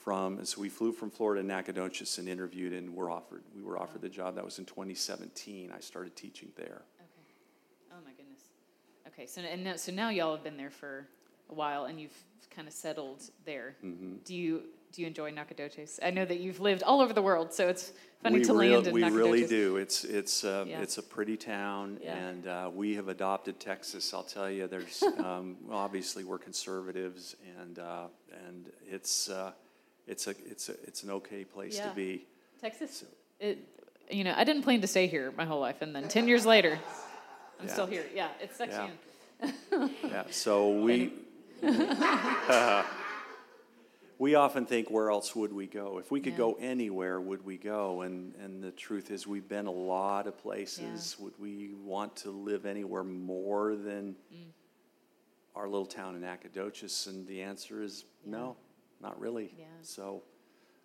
From 0.09 0.39
and 0.39 0.49
so 0.49 0.59
we 0.63 0.71
flew 0.71 0.93
from 0.93 1.11
Florida 1.11 1.43
to 1.43 1.47
Nacogdoches 1.47 2.17
and 2.17 2.29
interviewed, 2.31 2.73
and 2.73 2.95
were 2.95 3.11
offered. 3.11 3.43
We 3.55 3.63
were 3.63 3.79
offered 3.79 4.01
the 4.01 4.09
job. 4.09 4.37
That 4.37 4.45
was 4.45 4.59
in 4.59 4.65
2017. 4.65 5.71
I 5.77 5.81
started 5.81 6.17
teaching 6.17 6.49
there. 6.57 6.81
Okay. 6.99 7.93
Oh 7.93 7.97
my 8.07 8.13
goodness. 8.13 8.41
Okay. 9.09 9.27
So 9.27 9.43
and 9.43 9.65
now, 9.65 9.77
so 9.77 9.93
now 9.93 10.09
y'all 10.09 10.35
have 10.35 10.43
been 10.43 10.57
there 10.57 10.71
for 10.71 11.07
a 11.51 11.55
while, 11.55 11.85
and 11.85 12.01
you've 12.01 12.17
kind 12.51 12.67
of 12.67 12.73
settled 12.73 13.23
there. 13.45 13.77
Mm-hmm. 13.85 14.15
Do 14.25 14.35
you 14.35 14.63
do 14.93 15.03
you 15.03 15.09
enjoy 15.09 15.31
Nacogdoches? 15.31 16.01
I 16.03 16.11
know 16.11 16.25
that 16.25 16.41
you've 16.41 16.61
lived 16.61 16.83
all 16.85 17.03
over 17.03 17.13
the 17.13 17.21
world, 17.21 17.53
so 17.53 17.69
it's 17.69 17.93
funny 18.23 18.39
we 18.39 18.45
to 18.47 18.55
real- 18.55 18.73
land 18.77 18.87
in 18.87 18.95
we 18.95 19.01
Nacogdoches. 19.03 19.23
We 19.25 19.37
really 19.37 19.47
do. 19.47 19.77
It's 19.77 20.05
it's 20.05 20.43
uh, 20.43 20.65
Yeah. 20.67 20.81
it's 20.81 20.97
a 20.97 21.03
pretty 21.03 21.37
town, 21.37 21.99
Yeah. 22.03 22.17
and 22.17 22.47
uh, 22.47 22.71
we 22.75 22.95
have 22.95 23.09
adopted 23.09 23.61
Texas. 23.61 24.15
I'll 24.15 24.23
tell 24.23 24.51
you, 24.51 24.69
there's 24.69 25.03
um, 25.19 25.59
obviously 25.71 26.25
we're 26.25 26.39
conservatives, 26.39 27.37
and 27.61 27.79
uh, 27.79 28.07
and 28.47 28.71
it's 28.91 29.29
uh, 29.29 29.53
it's 30.09 30.27
a 30.27 30.31
it's 30.47 30.69
a 30.69 30.73
it's 30.85 31.03
an 31.05 31.11
okay 31.11 31.45
place 31.45 31.77
Yeah. 31.77 31.89
to 31.91 31.95
be. 31.95 32.27
Texas. 32.61 33.05
It, 33.39 33.59
you 34.11 34.25
know, 34.25 34.35
I 34.37 34.45
didn't 34.45 34.63
plan 34.63 34.81
to 34.81 34.87
stay 34.87 35.07
here 35.07 35.33
my 35.37 35.45
whole 35.45 35.61
life, 35.61 35.83
and 35.83 35.95
then 35.95 36.09
ten 36.09 36.27
years 36.27 36.45
later, 36.47 36.79
I'm 37.61 37.67
Yeah. 37.67 37.73
still 37.73 37.87
here. 37.87 38.05
Yeah, 38.15 38.29
it's 38.41 38.57
sucks 38.57 38.73
Yeah. 38.75 38.91
Yeah, 40.05 40.25
so 40.31 40.71
we 40.83 41.13
we 44.19 44.35
often 44.35 44.67
think, 44.67 44.91
where 44.91 45.11
else 45.11 45.37
would 45.37 45.53
we 45.53 45.67
go? 45.67 45.99
If 45.99 46.11
we 46.11 46.21
could 46.21 46.33
Yeah. 46.33 46.39
go 46.39 46.53
anywhere, 46.55 47.21
would 47.21 47.45
we 47.45 47.57
go? 47.57 48.01
And 48.03 48.35
and 48.37 48.63
the 48.63 48.73
truth 48.73 49.11
is, 49.11 49.27
we've 49.27 49.49
been 49.49 49.67
a 49.67 49.71
lot 49.73 50.27
of 50.27 50.37
places. 50.39 51.17
Would 51.21 51.39
we 51.39 51.75
want 51.85 52.17
to 52.17 52.31
live 52.31 52.67
anywhere 52.67 53.05
more 53.05 53.77
than 53.77 54.17
Mm. 54.33 54.53
our 55.55 55.69
little 55.69 55.87
town 55.87 56.15
in 56.17 56.23
Nacogdoches? 56.23 57.07
And 57.07 57.27
the 57.29 57.43
answer 57.43 57.83
is 57.83 58.05
no, 58.25 58.57
not 59.01 59.19
really. 59.21 59.53
Yeah. 59.59 59.65
So 59.83 60.23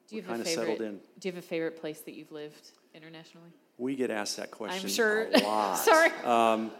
Do 0.09 0.15
you 0.15 0.21
have 0.21 0.29
kind 0.29 0.41
a 0.41 0.43
of 0.43 0.47
settled 0.47 0.77
favorite? 0.79 0.87
in. 0.89 0.99
Do 1.19 1.27
you 1.27 1.31
have 1.33 1.43
a 1.43 1.47
favorite 1.47 1.79
place 1.79 2.01
that 2.01 2.13
you've 2.13 2.31
lived 2.31 2.71
internationally? 2.93 3.49
We 3.77 3.95
get 3.95 4.11
asked 4.11 4.37
that 4.37 4.51
question 4.51 4.89
sure. 4.89 5.27
a 5.33 5.39
lot. 5.39 5.77
Sorry. 5.79 6.11
Um, 6.23 6.71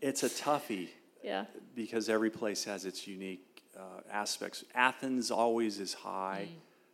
it's 0.00 0.22
a 0.22 0.28
toughie. 0.28 0.88
Yeah. 1.22 1.44
because 1.76 2.08
every 2.08 2.30
place 2.30 2.64
has 2.64 2.84
its 2.84 3.06
unique 3.06 3.62
uh, 3.78 4.00
aspects. 4.10 4.64
Athens 4.74 5.30
always 5.30 5.78
is 5.78 5.94
high. 5.94 6.48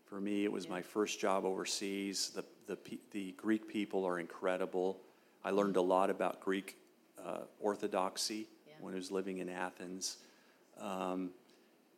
For 0.04 0.20
me, 0.20 0.44
it 0.44 0.52
was 0.52 0.66
Yeah. 0.66 0.72
my 0.72 0.82
first 0.82 1.18
job 1.18 1.46
overseas. 1.46 2.30
The, 2.34 2.44
the, 2.66 2.78
the 3.12 3.32
Greek 3.38 3.66
people 3.68 4.04
are 4.04 4.18
incredible. 4.20 5.00
I 5.42 5.50
learned 5.50 5.76
a 5.76 5.80
lot 5.80 6.10
about 6.10 6.40
Greek 6.40 6.76
uh, 7.24 7.38
orthodoxy 7.58 8.48
Yeah. 8.66 8.74
when 8.80 8.92
I 8.92 8.96
was 8.98 9.10
living 9.10 9.38
in 9.38 9.48
Athens. 9.48 10.18
Um, 10.78 11.30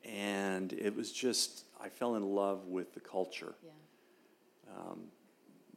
and 0.05 0.73
it 0.73 0.95
was 0.97 1.13
just, 1.13 1.65
I 1.81 1.89
fell 1.89 2.15
in 2.17 2.23
love 2.23 2.67
with 2.67 2.95
the 2.95 3.01
culture. 3.01 3.55
Yeah. 3.65 3.71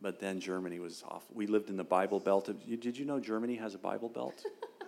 But 0.02 0.20
then 0.20 0.42
Germany 0.42 0.80
was 0.80 1.02
off. 1.08 1.24
We 1.34 1.48
lived 1.48 1.70
in 1.70 1.78
the 1.78 1.84
Bible 1.86 2.20
Belt. 2.20 2.50
Of, 2.50 2.58
you, 2.66 2.76
did 2.76 2.98
you 2.98 3.06
know 3.06 3.22
Germany 3.22 3.56
has 3.56 3.74
a 3.74 3.78
Bible 3.78 4.10
Belt? 4.10 4.44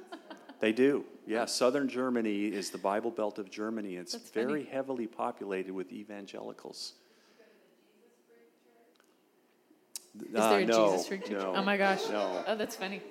they 0.60 0.74
do. 0.74 1.06
Yeah, 1.26 1.46
southern 1.46 1.88
Germany 1.88 2.48
is 2.48 2.70
the 2.70 2.78
Bible 2.78 3.12
Belt 3.12 3.40
of 3.40 3.50
Germany. 3.50 3.96
It's 3.96 4.12
That's 4.12 4.30
very 4.32 4.64
funny. 4.64 4.74
heavily 4.76 5.08
populated 5.08 5.72
with 5.72 5.94
evangelicals. 5.94 6.96
Is 10.20 10.36
Uh, 10.36 10.50
there 10.50 10.60
a 10.60 10.66
no, 10.66 10.92
Jesus 10.92 11.08
freak 11.08 11.26
church? 11.26 11.32
no, 11.42 11.54
oh 11.56 11.64
my 11.64 11.78
gosh. 11.78 12.10
no. 12.10 12.44
Oh, 12.46 12.56
that's 12.58 12.76
funny. 12.76 13.02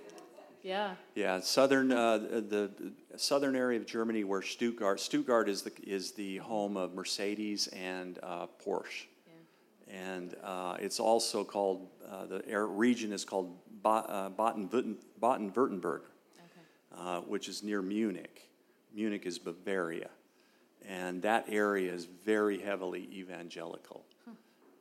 Yeah. 0.65 0.95
Yeah, 1.15 1.41
southern 1.41 1.93
uh, 1.93 2.17
the 2.17 2.71
southern 3.17 3.55
area 3.55 3.79
of 3.79 3.85
Germany 3.87 4.25
where 4.25 4.41
Stuttgart 4.41 4.99
Stuttgart 4.99 5.47
is 5.49 5.61
the 5.61 5.73
is 5.87 6.13
the 6.13 6.39
home 6.39 6.79
of 6.79 6.95
Mercedes 6.95 7.67
and 7.69 8.19
uh, 8.23 8.47
Porsche, 8.67 9.05
Yeah. 9.27 9.95
and 9.95 10.35
uh, 10.43 10.79
it's 10.81 10.99
also 10.99 11.45
called 11.45 11.91
uh, 12.11 12.25
the 12.25 12.49
air 12.49 12.67
region 12.67 13.13
is 13.13 13.27
called 13.27 13.59
ba- 13.83 14.07
uh, 14.09 14.29
Baden 14.31 14.97
Baden-Württemberg, 15.21 16.01
Okay. 16.01 16.99
uh, 16.99 17.21
which 17.21 17.47
is 17.49 17.63
near 17.63 17.83
Munich. 17.83 18.49
Munich 18.95 19.27
is 19.27 19.39
Bavaria, 19.39 20.09
and 20.89 21.21
that 21.23 21.45
area 21.51 21.93
is 21.93 22.07
very 22.25 22.59
heavily 22.59 23.07
evangelical, 23.13 24.03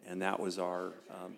and 0.08 0.22
that 0.22 0.40
was 0.40 0.60
our 0.60 0.94
um, 1.10 1.36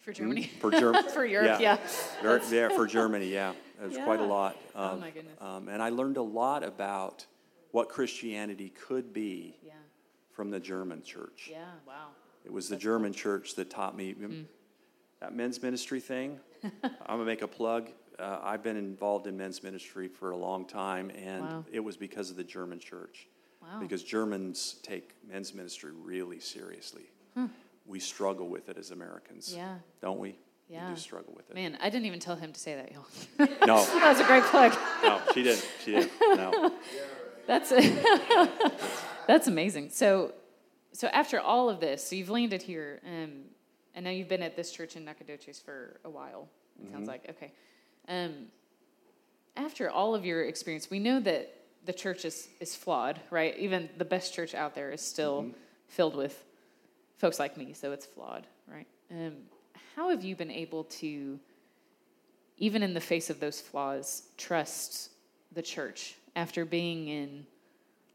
For 0.00 0.12
Germany. 0.12 0.50
for 0.60 0.70
Germany 0.70 1.08
For 1.14 1.24
Europe, 1.26 1.60
yeah. 1.60 1.78
Very, 2.22 2.40
yeah, 2.50 2.68
for 2.70 2.86
Germany, 2.98 3.28
yeah. 3.28 3.52
It 3.82 3.88
was 3.88 3.98
quite 3.98 4.20
a 4.20 4.22
Yeah. 4.24 4.28
lot. 4.28 4.56
Oh, 4.74 4.84
Um, 4.94 5.00
my 5.00 5.10
goodness. 5.10 5.36
Um, 5.40 5.68
and 5.68 5.82
I 5.82 5.90
learned 5.90 6.16
a 6.16 6.22
lot 6.22 6.64
about 6.64 7.26
what 7.72 7.88
Christianity 7.88 8.70
could 8.70 9.12
be 9.12 9.56
Yeah. 9.62 9.74
from 10.32 10.50
the 10.50 10.60
German 10.60 11.02
church. 11.02 11.48
Yeah. 11.50 11.64
Wow. 11.86 12.08
It 12.44 12.52
was 12.52 12.68
the 12.68 12.76
German 12.76 13.12
church 13.12 13.54
that 13.56 13.68
taught 13.70 13.94
me 13.96 14.14
Mm. 14.14 14.46
that 15.20 15.34
men's 15.34 15.62
ministry 15.62 16.00
thing. 16.00 16.40
I'm 16.82 16.90
gonna 17.06 17.24
make 17.24 17.42
a 17.42 17.48
plug. 17.48 17.90
Uh, 18.18 18.38
I've 18.42 18.62
been 18.62 18.76
involved 18.76 19.26
in 19.26 19.36
men's 19.36 19.62
ministry 19.62 20.08
for 20.08 20.30
a 20.30 20.36
long 20.36 20.66
time, 20.66 21.10
and 21.10 21.42
Wow. 21.44 21.64
it 21.70 21.80
was 21.80 21.96
because 21.96 22.30
of 22.30 22.36
the 22.36 22.44
German 22.44 22.78
church. 22.78 23.28
Wow. 23.62 23.78
Because 23.80 24.02
Germans 24.02 24.74
take 24.82 25.14
men's 25.26 25.52
ministry 25.54 25.90
really 25.92 26.40
seriously. 26.40 27.10
We 27.90 27.98
struggle 27.98 28.48
with 28.48 28.68
it 28.68 28.78
as 28.78 28.92
Americans, 28.92 29.52
Yeah. 29.54 29.78
don't 30.00 30.20
we? 30.20 30.38
Yeah. 30.68 30.88
We 30.88 30.94
do 30.94 31.00
struggle 31.00 31.34
with 31.36 31.50
it. 31.50 31.54
Man, 31.54 31.76
I 31.82 31.90
didn't 31.90 32.06
even 32.06 32.20
tell 32.20 32.36
him 32.36 32.52
to 32.52 32.60
say 32.60 32.76
that, 32.76 32.92
y'all. 32.92 33.06
No, 33.66 33.84
that 33.84 34.08
was 34.10 34.20
a 34.20 34.24
great 34.24 34.44
plug. 34.44 34.72
no, 35.02 35.20
she 35.34 35.42
didn't. 35.42 35.68
She 35.84 35.90
didn't. 35.92 36.12
No. 36.20 36.72
That's 37.46 37.70
that's 39.26 39.48
amazing. 39.48 39.90
So, 39.90 40.32
so 40.92 41.08
after 41.08 41.40
all 41.40 41.68
of 41.68 41.80
this, 41.80 42.06
so 42.06 42.14
you've 42.14 42.30
landed 42.30 42.62
here, 42.62 43.00
um, 43.04 43.30
and 43.92 44.04
now 44.04 44.12
you've 44.12 44.28
been 44.28 44.42
at 44.42 44.54
this 44.54 44.70
church 44.70 44.94
in 44.94 45.04
Nacogdoches 45.04 45.58
for 45.58 45.98
a 46.04 46.10
while. 46.10 46.48
It 46.80 46.92
sounds 46.92 47.08
like 47.08 47.28
okay. 47.30 47.52
Um, 48.06 48.46
after 49.56 49.90
all 49.90 50.14
of 50.14 50.24
your 50.24 50.44
experience, 50.44 50.88
we 50.90 51.00
know 51.00 51.18
that 51.18 51.52
the 51.86 51.92
church 51.92 52.24
is 52.24 52.46
is 52.60 52.76
flawed, 52.76 53.20
right? 53.30 53.56
Even 53.58 53.88
the 53.98 54.04
best 54.04 54.32
church 54.32 54.54
out 54.54 54.76
there 54.76 54.92
is 54.92 55.00
still 55.00 55.46
filled 55.88 56.14
with 56.14 56.44
folks 57.20 57.38
like 57.38 57.56
me, 57.56 57.74
so 57.74 57.92
it's 57.92 58.06
flawed, 58.06 58.46
right? 58.66 58.86
Um, 59.10 59.34
how 59.94 60.08
have 60.08 60.24
you 60.24 60.34
been 60.34 60.50
able 60.50 60.84
to, 60.84 61.38
even 62.56 62.82
in 62.82 62.94
the 62.94 63.00
face 63.00 63.28
of 63.28 63.38
those 63.40 63.60
flaws, 63.60 64.22
trust 64.38 65.10
the 65.52 65.60
church 65.62 66.14
after 66.34 66.64
being 66.64 67.08
in 67.08 67.46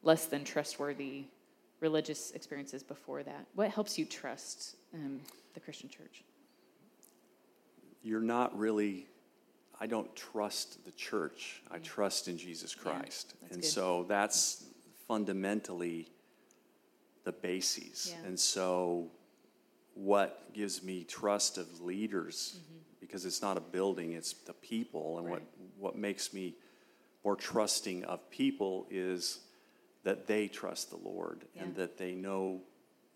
less 0.02 0.26
than 0.26 0.44
trustworthy 0.44 1.26
religious 1.82 2.32
experiences 2.32 2.82
before 2.82 3.22
that? 3.22 3.46
What 3.54 3.70
helps 3.70 4.00
you 4.00 4.06
trust 4.06 4.76
um, 4.94 5.22
the 5.54 5.60
Christian 5.60 5.88
church? 5.88 6.24
You're 8.02 8.22
not 8.22 8.58
really, 8.58 9.08
I 9.80 9.86
don't 9.86 10.14
trust 10.16 10.84
the 10.84 10.92
church. 10.92 11.62
I 11.70 11.78
trust 11.78 12.28
in 12.28 12.38
Jesus 12.40 12.74
Christ. 12.74 13.36
that's 13.42 13.54
and 13.54 13.62
good. 13.62 13.70
so 13.70 14.06
that's 14.08 14.66
fundamentally 15.08 16.08
the 17.26 17.32
bases. 17.34 18.14
Yeah. 18.18 18.28
And 18.28 18.40
so 18.40 19.08
what 19.94 20.54
gives 20.54 20.82
me 20.84 21.04
trust 21.04 21.58
of 21.58 21.82
leaders, 21.82 22.60
because 23.02 23.26
it's 23.26 23.42
not 23.42 23.58
a 23.58 23.62
building, 23.62 24.14
it's 24.14 24.34
the 24.34 24.54
people. 24.54 25.18
And 25.20 25.30
what, 25.30 25.42
Mm-hmm. 25.42 25.62
Right. 25.64 25.72
what 25.80 25.96
makes 25.98 26.34
me 26.34 26.56
more 27.24 27.36
trusting 27.36 28.04
of 28.06 28.30
people 28.30 28.88
is 28.90 29.40
that 30.04 30.28
they 30.28 30.48
trust 30.48 30.92
the 30.92 30.98
Lord 30.98 31.44
and 31.58 31.76
that 31.76 31.98
they 31.98 32.14
know 32.14 32.62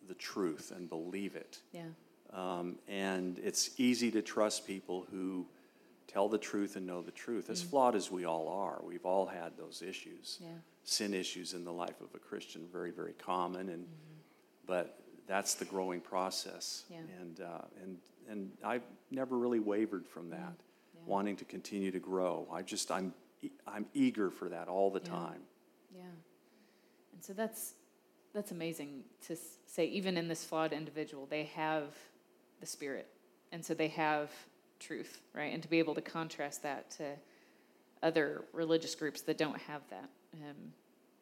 the 0.07 0.15
truth 0.15 0.73
and 0.75 0.89
believe 0.89 1.35
it. 1.35 1.59
Yeah. 1.71 1.83
Um, 2.33 2.75
and 2.87 3.39
it's 3.39 3.71
easy 3.77 4.11
to 4.11 4.21
trust 4.21 4.65
people 4.67 5.05
who 5.11 5.45
tell 6.09 6.27
the 6.27 6.37
truth 6.37 6.75
and 6.75 6.85
know 6.85 7.01
the 7.01 7.11
truth. 7.11 7.49
As 7.49 7.63
mm. 7.63 7.69
flawed 7.69 7.95
as 7.95 8.11
we 8.11 8.25
all 8.25 8.47
are, 8.49 8.81
we've 8.83 9.05
all 9.05 9.27
had 9.27 9.55
those 9.57 9.83
issues. 9.87 10.39
Yeah. 10.41 10.47
Sin 10.83 11.13
issues 11.13 11.53
in 11.53 11.63
the 11.63 11.71
life 11.71 12.01
of 12.01 12.07
a 12.15 12.17
Christian, 12.17 12.65
very, 12.71 12.91
very 12.91 13.13
common. 13.13 13.69
And 13.69 13.83
mm-hmm. 13.83 14.19
but 14.65 14.99
that's 15.27 15.53
the 15.53 15.65
growing 15.65 16.01
process. 16.01 16.83
Yeah. 16.89 16.97
And 17.21 17.41
uh, 17.41 17.61
and 17.83 17.97
and 18.27 18.51
I've 18.63 18.83
never 19.11 19.37
really 19.37 19.59
wavered 19.59 20.07
from 20.07 20.23
mm-hmm. 20.23 20.41
that, 20.41 20.55
Yeah. 20.95 21.01
wanting 21.05 21.35
to 21.37 21.45
continue 21.45 21.91
to 21.91 21.99
grow. 21.99 22.47
I 22.51 22.63
just 22.63 22.91
I'm 22.91 23.13
I'm 23.67 23.85
eager 23.93 24.31
for 24.31 24.49
that 24.49 24.67
all 24.67 24.89
the 24.89 24.99
time. 24.99 25.41
Yeah. 25.95 26.01
And 27.13 27.23
so 27.23 27.33
that's 27.33 27.75
that's 28.33 28.51
amazing 28.51 29.03
to 29.27 29.37
say 29.65 29.85
even 29.85 30.17
in 30.17 30.27
this 30.27 30.43
flawed 30.43 30.73
individual 30.73 31.27
they 31.29 31.45
have 31.55 31.93
the 32.59 32.65
spirit. 32.65 33.07
And 33.51 33.63
so 33.63 33.73
they 33.73 33.87
have 33.89 34.29
truth, 34.79 35.21
right? 35.33 35.53
And 35.53 35.61
to 35.63 35.69
be 35.69 35.79
able 35.79 35.95
to 35.95 36.01
contrast 36.01 36.63
that 36.63 36.89
to 36.91 37.15
other 38.01 38.43
religious 38.53 38.95
groups 38.95 39.21
that 39.21 39.37
don't 39.37 39.57
have 39.61 39.81
that. 39.89 40.09
Um, 40.35 40.73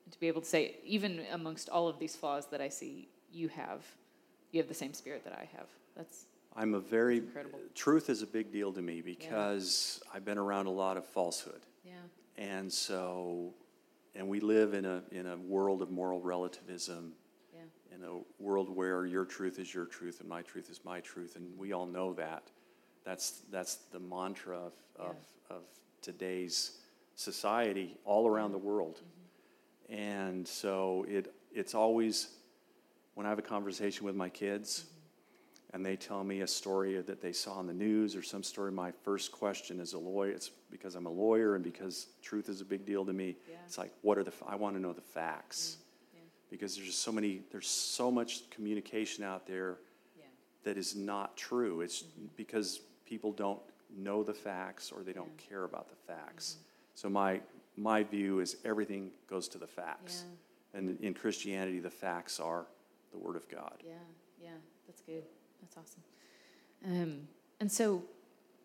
and 0.05 0.13
to 0.13 0.19
be 0.19 0.27
able 0.27 0.41
to 0.41 0.47
say 0.47 0.75
even 0.85 1.21
amongst 1.31 1.69
all 1.69 1.87
of 1.87 1.99
these 1.99 2.15
flaws 2.15 2.45
that 2.51 2.61
I 2.61 2.69
see 2.69 3.09
you 3.31 3.47
have 3.49 3.83
you 4.51 4.61
have 4.61 4.69
the 4.69 4.73
same 4.73 4.93
spirit 4.93 5.23
that 5.25 5.33
I 5.33 5.47
have. 5.57 5.67
That's 5.95 6.25
I'm 6.55 6.73
a 6.73 6.79
very 6.79 7.17
incredible. 7.17 7.59
truth 7.75 8.09
is 8.09 8.21
a 8.21 8.27
big 8.27 8.51
deal 8.51 8.71
to 8.73 8.81
me 8.81 9.01
because 9.01 10.01
I've 10.13 10.23
been 10.25 10.37
around 10.37 10.67
a 10.67 10.71
lot 10.71 10.95
of 10.97 11.05
falsehood. 11.05 11.61
yeah. 11.83 11.91
And 12.37 12.71
so, 12.71 13.53
and 14.15 14.27
we 14.27 14.39
live 14.39 14.73
in 14.73 14.85
a, 14.85 15.03
in 15.11 15.27
a 15.27 15.35
world 15.37 15.81
of 15.81 15.91
moral 15.91 16.21
relativism, 16.21 17.13
Yeah. 17.53 17.95
in 17.95 18.03
a 18.03 18.19
world 18.41 18.69
where 18.75 19.05
your 19.05 19.25
truth 19.25 19.59
is 19.59 19.73
your 19.73 19.85
truth 19.85 20.19
and 20.21 20.29
my 20.29 20.41
truth 20.43 20.69
is 20.71 20.79
my 20.85 20.99
truth, 21.01 21.35
and 21.35 21.45
we 21.57 21.73
all 21.73 21.85
know 21.85 22.13
that. 22.13 22.43
That's, 23.07 23.43
that's 23.49 23.75
the 23.93 24.01
mantra 24.01 24.57
of, 24.57 24.73
of, 24.99 25.15
of 25.49 25.61
today's 26.01 26.79
society 27.15 27.95
all 28.03 28.27
around 28.27 28.51
the 28.51 28.57
mm-hmm. 28.57 28.67
world. 28.67 28.99
Mm-hmm. 28.99 29.93
And 29.95 30.45
so 30.45 31.05
it, 31.07 31.33
it's 31.53 31.73
always, 31.73 32.27
when 33.13 33.25
I 33.25 33.29
have 33.29 33.39
a 33.39 33.43
conversation 33.43 34.05
with 34.05 34.17
my 34.17 34.27
kids, 34.27 34.83
mm-hmm. 34.83 35.75
and 35.77 35.85
they 35.85 35.95
tell 35.95 36.21
me 36.25 36.41
a 36.41 36.47
story 36.47 36.99
that 36.99 37.21
they 37.21 37.31
saw 37.31 37.53
on 37.53 37.65
the 37.65 37.73
news 37.73 38.13
or 38.13 38.21
some 38.21 38.43
story, 38.43 38.73
my 38.73 38.91
first 38.91 39.31
question 39.31 39.79
as 39.79 39.93
a 39.93 39.99
lawyer, 39.99 40.31
it's 40.31 40.51
because 40.69 40.95
I'm 40.95 41.05
a 41.05 41.11
lawyer 41.11 41.55
and 41.55 41.63
because 41.63 42.07
truth 42.21 42.49
is 42.49 42.59
a 42.59 42.65
big 42.65 42.85
deal 42.85 43.05
to 43.05 43.13
me. 43.13 43.37
Yeah. 43.49 43.55
It's 43.65 43.77
like, 43.77 43.93
what 44.01 44.17
are 44.17 44.23
the, 44.25 44.33
I 44.45 44.57
want 44.57 44.75
to 44.75 44.81
know 44.81 44.91
the 44.91 44.99
facts. 44.99 45.77
Mm, 45.79 46.15
yeah. 46.15 46.21
Because 46.49 46.75
there's 46.75 46.87
just 46.87 47.03
so 47.03 47.13
many, 47.13 47.39
there's 47.53 47.69
so 47.69 48.11
much 48.11 48.49
communication 48.49 49.23
out 49.23 49.47
there 49.47 49.77
Yeah. 50.17 50.25
that 50.65 50.77
is 50.77 50.93
not 50.93 51.37
true. 51.37 51.79
It's 51.79 52.03
because 52.35 52.81
people 53.07 53.31
don't 53.31 53.59
know 53.95 54.23
the 54.23 54.33
facts 54.33 54.91
or 54.91 55.03
they 55.03 55.13
don't 55.13 55.31
Yeah. 55.39 55.47
care 55.49 55.63
about 55.63 55.89
the 55.89 55.95
facts. 55.95 56.57
So 56.95 57.09
my, 57.09 57.41
my 57.75 58.03
view 58.03 58.39
is 58.39 58.57
everything 58.65 59.11
goes 59.27 59.47
to 59.49 59.57
the 59.57 59.67
facts. 59.67 60.25
And 60.73 60.99
in 61.01 61.13
Christianity, 61.13 61.79
the 61.79 61.89
facts 61.89 62.39
are 62.39 62.67
the 63.11 63.17
Word 63.17 63.35
of 63.35 63.47
God. 63.49 63.81
Yeah, 63.85 63.93
yeah, 64.41 64.49
that's 64.85 65.01
good. 65.01 65.23
That's 65.61 65.77
awesome. 65.77 66.03
Um, 66.85 67.27
and 67.59 67.71
so, 67.71 68.03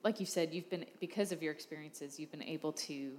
like 0.02 0.20
you 0.20 0.26
said, 0.26 0.52
you've 0.52 0.68
been 0.68 0.84
because 1.00 1.32
of 1.32 1.42
your 1.42 1.52
experiences, 1.52 2.18
you've 2.18 2.30
been 2.30 2.42
able 2.42 2.72
to 2.72 3.12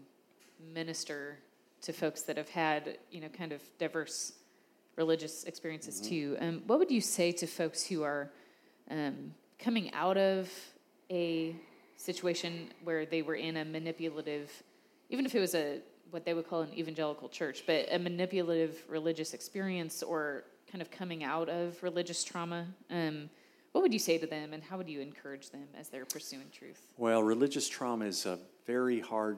minister 0.73 1.39
to 1.81 1.93
folks 1.93 2.21
that 2.23 2.37
have 2.37 2.49
had 2.49 2.97
you 3.09 3.21
know 3.21 3.29
kind 3.29 3.51
of 3.51 3.61
diverse 3.79 4.33
religious 4.95 5.43
experiences 5.45 5.99
too. 5.99 6.37
Um, 6.39 6.61
what 6.67 6.77
would 6.77 6.91
you 6.91 7.01
say 7.01 7.31
to 7.31 7.47
folks 7.47 7.83
who 7.83 8.03
are 8.03 8.29
um, 8.91 9.33
coming 9.57 9.91
out 9.93 10.17
of 10.17 10.51
a 11.13 11.55
situation 11.95 12.69
where 12.83 13.05
they 13.05 13.21
were 13.21 13.35
in 13.35 13.57
a 13.57 13.65
manipulative, 13.65 14.51
even 15.09 15.25
if 15.25 15.35
it 15.35 15.39
was 15.39 15.55
a 15.55 15.79
what 16.11 16.25
they 16.25 16.33
would 16.33 16.47
call 16.47 16.61
an 16.61 16.73
evangelical 16.77 17.27
church, 17.27 17.63
but 17.65 17.87
a 17.91 17.97
manipulative 17.97 18.83
religious 18.87 19.33
experience 19.33 20.03
or 20.03 20.43
kind 20.71 20.81
of 20.81 20.91
coming 20.91 21.23
out 21.23 21.49
of 21.49 21.81
religious 21.81 22.23
trauma? 22.23 22.67
Um, 22.91 23.29
what 23.71 23.81
would 23.81 23.93
you 23.93 23.99
say 23.99 24.19
to 24.19 24.27
them, 24.27 24.53
and 24.53 24.61
how 24.61 24.77
would 24.77 24.87
you 24.87 25.01
encourage 25.01 25.49
them 25.49 25.67
as 25.79 25.89
they're 25.89 26.05
pursuing 26.05 26.45
truth? 26.51 26.93
Well, 26.97 27.23
religious 27.23 27.67
trauma 27.67 28.05
is 28.05 28.27
a 28.27 28.37
very 28.67 28.99
hard 28.99 29.37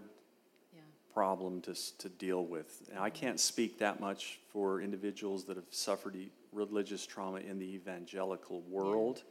Yeah, 0.73 0.81
problem 1.13 1.61
to, 1.61 1.73
to 1.99 2.09
deal 2.09 2.45
with. 2.45 2.89
And 2.89 2.99
I 2.99 3.09
can't 3.09 3.39
speak 3.39 3.79
that 3.79 4.01
much 4.01 4.39
for 4.51 4.81
individuals 4.81 5.45
that 5.45 5.55
have 5.55 5.65
suffered 5.69 6.17
e- 6.17 6.31
religious 6.51 7.05
trauma 7.05 7.39
in 7.39 7.57
the 7.57 7.73
evangelical 7.73 8.61
world. 8.61 9.23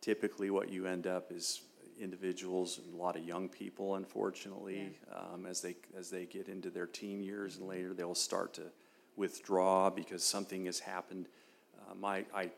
Typically, 0.00 0.50
what 0.50 0.68
you 0.68 0.86
end 0.86 1.08
up 1.08 1.32
is 1.32 1.62
individuals, 2.00 2.78
and 2.78 2.94
a 2.94 2.96
lot 2.96 3.16
of 3.16 3.24
young 3.24 3.48
people, 3.48 3.96
unfortunately, 3.96 4.92
um, 5.14 5.46
as 5.46 5.60
they 5.60 5.76
as 5.96 6.10
they 6.10 6.24
get 6.24 6.48
into 6.48 6.70
their 6.70 6.86
teen 6.86 7.22
years 7.22 7.56
and 7.56 7.66
later, 7.68 7.94
they'll 7.94 8.14
start 8.14 8.54
to 8.54 8.62
withdraw 9.16 9.90
because 9.90 10.22
something 10.22 10.66
has 10.66 10.78
happened. 10.78 11.26
Uh, 11.78 11.94
my 11.94 12.24
I 12.34 12.50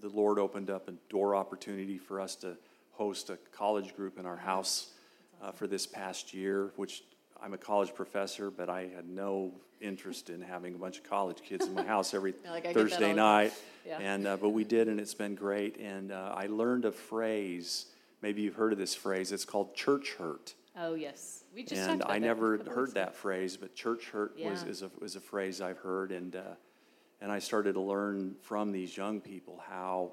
the 0.00 0.08
Lord 0.08 0.38
opened 0.38 0.70
up 0.70 0.88
a 0.88 0.92
door 1.08 1.34
opportunity 1.34 1.98
for 1.98 2.20
us 2.20 2.36
to 2.36 2.56
host 2.92 3.30
a 3.30 3.38
college 3.52 3.94
group 3.96 4.18
in 4.18 4.26
our 4.26 4.36
house 4.36 4.90
uh, 5.42 5.52
for 5.52 5.66
this 5.66 5.86
past 5.86 6.34
year, 6.34 6.72
which 6.76 7.02
I'm 7.40 7.54
a 7.54 7.58
college 7.58 7.94
professor, 7.94 8.50
but 8.50 8.68
I 8.68 8.88
had 8.94 9.08
no 9.08 9.52
interest 9.80 10.30
in 10.30 10.40
having 10.40 10.74
a 10.74 10.78
bunch 10.78 10.98
of 10.98 11.04
college 11.04 11.42
kids 11.42 11.66
in 11.66 11.74
my 11.74 11.82
house 11.94 12.14
every 12.14 12.34
like, 12.44 12.66
"I 12.66 12.72
get 12.72 12.74
that 12.74 12.80
all 12.80 12.88
Thursday 12.88 13.12
night. 13.14 13.52
Yeah. 13.86 13.98
And 14.00 14.26
uh, 14.26 14.36
but 14.36 14.50
we 14.50 14.64
did, 14.64 14.88
and 14.88 14.98
it's 14.98 15.14
been 15.14 15.34
great. 15.34 15.78
And 15.78 16.12
uh, 16.12 16.34
I 16.36 16.46
learned 16.46 16.84
a 16.84 16.92
phrase. 16.92 17.86
Maybe 18.22 18.42
you've 18.42 18.54
heard 18.54 18.72
of 18.72 18.78
this 18.78 18.94
phrase. 18.94 19.32
It's 19.32 19.44
called 19.44 19.74
church 19.74 20.14
hurt. 20.18 20.54
Oh 20.78 20.94
yes, 20.94 21.44
we 21.54 21.62
just 21.62 21.80
and 21.80 22.02
I 22.02 22.14
that 22.14 22.20
never 22.20 22.58
heard 22.58 22.94
that 22.94 23.14
phrase, 23.14 23.56
but 23.56 23.74
church 23.74 24.10
hurt 24.10 24.36
was 24.38 24.62
is 24.64 24.82
a 24.82 24.90
is 25.02 25.16
a 25.16 25.20
phrase 25.20 25.60
I've 25.60 25.78
heard, 25.78 26.12
and 26.12 26.36
uh, 26.36 26.40
and 27.20 27.32
I 27.32 27.38
started 27.38 27.74
to 27.74 27.80
learn 27.80 28.36
from 28.42 28.72
these 28.72 28.96
young 28.96 29.20
people 29.20 29.62
how 29.66 30.12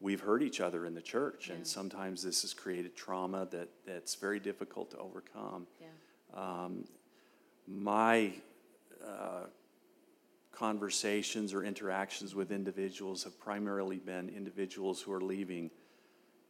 we've 0.00 0.20
hurt 0.20 0.42
each 0.42 0.60
other 0.60 0.86
in 0.86 0.94
the 0.94 1.02
church, 1.02 1.48
Yeah. 1.48 1.56
and 1.56 1.66
sometimes 1.66 2.22
this 2.22 2.42
has 2.42 2.54
created 2.54 2.94
trauma 2.94 3.46
that 3.50 3.68
that's 3.84 4.14
very 4.14 4.38
difficult 4.40 4.90
to 4.92 4.98
overcome. 4.98 5.66
Yeah. 5.80 6.68
My 7.66 8.32
uh, 9.06 9.44
conversations 10.52 11.54
or 11.54 11.64
interactions 11.64 12.34
with 12.34 12.50
individuals 12.50 13.22
have 13.24 13.38
primarily 13.38 13.98
been 13.98 14.28
individuals 14.28 15.00
who 15.00 15.12
are 15.12 15.20
leaving 15.20 15.70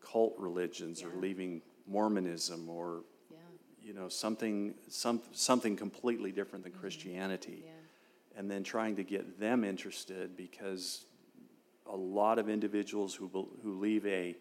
cult 0.00 0.34
religions 0.38 1.02
or 1.02 1.10
leaving 1.20 1.62
Mormonism 1.86 2.68
or 2.68 3.02
Yeah. 3.30 3.38
you 3.82 3.92
know 3.94 4.08
something 4.08 4.74
some 4.88 5.20
something 5.32 5.76
completely 5.76 6.32
different 6.32 6.64
than 6.64 6.72
Christianity, 6.72 7.58
Mm-hmm. 7.64 7.66
Yeah. 7.66 8.38
and 8.40 8.50
then 8.50 8.62
trying 8.64 8.96
to 8.96 9.02
get 9.04 9.38
them 9.38 9.64
interested 9.64 10.36
because 10.36 11.04
a 11.86 11.96
lot 11.96 12.38
of 12.38 12.48
individuals 12.48 13.14
who 13.14 13.28
who 13.62 13.78
leave 13.78 14.06
a 14.06 14.36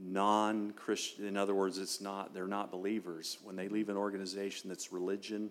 non-Christian, 0.00 1.24
in 1.26 1.36
other 1.36 1.54
words, 1.54 1.78
it's 1.78 2.00
not 2.00 2.32
they're 2.34 2.46
not 2.46 2.70
believers. 2.70 3.38
When 3.42 3.56
they 3.56 3.68
leave 3.68 3.88
an 3.88 3.96
organization 3.96 4.68
that's 4.68 4.92
religion, 4.92 5.50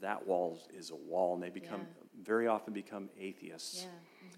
that 0.00 0.26
wall 0.26 0.60
is 0.76 0.90
a 0.90 0.96
wall, 0.96 1.34
and 1.34 1.42
they 1.42 1.50
become 1.50 1.80
Yeah. 1.80 2.22
very 2.22 2.46
often 2.46 2.72
become 2.72 3.08
atheists. 3.18 3.86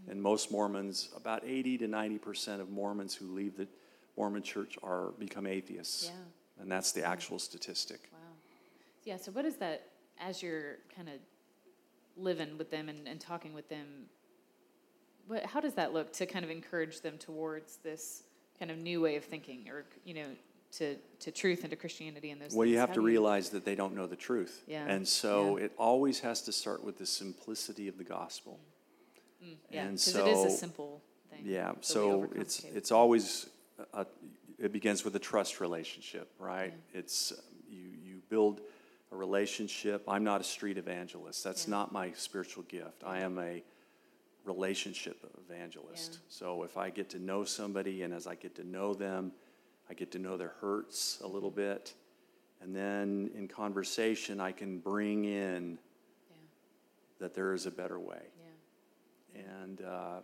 Mm-hmm. 0.02 0.10
And 0.10 0.22
most 0.22 0.50
Mormons, 0.50 1.10
about 1.16 1.42
80 1.44 1.78
to 1.78 1.88
90 1.88 2.18
percent 2.18 2.60
of 2.60 2.70
Mormons 2.70 3.14
who 3.14 3.26
leave 3.34 3.56
the 3.56 3.68
Mormon 4.16 4.42
church 4.42 4.76
are 4.82 5.12
become 5.18 5.46
atheists. 5.46 6.06
Yeah. 6.06 6.62
And 6.62 6.70
that's 6.70 6.92
the 6.92 7.04
actual 7.04 7.38
statistic. 7.38 8.08
Wow. 8.12 8.18
Yeah. 9.04 9.16
So, 9.16 9.32
what 9.32 9.44
is 9.44 9.56
that 9.56 9.88
as 10.20 10.42
you're 10.42 10.76
kind 10.94 11.08
of 11.08 11.14
living 12.16 12.56
with 12.58 12.70
them 12.70 12.88
and, 12.88 13.08
and 13.08 13.20
talking 13.20 13.54
with 13.54 13.68
them? 13.68 13.86
What, 15.26 15.46
how 15.46 15.60
does 15.60 15.74
that 15.74 15.92
look 15.92 16.12
to 16.14 16.26
kind 16.26 16.44
of 16.44 16.50
encourage 16.50 17.00
them 17.00 17.18
towards 17.18 17.76
this 17.76 18.24
kind 18.58 18.70
of 18.70 18.76
new 18.78 19.00
way 19.00 19.16
of 19.16 19.24
thinking, 19.24 19.68
or 19.68 19.84
you 20.04 20.14
know, 20.14 20.26
to 20.72 20.96
to 21.20 21.30
truth 21.32 21.62
and 21.62 21.70
to 21.70 21.76
Christianity 21.76 22.30
and 22.30 22.40
those? 22.40 22.54
Well, 22.54 22.68
you 22.68 22.78
have 22.78 22.90
How 22.90 22.96
to 22.96 23.00
do 23.00 23.06
realize 23.06 23.50
that 23.50 23.64
they 23.64 23.74
don't 23.74 23.96
know 23.96 24.06
the 24.06 24.16
truth. 24.16 24.62
Yeah. 24.66 24.86
And 24.86 25.06
so 25.08 25.56
Yeah. 25.56 25.64
it 25.64 25.72
always 25.78 26.20
has 26.20 26.42
to 26.42 26.52
start 26.52 26.84
with 26.84 26.98
the 26.98 27.06
simplicity 27.06 27.88
of 27.88 27.98
the 27.98 28.04
gospel. 28.04 28.60
Mm, 29.44 29.56
yeah, 29.70 29.82
and 29.82 29.90
because 29.96 30.14
it 30.16 30.26
is 30.28 30.38
a 30.44 30.50
so- 30.50 30.56
simple 30.56 31.02
thing. 31.30 31.40
Yeah, 31.44 31.72
so 31.80 32.28
it's 32.34 32.64
it's 32.64 32.90
always 32.92 33.46
a, 33.92 34.06
it 34.58 34.72
begins 34.72 35.04
with 35.04 35.14
a 35.16 35.18
trust 35.18 35.60
relationship, 35.60 36.30
right? 36.38 36.72
It's 36.92 37.32
you 37.68 37.88
you 38.02 38.22
build 38.28 38.60
a 39.12 39.16
relationship. 39.16 40.02
I'm 40.08 40.24
not 40.24 40.40
a 40.40 40.44
street 40.44 40.78
evangelist. 40.78 41.44
That's 41.44 41.66
Yeah. 41.66 41.70
not 41.76 41.92
my 41.92 42.12
spiritual 42.12 42.64
gift. 42.64 43.02
I 43.04 43.20
am 43.20 43.38
a 43.38 43.62
relationship 44.44 45.16
evangelist. 45.48 46.12
Yeah. 46.14 46.18
So 46.28 46.62
if 46.64 46.76
I 46.76 46.90
get 46.90 47.08
to 47.10 47.18
know 47.18 47.44
somebody 47.44 48.02
and 48.02 48.12
as 48.12 48.26
I 48.26 48.34
get 48.34 48.54
to 48.56 48.64
know 48.64 48.92
them, 48.94 49.32
I 49.88 49.94
get 49.94 50.10
to 50.12 50.18
know 50.18 50.36
their 50.36 50.54
hurts 50.60 51.20
a 51.22 51.26
little 51.26 51.50
bit. 51.50 51.94
And 52.60 52.74
then 52.74 53.30
in 53.34 53.48
conversation 53.48 54.40
I 54.40 54.52
can 54.52 54.78
bring 54.80 55.24
in 55.24 55.78
Yeah. 56.30 56.36
that 57.20 57.34
there 57.34 57.54
is 57.54 57.66
a 57.66 57.70
better 57.70 57.98
way 57.98 58.20
Yeah. 58.33 58.33
And 59.34 59.80
uh, 59.82 60.20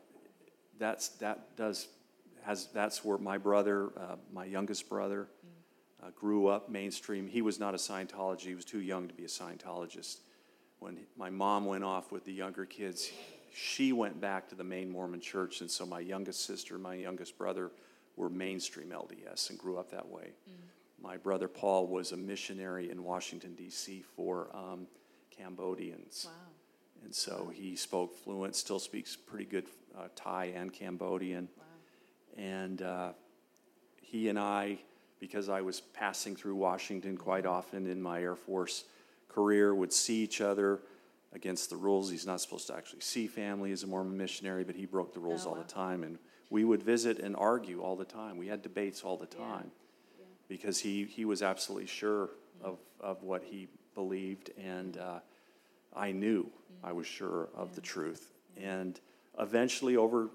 that's 0.78 1.08
that 1.18 1.56
does 1.56 1.88
has 2.42 2.68
that's 2.72 3.04
where 3.04 3.18
my 3.18 3.38
brother, 3.38 3.90
uh, 3.96 4.16
my 4.32 4.44
youngest 4.44 4.88
brother, 4.88 5.28
uh, 6.02 6.10
grew 6.16 6.46
up 6.46 6.70
mainstream. 6.70 7.26
He 7.26 7.42
was 7.42 7.58
not 7.58 7.74
a 7.74 7.78
Scientology; 7.78 8.42
he 8.42 8.54
was 8.54 8.64
too 8.64 8.80
young 8.80 9.08
to 9.08 9.14
be 9.14 9.24
a 9.24 9.28
Scientologist. 9.28 10.18
When 10.78 10.98
my 11.16 11.28
mom 11.28 11.66
went 11.66 11.84
off 11.84 12.10
with 12.10 12.24
the 12.24 12.32
younger 12.32 12.64
kids, 12.64 13.10
she 13.54 13.92
went 13.92 14.20
back 14.20 14.48
to 14.48 14.54
the 14.54 14.64
main 14.64 14.90
Mormon 14.90 15.20
church, 15.20 15.60
and 15.60 15.70
so 15.70 15.84
my 15.84 16.00
youngest 16.00 16.46
sister, 16.46 16.78
my 16.78 16.94
youngest 16.94 17.36
brother, 17.36 17.70
were 18.16 18.30
mainstream 18.30 18.88
LDS 18.88 19.50
and 19.50 19.58
grew 19.58 19.78
up 19.78 19.90
that 19.90 20.08
way. 20.08 20.30
My 21.02 21.16
brother 21.16 21.48
Paul 21.48 21.86
was 21.86 22.12
a 22.12 22.16
missionary 22.16 22.90
in 22.90 23.02
Washington 23.02 23.54
D.C. 23.54 24.04
for 24.16 24.48
um, 24.54 24.86
Cambodians. 25.30 26.26
Wow. 26.28 26.59
And 27.04 27.14
so 27.14 27.50
he 27.52 27.76
spoke 27.76 28.14
fluent, 28.16 28.54
still 28.56 28.78
speaks 28.78 29.16
pretty 29.16 29.44
good 29.44 29.66
uh, 29.98 30.08
Thai 30.14 30.46
and 30.56 30.72
Cambodian. 30.72 31.48
Wow. 31.56 31.64
And 32.36 32.82
uh, 32.82 33.12
he 34.00 34.28
and 34.28 34.38
I, 34.38 34.78
because 35.18 35.48
I 35.48 35.60
was 35.60 35.80
passing 35.80 36.36
through 36.36 36.54
Washington 36.56 37.16
quite 37.16 37.46
often 37.46 37.86
in 37.86 38.00
my 38.00 38.20
Air 38.22 38.36
Force 38.36 38.84
career, 39.28 39.74
would 39.74 39.92
see 39.92 40.22
each 40.22 40.40
other 40.40 40.80
against 41.32 41.70
the 41.70 41.76
rules. 41.76 42.10
He's 42.10 42.26
not 42.26 42.40
supposed 42.40 42.66
to 42.68 42.74
actually 42.76 43.00
see 43.00 43.26
family 43.26 43.72
as 43.72 43.82
a 43.82 43.86
Mormon 43.86 44.16
missionary, 44.16 44.64
but 44.64 44.74
he 44.76 44.86
broke 44.86 45.12
the 45.14 45.20
rules 45.20 45.46
Oh, 45.46 45.50
all 45.50 45.56
wow. 45.56 45.62
the 45.62 45.68
time. 45.68 46.02
And 46.02 46.18
we 46.50 46.64
would 46.64 46.82
visit 46.82 47.18
and 47.18 47.36
argue 47.36 47.80
all 47.82 47.96
the 47.96 48.04
time. 48.04 48.36
We 48.36 48.48
had 48.48 48.62
debates 48.62 49.02
all 49.02 49.16
the 49.16 49.28
Yeah. 49.38 49.44
time 49.44 49.70
because 50.48 50.80
he, 50.80 51.04
he 51.04 51.24
was 51.24 51.42
absolutely 51.42 51.86
sure 51.86 52.30
of, 52.62 52.78
of 53.00 53.22
what 53.22 53.44
he 53.44 53.68
believed, 53.94 54.50
and 54.58 54.96
uh, 54.98 55.20
I 55.94 56.12
knew 56.12 56.50
I 56.82 56.92
was 56.92 57.06
sure 57.06 57.48
of 57.54 57.74
the 57.74 57.80
truth. 57.80 58.32
And 58.56 58.98
eventually, 59.38 59.96
over 59.96 60.30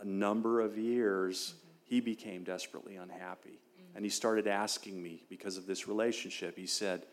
a 0.00 0.04
number 0.04 0.60
of 0.60 0.76
years, 0.76 1.54
mm-hmm. 1.56 1.68
he 1.84 2.00
became 2.00 2.44
desperately 2.44 2.96
unhappy. 2.96 3.50
Mm. 3.50 3.96
And 3.96 4.04
he 4.04 4.10
started 4.10 4.46
asking 4.46 5.02
me 5.02 5.24
because 5.28 5.56
of 5.56 5.66
this 5.66 5.86
relationship. 5.88 6.56
He 6.56 6.66
said, 6.66 7.06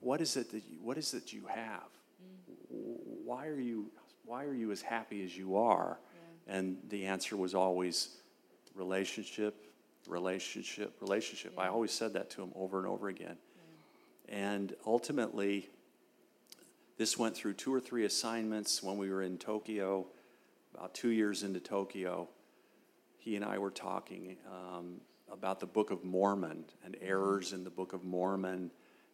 What 0.00 0.20
is 0.20 0.36
it 0.36 0.50
that 0.52 0.62
you, 0.70 0.78
what 0.82 0.98
is 0.98 1.14
it 1.14 1.32
you 1.32 1.44
have? 1.46 1.88
Mm. 2.22 2.96
Why 3.24 3.46
are 3.46 3.60
you, 3.60 3.90
why 4.24 4.44
are 4.44 4.54
you 4.54 4.70
as 4.70 4.82
happy 4.82 5.24
as 5.24 5.36
you 5.36 5.56
are? 5.56 5.98
And 6.46 6.76
the 6.90 7.06
answer 7.06 7.36
was 7.36 7.54
always 7.54 8.08
relationship, 8.74 9.54
relationship, 10.06 10.94
relationship. 11.00 11.58
I 11.58 11.68
always 11.68 11.92
said 11.92 12.12
that 12.14 12.30
to 12.30 12.42
him 12.42 12.52
over 12.54 12.78
and 12.78 12.86
over 12.86 13.08
again. 13.08 13.36
And 14.28 14.74
ultimately, 14.86 15.68
this 16.96 17.18
went 17.18 17.34
through 17.36 17.54
two 17.54 17.72
or 17.74 17.80
three 17.80 18.04
assignments 18.04 18.82
when 18.82 18.96
we 18.98 19.10
were 19.10 19.22
in 19.22 19.38
Tokyo, 19.38 20.06
about 20.74 20.94
two 20.94 21.08
years 21.10 21.42
into 21.42 21.60
Tokyo. 21.60 22.28
He 23.18 23.36
and 23.36 23.44
I 23.44 23.58
were 23.58 23.70
talking 23.70 24.36
um, 24.50 25.00
about 25.32 25.58
the 25.60 25.66
Book 25.66 25.90
of 25.90 26.04
Mormon 26.04 26.64
and 26.84 26.96
errors 27.00 27.52
in 27.52 27.64
the 27.64 27.70
Book 27.70 27.92
of 27.92 28.04
Mormon. 28.04 28.70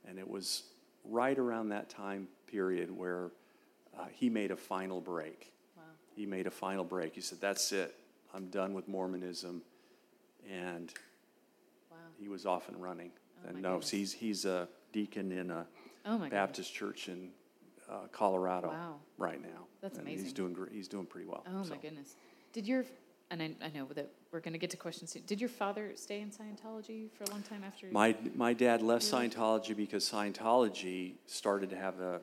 And 0.06 0.18
it 0.18 0.28
was 0.28 0.64
right 1.04 1.38
around 1.38 1.68
that 1.70 1.88
time 1.88 2.28
period 2.46 2.90
where 2.90 3.30
uh, 3.98 4.06
he 4.12 4.28
made 4.28 4.50
a 4.50 4.56
final 4.56 5.00
break 5.00 5.52
Wow. 5.76 5.82
he 6.16 6.26
made 6.26 6.46
a 6.46 6.50
final 6.50 6.84
break. 6.84 7.14
He 7.14 7.20
said, 7.20 7.40
That's 7.40 7.72
it. 7.72 7.94
I'm 8.34 8.46
done 8.46 8.74
with 8.74 8.88
Mormonism. 8.88 9.62
And 10.50 10.92
Wow. 11.90 11.96
he 12.18 12.28
was 12.28 12.44
off 12.46 12.68
and 12.68 12.82
running. 12.82 13.10
Oh, 13.44 13.48
and 13.48 13.62
no, 13.62 13.78
he's, 13.80 14.12
he's 14.12 14.44
a 14.44 14.68
deacon 14.92 15.32
in 15.32 15.50
a 15.50 15.66
Oh 16.04 16.12
my 16.12 16.16
goodness. 16.26 16.30
Baptist 16.30 16.74
church 16.74 17.08
in 17.08 17.30
uh, 17.90 18.06
Colorado 18.12 18.68
Wow. 18.68 18.96
right 19.18 19.42
now. 19.42 19.66
That's 19.82 19.98
and 19.98 20.06
He's 20.08 20.32
doing, 20.32 20.52
gr- 20.52 20.70
he's 20.70 20.88
doing 20.88 21.06
pretty 21.06 21.26
well. 21.26 21.44
Oh 21.48 21.62
so. 21.64 21.70
my 21.70 21.76
goodness. 21.76 22.14
Did 22.52 22.66
your 22.66 22.84
and 23.32 23.40
I, 23.40 23.50
I 23.64 23.68
know 23.68 23.86
that 23.94 24.10
we're 24.32 24.40
going 24.40 24.54
to 24.54 24.58
get 24.58 24.70
to 24.70 24.76
questions 24.76 25.12
soon. 25.12 25.22
Did 25.24 25.40
your 25.40 25.48
father 25.48 25.92
stay 25.94 26.20
in 26.20 26.30
Scientology 26.30 27.10
for 27.16 27.22
a 27.24 27.30
long 27.30 27.42
time 27.42 27.62
after? 27.64 27.86
My, 27.92 28.16
my 28.34 28.52
dad 28.52 28.82
left? 28.82 29.04
Scientology 29.04 29.76
because 29.76 30.04
Scientology 30.10 31.12
started 31.26 31.70
to 31.70 31.76
have 31.76 32.00
a, 32.00 32.20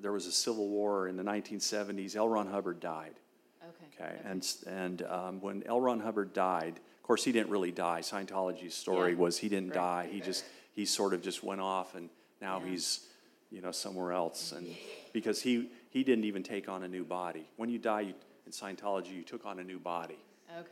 there 0.00 0.10
was 0.10 0.26
a 0.26 0.32
civil 0.32 0.68
war 0.68 1.06
in 1.06 1.16
the 1.16 1.22
1970s. 1.22 2.16
L. 2.16 2.28
Ron 2.28 2.48
Hubbard 2.48 2.80
died. 2.80 3.14
okay. 3.62 4.04
Okay, 4.04 4.16
and 4.24 4.46
and 4.66 5.02
um, 5.02 5.40
when 5.40 5.62
L. 5.66 5.80
Ron 5.80 6.00
Hubbard 6.00 6.32
died, 6.32 6.80
of 6.96 7.02
course 7.02 7.22
he 7.24 7.30
didn't 7.32 7.50
really 7.50 7.72
die. 7.72 8.00
Scientology's 8.00 8.74
story 8.74 9.12
Yeah. 9.12 9.18
was 9.18 9.38
he 9.38 9.48
didn't 9.48 9.70
Right. 9.70 10.06
die. 10.06 10.08
He 10.10 10.20
just 10.20 10.44
he 10.74 10.84
sort 10.86 11.14
of 11.14 11.22
just 11.22 11.42
went 11.44 11.60
off, 11.60 11.94
and 11.94 12.08
now 12.40 12.60
Yeah. 12.64 12.70
he's 12.70 13.06
you 13.50 13.60
know 13.60 13.72
somewhere 13.72 14.12
else. 14.12 14.52
And 14.52 14.66
because 15.12 15.42
he 15.42 15.70
he 15.90 16.04
didn't 16.04 16.24
even 16.24 16.42
take 16.42 16.68
on 16.68 16.82
a 16.82 16.88
new 16.88 17.04
body. 17.04 17.48
When 17.56 17.68
you 17.68 17.78
die 17.78 18.00
you, 18.02 18.14
in 18.46 18.52
Scientology, 18.52 19.14
you 19.14 19.22
took 19.22 19.46
on 19.46 19.58
a 19.58 19.64
new 19.64 19.78
body. 19.78 20.18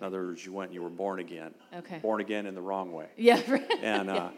In 0.01 0.07
other 0.07 0.27
words, 0.27 0.45
you 0.45 0.53
went 0.53 0.69
and 0.71 0.75
you 0.75 0.83
were 0.83 0.89
born 0.89 1.21
again. 1.21 1.55
Okay. 1.75 1.99
Born 1.99 2.21
again 2.21 2.47
in 2.47 2.55
the 2.55 2.63
wrong 2.63 2.93
way 2.93 3.09
Yeah. 3.17 3.41
Right. 3.47 3.71
and 3.83 4.11
uh, 4.11 4.31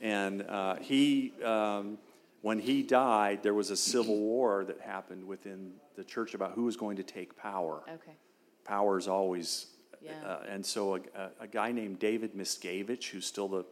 and 0.00 0.42
uh, 0.42 0.76
he 0.76 1.32
um, 1.44 1.98
when 2.42 2.58
he 2.58 2.82
died, 2.82 3.42
there 3.42 3.54
was 3.54 3.70
a 3.70 3.76
civil 3.76 4.18
war 4.32 4.64
that 4.64 4.80
happened 4.80 5.26
within 5.26 5.72
the 5.96 6.04
church 6.04 6.34
about 6.34 6.52
who 6.52 6.64
was 6.64 6.76
going 6.76 6.96
to 6.96 7.02
take 7.02 7.36
power. 7.36 7.82
okay. 7.88 8.16
power 8.64 8.98
is 8.98 9.08
always. 9.08 9.66
Yeah. 10.02 10.12
Uh, 10.26 10.44
and 10.48 10.64
so 10.64 10.94
a, 10.94 11.00
a, 11.14 11.30
a 11.40 11.46
guy 11.46 11.72
named 11.72 11.98
David 11.98 12.34
Miscavige, 12.34 13.04
who's 13.10 13.26
still 13.26 13.48
the 13.48 13.64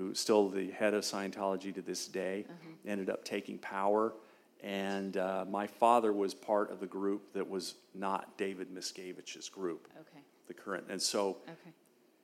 who's 0.00 0.18
still 0.18 0.48
the 0.48 0.70
head 0.70 0.94
of 0.94 1.02
Scientology 1.04 1.74
to 1.74 1.82
this 1.82 2.08
day, 2.08 2.46
ended 2.86 3.10
up 3.10 3.22
taking 3.24 3.58
power. 3.58 4.14
And 4.62 5.16
uh, 5.16 5.44
my 5.48 5.66
father 5.66 6.12
was 6.12 6.32
part 6.34 6.70
of 6.70 6.80
the 6.80 6.86
group 6.86 7.32
that 7.34 7.48
was 7.48 7.74
not 7.94 8.36
David 8.38 8.68
Miscavige's 8.74 9.48
group, 9.48 9.88
Okay. 10.00 10.22
the 10.48 10.54
current. 10.54 10.84
And 10.88 11.00
so 11.00 11.38
Okay. 11.44 11.72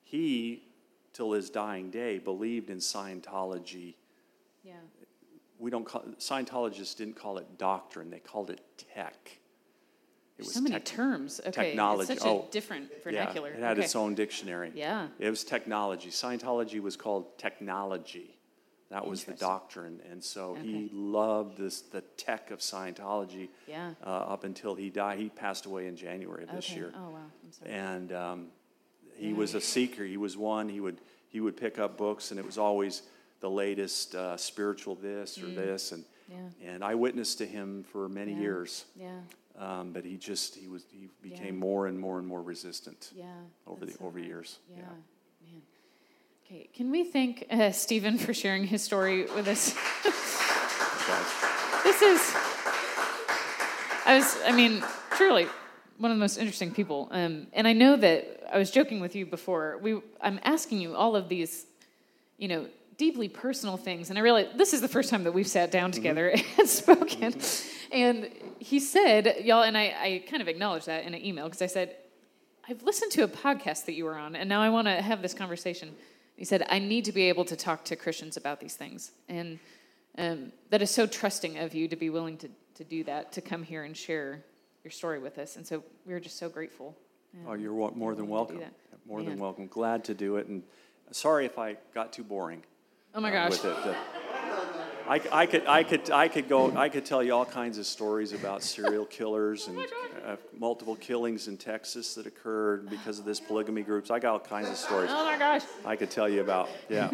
he, 0.05 0.63
till 1.13 1.33
his 1.33 1.51
dying 1.51 1.91
day, 1.91 2.19
believed 2.19 2.71
in 2.71 2.79
Scientology. 2.79 3.95
Yeah. 4.65 4.75
We 5.59 5.71
don't 5.71 5.87
call 5.87 6.03
Scientologists 6.19 6.95
didn't 6.97 7.17
call 7.17 7.39
it 7.39 7.57
doctrine; 7.57 8.11
they 8.11 8.19
called 8.21 8.51
it 8.51 8.61
tech. 8.95 9.39
It 10.39 10.45
was 10.45 10.53
so 10.55 10.61
many 10.61 10.75
tech- 10.75 10.85
terms. 10.85 11.41
Okay. 11.47 11.51
technology. 11.71 12.13
It's 12.13 12.23
such 12.23 12.31
Oh, 12.31 12.47
a 12.49 12.51
different 12.51 12.91
vernacular. 13.03 13.49
Yeah, 13.51 13.57
it 13.57 13.61
had 13.63 13.79
okay. 13.79 13.85
its 13.87 13.97
own 13.97 14.15
dictionary. 14.15 14.71
Yeah. 14.75 15.09
It 15.19 15.31
was 15.31 15.45
technology. 15.45 16.11
Scientology 16.11 16.81
was 16.81 16.97
called 16.97 17.39
technology. 17.39 18.33
That 18.91 19.07
was 19.07 19.25
the 19.25 19.33
doctrine. 19.33 20.01
And 20.11 20.23
so 20.23 20.55
he 20.63 20.89
loved 20.93 21.57
this 21.59 21.81
the 21.81 22.03
tech 22.17 22.51
of 22.51 22.61
Scientology 22.61 23.49
Yeah. 23.67 23.95
uh, 24.05 24.09
up 24.09 24.45
until 24.45 24.75
he 24.75 24.91
died. 24.91 25.19
He 25.19 25.29
passed 25.31 25.67
away 25.67 25.87
in 25.89 25.97
January 25.97 26.45
of 26.45 26.51
this 26.53 26.67
okay. 26.71 26.77
year. 26.81 26.93
Oh 26.95 27.11
wow. 27.11 27.19
I'm 27.45 27.53
sorry. 27.53 27.71
And 27.73 28.13
um, 28.13 28.47
he 29.17 29.33
was 29.33 29.55
a 29.55 29.61
seeker. 29.61 30.05
He 30.05 30.17
was 30.19 30.37
one. 30.37 30.69
He 30.69 30.81
would 30.81 30.99
he 31.29 31.41
would 31.41 31.57
pick 31.57 31.79
up 31.79 31.97
books, 31.99 32.31
and 32.31 32.39
it 32.39 32.47
was 32.47 32.59
always 32.59 33.03
the 33.41 33.51
latest 33.51 34.15
uh, 34.15 34.37
spiritual 34.37 34.95
this 34.95 35.39
or 35.43 35.47
this. 35.47 35.93
And 35.93 36.05
Mm. 36.05 36.51
Yeah. 36.61 36.71
and 36.73 36.83
I 36.85 36.97
witnessed 36.97 37.39
to 37.39 37.47
him 37.47 37.85
for 37.85 38.09
many 38.09 38.33
Yeah. 38.33 38.41
years. 38.41 38.85
Yeah. 38.97 39.21
Um, 39.59 39.93
but 39.93 40.05
he 40.05 40.17
just 40.19 40.55
he 40.55 40.69
was 40.69 40.85
he 40.91 41.09
became 41.23 41.55
Yeah. 41.55 41.61
more 41.61 41.87
and 41.87 41.99
more 41.99 42.19
and 42.19 42.27
more 42.27 42.43
resistant 42.43 43.11
Yeah. 43.15 43.25
over 43.67 43.87
the 43.87 43.93
so 43.93 43.99
over 44.05 44.19
hard. 44.19 44.25
years. 44.29 44.59
Yeah. 44.71 44.83
Man. 44.83 45.63
Okay. 46.45 46.69
Can 46.75 46.91
we 46.91 47.05
thank 47.05 47.47
uh, 47.51 47.73
Stephen 47.73 48.19
for 48.19 48.35
sharing 48.35 48.65
his 48.67 48.83
story 48.83 49.25
with 49.35 49.49
us? 49.49 49.75
This 51.85 52.03
is. 52.03 52.35
I 54.05 54.17
was. 54.17 54.37
I 54.45 54.53
mean, 54.53 54.83
truly 55.13 55.47
one 55.99 56.11
of 56.11 56.17
the 56.17 56.21
most 56.21 56.37
interesting 56.37 56.73
people. 56.73 57.09
Um, 57.13 57.47
and 57.53 57.67
I 57.69 57.73
know 57.73 57.97
that 57.97 58.43
I 58.53 58.59
was 58.59 58.71
joking 58.73 58.99
with 59.01 59.15
you 59.15 59.25
before. 59.25 59.79
We. 59.81 60.01
I'm 60.21 60.41
asking 60.45 60.81
you 60.81 60.95
all 60.97 61.15
of 61.15 61.29
these, 61.29 61.65
you 62.39 62.49
know, 62.49 62.67
deeply 62.99 63.29
personal 63.29 63.77
things, 63.77 64.11
and 64.11 64.19
I 64.19 64.23
realize 64.23 64.49
this 64.57 64.73
is 64.75 64.81
the 64.81 64.89
first 64.89 65.11
time 65.11 65.23
that 65.25 65.33
we've 65.33 65.47
sat 65.47 65.71
down 65.71 65.93
together 65.93 66.35
and 66.59 66.69
spoken. 66.69 67.35
And 67.93 68.31
he 68.59 68.81
said, 68.81 69.37
y'all, 69.45 69.63
and 69.63 69.77
I, 69.77 69.95
I 69.99 70.25
kind 70.29 70.43
of 70.43 70.49
acknowledged 70.49 70.87
that 70.87 71.05
in 71.05 71.15
an 71.15 71.25
email 71.25 71.45
because 71.45 71.63
I 71.63 71.67
said, 71.67 71.97
I've 72.69 72.83
listened 72.83 73.13
to 73.13 73.23
a 73.23 73.29
podcast 73.29 73.85
that 73.87 73.93
you 73.93 74.05
were 74.05 74.17
on, 74.17 74.35
and 74.35 74.49
now 74.49 74.61
I 74.61 74.71
want 74.71 74.89
to 74.89 75.01
have 75.01 75.23
this 75.23 75.35
conversation. 75.35 75.95
He 76.37 76.45
said, 76.45 76.67
I 76.69 76.79
need 76.79 77.05
to 77.05 77.13
be 77.13 77.29
able 77.29 77.45
to 77.47 77.57
talk 77.57 77.85
to 77.85 77.97
Christians 77.97 78.37
about 78.37 78.61
these 78.61 78.75
things. 78.75 79.13
And 79.29 79.59
um, 80.19 80.53
that 80.71 80.83
is 80.83 80.91
so 80.91 81.07
trusting 81.07 81.59
of 81.59 81.75
you 81.75 81.89
to 81.89 81.97
be 81.97 82.11
willing 82.11 82.37
to, 82.39 82.49
to 82.75 82.85
do 82.85 83.05
that, 83.05 83.33
to 83.33 83.41
come 83.41 83.63
here 83.63 83.85
and 83.85 83.97
share 83.97 84.43
your 84.85 84.91
story 84.91 85.19
with 85.19 85.39
us. 85.39 85.57
And 85.57 85.67
so 85.67 85.83
we're 86.05 86.21
just 86.21 86.39
so 86.39 86.49
grateful. 86.49 86.97
Oh, 87.47 87.55
you're 87.55 87.73
more 87.73 88.15
than 88.15 88.29
willing 88.29 88.47
to 88.49 88.53
do 88.55 88.59
welcome. 88.59 88.75
More 89.07 89.19
Man. 89.21 89.29
than 89.29 89.39
welcome. 89.39 89.67
Glad 89.69 90.05
to 90.05 90.15
do 90.15 90.37
it. 90.37 90.47
And 90.49 90.63
sorry 91.13 91.47
if 91.47 91.59
I 91.59 91.77
got 91.95 92.13
too 92.13 92.25
boring. 92.25 92.63
Oh 93.15 93.21
my 93.21 93.31
uh, 93.31 93.49
gosh. 93.49 93.63
with 93.63 93.65
it. 93.65 93.85
The- 93.85 93.97
I, 95.09 95.21
I 95.33 95.47
could, 95.47 95.67
I 95.67 95.83
could, 95.85 96.11
I 96.11 96.29
could 96.29 96.49
go. 96.49 96.77
I 96.77 96.89
could 96.89 97.05
tell 97.05 97.23
you 97.23 97.33
all 97.35 97.45
kinds 97.45 97.79
of 97.79 97.87
stories 97.87 98.33
about 98.33 98.63
serial 98.63 99.05
killers 99.05 99.69
and 99.69 99.79
uh, 100.27 100.37
multiple 100.59 100.97
killings 100.97 101.49
in 101.49 101.57
Texas 101.57 102.15
that 102.15 102.27
occurred 102.27 102.91
because 102.91 103.19
of 103.19 103.25
this 103.25 103.39
polygamy 103.41 103.83
groups. 103.83 104.11
I 104.11 104.19
got 104.19 104.33
all 104.33 104.41
kinds 104.41 104.69
of 104.69 104.77
stories. 104.77 105.11
Oh 105.13 105.25
my 105.25 105.39
gosh. 105.39 105.63
I 105.85 105.97
could 105.97 106.11
tell 106.11 106.29
you 106.29 106.41
about. 106.41 106.69
Yeah, 106.89 107.11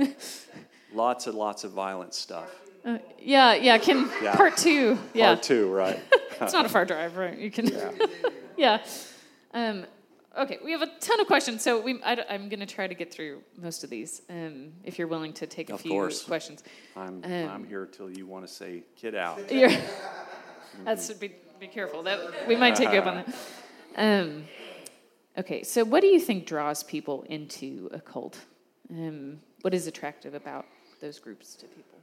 lots 0.95 1.27
and 1.27 1.37
lots 1.37 1.65
of 1.65 1.73
violent 1.73 2.15
stuff. 2.15 2.49
Uh, 2.85 2.99
yeah, 3.19 3.55
yeah. 3.55 3.79
Can 3.79 4.11
Yeah. 4.23 4.35
part 4.37 4.57
two? 4.57 4.99
Yeah, 5.15 5.27
Part 5.35 5.43
two, 5.43 5.71
right? 5.73 6.01
it's 6.41 6.53
not 6.53 6.65
a 6.65 6.69
far 6.69 6.85
drive, 6.85 7.17
right? 7.17 7.37
You 7.39 7.51
can. 7.51 7.71
Yeah. 8.57 8.79
Um, 9.55 9.85
okay, 10.39 10.59
we 10.65 10.73
have 10.73 10.83
a 10.83 10.91
ton 11.01 11.21
of 11.21 11.27
questions, 11.27 11.63
so 11.63 11.81
we, 11.81 12.03
I, 12.03 12.15
am 12.29 12.49
going 12.49 12.61
to 12.61 12.67
try 12.67 12.87
to 12.87 12.95
get 12.95 13.13
through 13.13 13.43
most 13.57 13.85
of 13.85 13.91
these. 13.91 14.23
Um, 14.29 14.73
if 14.85 14.99
you're 14.99 15.09
willing 15.09 15.33
to 15.35 15.47
take 15.47 15.71
a 15.71 15.75
Of 15.75 15.81
few 15.81 15.91
course. 15.93 16.23
questions. 16.25 16.63
I'm, 16.97 17.23
Um, 17.25 17.49
I'm 17.49 17.65
here 17.65 17.87
till 17.87 18.11
you 18.11 18.27
want 18.27 18.47
to 18.47 18.53
say, 18.53 18.85
"Get 19.01 19.15
out." 19.15 19.51
You're, 19.53 19.71
that's 20.85 21.11
be 21.13 21.33
be 21.61 21.67
careful. 21.69 22.03
That 22.03 22.49
we 22.49 22.57
might 22.57 22.75
take 22.77 22.93
you 22.93 22.99
up 22.99 23.07
on 23.07 23.17
that. 23.17 23.35
Um, 23.97 24.45
okay, 25.39 25.63
so 25.63 25.85
what 25.85 26.01
do 26.01 26.09
you 26.09 26.19
think 26.21 26.47
draws 26.47 26.83
people 26.83 27.23
into 27.29 27.89
a 27.93 28.01
cult? 28.01 28.39
Um, 28.91 29.41
what 29.61 29.75
is 29.75 29.87
attractive 29.87 30.35
about 30.35 30.67
those 31.01 31.19
groups 31.19 31.55
to 31.57 31.67
people? 31.67 31.99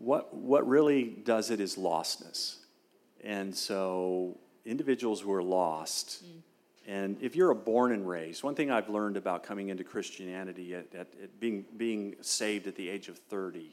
what 0.00 0.34
what 0.34 0.66
really 0.68 1.04
does 1.04 1.50
it 1.50 1.60
is 1.60 1.76
lostness 1.76 2.56
and 3.22 3.54
so 3.54 4.36
individuals 4.66 5.20
who 5.20 5.32
are 5.32 5.42
lost 5.42 6.22
and 6.86 7.16
if 7.22 7.34
you're 7.34 7.50
a 7.50 7.54
born 7.54 7.92
and 7.92 8.08
raised 8.08 8.42
one 8.42 8.54
thing 8.54 8.70
i've 8.70 8.88
learned 8.88 9.16
about 9.16 9.42
coming 9.42 9.68
into 9.68 9.84
christianity 9.84 10.74
at, 10.74 10.86
at, 10.94 11.06
at 11.22 11.40
being 11.40 11.64
being 11.76 12.14
saved 12.20 12.66
at 12.66 12.76
the 12.76 12.88
age 12.88 13.08
of 13.08 13.18
30 13.18 13.70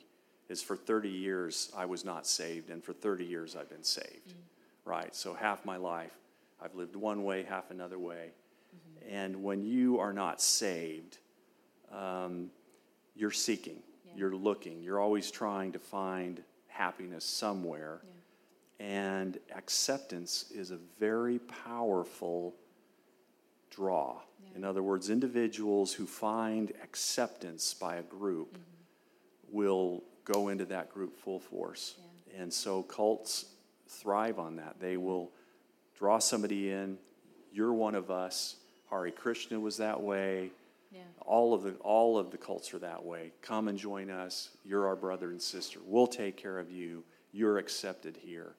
is 0.49 0.61
for 0.61 0.75
30 0.75 1.09
years 1.09 1.71
i 1.75 1.85
was 1.85 2.05
not 2.05 2.25
saved 2.27 2.69
and 2.69 2.83
for 2.83 2.93
30 2.93 3.25
years 3.25 3.55
i've 3.55 3.69
been 3.69 3.83
saved. 3.83 4.33
Right 4.83 5.15
so 5.15 5.33
half 5.33 5.63
my 5.65 5.77
life 5.77 6.13
i've 6.61 6.75
lived 6.75 6.95
one 6.95 7.23
way 7.23 7.43
half 7.43 7.71
another 7.71 7.99
way. 7.99 8.31
And 9.09 9.43
when 9.43 9.63
you 9.63 9.99
are 9.99 10.13
not 10.13 10.41
saved 10.41 11.17
um, 11.91 12.49
you're 13.15 13.31
seeking, 13.31 13.79
you're 14.15 14.35
looking, 14.35 14.81
you're 14.81 14.99
always 14.99 15.29
trying 15.31 15.71
to 15.73 15.79
find 15.79 16.41
happiness 16.67 17.25
somewhere. 17.25 18.01
And 18.79 19.37
acceptance 19.55 20.45
is 20.51 20.71
a 20.71 20.77
very 20.99 21.39
powerful 21.39 22.55
draw. 23.71 24.21
In 24.55 24.63
other 24.63 24.83
words, 24.83 25.09
individuals 25.09 25.93
who 25.93 26.05
find 26.05 26.71
acceptance 26.83 27.73
by 27.73 27.95
a 27.95 28.03
group 28.03 28.53
mm-hmm. 28.53 29.55
will 29.57 30.03
go 30.25 30.49
into 30.49 30.65
that 30.65 30.91
group 30.93 31.17
full 31.17 31.39
force. 31.39 31.95
And 32.37 32.53
so 32.53 32.83
cults 32.83 33.45
thrive 33.87 34.39
on 34.39 34.57
that. 34.57 34.75
They 34.79 34.97
will 34.97 35.31
draw 35.97 36.19
somebody 36.19 36.71
in, 36.71 36.97
you're 37.53 37.73
one 37.73 37.95
of 37.95 38.09
us. 38.09 38.57
Hare 38.89 39.11
Krishna 39.11 39.59
was 39.59 39.77
that 39.77 39.99
way. 40.01 40.51
Yeah. 40.91 41.01
All 41.25 41.53
of 41.53 41.63
the 41.63 41.71
all 41.75 42.17
of 42.17 42.31
the 42.31 42.37
cults 42.37 42.73
are 42.73 42.79
that 42.79 43.03
way. 43.03 43.31
Come 43.41 43.67
and 43.67 43.77
join 43.77 44.09
us. 44.09 44.49
You're 44.65 44.87
our 44.87 44.95
brother 44.95 45.31
and 45.31 45.41
sister. 45.41 45.79
We'll 45.85 46.07
take 46.07 46.35
care 46.35 46.59
of 46.59 46.69
you. 46.69 47.03
You're 47.31 47.57
accepted 47.57 48.17
here. 48.17 48.55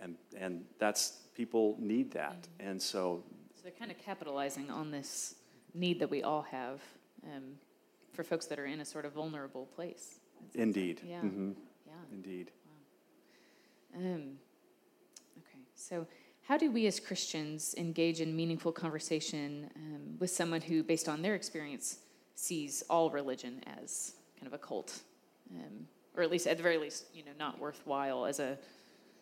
And 0.00 0.16
and 0.38 0.64
that's 0.78 1.18
people 1.34 1.76
need 1.78 2.10
that. 2.12 2.42
Mm-hmm. 2.42 2.68
And 2.68 2.82
so 2.82 3.22
So 3.22 3.22
they're 3.68 3.78
kind 3.78 3.90
of 3.90 3.98
capitalizing 3.98 4.70
on 4.70 4.90
this 4.90 5.34
need 5.74 6.00
that 6.00 6.08
we 6.10 6.22
all 6.22 6.40
have 6.40 6.80
um, 7.24 7.42
for 8.14 8.24
folks 8.24 8.46
that 8.46 8.58
are 8.58 8.64
in 8.64 8.80
a 8.80 8.84
sort 8.84 9.04
of 9.04 9.12
vulnerable 9.12 9.66
place. 9.66 10.20
indeed. 10.54 11.02
Yeah. 11.04 11.20
Mhm. 11.20 11.54
Yeah. 11.86 11.92
Indeed. 12.10 12.50
Um, 13.94 14.38
okay, 15.36 15.60
so 15.74 16.06
how 16.44 16.56
do 16.56 16.70
we 16.70 16.86
as 16.86 16.98
Christians 16.98 17.74
engage 17.76 18.22
in 18.22 18.34
meaningful 18.34 18.72
conversation 18.72 19.68
um, 19.76 20.16
with 20.18 20.30
someone 20.30 20.62
who, 20.62 20.82
based 20.82 21.06
on 21.06 21.20
their 21.20 21.34
experience, 21.34 21.98
sees 22.36 22.82
all 22.88 23.10
religion 23.10 23.62
as 23.82 24.14
kind 24.36 24.46
of 24.46 24.54
a 24.54 24.58
cult, 24.58 25.00
um, 25.54 25.86
or 26.16 26.22
at 26.22 26.30
least, 26.30 26.46
at 26.46 26.56
the 26.56 26.62
very 26.62 26.78
least, 26.78 27.04
you 27.12 27.22
know, 27.22 27.32
not 27.38 27.58
worthwhile 27.58 28.24
as 28.24 28.40
a, 28.40 28.56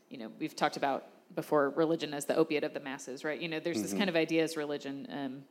you 0.08 0.18
know, 0.18 0.30
we've 0.38 0.54
talked 0.54 0.76
about 0.76 1.06
before 1.34 1.70
religion 1.70 2.14
as 2.14 2.24
the 2.24 2.36
opiate 2.36 2.64
of 2.64 2.72
the 2.74 2.80
masses, 2.80 3.24
right? 3.24 3.40
You 3.40 3.48
know, 3.48 3.60
there's 3.60 3.82
this 3.82 3.92
kind 3.92 4.08
of 4.08 4.16
idea 4.16 4.42
as 4.42 4.56
religion, 4.56 5.06
um, 5.10 5.44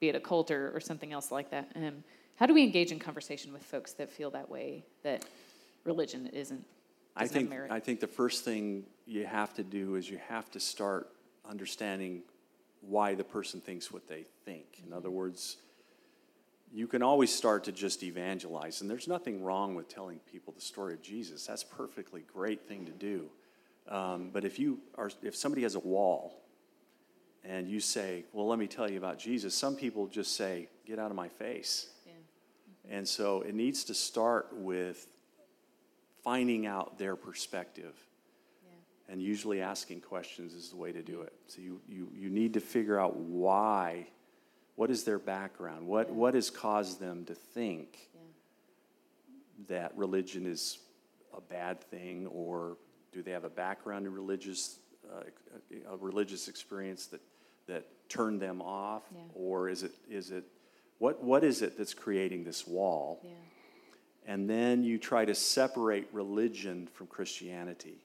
be 0.00 0.08
it 0.08 0.14
a 0.14 0.20
cult 0.20 0.50
or, 0.50 0.74
or 0.74 0.80
something 0.80 1.12
else 1.12 1.30
like 1.30 1.50
that. 1.50 1.70
Um, 1.74 2.04
how 2.36 2.46
do 2.46 2.54
we 2.54 2.62
engage 2.62 2.92
in 2.92 2.98
conversation 2.98 3.52
with 3.52 3.62
folks 3.62 3.92
that 3.94 4.10
feel 4.10 4.30
that 4.30 4.50
way 4.50 4.84
that 5.02 5.24
religion 5.84 6.26
isn't? 6.28 6.64
I 7.16 7.26
think 7.26 7.50
merit? 7.50 7.70
I 7.70 7.80
think 7.80 8.00
the 8.00 8.06
first 8.06 8.44
thing 8.44 8.84
you 9.06 9.26
have 9.26 9.54
to 9.54 9.62
do 9.62 9.96
is 9.96 10.08
you 10.08 10.18
have 10.28 10.50
to 10.52 10.60
start 10.60 11.08
understanding 11.48 12.22
why 12.80 13.14
the 13.14 13.24
person 13.24 13.60
thinks 13.60 13.92
what 13.92 14.08
they 14.08 14.24
think. 14.44 14.82
In 14.84 14.92
other 14.92 15.10
words, 15.10 15.58
you 16.72 16.86
can 16.86 17.02
always 17.02 17.32
start 17.32 17.64
to 17.64 17.72
just 17.72 18.02
evangelize, 18.02 18.80
and 18.80 18.90
there's 18.90 19.06
nothing 19.06 19.42
wrong 19.42 19.74
with 19.74 19.88
telling 19.88 20.18
people 20.30 20.52
the 20.54 20.60
story 20.60 20.94
of 20.94 21.02
Jesus. 21.02 21.46
That's 21.46 21.62
a 21.62 21.66
perfectly 21.66 22.24
great 22.32 22.66
thing 22.66 22.86
to 22.86 22.92
do. 22.92 23.28
Um, 23.88 24.30
but 24.32 24.44
if 24.44 24.58
you 24.58 24.80
are, 24.96 25.10
if 25.22 25.34
somebody 25.36 25.62
has 25.62 25.74
a 25.74 25.80
wall, 25.80 26.40
and 27.44 27.68
you 27.68 27.80
say, 27.80 28.24
"Well, 28.32 28.46
let 28.46 28.58
me 28.58 28.66
tell 28.66 28.90
you 28.90 28.98
about 28.98 29.18
Jesus," 29.18 29.54
some 29.54 29.76
people 29.76 30.06
just 30.06 30.36
say, 30.36 30.68
"Get 30.86 30.98
out 30.98 31.10
of 31.10 31.16
my 31.16 31.28
face." 31.28 31.90
Yeah. 32.06 32.12
And 32.96 33.08
so 33.08 33.42
it 33.42 33.54
needs 33.54 33.84
to 33.84 33.94
start 33.94 34.48
with 34.52 35.06
finding 36.22 36.66
out 36.66 36.98
their 36.98 37.16
perspective. 37.16 37.94
And 39.08 39.20
usually 39.20 39.60
asking 39.60 40.00
questions 40.00 40.54
is 40.54 40.70
the 40.70 40.76
way 40.76 40.90
to 40.92 41.02
do 41.02 41.20
it. 41.20 41.34
So 41.48 41.60
you, 41.60 41.82
you, 41.86 42.08
you 42.14 42.30
need 42.30 42.54
to 42.54 42.60
figure 42.60 42.98
out 42.98 43.16
why. 43.16 44.06
What 44.76 44.90
is 44.90 45.04
their 45.04 45.18
background? 45.18 45.86
What, 45.86 46.06
Yeah. 46.08 46.14
what 46.14 46.34
has 46.34 46.48
caused 46.48 46.98
them 46.98 47.26
to 47.26 47.34
think 47.34 48.08
Yeah. 48.14 48.20
that 49.68 49.98
religion 49.98 50.46
is 50.46 50.78
a 51.34 51.42
bad 51.42 51.82
thing, 51.82 52.26
or 52.28 52.78
do 53.12 53.22
they 53.22 53.30
have 53.30 53.44
a 53.44 53.50
background 53.50 54.06
in 54.06 54.12
religious, 54.12 54.78
uh, 55.12 55.22
a 55.90 55.96
religious 55.96 56.48
experience 56.48 57.06
that, 57.06 57.20
that 57.66 57.86
turned 58.08 58.40
them 58.40 58.62
off? 58.62 59.02
Yeah. 59.14 59.20
Or 59.34 59.68
is 59.68 59.82
it, 59.82 59.92
is 60.10 60.30
it, 60.30 60.44
what, 60.98 61.22
what 61.22 61.44
is 61.44 61.62
it 61.62 61.76
that's 61.76 61.94
creating 61.94 62.44
this 62.44 62.66
wall? 62.66 63.20
Yeah. 63.22 63.30
And 64.26 64.48
then 64.48 64.84
you 64.84 64.98
try 64.98 65.24
to 65.24 65.34
separate 65.34 66.08
religion 66.12 66.88
from 66.94 67.08
Christianity. 67.08 68.04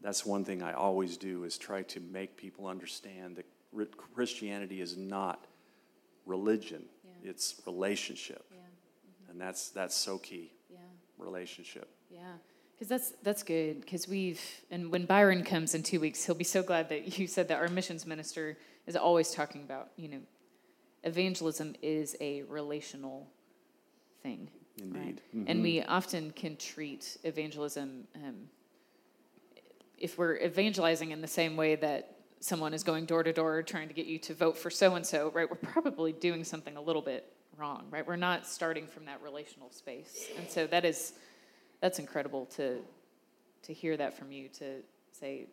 That's 0.00 0.24
one 0.24 0.44
thing 0.44 0.62
I 0.62 0.72
always 0.72 1.16
do 1.16 1.44
is 1.44 1.58
try 1.58 1.82
to 1.82 2.00
make 2.00 2.36
people 2.36 2.66
understand 2.66 3.36
that 3.36 3.46
Christianity 4.14 4.80
is 4.80 4.96
not 4.96 5.46
religion. 6.24 6.84
Yeah. 7.04 7.30
It's 7.30 7.60
relationship. 7.66 8.44
Yeah. 8.50 8.58
And 9.30 9.40
that's 9.40 9.70
that's 9.70 9.96
so 9.96 10.18
key. 10.18 10.52
Yeah. 10.70 10.78
Relationship. 11.18 11.90
Yeah, 12.10 12.20
because 12.78 12.88
that's 12.88 13.10
that's 13.22 13.42
good. 13.42 13.80
Because 13.80 14.06
we've 14.06 14.40
and 14.70 14.92
when 14.92 15.04
Byron 15.04 15.42
comes 15.42 15.74
in 15.74 15.82
two 15.82 15.98
weeks, 15.98 16.24
he'll 16.24 16.34
be 16.34 16.44
so 16.44 16.62
glad 16.62 16.88
that 16.90 17.18
you 17.18 17.26
said 17.26 17.48
that 17.48 17.58
our 17.58 17.68
missions 17.68 18.06
minister 18.06 18.56
is 18.86 18.94
always 18.96 19.32
talking 19.32 19.62
about. 19.62 19.90
You 19.96 20.08
know, 20.08 20.20
evangelism 21.02 21.74
is 21.82 22.16
a 22.20 22.42
relational 22.42 23.28
thing. 24.22 24.48
Indeed. 25.34 25.48
And 25.48 25.62
we 25.62 25.82
often 25.82 26.30
can 26.30 26.56
treat 26.56 27.16
evangelism 27.24 28.06
um, 28.14 28.48
if 29.98 30.16
we're 30.16 30.36
evangelizing 30.36 31.10
in 31.10 31.20
the 31.20 31.26
same 31.26 31.56
way 31.56 31.74
that 31.74 32.14
someone 32.38 32.72
is 32.72 32.84
going 32.84 33.04
door 33.04 33.24
to 33.24 33.32
door 33.32 33.60
trying 33.64 33.88
to 33.88 33.94
get 33.94 34.06
you 34.06 34.20
to 34.20 34.34
vote 34.34 34.56
for 34.56 34.70
so 34.70 34.94
and 34.94 35.04
so, 35.04 35.32
right? 35.34 35.50
We're 35.50 35.56
probably 35.56 36.12
doing 36.12 36.44
something 36.44 36.76
a 36.76 36.80
little 36.80 37.02
bit 37.02 37.32
wrong, 37.56 37.86
right? 37.90 38.06
We're 38.06 38.14
not 38.14 38.46
starting 38.46 38.86
from 38.86 39.06
that 39.06 39.20
relational 39.20 39.72
space, 39.72 40.28
and 40.38 40.48
so 40.48 40.68
that 40.68 40.84
is 40.84 41.14
that's 41.80 41.98
incredible 41.98 42.46
to 42.46 42.78
to 43.62 43.72
hear 43.72 43.96
that 43.96 44.16
from 44.16 44.30
you 44.30 44.48
to 44.48 44.82
say 45.12 45.46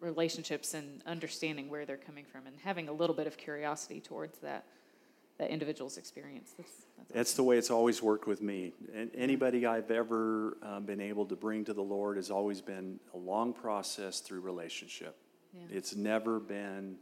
relationships 0.00 0.74
and 0.74 1.02
understanding 1.06 1.68
where 1.68 1.84
they're 1.86 1.96
coming 1.96 2.24
from 2.24 2.46
and 2.46 2.56
having 2.60 2.88
a 2.88 2.92
little 2.92 3.14
bit 3.14 3.26
of 3.26 3.36
curiosity 3.36 4.00
towards 4.00 4.38
that 4.38 4.64
that 5.38 5.50
individual's 5.50 5.96
experience. 5.96 6.52
That's, 6.56 6.72
that's 6.96 7.12
That's 7.12 7.34
the 7.34 7.44
way 7.44 7.58
it's 7.58 7.70
always 7.70 8.02
worked 8.02 8.26
with 8.26 8.42
me. 8.42 8.72
And 8.92 9.10
anybody 9.14 9.66
I've 9.66 9.90
ever 9.90 10.56
um, 10.62 10.84
been 10.84 11.00
able 11.00 11.26
to 11.26 11.36
bring 11.36 11.64
to 11.66 11.72
the 11.72 11.82
Lord 11.82 12.16
has 12.16 12.30
always 12.30 12.60
been 12.60 12.98
a 13.14 13.16
long 13.16 13.52
process 13.52 14.20
through 14.20 14.40
relationship. 14.40 15.16
Yeah. 15.54 15.62
It's 15.70 15.94
never 15.94 16.40
been 16.40 16.96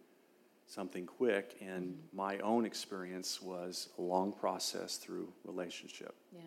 something 0.67 1.07
quick, 1.07 1.57
and 1.61 1.97
my 2.13 2.39
own 2.39 2.67
experience 2.67 3.41
was 3.41 3.89
a 3.99 4.03
long 4.03 4.33
process 4.33 4.97
through 4.97 5.33
relationship. 5.45 6.15
yeah. 6.35 6.43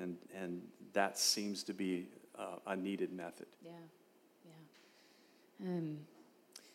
And, 0.00 0.16
and 0.34 0.62
that 0.92 1.18
seems 1.18 1.62
to 1.64 1.72
be 1.72 2.06
uh, 2.38 2.56
a 2.66 2.76
needed 2.76 3.12
method. 3.12 3.46
Yeah, 3.64 3.70
yeah. 4.44 5.68
Um, 5.68 5.98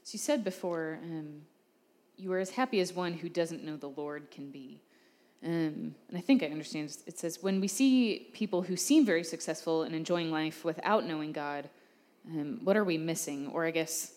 so 0.03 0.13
you 0.13 0.19
said 0.19 0.43
before, 0.43 0.99
um, 1.03 1.41
you 2.17 2.31
are 2.33 2.39
as 2.39 2.51
happy 2.51 2.79
as 2.79 2.93
one 2.93 3.13
who 3.13 3.29
doesn't 3.29 3.63
know 3.63 3.77
the 3.77 3.89
Lord 3.89 4.29
can 4.31 4.49
be. 4.51 4.79
Um, 5.43 5.95
and 6.09 6.17
I 6.17 6.21
think 6.21 6.43
I 6.43 6.47
understand. 6.47 6.95
It 7.07 7.17
says, 7.17 7.39
when 7.41 7.59
we 7.59 7.67
see 7.67 8.29
people 8.33 8.61
who 8.61 8.75
seem 8.75 9.05
very 9.05 9.23
successful 9.23 9.83
and 9.83 9.95
enjoying 9.95 10.31
life 10.31 10.63
without 10.63 11.05
knowing 11.05 11.31
God, 11.31 11.69
um, 12.29 12.59
what 12.63 12.77
are 12.77 12.83
we 12.83 12.97
missing? 12.97 13.47
Or 13.47 13.65
I 13.65 13.71
guess 13.71 14.13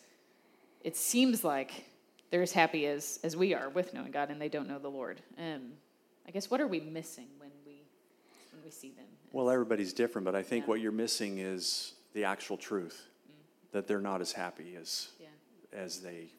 it 0.82 0.96
seems 0.96 1.44
like 1.44 1.86
they're 2.30 2.42
as 2.42 2.52
happy 2.52 2.86
as, 2.86 3.20
as 3.22 3.36
we 3.36 3.54
are 3.54 3.70
with 3.70 3.94
knowing 3.94 4.10
God 4.10 4.30
and 4.30 4.40
they 4.40 4.50
don't 4.50 4.68
know 4.68 4.78
the 4.78 4.90
Lord. 4.90 5.22
Um, 5.38 5.72
I 6.28 6.30
guess 6.30 6.50
what 6.50 6.60
are 6.60 6.66
we 6.66 6.80
missing 6.80 7.28
we 8.64 8.70
see 8.70 8.90
them? 8.90 9.04
Well, 9.32 9.50
everybody's 9.50 9.92
different, 9.92 10.24
but 10.24 10.34
I 10.34 10.42
think 10.42 10.64
Yeah. 10.64 10.70
what 10.70 10.80
you're 10.80 10.92
missing 10.92 11.38
is 11.38 11.94
the 12.12 12.24
actual 12.24 12.56
truth 12.56 13.08
that 13.72 13.86
they're 13.86 14.00
not 14.00 14.20
as 14.20 14.32
happy 14.32 14.76
as 14.76 15.10
yeah, 15.18 15.28
as 15.72 16.00
they 16.00 16.30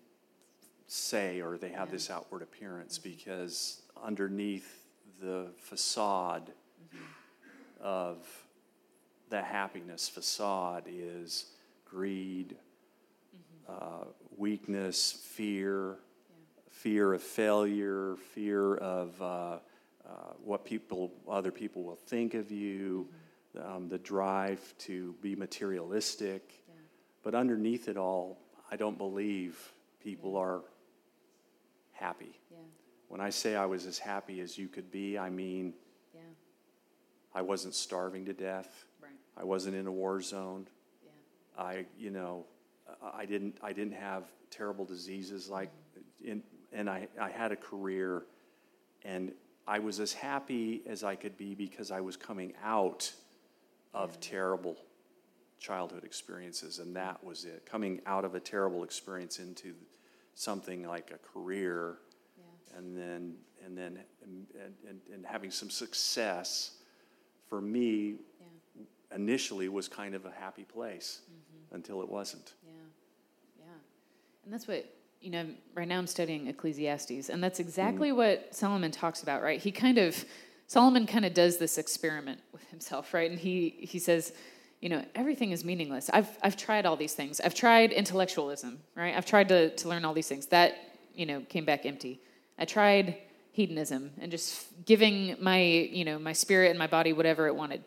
say 0.88 1.42
or 1.42 1.58
they 1.58 1.70
have 1.70 1.90
Yeah. 1.90 1.94
this 1.96 2.10
outward 2.10 2.42
appearance 2.42 2.98
because 2.98 3.82
underneath 3.98 4.88
the 5.20 5.54
facade 5.58 6.54
of 7.80 8.48
the 9.30 9.42
happiness 9.42 10.08
facade 10.08 10.86
is 10.88 11.54
greed, 11.84 12.58
uh, 13.68 14.06
weakness, 14.38 15.12
fear, 15.12 16.00
fear 16.70 17.14
of 17.14 17.22
failure, 17.22 18.16
fear 18.16 18.76
of 18.76 19.22
uh, 19.22 19.60
uh, 20.08 20.34
what 20.44 20.64
people, 20.66 21.12
other 21.30 21.52
people 21.52 21.84
will 21.84 21.96
think 21.96 22.34
of 22.34 22.52
you, 22.52 23.08
um, 23.64 23.88
the 23.90 23.98
drive 23.98 24.62
to 24.80 25.14
be 25.22 25.36
materialistic. 25.36 26.64
yeah, 26.68 26.74
But 27.24 27.36
underneath 27.36 27.88
it 27.88 27.98
all, 27.98 28.38
I 28.72 28.76
don't 28.76 28.98
believe 28.98 29.58
people 30.04 30.36
are 30.38 30.62
happy. 31.92 32.40
yeah, 32.52 32.58
When 33.08 33.22
I 33.22 33.30
say 33.30 33.56
I 33.56 33.66
was 33.66 33.86
as 33.86 33.98
happy 33.98 34.42
as 34.42 34.58
you 34.58 34.68
could 34.68 34.92
be, 34.92 35.18
I 35.18 35.30
mean 35.30 35.74
yeah, 36.14 36.22
I 37.34 37.42
wasn't 37.42 37.74
starving 37.74 38.26
to 38.26 38.34
death. 38.34 38.86
right, 39.02 39.12
I 39.38 39.44
wasn't 39.44 39.76
in 39.76 39.88
a 39.88 39.92
war 39.92 40.22
zone. 40.22 40.68
yeah, 41.04 41.64
I, 41.64 41.86
you 41.98 42.12
know, 42.12 42.46
I- 43.02 43.22
I 43.22 43.26
didn't, 43.26 43.58
I 43.64 43.72
didn't 43.74 43.94
have 43.96 44.26
terrible 44.52 44.86
diseases 44.86 45.50
like, 45.50 45.72
in, 46.24 46.44
and 46.72 46.90
I, 46.90 47.08
I 47.20 47.30
had 47.30 47.52
a 47.52 47.56
career, 47.56 48.24
and 49.04 49.32
I 49.68 49.80
was 49.80 50.00
as 50.00 50.14
happy 50.14 50.82
as 50.86 51.04
I 51.04 51.16
could 51.16 51.38
be 51.38 51.56
because 51.56 51.92
I 51.92 52.02
was 52.02 52.16
coming 52.16 52.54
out 52.64 53.12
of 53.94 54.20
terrible 54.20 54.78
childhood 55.60 56.04
experiences, 56.04 56.80
and 56.80 56.96
that 56.96 57.24
was 57.24 57.46
it. 57.46 57.66
Coming 57.66 58.02
out 58.06 58.26
of 58.26 58.36
a 58.36 58.40
terrible 58.40 58.84
experience 58.84 59.40
into 59.40 59.74
something 60.36 60.86
like 60.88 61.12
a 61.12 61.18
career, 61.18 61.98
yeah, 62.38 62.78
and 62.78 62.98
then 62.98 63.36
and 63.66 63.78
then 63.78 64.00
and, 64.24 64.46
and, 64.88 65.00
and 65.12 65.26
having 65.26 65.50
some 65.50 65.70
success 65.70 66.78
for 67.50 67.62
me 67.62 68.16
yeah, 68.40 69.16
initially 69.16 69.70
was 69.70 69.88
kind 69.88 70.14
of 70.14 70.26
a 70.26 70.32
happy 70.32 70.64
place 70.64 71.22
mm-hmm. 71.24 71.76
until 71.76 72.02
it 72.02 72.10
wasn't. 72.10 72.54
yeah, 72.64 73.66
yeah. 73.66 73.74
And 74.44 74.54
that's 74.54 74.68
what, 74.68 74.86
you 75.26 75.32
know, 75.32 75.48
right 75.74 75.88
now 75.88 75.98
I'm 75.98 76.06
studying 76.06 76.46
Ecclesiastes, 76.46 77.30
and 77.30 77.44
that's 77.44 77.58
mm. 77.58 77.64
exactly 77.64 78.12
what 78.12 78.54
Solomon 78.54 78.92
talks 78.92 79.24
about, 79.24 79.42
right? 79.42 79.60
He 79.60 79.72
kind 79.72 79.98
of, 79.98 80.24
Solomon 80.68 81.08
kind 81.08 81.26
of 81.26 81.34
does 81.34 81.58
this 81.58 81.80
experiment 81.80 82.42
with 82.54 82.64
himself, 82.70 83.12
right? 83.12 83.30
And 83.30 83.40
he, 83.40 83.76
he 83.80 83.98
says, 83.98 84.34
you 84.82 84.90
know, 84.90 85.04
everything 85.16 85.50
is 85.50 85.66
meaningless. 85.66 86.12
I've, 86.14 86.30
I've 86.44 86.56
tried 86.56 86.86
all 86.86 86.96
these 86.96 87.16
things. 87.16 87.42
I've 87.42 87.56
tried 87.56 87.92
intellectualism, 87.92 88.80
right? 88.94 89.16
I've 89.18 89.26
tried 89.26 89.50
to, 89.50 89.76
to 89.76 89.90
learn 89.90 90.06
all 90.06 90.14
these 90.14 90.28
things. 90.28 90.46
That, 90.48 90.76
you 91.16 91.26
know, 91.26 91.42
came 91.50 91.66
back 91.66 91.88
empty. 91.88 92.22
I 92.60 92.66
tried 92.66 93.18
hedonism 93.52 94.12
and 94.20 94.30
just 94.30 94.86
giving 94.86 95.38
my, 95.42 95.60
you 95.60 96.06
know, 96.06 96.20
my 96.20 96.34
spirit 96.34 96.70
and 96.70 96.78
my 96.78 96.88
body 96.88 97.14
whatever 97.14 97.48
it 97.48 97.56
wanted. 97.56 97.84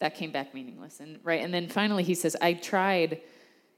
That 0.00 0.16
came 0.16 0.32
back 0.32 0.54
meaningless. 0.54 0.98
And 0.98 1.20
right. 1.22 1.40
And 1.40 1.54
then 1.54 1.68
finally 1.68 2.02
he 2.02 2.14
says, 2.14 2.34
I 2.40 2.54
tried, 2.54 3.20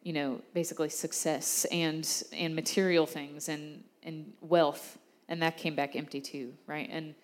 you 0.02 0.12
know, 0.12 0.40
basically 0.52 0.88
success 0.88 1.64
and 1.70 2.08
and 2.32 2.54
material 2.54 3.06
things 3.06 3.48
and 3.48 3.84
and 4.02 4.32
wealth, 4.40 4.98
and 5.28 5.42
that 5.42 5.56
came 5.56 5.74
back 5.74 5.94
empty 5.96 6.20
too, 6.20 6.52
right? 6.66 6.88
And 6.90 7.14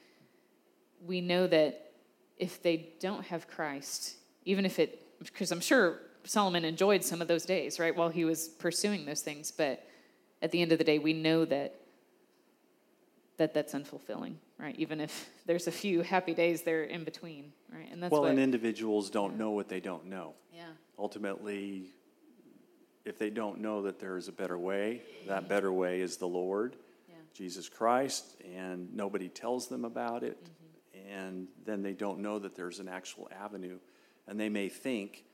we 1.05 1.21
know 1.21 1.47
that 1.47 1.93
if 2.37 2.63
they 2.63 2.91
don't 3.01 3.25
have 3.27 3.49
Christ, 3.49 4.17
even 4.45 4.65
if 4.65 4.79
it, 4.79 5.03
because 5.19 5.51
I'm 5.51 5.61
sure 5.61 6.01
Solomon 6.25 6.65
enjoyed 6.65 7.03
some 7.03 7.21
of 7.21 7.29
those 7.29 7.45
days, 7.45 7.79
right, 7.79 7.95
while 7.95 8.09
he 8.09 8.25
was 8.25 8.49
pursuing 8.49 9.05
those 9.07 9.23
things, 9.23 9.51
but 9.51 9.85
at 10.41 10.53
the 10.53 10.63
end 10.63 10.73
of 10.73 10.79
the 10.79 10.85
day, 10.85 10.99
we 10.99 11.13
know 11.13 11.45
that 11.45 11.75
that 13.39 13.55
that's 13.55 13.73
unfulfilling, 13.73 14.35
right? 14.59 14.75
Even 14.79 15.01
if 15.01 15.31
there's 15.47 15.69
a 15.69 15.73
few 15.73 16.03
happy 16.03 16.35
days 16.35 16.63
there 16.63 16.85
in 16.85 17.05
between, 17.05 17.53
right? 17.73 17.89
And 17.91 18.03
that's 18.03 18.11
well, 18.11 18.23
what, 18.23 18.31
and 18.31 18.39
individuals 18.39 19.11
don't 19.11 19.39
know 19.39 19.51
what 19.51 19.69
they 19.69 19.81
don't 19.81 20.07
know. 20.07 20.35
yeah, 20.53 20.65
Ultimately, 20.99 21.93
if 23.09 23.19
they 23.19 23.31
don't 23.31 23.61
know 23.61 23.83
that 23.83 23.99
there 23.99 24.17
is 24.17 24.29
a 24.29 24.33
better 24.33 24.59
way, 24.59 25.03
that 25.27 25.49
better 25.49 25.73
way 25.73 26.01
is 26.01 26.17
the 26.17 26.27
Lord, 26.29 26.77
yeah, 27.09 27.15
Jesus 27.35 27.69
Christ, 27.69 28.37
and 28.55 28.95
nobody 28.95 29.29
tells 29.29 29.67
them 29.69 29.85
about 29.85 30.23
it, 30.23 30.39
Mm-hmm. 30.45 31.11
and 31.11 31.49
then 31.65 31.83
they 31.83 31.95
don't 31.95 32.19
know 32.21 32.39
that 32.39 32.55
there's 32.55 32.81
an 32.81 32.89
actual 32.89 33.29
avenue, 33.33 33.79
and 34.27 34.39
they 34.39 34.49
may 34.49 34.69
think, 34.69 35.25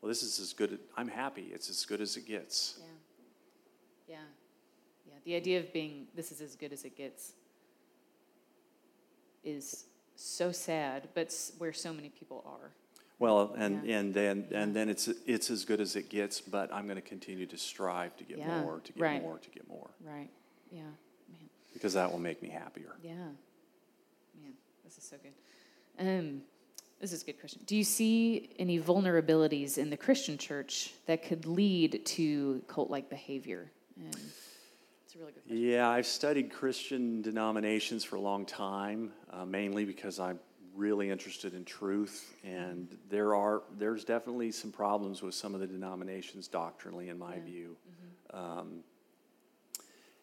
well, 0.00 0.08
this 0.08 0.22
is 0.22 0.38
as 0.40 0.52
good. 0.52 0.78
I'm 0.96 1.08
happy. 1.08 1.48
It's 1.52 1.68
as 1.68 1.84
good 1.84 2.00
as 2.00 2.16
it 2.16 2.26
gets. 2.26 2.78
yeah, 2.78 4.14
yeah, 4.14 4.16
yeah. 5.06 5.14
The 5.24 5.34
idea 5.34 5.58
of 5.60 5.72
being 5.72 6.06
this 6.14 6.30
is 6.32 6.40
as 6.40 6.54
good 6.54 6.72
as 6.72 6.84
it 6.84 6.96
gets 6.96 7.32
is 9.44 9.84
so 10.14 10.52
sad, 10.52 11.08
but 11.14 11.34
where 11.58 11.72
so 11.72 11.92
many 11.92 12.08
people 12.08 12.42
are. 12.46 12.70
Well, 13.18 13.54
and, 13.58 13.84
Yeah. 13.84 13.98
and 13.98 14.14
then 14.14 14.46
and 14.52 14.74
then 14.76 14.88
it's 14.88 15.08
it's 15.26 15.50
as 15.50 15.64
good 15.64 15.80
as 15.80 15.96
it 15.96 16.08
gets, 16.08 16.40
but 16.40 16.72
I'm 16.72 16.84
going 16.86 16.96
to 16.96 17.08
continue 17.08 17.46
to 17.46 17.58
strive 17.58 18.16
to 18.18 18.24
get 18.24 18.38
Yeah, 18.38 18.60
more, 18.62 18.80
to 18.80 18.92
get 18.92 19.02
right. 19.02 19.22
more, 19.22 19.38
to 19.38 19.50
get 19.50 19.66
more, 19.68 19.90
Right. 20.04 20.30
Yeah. 20.70 20.82
Man. 20.82 21.48
because 21.72 21.94
that 21.94 22.12
will 22.12 22.20
make 22.20 22.42
me 22.42 22.48
happier. 22.48 22.94
Yeah. 23.02 23.14
Man, 23.14 24.54
this 24.84 24.98
is 24.98 25.04
so 25.04 25.16
good. 25.22 25.32
Um, 25.98 26.42
this 27.00 27.12
is 27.12 27.22
a 27.22 27.26
good 27.26 27.40
question. 27.40 27.60
Do 27.66 27.74
you 27.76 27.84
see 27.84 28.50
any 28.58 28.78
vulnerabilities 28.80 29.78
in 29.78 29.90
the 29.90 29.96
Christian 29.96 30.38
church 30.38 30.92
that 31.06 31.22
could 31.24 31.44
lead 31.46 32.04
to 32.06 32.62
cult 32.68 32.88
like 32.90 33.08
behavior? 33.10 33.70
Um, 34.00 34.06
it's 34.10 35.14
a 35.14 35.18
really 35.18 35.32
good 35.32 35.44
question. 35.44 35.58
Yeah, 35.64 35.88
I've 35.88 36.06
studied 36.06 36.52
Christian 36.52 37.20
denominations 37.22 38.04
for 38.04 38.14
a 38.16 38.20
long 38.20 38.46
time, 38.46 39.12
uh, 39.30 39.44
mainly 39.44 39.84
because 39.84 40.20
I'm 40.20 40.38
really 40.78 41.10
interested 41.10 41.54
in 41.54 41.64
truth, 41.64 42.34
and 42.44 42.96
there 43.10 43.34
are 43.34 43.62
there's 43.78 44.04
definitely 44.04 44.52
some 44.52 44.70
problems 44.70 45.20
with 45.22 45.34
some 45.34 45.54
of 45.54 45.60
the 45.60 45.66
denominations 45.66 46.48
doctrinally, 46.48 47.08
in 47.08 47.18
my 47.18 47.34
Yeah. 47.36 47.42
view. 47.42 47.76
Um, 48.30 48.84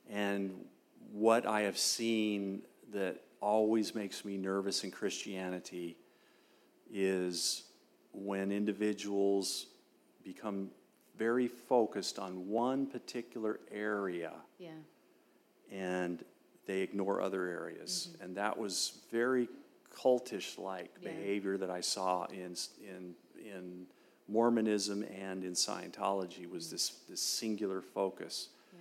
and 0.09 0.65
what 1.11 1.45
I 1.45 1.61
have 1.61 1.77
seen 1.77 2.63
that 2.91 3.21
always 3.41 3.93
makes 3.93 4.23
me 4.23 4.37
nervous 4.37 4.83
in 4.83 4.91
Christianity 4.91 5.97
is 6.91 7.63
when 8.13 8.51
individuals 8.51 9.67
become 10.23 10.71
very 11.17 11.47
focused 11.47 12.17
on 12.19 12.47
one 12.49 12.87
particular 12.87 13.59
area 13.71 14.33
Yeah. 14.57 14.71
and 15.71 16.23
they 16.65 16.81
ignore 16.81 17.21
other 17.21 17.45
areas. 17.47 18.15
And 18.21 18.35
that 18.37 18.57
was 18.57 19.01
very 19.11 19.47
cultish 20.03 20.57
like 20.57 20.91
Yeah. 21.01 21.09
behavior 21.11 21.57
that 21.57 21.69
I 21.69 21.81
saw 21.81 22.25
in, 22.25 22.55
in, 22.81 23.15
in 23.37 23.87
Mormonism 24.27 25.03
and 25.03 25.43
in 25.43 25.53
Scientology 25.53 26.49
was 26.49 26.67
mm. 26.67 26.71
this, 26.71 26.89
this 27.09 27.21
singular 27.21 27.81
focus. 27.81 28.49
Yeah. 28.73 28.79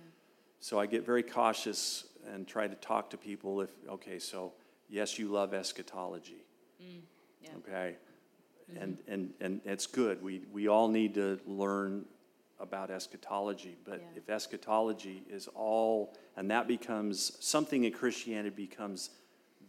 So 0.59 0.79
I 0.79 0.85
get 0.85 1.05
very 1.05 1.23
cautious 1.23 2.05
and 2.33 2.47
try 2.47 2.67
to 2.67 2.75
talk 2.75 3.09
to 3.11 3.17
people 3.17 3.61
if, 3.61 3.69
okay, 3.87 4.19
so 4.19 4.53
yes, 4.89 5.19
you 5.19 5.27
love 5.27 5.53
eschatology. 5.53 6.43
Mm, 6.81 7.01
yeah. 7.41 7.49
Okay? 7.57 7.95
Mm-hmm. 8.71 8.83
And, 8.83 8.97
and, 9.07 9.33
and 9.41 9.61
it's 9.65 9.87
good. 9.87 10.23
We, 10.23 10.41
we 10.51 10.67
all 10.67 10.87
need 10.87 11.13
to 11.15 11.39
learn 11.45 12.05
about 12.59 12.89
eschatology. 12.89 13.77
But 13.85 13.99
Yeah. 13.99 14.17
if 14.21 14.29
eschatology 14.29 15.23
is 15.29 15.47
all, 15.53 16.15
and 16.35 16.49
that 16.49 16.67
becomes 16.67 17.37
something 17.39 17.83
in 17.83 17.91
Christianity 17.91 18.55
becomes 18.55 19.11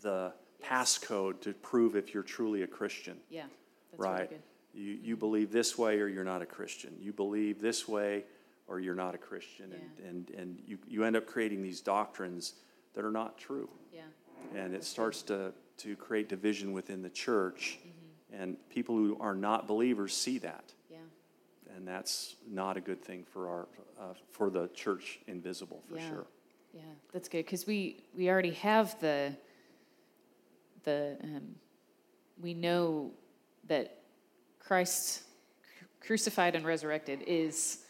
the 0.01 0.33
passcode 0.69 1.41
to 1.43 1.53
prove 1.53 1.97
if 1.97 2.13
you're 2.15 2.23
truly 2.23 2.63
a 2.63 2.67
Christian. 2.67 3.17
Yeah. 3.31 3.43
That's 3.91 4.01
really 4.01 4.15
right? 4.15 4.31
good. 4.31 4.43
You, 4.75 4.99
you 5.03 5.17
believe 5.17 5.51
this 5.53 5.79
way 5.79 5.99
or 6.01 6.09
you're 6.09 6.25
not 6.25 6.43
a 6.43 6.47
Christian. 6.47 6.95
You 7.01 7.13
believe 7.13 7.61
this 7.61 7.89
way 7.89 8.25
or 8.67 8.81
you're 8.81 8.95
not 8.95 9.15
a 9.15 9.19
Christian. 9.19 9.71
Yeah. 9.71 10.07
And, 10.07 10.29
and, 10.29 10.39
and 10.39 10.59
you, 10.67 10.79
you 10.89 11.05
end 11.05 11.17
up 11.17 11.27
creating 11.27 11.63
these 11.63 11.81
doctrines 11.81 12.55
that 12.95 13.05
are 13.05 13.11
not 13.11 13.39
true 13.39 13.69
Yeah. 13.93 14.03
and 14.55 14.75
it 14.75 14.85
starts 14.85 15.23
to, 15.23 15.53
to 15.79 15.97
create 15.97 16.29
division 16.29 16.73
within 16.73 17.03
the 17.03 17.11
church. 17.11 17.79
Mm-hmm. 17.81 18.43
And 18.43 18.57
people 18.69 18.97
who 18.97 19.17
are 19.21 19.35
not 19.35 19.67
believers 19.67 20.15
see 20.15 20.39
that, 20.39 20.73
Yeah. 20.91 20.99
and 21.75 21.87
that's 21.87 22.37
not 22.47 22.77
a 22.77 22.81
good 22.81 23.03
thing 23.03 23.25
for 23.25 23.49
our 23.49 23.69
uh, 23.99 24.13
for 24.31 24.51
the 24.51 24.69
church 24.75 25.21
invisible 25.27 25.83
for 25.89 25.97
Yeah. 25.97 26.09
sure. 26.09 26.27
Yeah, 26.75 26.83
that's 27.13 27.29
good 27.31 27.47
because 27.47 27.67
we 27.67 28.05
we 28.15 28.29
already 28.29 28.51
have 28.51 28.99
the 29.01 29.35
the 30.87 31.19
um, 31.23 31.43
we 32.41 32.55
know 32.55 33.11
that 33.69 33.99
Christ 34.59 35.23
crucified 36.01 36.55
and 36.55 36.65
resurrected 36.65 37.23
is 37.27 37.81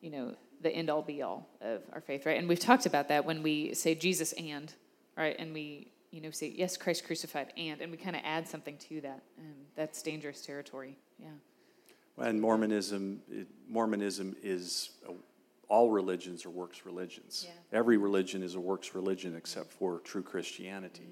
you 0.00 0.10
know 0.10 0.34
the 0.62 0.70
end 0.70 0.90
all 0.90 1.02
be 1.02 1.22
all 1.22 1.48
of 1.60 1.82
our 1.92 2.00
faith, 2.00 2.26
right? 2.26 2.38
And 2.38 2.48
we've 2.48 2.58
talked 2.58 2.86
about 2.86 3.08
that 3.08 3.24
when 3.24 3.42
we 3.42 3.74
say 3.74 3.94
Jesus 3.94 4.32
and 4.32 4.72
right, 5.16 5.36
and 5.38 5.54
we 5.54 5.92
you 6.10 6.20
know 6.20 6.30
say 6.30 6.52
yes, 6.56 6.76
Christ 6.76 7.04
crucified 7.04 7.52
and, 7.56 7.80
and 7.80 7.92
we 7.92 7.98
kind 7.98 8.16
of 8.16 8.22
add 8.24 8.48
something 8.48 8.76
to 8.88 9.00
that. 9.02 9.22
Um, 9.38 9.54
that's 9.76 10.02
dangerous 10.02 10.40
territory. 10.40 10.96
Yeah. 11.20 11.28
And 12.18 12.40
Mormonism, 12.40 13.20
it, 13.30 13.46
Mormonism 13.68 14.34
is 14.42 14.90
a, 15.06 15.12
all 15.68 15.90
religions 15.90 16.46
are 16.46 16.50
works 16.50 16.86
religions. 16.86 17.44
Yeah. 17.46 17.78
Every 17.78 17.96
religion 17.96 18.42
is 18.42 18.54
a 18.54 18.60
works 18.60 18.94
religion 18.94 19.34
except 19.36 19.72
for 19.72 20.00
true 20.00 20.22
Christianity, 20.22 21.08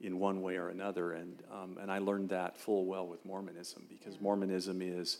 in 0.00 0.18
one 0.18 0.42
way 0.42 0.56
or 0.56 0.68
another. 0.68 1.12
And 1.12 1.42
um, 1.52 1.78
and 1.80 1.90
I 1.90 1.98
learned 1.98 2.30
that 2.30 2.56
full 2.56 2.84
well 2.84 3.06
with 3.06 3.24
Mormonism 3.24 3.84
because 3.88 4.20
Mormonism 4.20 4.82
is 4.82 5.18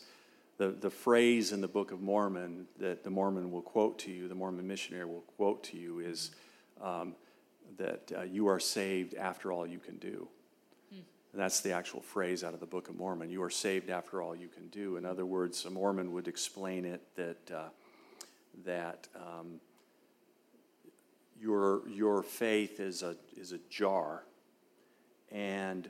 the 0.57 0.69
the 0.69 0.89
phrase 0.89 1.51
in 1.51 1.61
the 1.61 1.67
Book 1.67 1.91
of 1.91 2.01
Mormon 2.01 2.67
that 2.79 3.03
the 3.03 3.09
Mormon 3.09 3.51
will 3.51 3.61
quote 3.61 3.99
to 3.99 4.11
you, 4.11 4.27
the 4.27 4.35
Mormon 4.35 4.67
missionary 4.67 5.05
will 5.05 5.23
quote 5.37 5.63
to 5.65 5.77
you 5.77 5.99
is 5.99 6.31
um, 6.81 7.15
that 7.77 8.11
uh, 8.17 8.21
you 8.23 8.47
are 8.47 8.59
saved 8.59 9.13
after 9.15 9.51
all 9.51 9.65
you 9.65 9.79
can 9.79 9.97
do. 9.97 10.27
And 11.31 11.39
that's 11.39 11.61
the 11.61 11.73
actual 11.73 12.01
phrase 12.01 12.43
out 12.43 12.55
of 12.55 12.59
the 12.59 12.65
Book 12.65 12.89
of 12.89 12.95
Mormon. 12.95 13.29
You 13.29 13.43
are 13.43 13.51
saved 13.51 13.89
after 13.91 14.21
all 14.21 14.35
you 14.35 14.47
can 14.47 14.67
do. 14.69 14.97
In 14.97 15.05
other 15.05 15.25
words, 15.25 15.63
a 15.65 15.69
Mormon 15.69 16.11
would 16.13 16.27
explain 16.27 16.85
it 16.85 17.01
that 17.15 17.51
uh, 17.55 17.69
that 18.65 19.07
um, 19.15 19.59
your 21.39 21.87
your 21.87 22.23
faith 22.23 22.79
is 22.79 23.03
a 23.03 23.15
is 23.37 23.51
a 23.51 23.59
jar, 23.69 24.23
and 25.31 25.89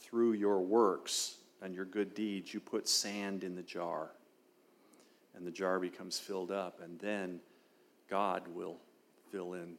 through 0.00 0.32
your 0.32 0.60
works 0.60 1.36
and 1.62 1.74
your 1.74 1.84
good 1.84 2.14
deeds, 2.14 2.52
you 2.54 2.60
put 2.60 2.88
sand 2.88 3.42
in 3.44 3.54
the 3.54 3.62
jar, 3.62 4.10
and 5.34 5.46
the 5.46 5.50
jar 5.50 5.78
becomes 5.80 6.18
filled 6.18 6.50
up, 6.50 6.80
and 6.82 6.98
then 7.00 7.40
God 8.08 8.42
will 8.54 8.76
fill 9.30 9.54
in 9.54 9.74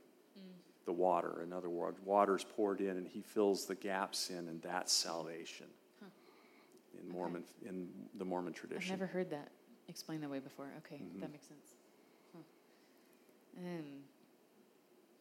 the 0.86 0.92
water. 0.92 1.42
In 1.44 1.54
other 1.54 1.70
words, 1.70 1.98
water's 2.04 2.44
poured 2.44 2.82
in 2.82 2.98
and 2.98 3.08
he 3.08 3.22
fills 3.22 3.66
the 3.66 3.76
gaps 3.76 4.30
in, 4.30 4.48
and 4.48 4.62
that's 4.62 4.92
salvation. 4.92 5.68
In 7.02 7.08
Mormon, 7.14 7.44
in 7.66 7.88
the 8.18 8.26
Mormon 8.26 8.52
tradition, 8.52 8.92
I've 8.92 9.00
never 9.00 9.06
heard 9.12 9.30
that 9.30 9.50
explained 9.88 10.24
that 10.24 10.30
way 10.30 10.40
before. 10.40 10.66
Okay, 10.80 10.96
Mm-hmm. 10.96 11.22
that 11.22 11.32
makes 11.32 11.48
sense. 11.48 11.76
Huh. 12.34 12.40
Um, 13.60 13.64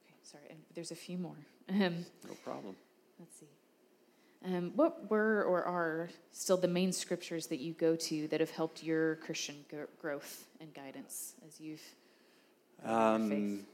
okay, 0.07 0.17
sorry, 0.23 0.45
and 0.51 0.59
there's 0.75 0.91
a 0.91 0.97
few 0.97 1.19
more. 1.19 1.37
Um, 1.71 2.05
No 2.27 2.35
problem. 2.43 2.75
let's 3.21 3.39
see. 3.39 3.47
Um, 4.45 4.73
what 4.77 5.11
were 5.11 5.43
or 5.45 5.65
are 5.65 6.11
still 6.31 6.57
the 6.57 6.69
main 6.69 6.93
scriptures 6.93 7.49
that 7.49 7.59
you 7.59 7.73
go 7.73 7.97
to 7.97 8.29
that 8.29 8.39
have 8.41 8.51
helped 8.51 8.85
your 8.85 9.17
Christian 9.17 9.57
gr- 9.69 9.85
growth 10.01 10.47
and 10.61 10.73
guidance 10.73 11.35
as 11.47 11.61
you've 11.61 11.83
Um, 12.85 13.29
faith? 13.29 13.67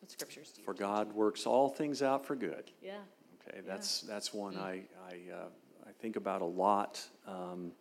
What 0.00 0.10
scriptures 0.10 0.50
do 0.52 0.60
you? 0.60 0.64
for 0.66 0.74
God 0.74 1.12
works 1.14 1.46
all 1.46 1.70
things 1.70 2.02
out 2.02 2.26
for 2.26 2.36
good. 2.36 2.70
Yeah. 2.82 2.98
Okay, 3.48 3.56
Yeah. 3.58 3.62
that's 3.66 4.02
that's 4.02 4.34
one 4.34 4.54
Mm. 4.54 4.60
I 4.60 4.82
I, 5.08 5.32
uh, 5.32 5.48
I 5.86 5.92
think 5.92 6.16
about 6.16 6.42
a 6.42 6.46
lot. 6.46 7.08
Um, 7.26 7.72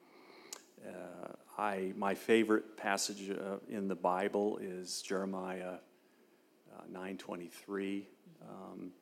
uh, 0.87 1.33
I 1.57 1.91
my 1.97 2.15
favorite 2.15 2.77
passage 2.77 3.29
uh, 3.29 3.57
in 3.67 3.89
the 3.89 3.95
Bible 3.95 4.57
is 4.59 5.01
Jeremiah 5.01 5.79
uh, 6.73 6.81
nine 6.89 7.17
twenty 7.17 7.47
three. 7.49 8.07
Um, 8.49 8.93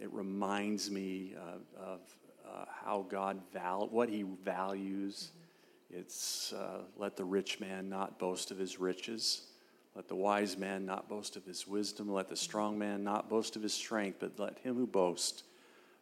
it 0.00 0.12
reminds 0.12 0.90
me 0.90 1.34
uh, 1.34 1.58
of 1.80 2.00
uh, 2.46 2.64
how 2.84 3.06
God 3.08 3.40
val 3.52 3.88
what 3.88 4.08
He 4.08 4.22
values. 4.44 5.32
It's 5.90 6.52
uh, 6.52 6.82
let 6.96 7.16
the 7.16 7.24
rich 7.24 7.60
man 7.60 7.88
not 7.88 8.18
boast 8.18 8.50
of 8.50 8.58
his 8.58 8.78
riches. 8.80 9.42
Let 9.94 10.08
the 10.08 10.16
wise 10.16 10.58
man 10.58 10.84
not 10.84 11.08
boast 11.08 11.36
of 11.36 11.44
his 11.44 11.66
wisdom. 11.66 12.12
Let 12.12 12.28
the 12.28 12.36
strong 12.36 12.78
man 12.78 13.02
not 13.04 13.30
boast 13.30 13.56
of 13.56 13.62
his 13.62 13.72
strength, 13.72 14.18
but 14.20 14.38
let 14.38 14.58
him 14.58 14.74
who 14.76 14.86
boasts 14.86 15.44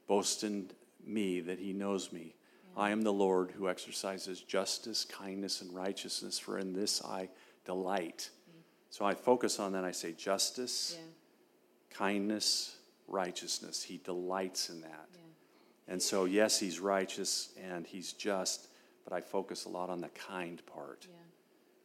boast 0.09 0.43
in 0.43 0.71
me 1.07 1.41
that 1.41 1.59
he 1.59 1.73
knows 1.73 2.13
me. 2.13 2.35
I 2.77 2.91
am 2.91 3.03
the 3.03 3.13
Lord 3.13 3.53
who 3.53 3.69
exercises 3.69 4.41
justice, 4.41 5.05
kindness, 5.05 5.61
and 5.61 5.73
righteousness, 5.73 6.41
for 6.41 6.59
in 6.59 6.73
this 6.73 7.05
I 7.05 7.29
delight. 7.65 8.31
So 8.91 9.05
I 9.05 9.15
focus 9.15 9.61
on 9.61 9.73
that. 9.73 9.85
I 9.85 9.93
say 9.93 10.13
justice, 10.13 10.97
Yeah. 10.99 11.07
kindness, 11.91 12.77
righteousness. 13.07 13.83
He 13.83 13.99
delights 13.99 14.71
in 14.71 14.81
that. 14.81 15.09
Yeah. 15.13 15.21
And 15.89 16.01
so, 16.01 16.25
yes, 16.25 16.59
he's 16.59 16.81
righteous 16.81 17.51
and 17.63 17.87
he's 17.87 18.13
just, 18.13 18.69
but 19.05 19.13
I 19.13 19.21
focus 19.21 19.67
a 19.67 19.69
lot 19.69 19.91
on 19.91 20.01
the 20.01 20.09
kind 20.09 20.65
part. 20.67 21.07
Yeah. 21.09 21.17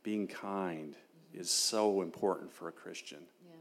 Being 0.03 0.27
kind 0.27 0.95
is 1.33 1.51
so 1.51 2.01
important 2.01 2.53
for 2.53 2.69
a 2.69 2.71
Christian. 2.71 3.19
Yeah. 3.45 3.55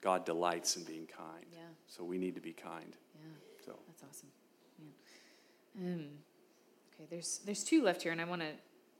God 0.00 0.24
delights 0.24 0.76
in 0.76 0.84
being 0.84 1.06
kind. 1.06 1.46
Yeah. 1.52 1.60
So 1.88 2.04
we 2.04 2.18
need 2.18 2.34
to 2.36 2.40
be 2.40 2.52
kind. 2.52 2.96
Yeah. 3.14 3.30
So 3.64 3.78
That's 3.88 4.02
awesome. 4.08 4.28
Yeah. 4.78 5.94
Um, 5.94 6.06
okay, 6.94 7.06
there's 7.10 7.40
there's 7.44 7.64
two 7.64 7.82
left 7.82 8.02
here, 8.02 8.12
and 8.12 8.20
I 8.20 8.24
want 8.24 8.42
to 8.42 8.48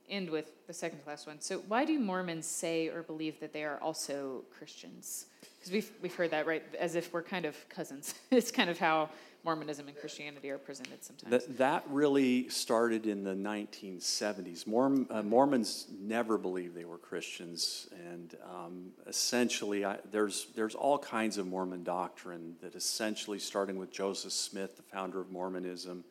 end 0.09 0.29
with 0.29 0.51
the 0.67 0.73
second 0.73 0.99
to 0.99 1.09
last 1.09 1.27
one. 1.27 1.41
So, 1.41 1.59
why 1.67 1.85
do 1.85 1.99
Mormons 1.99 2.45
say 2.45 2.87
or 2.89 3.03
believe 3.03 3.39
that 3.39 3.53
they 3.53 3.63
are 3.63 3.79
also 3.81 4.43
Christians? 4.55 5.25
Because 5.57 5.71
we've 5.71 5.91
we've 6.01 6.15
heard 6.15 6.31
that 6.31 6.45
right, 6.45 6.63
as 6.79 6.95
if 6.95 7.13
we're 7.13 7.23
kind 7.23 7.45
of 7.45 7.55
cousins. 7.69 8.15
it's 8.31 8.51
kind 8.51 8.69
of 8.69 8.77
how 8.77 9.09
Mormonism 9.47 9.87
and 9.87 9.97
Christianity 9.97 10.49
are 10.49 10.57
presented 10.57 11.05
sometimes. 11.05 11.31
That, 11.31 11.57
that 11.57 11.83
really 11.87 12.49
started 12.49 13.07
in 13.07 13.23
the 13.23 13.33
1970s. 13.33 14.67
Mormon, 14.67 15.07
uh, 15.09 15.21
Mormons 15.21 15.87
never 16.01 16.37
believed 16.37 16.75
they 16.75 16.83
were 16.83 16.97
Christians, 16.97 17.87
and 18.11 18.35
um, 18.43 18.91
essentially, 19.07 19.85
I, 19.85 19.99
there's 20.11 20.47
there's 20.53 20.75
all 20.75 20.99
kinds 20.99 21.37
of 21.37 21.47
Mormon 21.47 21.85
doctrine 21.85 22.57
that 22.61 22.75
essentially, 22.75 23.39
starting 23.39 23.77
with 23.77 23.89
Joseph 23.89 24.33
Smith, 24.33 24.75
the 24.75 24.83
founder 24.83 25.21
of 25.21 25.31
Mormonism, 25.31 26.03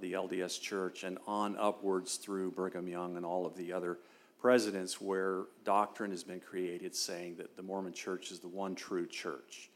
the 0.00 0.14
LDS 0.14 0.60
Church, 0.60 1.04
and 1.04 1.18
on 1.24 1.56
upwards 1.58 2.16
through 2.16 2.50
Brigham 2.50 2.88
Young 2.88 3.16
and 3.16 3.24
all 3.24 3.46
of 3.46 3.56
the 3.56 3.72
other 3.72 3.98
presidents, 4.40 5.00
where 5.00 5.44
doctrine 5.64 6.10
has 6.10 6.24
been 6.24 6.40
created 6.40 6.96
saying 6.96 7.36
that 7.36 7.54
the 7.54 7.62
Mormon 7.62 7.92
Church 7.92 8.32
is 8.32 8.40
the 8.40 8.48
one 8.48 8.74
true 8.74 9.06
church 9.06 9.70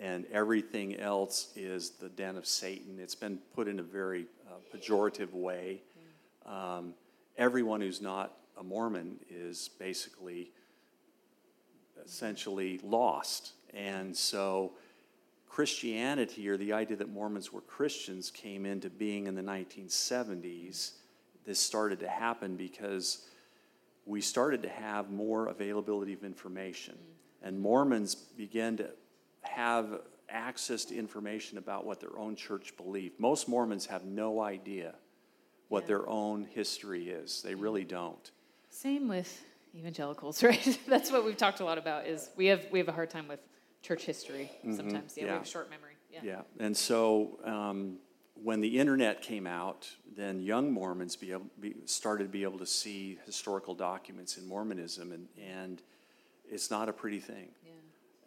and 0.00 0.26
everything 0.32 0.96
else 0.96 1.52
is 1.56 1.90
the 1.90 2.08
den 2.08 2.36
of 2.36 2.46
Satan. 2.46 2.98
It's 2.98 3.14
been 3.14 3.38
put 3.54 3.68
in 3.68 3.80
a 3.80 3.82
very 3.82 4.26
uh, 4.48 4.76
pejorative 4.76 5.32
way. 5.32 5.82
Um, 6.44 6.94
everyone 7.36 7.80
who's 7.80 8.00
not 8.00 8.36
a 8.58 8.62
Mormon 8.62 9.18
is 9.30 9.70
basically 9.78 10.50
essentially 12.04 12.80
lost. 12.82 13.52
And 13.74 14.16
so 14.16 14.72
Christianity, 15.48 16.48
or 16.48 16.56
the 16.56 16.72
idea 16.72 16.96
that 16.98 17.08
Mormons 17.08 17.52
were 17.52 17.62
Christians, 17.62 18.30
came 18.30 18.66
into 18.66 18.90
being 18.90 19.26
in 19.26 19.34
the 19.34 19.42
1970s. 19.42 20.92
This 21.44 21.58
started 21.58 22.00
to 22.00 22.08
happen 22.08 22.56
because 22.56 23.26
we 24.04 24.20
started 24.20 24.62
to 24.62 24.68
have 24.68 25.10
more 25.10 25.48
availability 25.48 26.12
of 26.12 26.24
information. 26.24 26.96
And 27.42 27.60
Mormons 27.60 28.14
began 28.14 28.76
to 28.78 28.90
have 29.48 30.00
access 30.28 30.84
to 30.86 30.96
information 30.96 31.58
about 31.58 31.86
what 31.86 32.00
their 32.00 32.18
own 32.18 32.36
church 32.36 32.76
believed. 32.76 33.18
Most 33.18 33.48
Mormons 33.48 33.86
have 33.86 34.04
no 34.04 34.40
idea 34.40 34.94
what 35.68 35.84
yeah. 35.84 35.88
their 35.88 36.08
own 36.08 36.44
history 36.44 37.08
is. 37.08 37.42
They 37.42 37.54
really 37.54 37.84
don't. 37.84 38.30
Same 38.70 39.08
with 39.08 39.44
evangelicals, 39.74 40.42
right? 40.42 40.78
That's 40.86 41.10
what 41.10 41.24
we've 41.24 41.36
talked 41.36 41.60
a 41.60 41.64
lot 41.64 41.78
about. 41.78 42.06
Is 42.06 42.30
we 42.36 42.46
have 42.46 42.66
we 42.70 42.78
have 42.78 42.88
a 42.88 42.92
hard 42.92 43.10
time 43.10 43.28
with 43.28 43.40
church 43.82 44.04
history 44.04 44.50
mm-hmm. 44.58 44.76
sometimes. 44.76 45.14
Yeah, 45.16 45.24
yeah, 45.24 45.30
we 45.32 45.38
have 45.38 45.46
short 45.46 45.70
memory. 45.70 45.94
Yeah, 46.12 46.20
yeah. 46.22 46.40
and 46.58 46.76
so. 46.76 47.38
Um, 47.44 47.98
when 48.42 48.60
the 48.60 48.78
internet 48.78 49.22
came 49.22 49.46
out, 49.46 49.88
then 50.14 50.40
young 50.40 50.70
Mormons 50.70 51.16
be 51.16 51.32
able, 51.32 51.46
be, 51.58 51.74
started 51.86 52.24
to 52.24 52.30
be 52.30 52.42
able 52.42 52.58
to 52.58 52.66
see 52.66 53.18
historical 53.24 53.74
documents 53.74 54.36
in 54.36 54.46
Mormonism, 54.46 55.12
and, 55.12 55.26
and 55.42 55.82
it's 56.48 56.70
not 56.70 56.88
a 56.88 56.92
pretty 56.92 57.20
thing. 57.20 57.48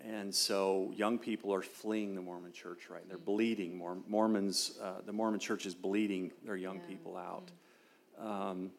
And 0.03 0.34
so 0.34 0.93
young 0.95 1.19
people 1.19 1.53
are 1.53 1.61
fleeing 1.61 2.15
the 2.15 2.21
Mormon 2.21 2.53
church, 2.53 2.89
right? 2.89 3.07
They're 3.07 3.17
bleeding. 3.17 3.81
Mormons, 4.07 4.77
uh, 4.81 5.01
the 5.05 5.11
Mormon 5.11 5.39
church 5.39 5.65
is 5.65 5.76
bleeding 5.76 6.31
their 6.45 6.55
young 6.55 6.77
yeah. 6.77 6.88
people 6.88 7.17
out. 7.17 7.51
Um, 8.17 8.71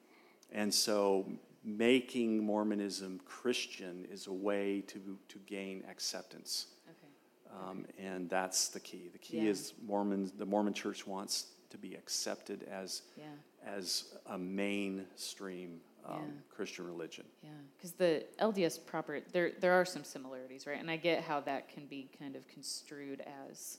and 0.53 0.73
so 0.73 1.27
making 1.63 2.43
Mormonism 2.43 3.21
Christian 3.25 4.07
is 4.11 4.27
a 4.27 4.33
way 4.33 4.83
to, 4.89 5.19
to 5.29 5.39
gain 5.47 5.85
acceptance. 5.91 6.69
Okay. 6.89 7.61
Um, 7.71 7.85
okay. 7.85 8.07
And 8.07 8.31
that's 8.31 8.69
the 8.69 8.81
key. 8.81 9.11
The 9.13 9.19
key 9.19 9.41
yeah. 9.41 9.51
is 9.51 9.75
Mormons, 9.87 10.33
the 10.33 10.47
Mormon 10.47 10.73
church 10.73 11.07
wants 11.07 11.47
to 11.69 11.79
be 11.79 11.95
accepted 11.95 12.67
as, 12.71 13.03
yeah. 13.17 13.25
as 13.67 14.15
a 14.27 14.39
mainstream 14.39 15.81
um, 16.11 16.19
yeah. 16.19 16.55
Christian 16.55 16.87
religion. 16.87 17.25
Yeah, 17.43 17.51
because 17.77 17.93
the 17.93 18.25
LDS 18.41 18.85
proper 18.85 19.21
there 19.33 19.53
there 19.61 19.73
are 19.73 19.85
some 19.85 20.05
similarities, 20.05 20.67
right? 20.67 20.79
And 20.79 20.91
I 20.91 20.97
get 20.97 21.23
how 21.23 21.41
that 21.41 21.69
can 21.69 21.87
be 21.87 22.11
kind 22.19 22.37
of 22.37 22.47
construed 22.49 23.23
as 23.49 23.79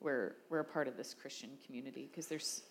we're 0.00 0.34
we're 0.50 0.60
a 0.60 0.64
part 0.64 0.88
of 0.88 0.96
this 0.96 1.14
Christian 1.14 1.50
community 1.66 2.08
because 2.10 2.26
there's 2.26 2.62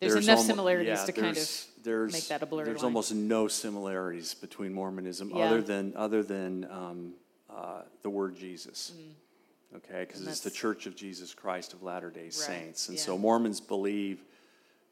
there's, 0.00 0.12
there's 0.12 0.26
enough 0.26 0.38
almo- 0.38 0.48
similarities 0.48 0.98
yeah, 0.98 1.04
to 1.04 1.12
kind 1.12 1.36
of 1.36 2.12
make 2.12 2.28
that 2.28 2.42
a 2.42 2.46
blurry 2.46 2.66
There's 2.66 2.78
line. 2.78 2.84
almost 2.84 3.12
no 3.12 3.48
similarities 3.48 4.32
between 4.34 4.72
Mormonism 4.72 5.30
yeah. 5.30 5.44
other 5.44 5.60
than 5.60 5.92
other 5.96 6.22
than 6.22 6.66
um, 6.70 7.14
uh, 7.50 7.82
the 8.02 8.10
word 8.10 8.36
Jesus. 8.36 8.92
Mm. 8.96 9.76
Okay, 9.76 10.06
because 10.06 10.26
it's 10.26 10.40
the 10.40 10.50
Church 10.50 10.86
of 10.86 10.96
Jesus 10.96 11.34
Christ 11.34 11.74
of 11.74 11.82
Latter 11.82 12.10
Day 12.10 12.22
right. 12.22 12.32
Saints, 12.32 12.88
and 12.88 12.96
yeah. 12.96 13.04
so 13.04 13.18
Mormons 13.18 13.60
believe 13.60 14.24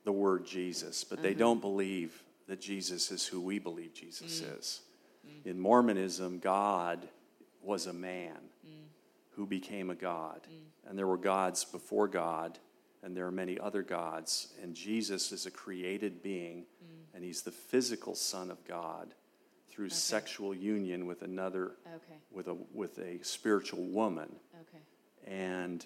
the 0.05 0.13
word 0.13 0.45
Jesus, 0.45 1.03
but 1.03 1.19
uh-huh. 1.19 1.29
they 1.29 1.35
don't 1.35 1.61
believe 1.61 2.23
that 2.47 2.61
Jesus 2.61 3.11
is 3.11 3.27
who 3.27 3.41
we 3.41 3.59
believe 3.59 3.93
Jesus 3.93 4.41
mm. 4.41 4.59
is. 4.59 4.81
Mm. 5.27 5.47
In 5.51 5.61
Mormonism, 5.61 6.39
God 6.39 7.09
was 7.63 7.87
a 7.87 7.93
man 7.93 8.39
mm. 8.67 8.71
who 9.31 9.47
became 9.47 9.91
a 9.91 9.95
God. 9.95 10.41
Mm. 10.45 10.89
And 10.89 10.99
there 10.99 11.07
were 11.07 11.17
gods 11.17 11.65
before 11.65 12.07
God, 12.07 12.59
and 13.03 13.17
there 13.17 13.27
are 13.27 13.33
many 13.33 13.59
other 13.59 13.83
gods. 13.83 14.49
And 14.63 14.75
Jesus 14.75 15.33
is 15.33 15.47
a 15.47 15.51
created 15.51 16.23
being, 16.23 16.67
mm. 16.83 17.15
and 17.15 17.25
he's 17.25 17.43
the 17.43 17.51
physical 17.51 18.15
Son 18.15 18.51
of 18.51 18.65
God 18.65 19.15
through 19.69 19.87
okay. 19.87 19.95
sexual 19.95 20.55
union 20.55 21.07
with 21.07 21.23
another, 21.23 21.73
okay. 21.87 22.19
with, 22.31 22.49
a, 22.49 22.57
with 22.73 22.99
a 22.99 23.23
spiritual 23.23 23.85
woman. 23.85 24.37
Okay. 24.61 24.83
And 25.31 25.85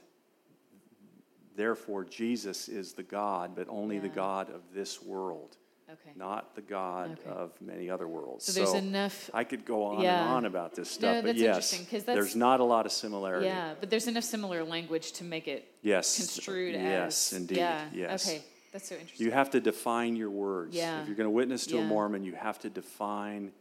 therefore, 1.56 2.04
Jesus 2.04 2.68
is 2.68 2.92
the 2.92 3.02
God, 3.02 3.56
but 3.56 3.66
only 3.68 3.96
yeah. 3.96 4.02
the 4.02 4.08
God 4.08 4.50
of 4.50 4.60
this 4.72 5.02
world. 5.02 5.56
Okay. 5.92 6.12
Not 6.16 6.54
the 6.54 6.62
God 6.62 7.18
okay. 7.20 7.30
of 7.30 7.52
many 7.60 7.90
other 7.90 8.06
worlds. 8.06 8.44
So 8.44 8.52
there's 8.52 8.70
so 8.70 8.76
enough. 8.76 9.30
I 9.34 9.44
could 9.44 9.64
go 9.64 9.84
on 9.84 10.02
yeah. 10.02 10.22
and 10.22 10.30
on 10.30 10.44
about 10.44 10.74
this 10.74 10.90
stuff, 10.90 11.16
no, 11.16 11.22
but 11.22 11.36
yes, 11.36 11.84
that's, 11.90 12.04
there's 12.04 12.36
not 12.36 12.60
a 12.60 12.64
lot 12.64 12.86
of 12.86 12.92
similarity. 12.92 13.46
Yeah, 13.46 13.74
but 13.78 13.90
there's 13.90 14.06
enough 14.06 14.24
similar 14.24 14.62
language 14.62 15.12
to 15.12 15.24
make 15.24 15.48
it 15.48 15.66
yes 15.82 16.16
construed 16.16 16.74
yes, 16.74 16.82
as 16.82 16.90
yes 16.90 17.32
indeed 17.32 17.56
yeah 17.56 17.84
yes 17.92 18.28
okay 18.28 18.42
that's 18.72 18.88
so 18.88 18.94
interesting. 18.94 19.26
You 19.26 19.32
have 19.32 19.50
to 19.50 19.60
define 19.60 20.16
your 20.16 20.30
words. 20.30 20.76
Yeah. 20.76 21.00
If 21.00 21.08
you're 21.08 21.16
going 21.16 21.26
to 21.26 21.30
witness 21.30 21.66
to 21.66 21.76
yeah. 21.76 21.82
a 21.82 21.86
Mormon, 21.86 22.22
you 22.22 22.34
have 22.34 22.58
to 22.60 22.70
define 22.70 23.52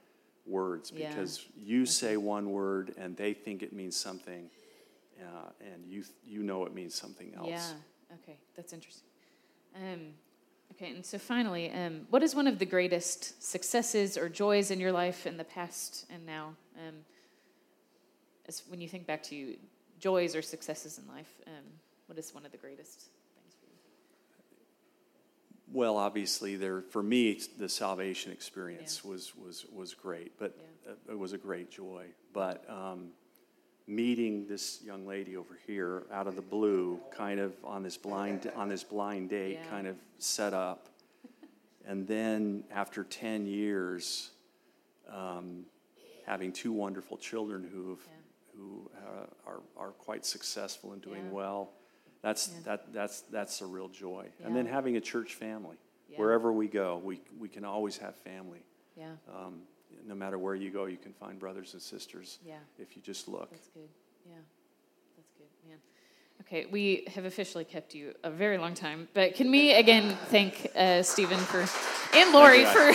words 0.45 0.91
because 0.91 1.45
you 1.57 1.81
okay. 1.81 1.89
say 1.89 2.17
one 2.17 2.51
word 2.51 2.93
and 2.97 3.15
they 3.17 3.33
think 3.33 3.63
it 3.63 3.73
means 3.73 3.95
something, 3.95 4.49
uh, 5.19 5.49
and 5.61 5.85
you 5.87 6.03
you 6.25 6.43
know 6.43 6.65
it 6.65 6.73
means 6.73 6.95
something 6.95 7.33
else. 7.35 7.49
Yeah. 7.49 8.15
Okay, 8.23 8.37
that's 8.55 8.73
interesting. 8.73 9.07
Um, 9.75 10.13
Okay, 10.81 10.91
and 10.91 11.05
so 11.05 11.17
finally, 11.17 11.69
um, 11.71 12.07
what 12.09 12.23
is 12.23 12.33
one 12.33 12.47
of 12.47 12.57
the 12.57 12.65
greatest 12.65 13.43
successes 13.43 14.17
or 14.17 14.29
joys 14.29 14.71
in 14.71 14.79
your 14.79 14.93
life 14.93 15.27
in 15.27 15.35
the 15.35 15.43
past 15.43 16.05
and 16.09 16.25
now? 16.25 16.53
Um, 16.77 16.95
as 18.47 18.63
when 18.69 18.79
you 18.79 18.87
think 18.87 19.05
back 19.05 19.21
to 19.23 19.35
you, 19.35 19.57
joys 19.99 20.37
or 20.37 20.41
successes 20.41 20.97
in 20.97 21.05
life, 21.13 21.29
um, 21.47 21.65
what 22.05 22.17
is 22.17 22.33
one 22.33 22.45
of 22.45 22.53
the 22.53 22.57
greatest 22.57 23.09
things 23.35 23.55
for 23.59 23.65
you? 23.65 23.75
Well, 25.73 25.97
obviously, 25.97 26.55
there 26.55 26.81
for 26.81 27.03
me, 27.03 27.41
the 27.57 27.67
salvation 27.67 28.31
experience 28.31 29.01
yeah. 29.03 29.11
was 29.11 29.35
was 29.35 29.65
was 29.73 29.93
great, 29.93 30.39
but 30.39 30.57
yeah. 30.87 30.93
it 31.09 31.19
was 31.19 31.33
a 31.33 31.37
great 31.37 31.69
joy. 31.69 32.05
But 32.31 32.63
um, 32.69 33.09
meeting 33.89 34.45
this 34.47 34.81
young 34.83 35.05
lady 35.07 35.35
over 35.35 35.57
here 35.65 36.03
out 36.13 36.27
of 36.27 36.35
the 36.35 36.41
blue, 36.41 36.99
kind 37.11 37.39
of 37.39 37.53
on 37.63 37.83
this 37.83 37.97
blind 37.97 38.49
on 38.55 38.69
this 38.69 38.83
blind 38.83 39.29
date, 39.29 39.59
yeah. 39.61 39.69
kind 39.69 39.87
of 39.87 39.95
set 40.19 40.53
up, 40.53 40.87
and 41.85 42.07
then 42.07 42.63
after 42.71 43.03
ten 43.03 43.45
years, 43.47 44.29
um, 45.11 45.65
having 46.25 46.51
two 46.51 46.71
wonderful 46.71 47.17
children 47.17 47.67
who 47.73 47.97
yeah. 48.05 48.13
who 48.55 48.91
uh, 48.95 49.25
are 49.49 49.61
are 49.75 49.91
quite 49.91 50.25
successful 50.25 50.93
and 50.93 51.01
doing 51.01 51.25
yeah. 51.25 51.31
well. 51.31 51.71
That's 52.21 52.47
that 52.65 52.93
that's 52.93 53.21
that's 53.21 53.61
a 53.61 53.65
real 53.65 53.89
joy. 53.89 54.27
And 54.43 54.55
then 54.55 54.65
having 54.65 54.95
a 54.97 55.01
church 55.01 55.33
family. 55.33 55.77
Wherever 56.15 56.51
we 56.51 56.67
go, 56.67 56.99
we 57.03 57.21
we 57.39 57.47
can 57.47 57.63
always 57.63 57.97
have 57.97 58.15
family. 58.15 58.63
Yeah. 58.97 59.11
Um, 59.33 59.61
no 60.05 60.15
matter 60.15 60.37
where 60.37 60.55
you 60.55 60.71
go, 60.71 60.85
you 60.85 60.97
can 60.97 61.13
find 61.13 61.39
brothers 61.39 61.73
and 61.73 61.81
sisters. 61.81 62.39
Yeah. 62.45 62.55
If 62.77 62.95
you 62.95 63.01
just 63.01 63.27
look. 63.27 63.51
That's 63.51 63.67
good. 63.69 63.89
Yeah. 64.25 64.35
That's 65.17 65.31
good, 65.37 65.69
man. 65.69 65.77
Okay, 66.41 66.65
we 66.71 67.07
have 67.13 67.25
officially 67.25 67.65
kept 67.65 67.93
you 67.93 68.13
a 68.23 68.31
very 68.31 68.57
long 68.57 68.73
time, 68.73 69.07
but 69.13 69.35
can 69.35 69.51
we 69.51 69.73
again 69.73 70.17
thank 70.27 70.71
uh, 70.75 71.03
Stephen 71.03 71.39
for 71.39 71.65
and 72.17 72.33
Lori 72.33 72.65
for 72.65 72.93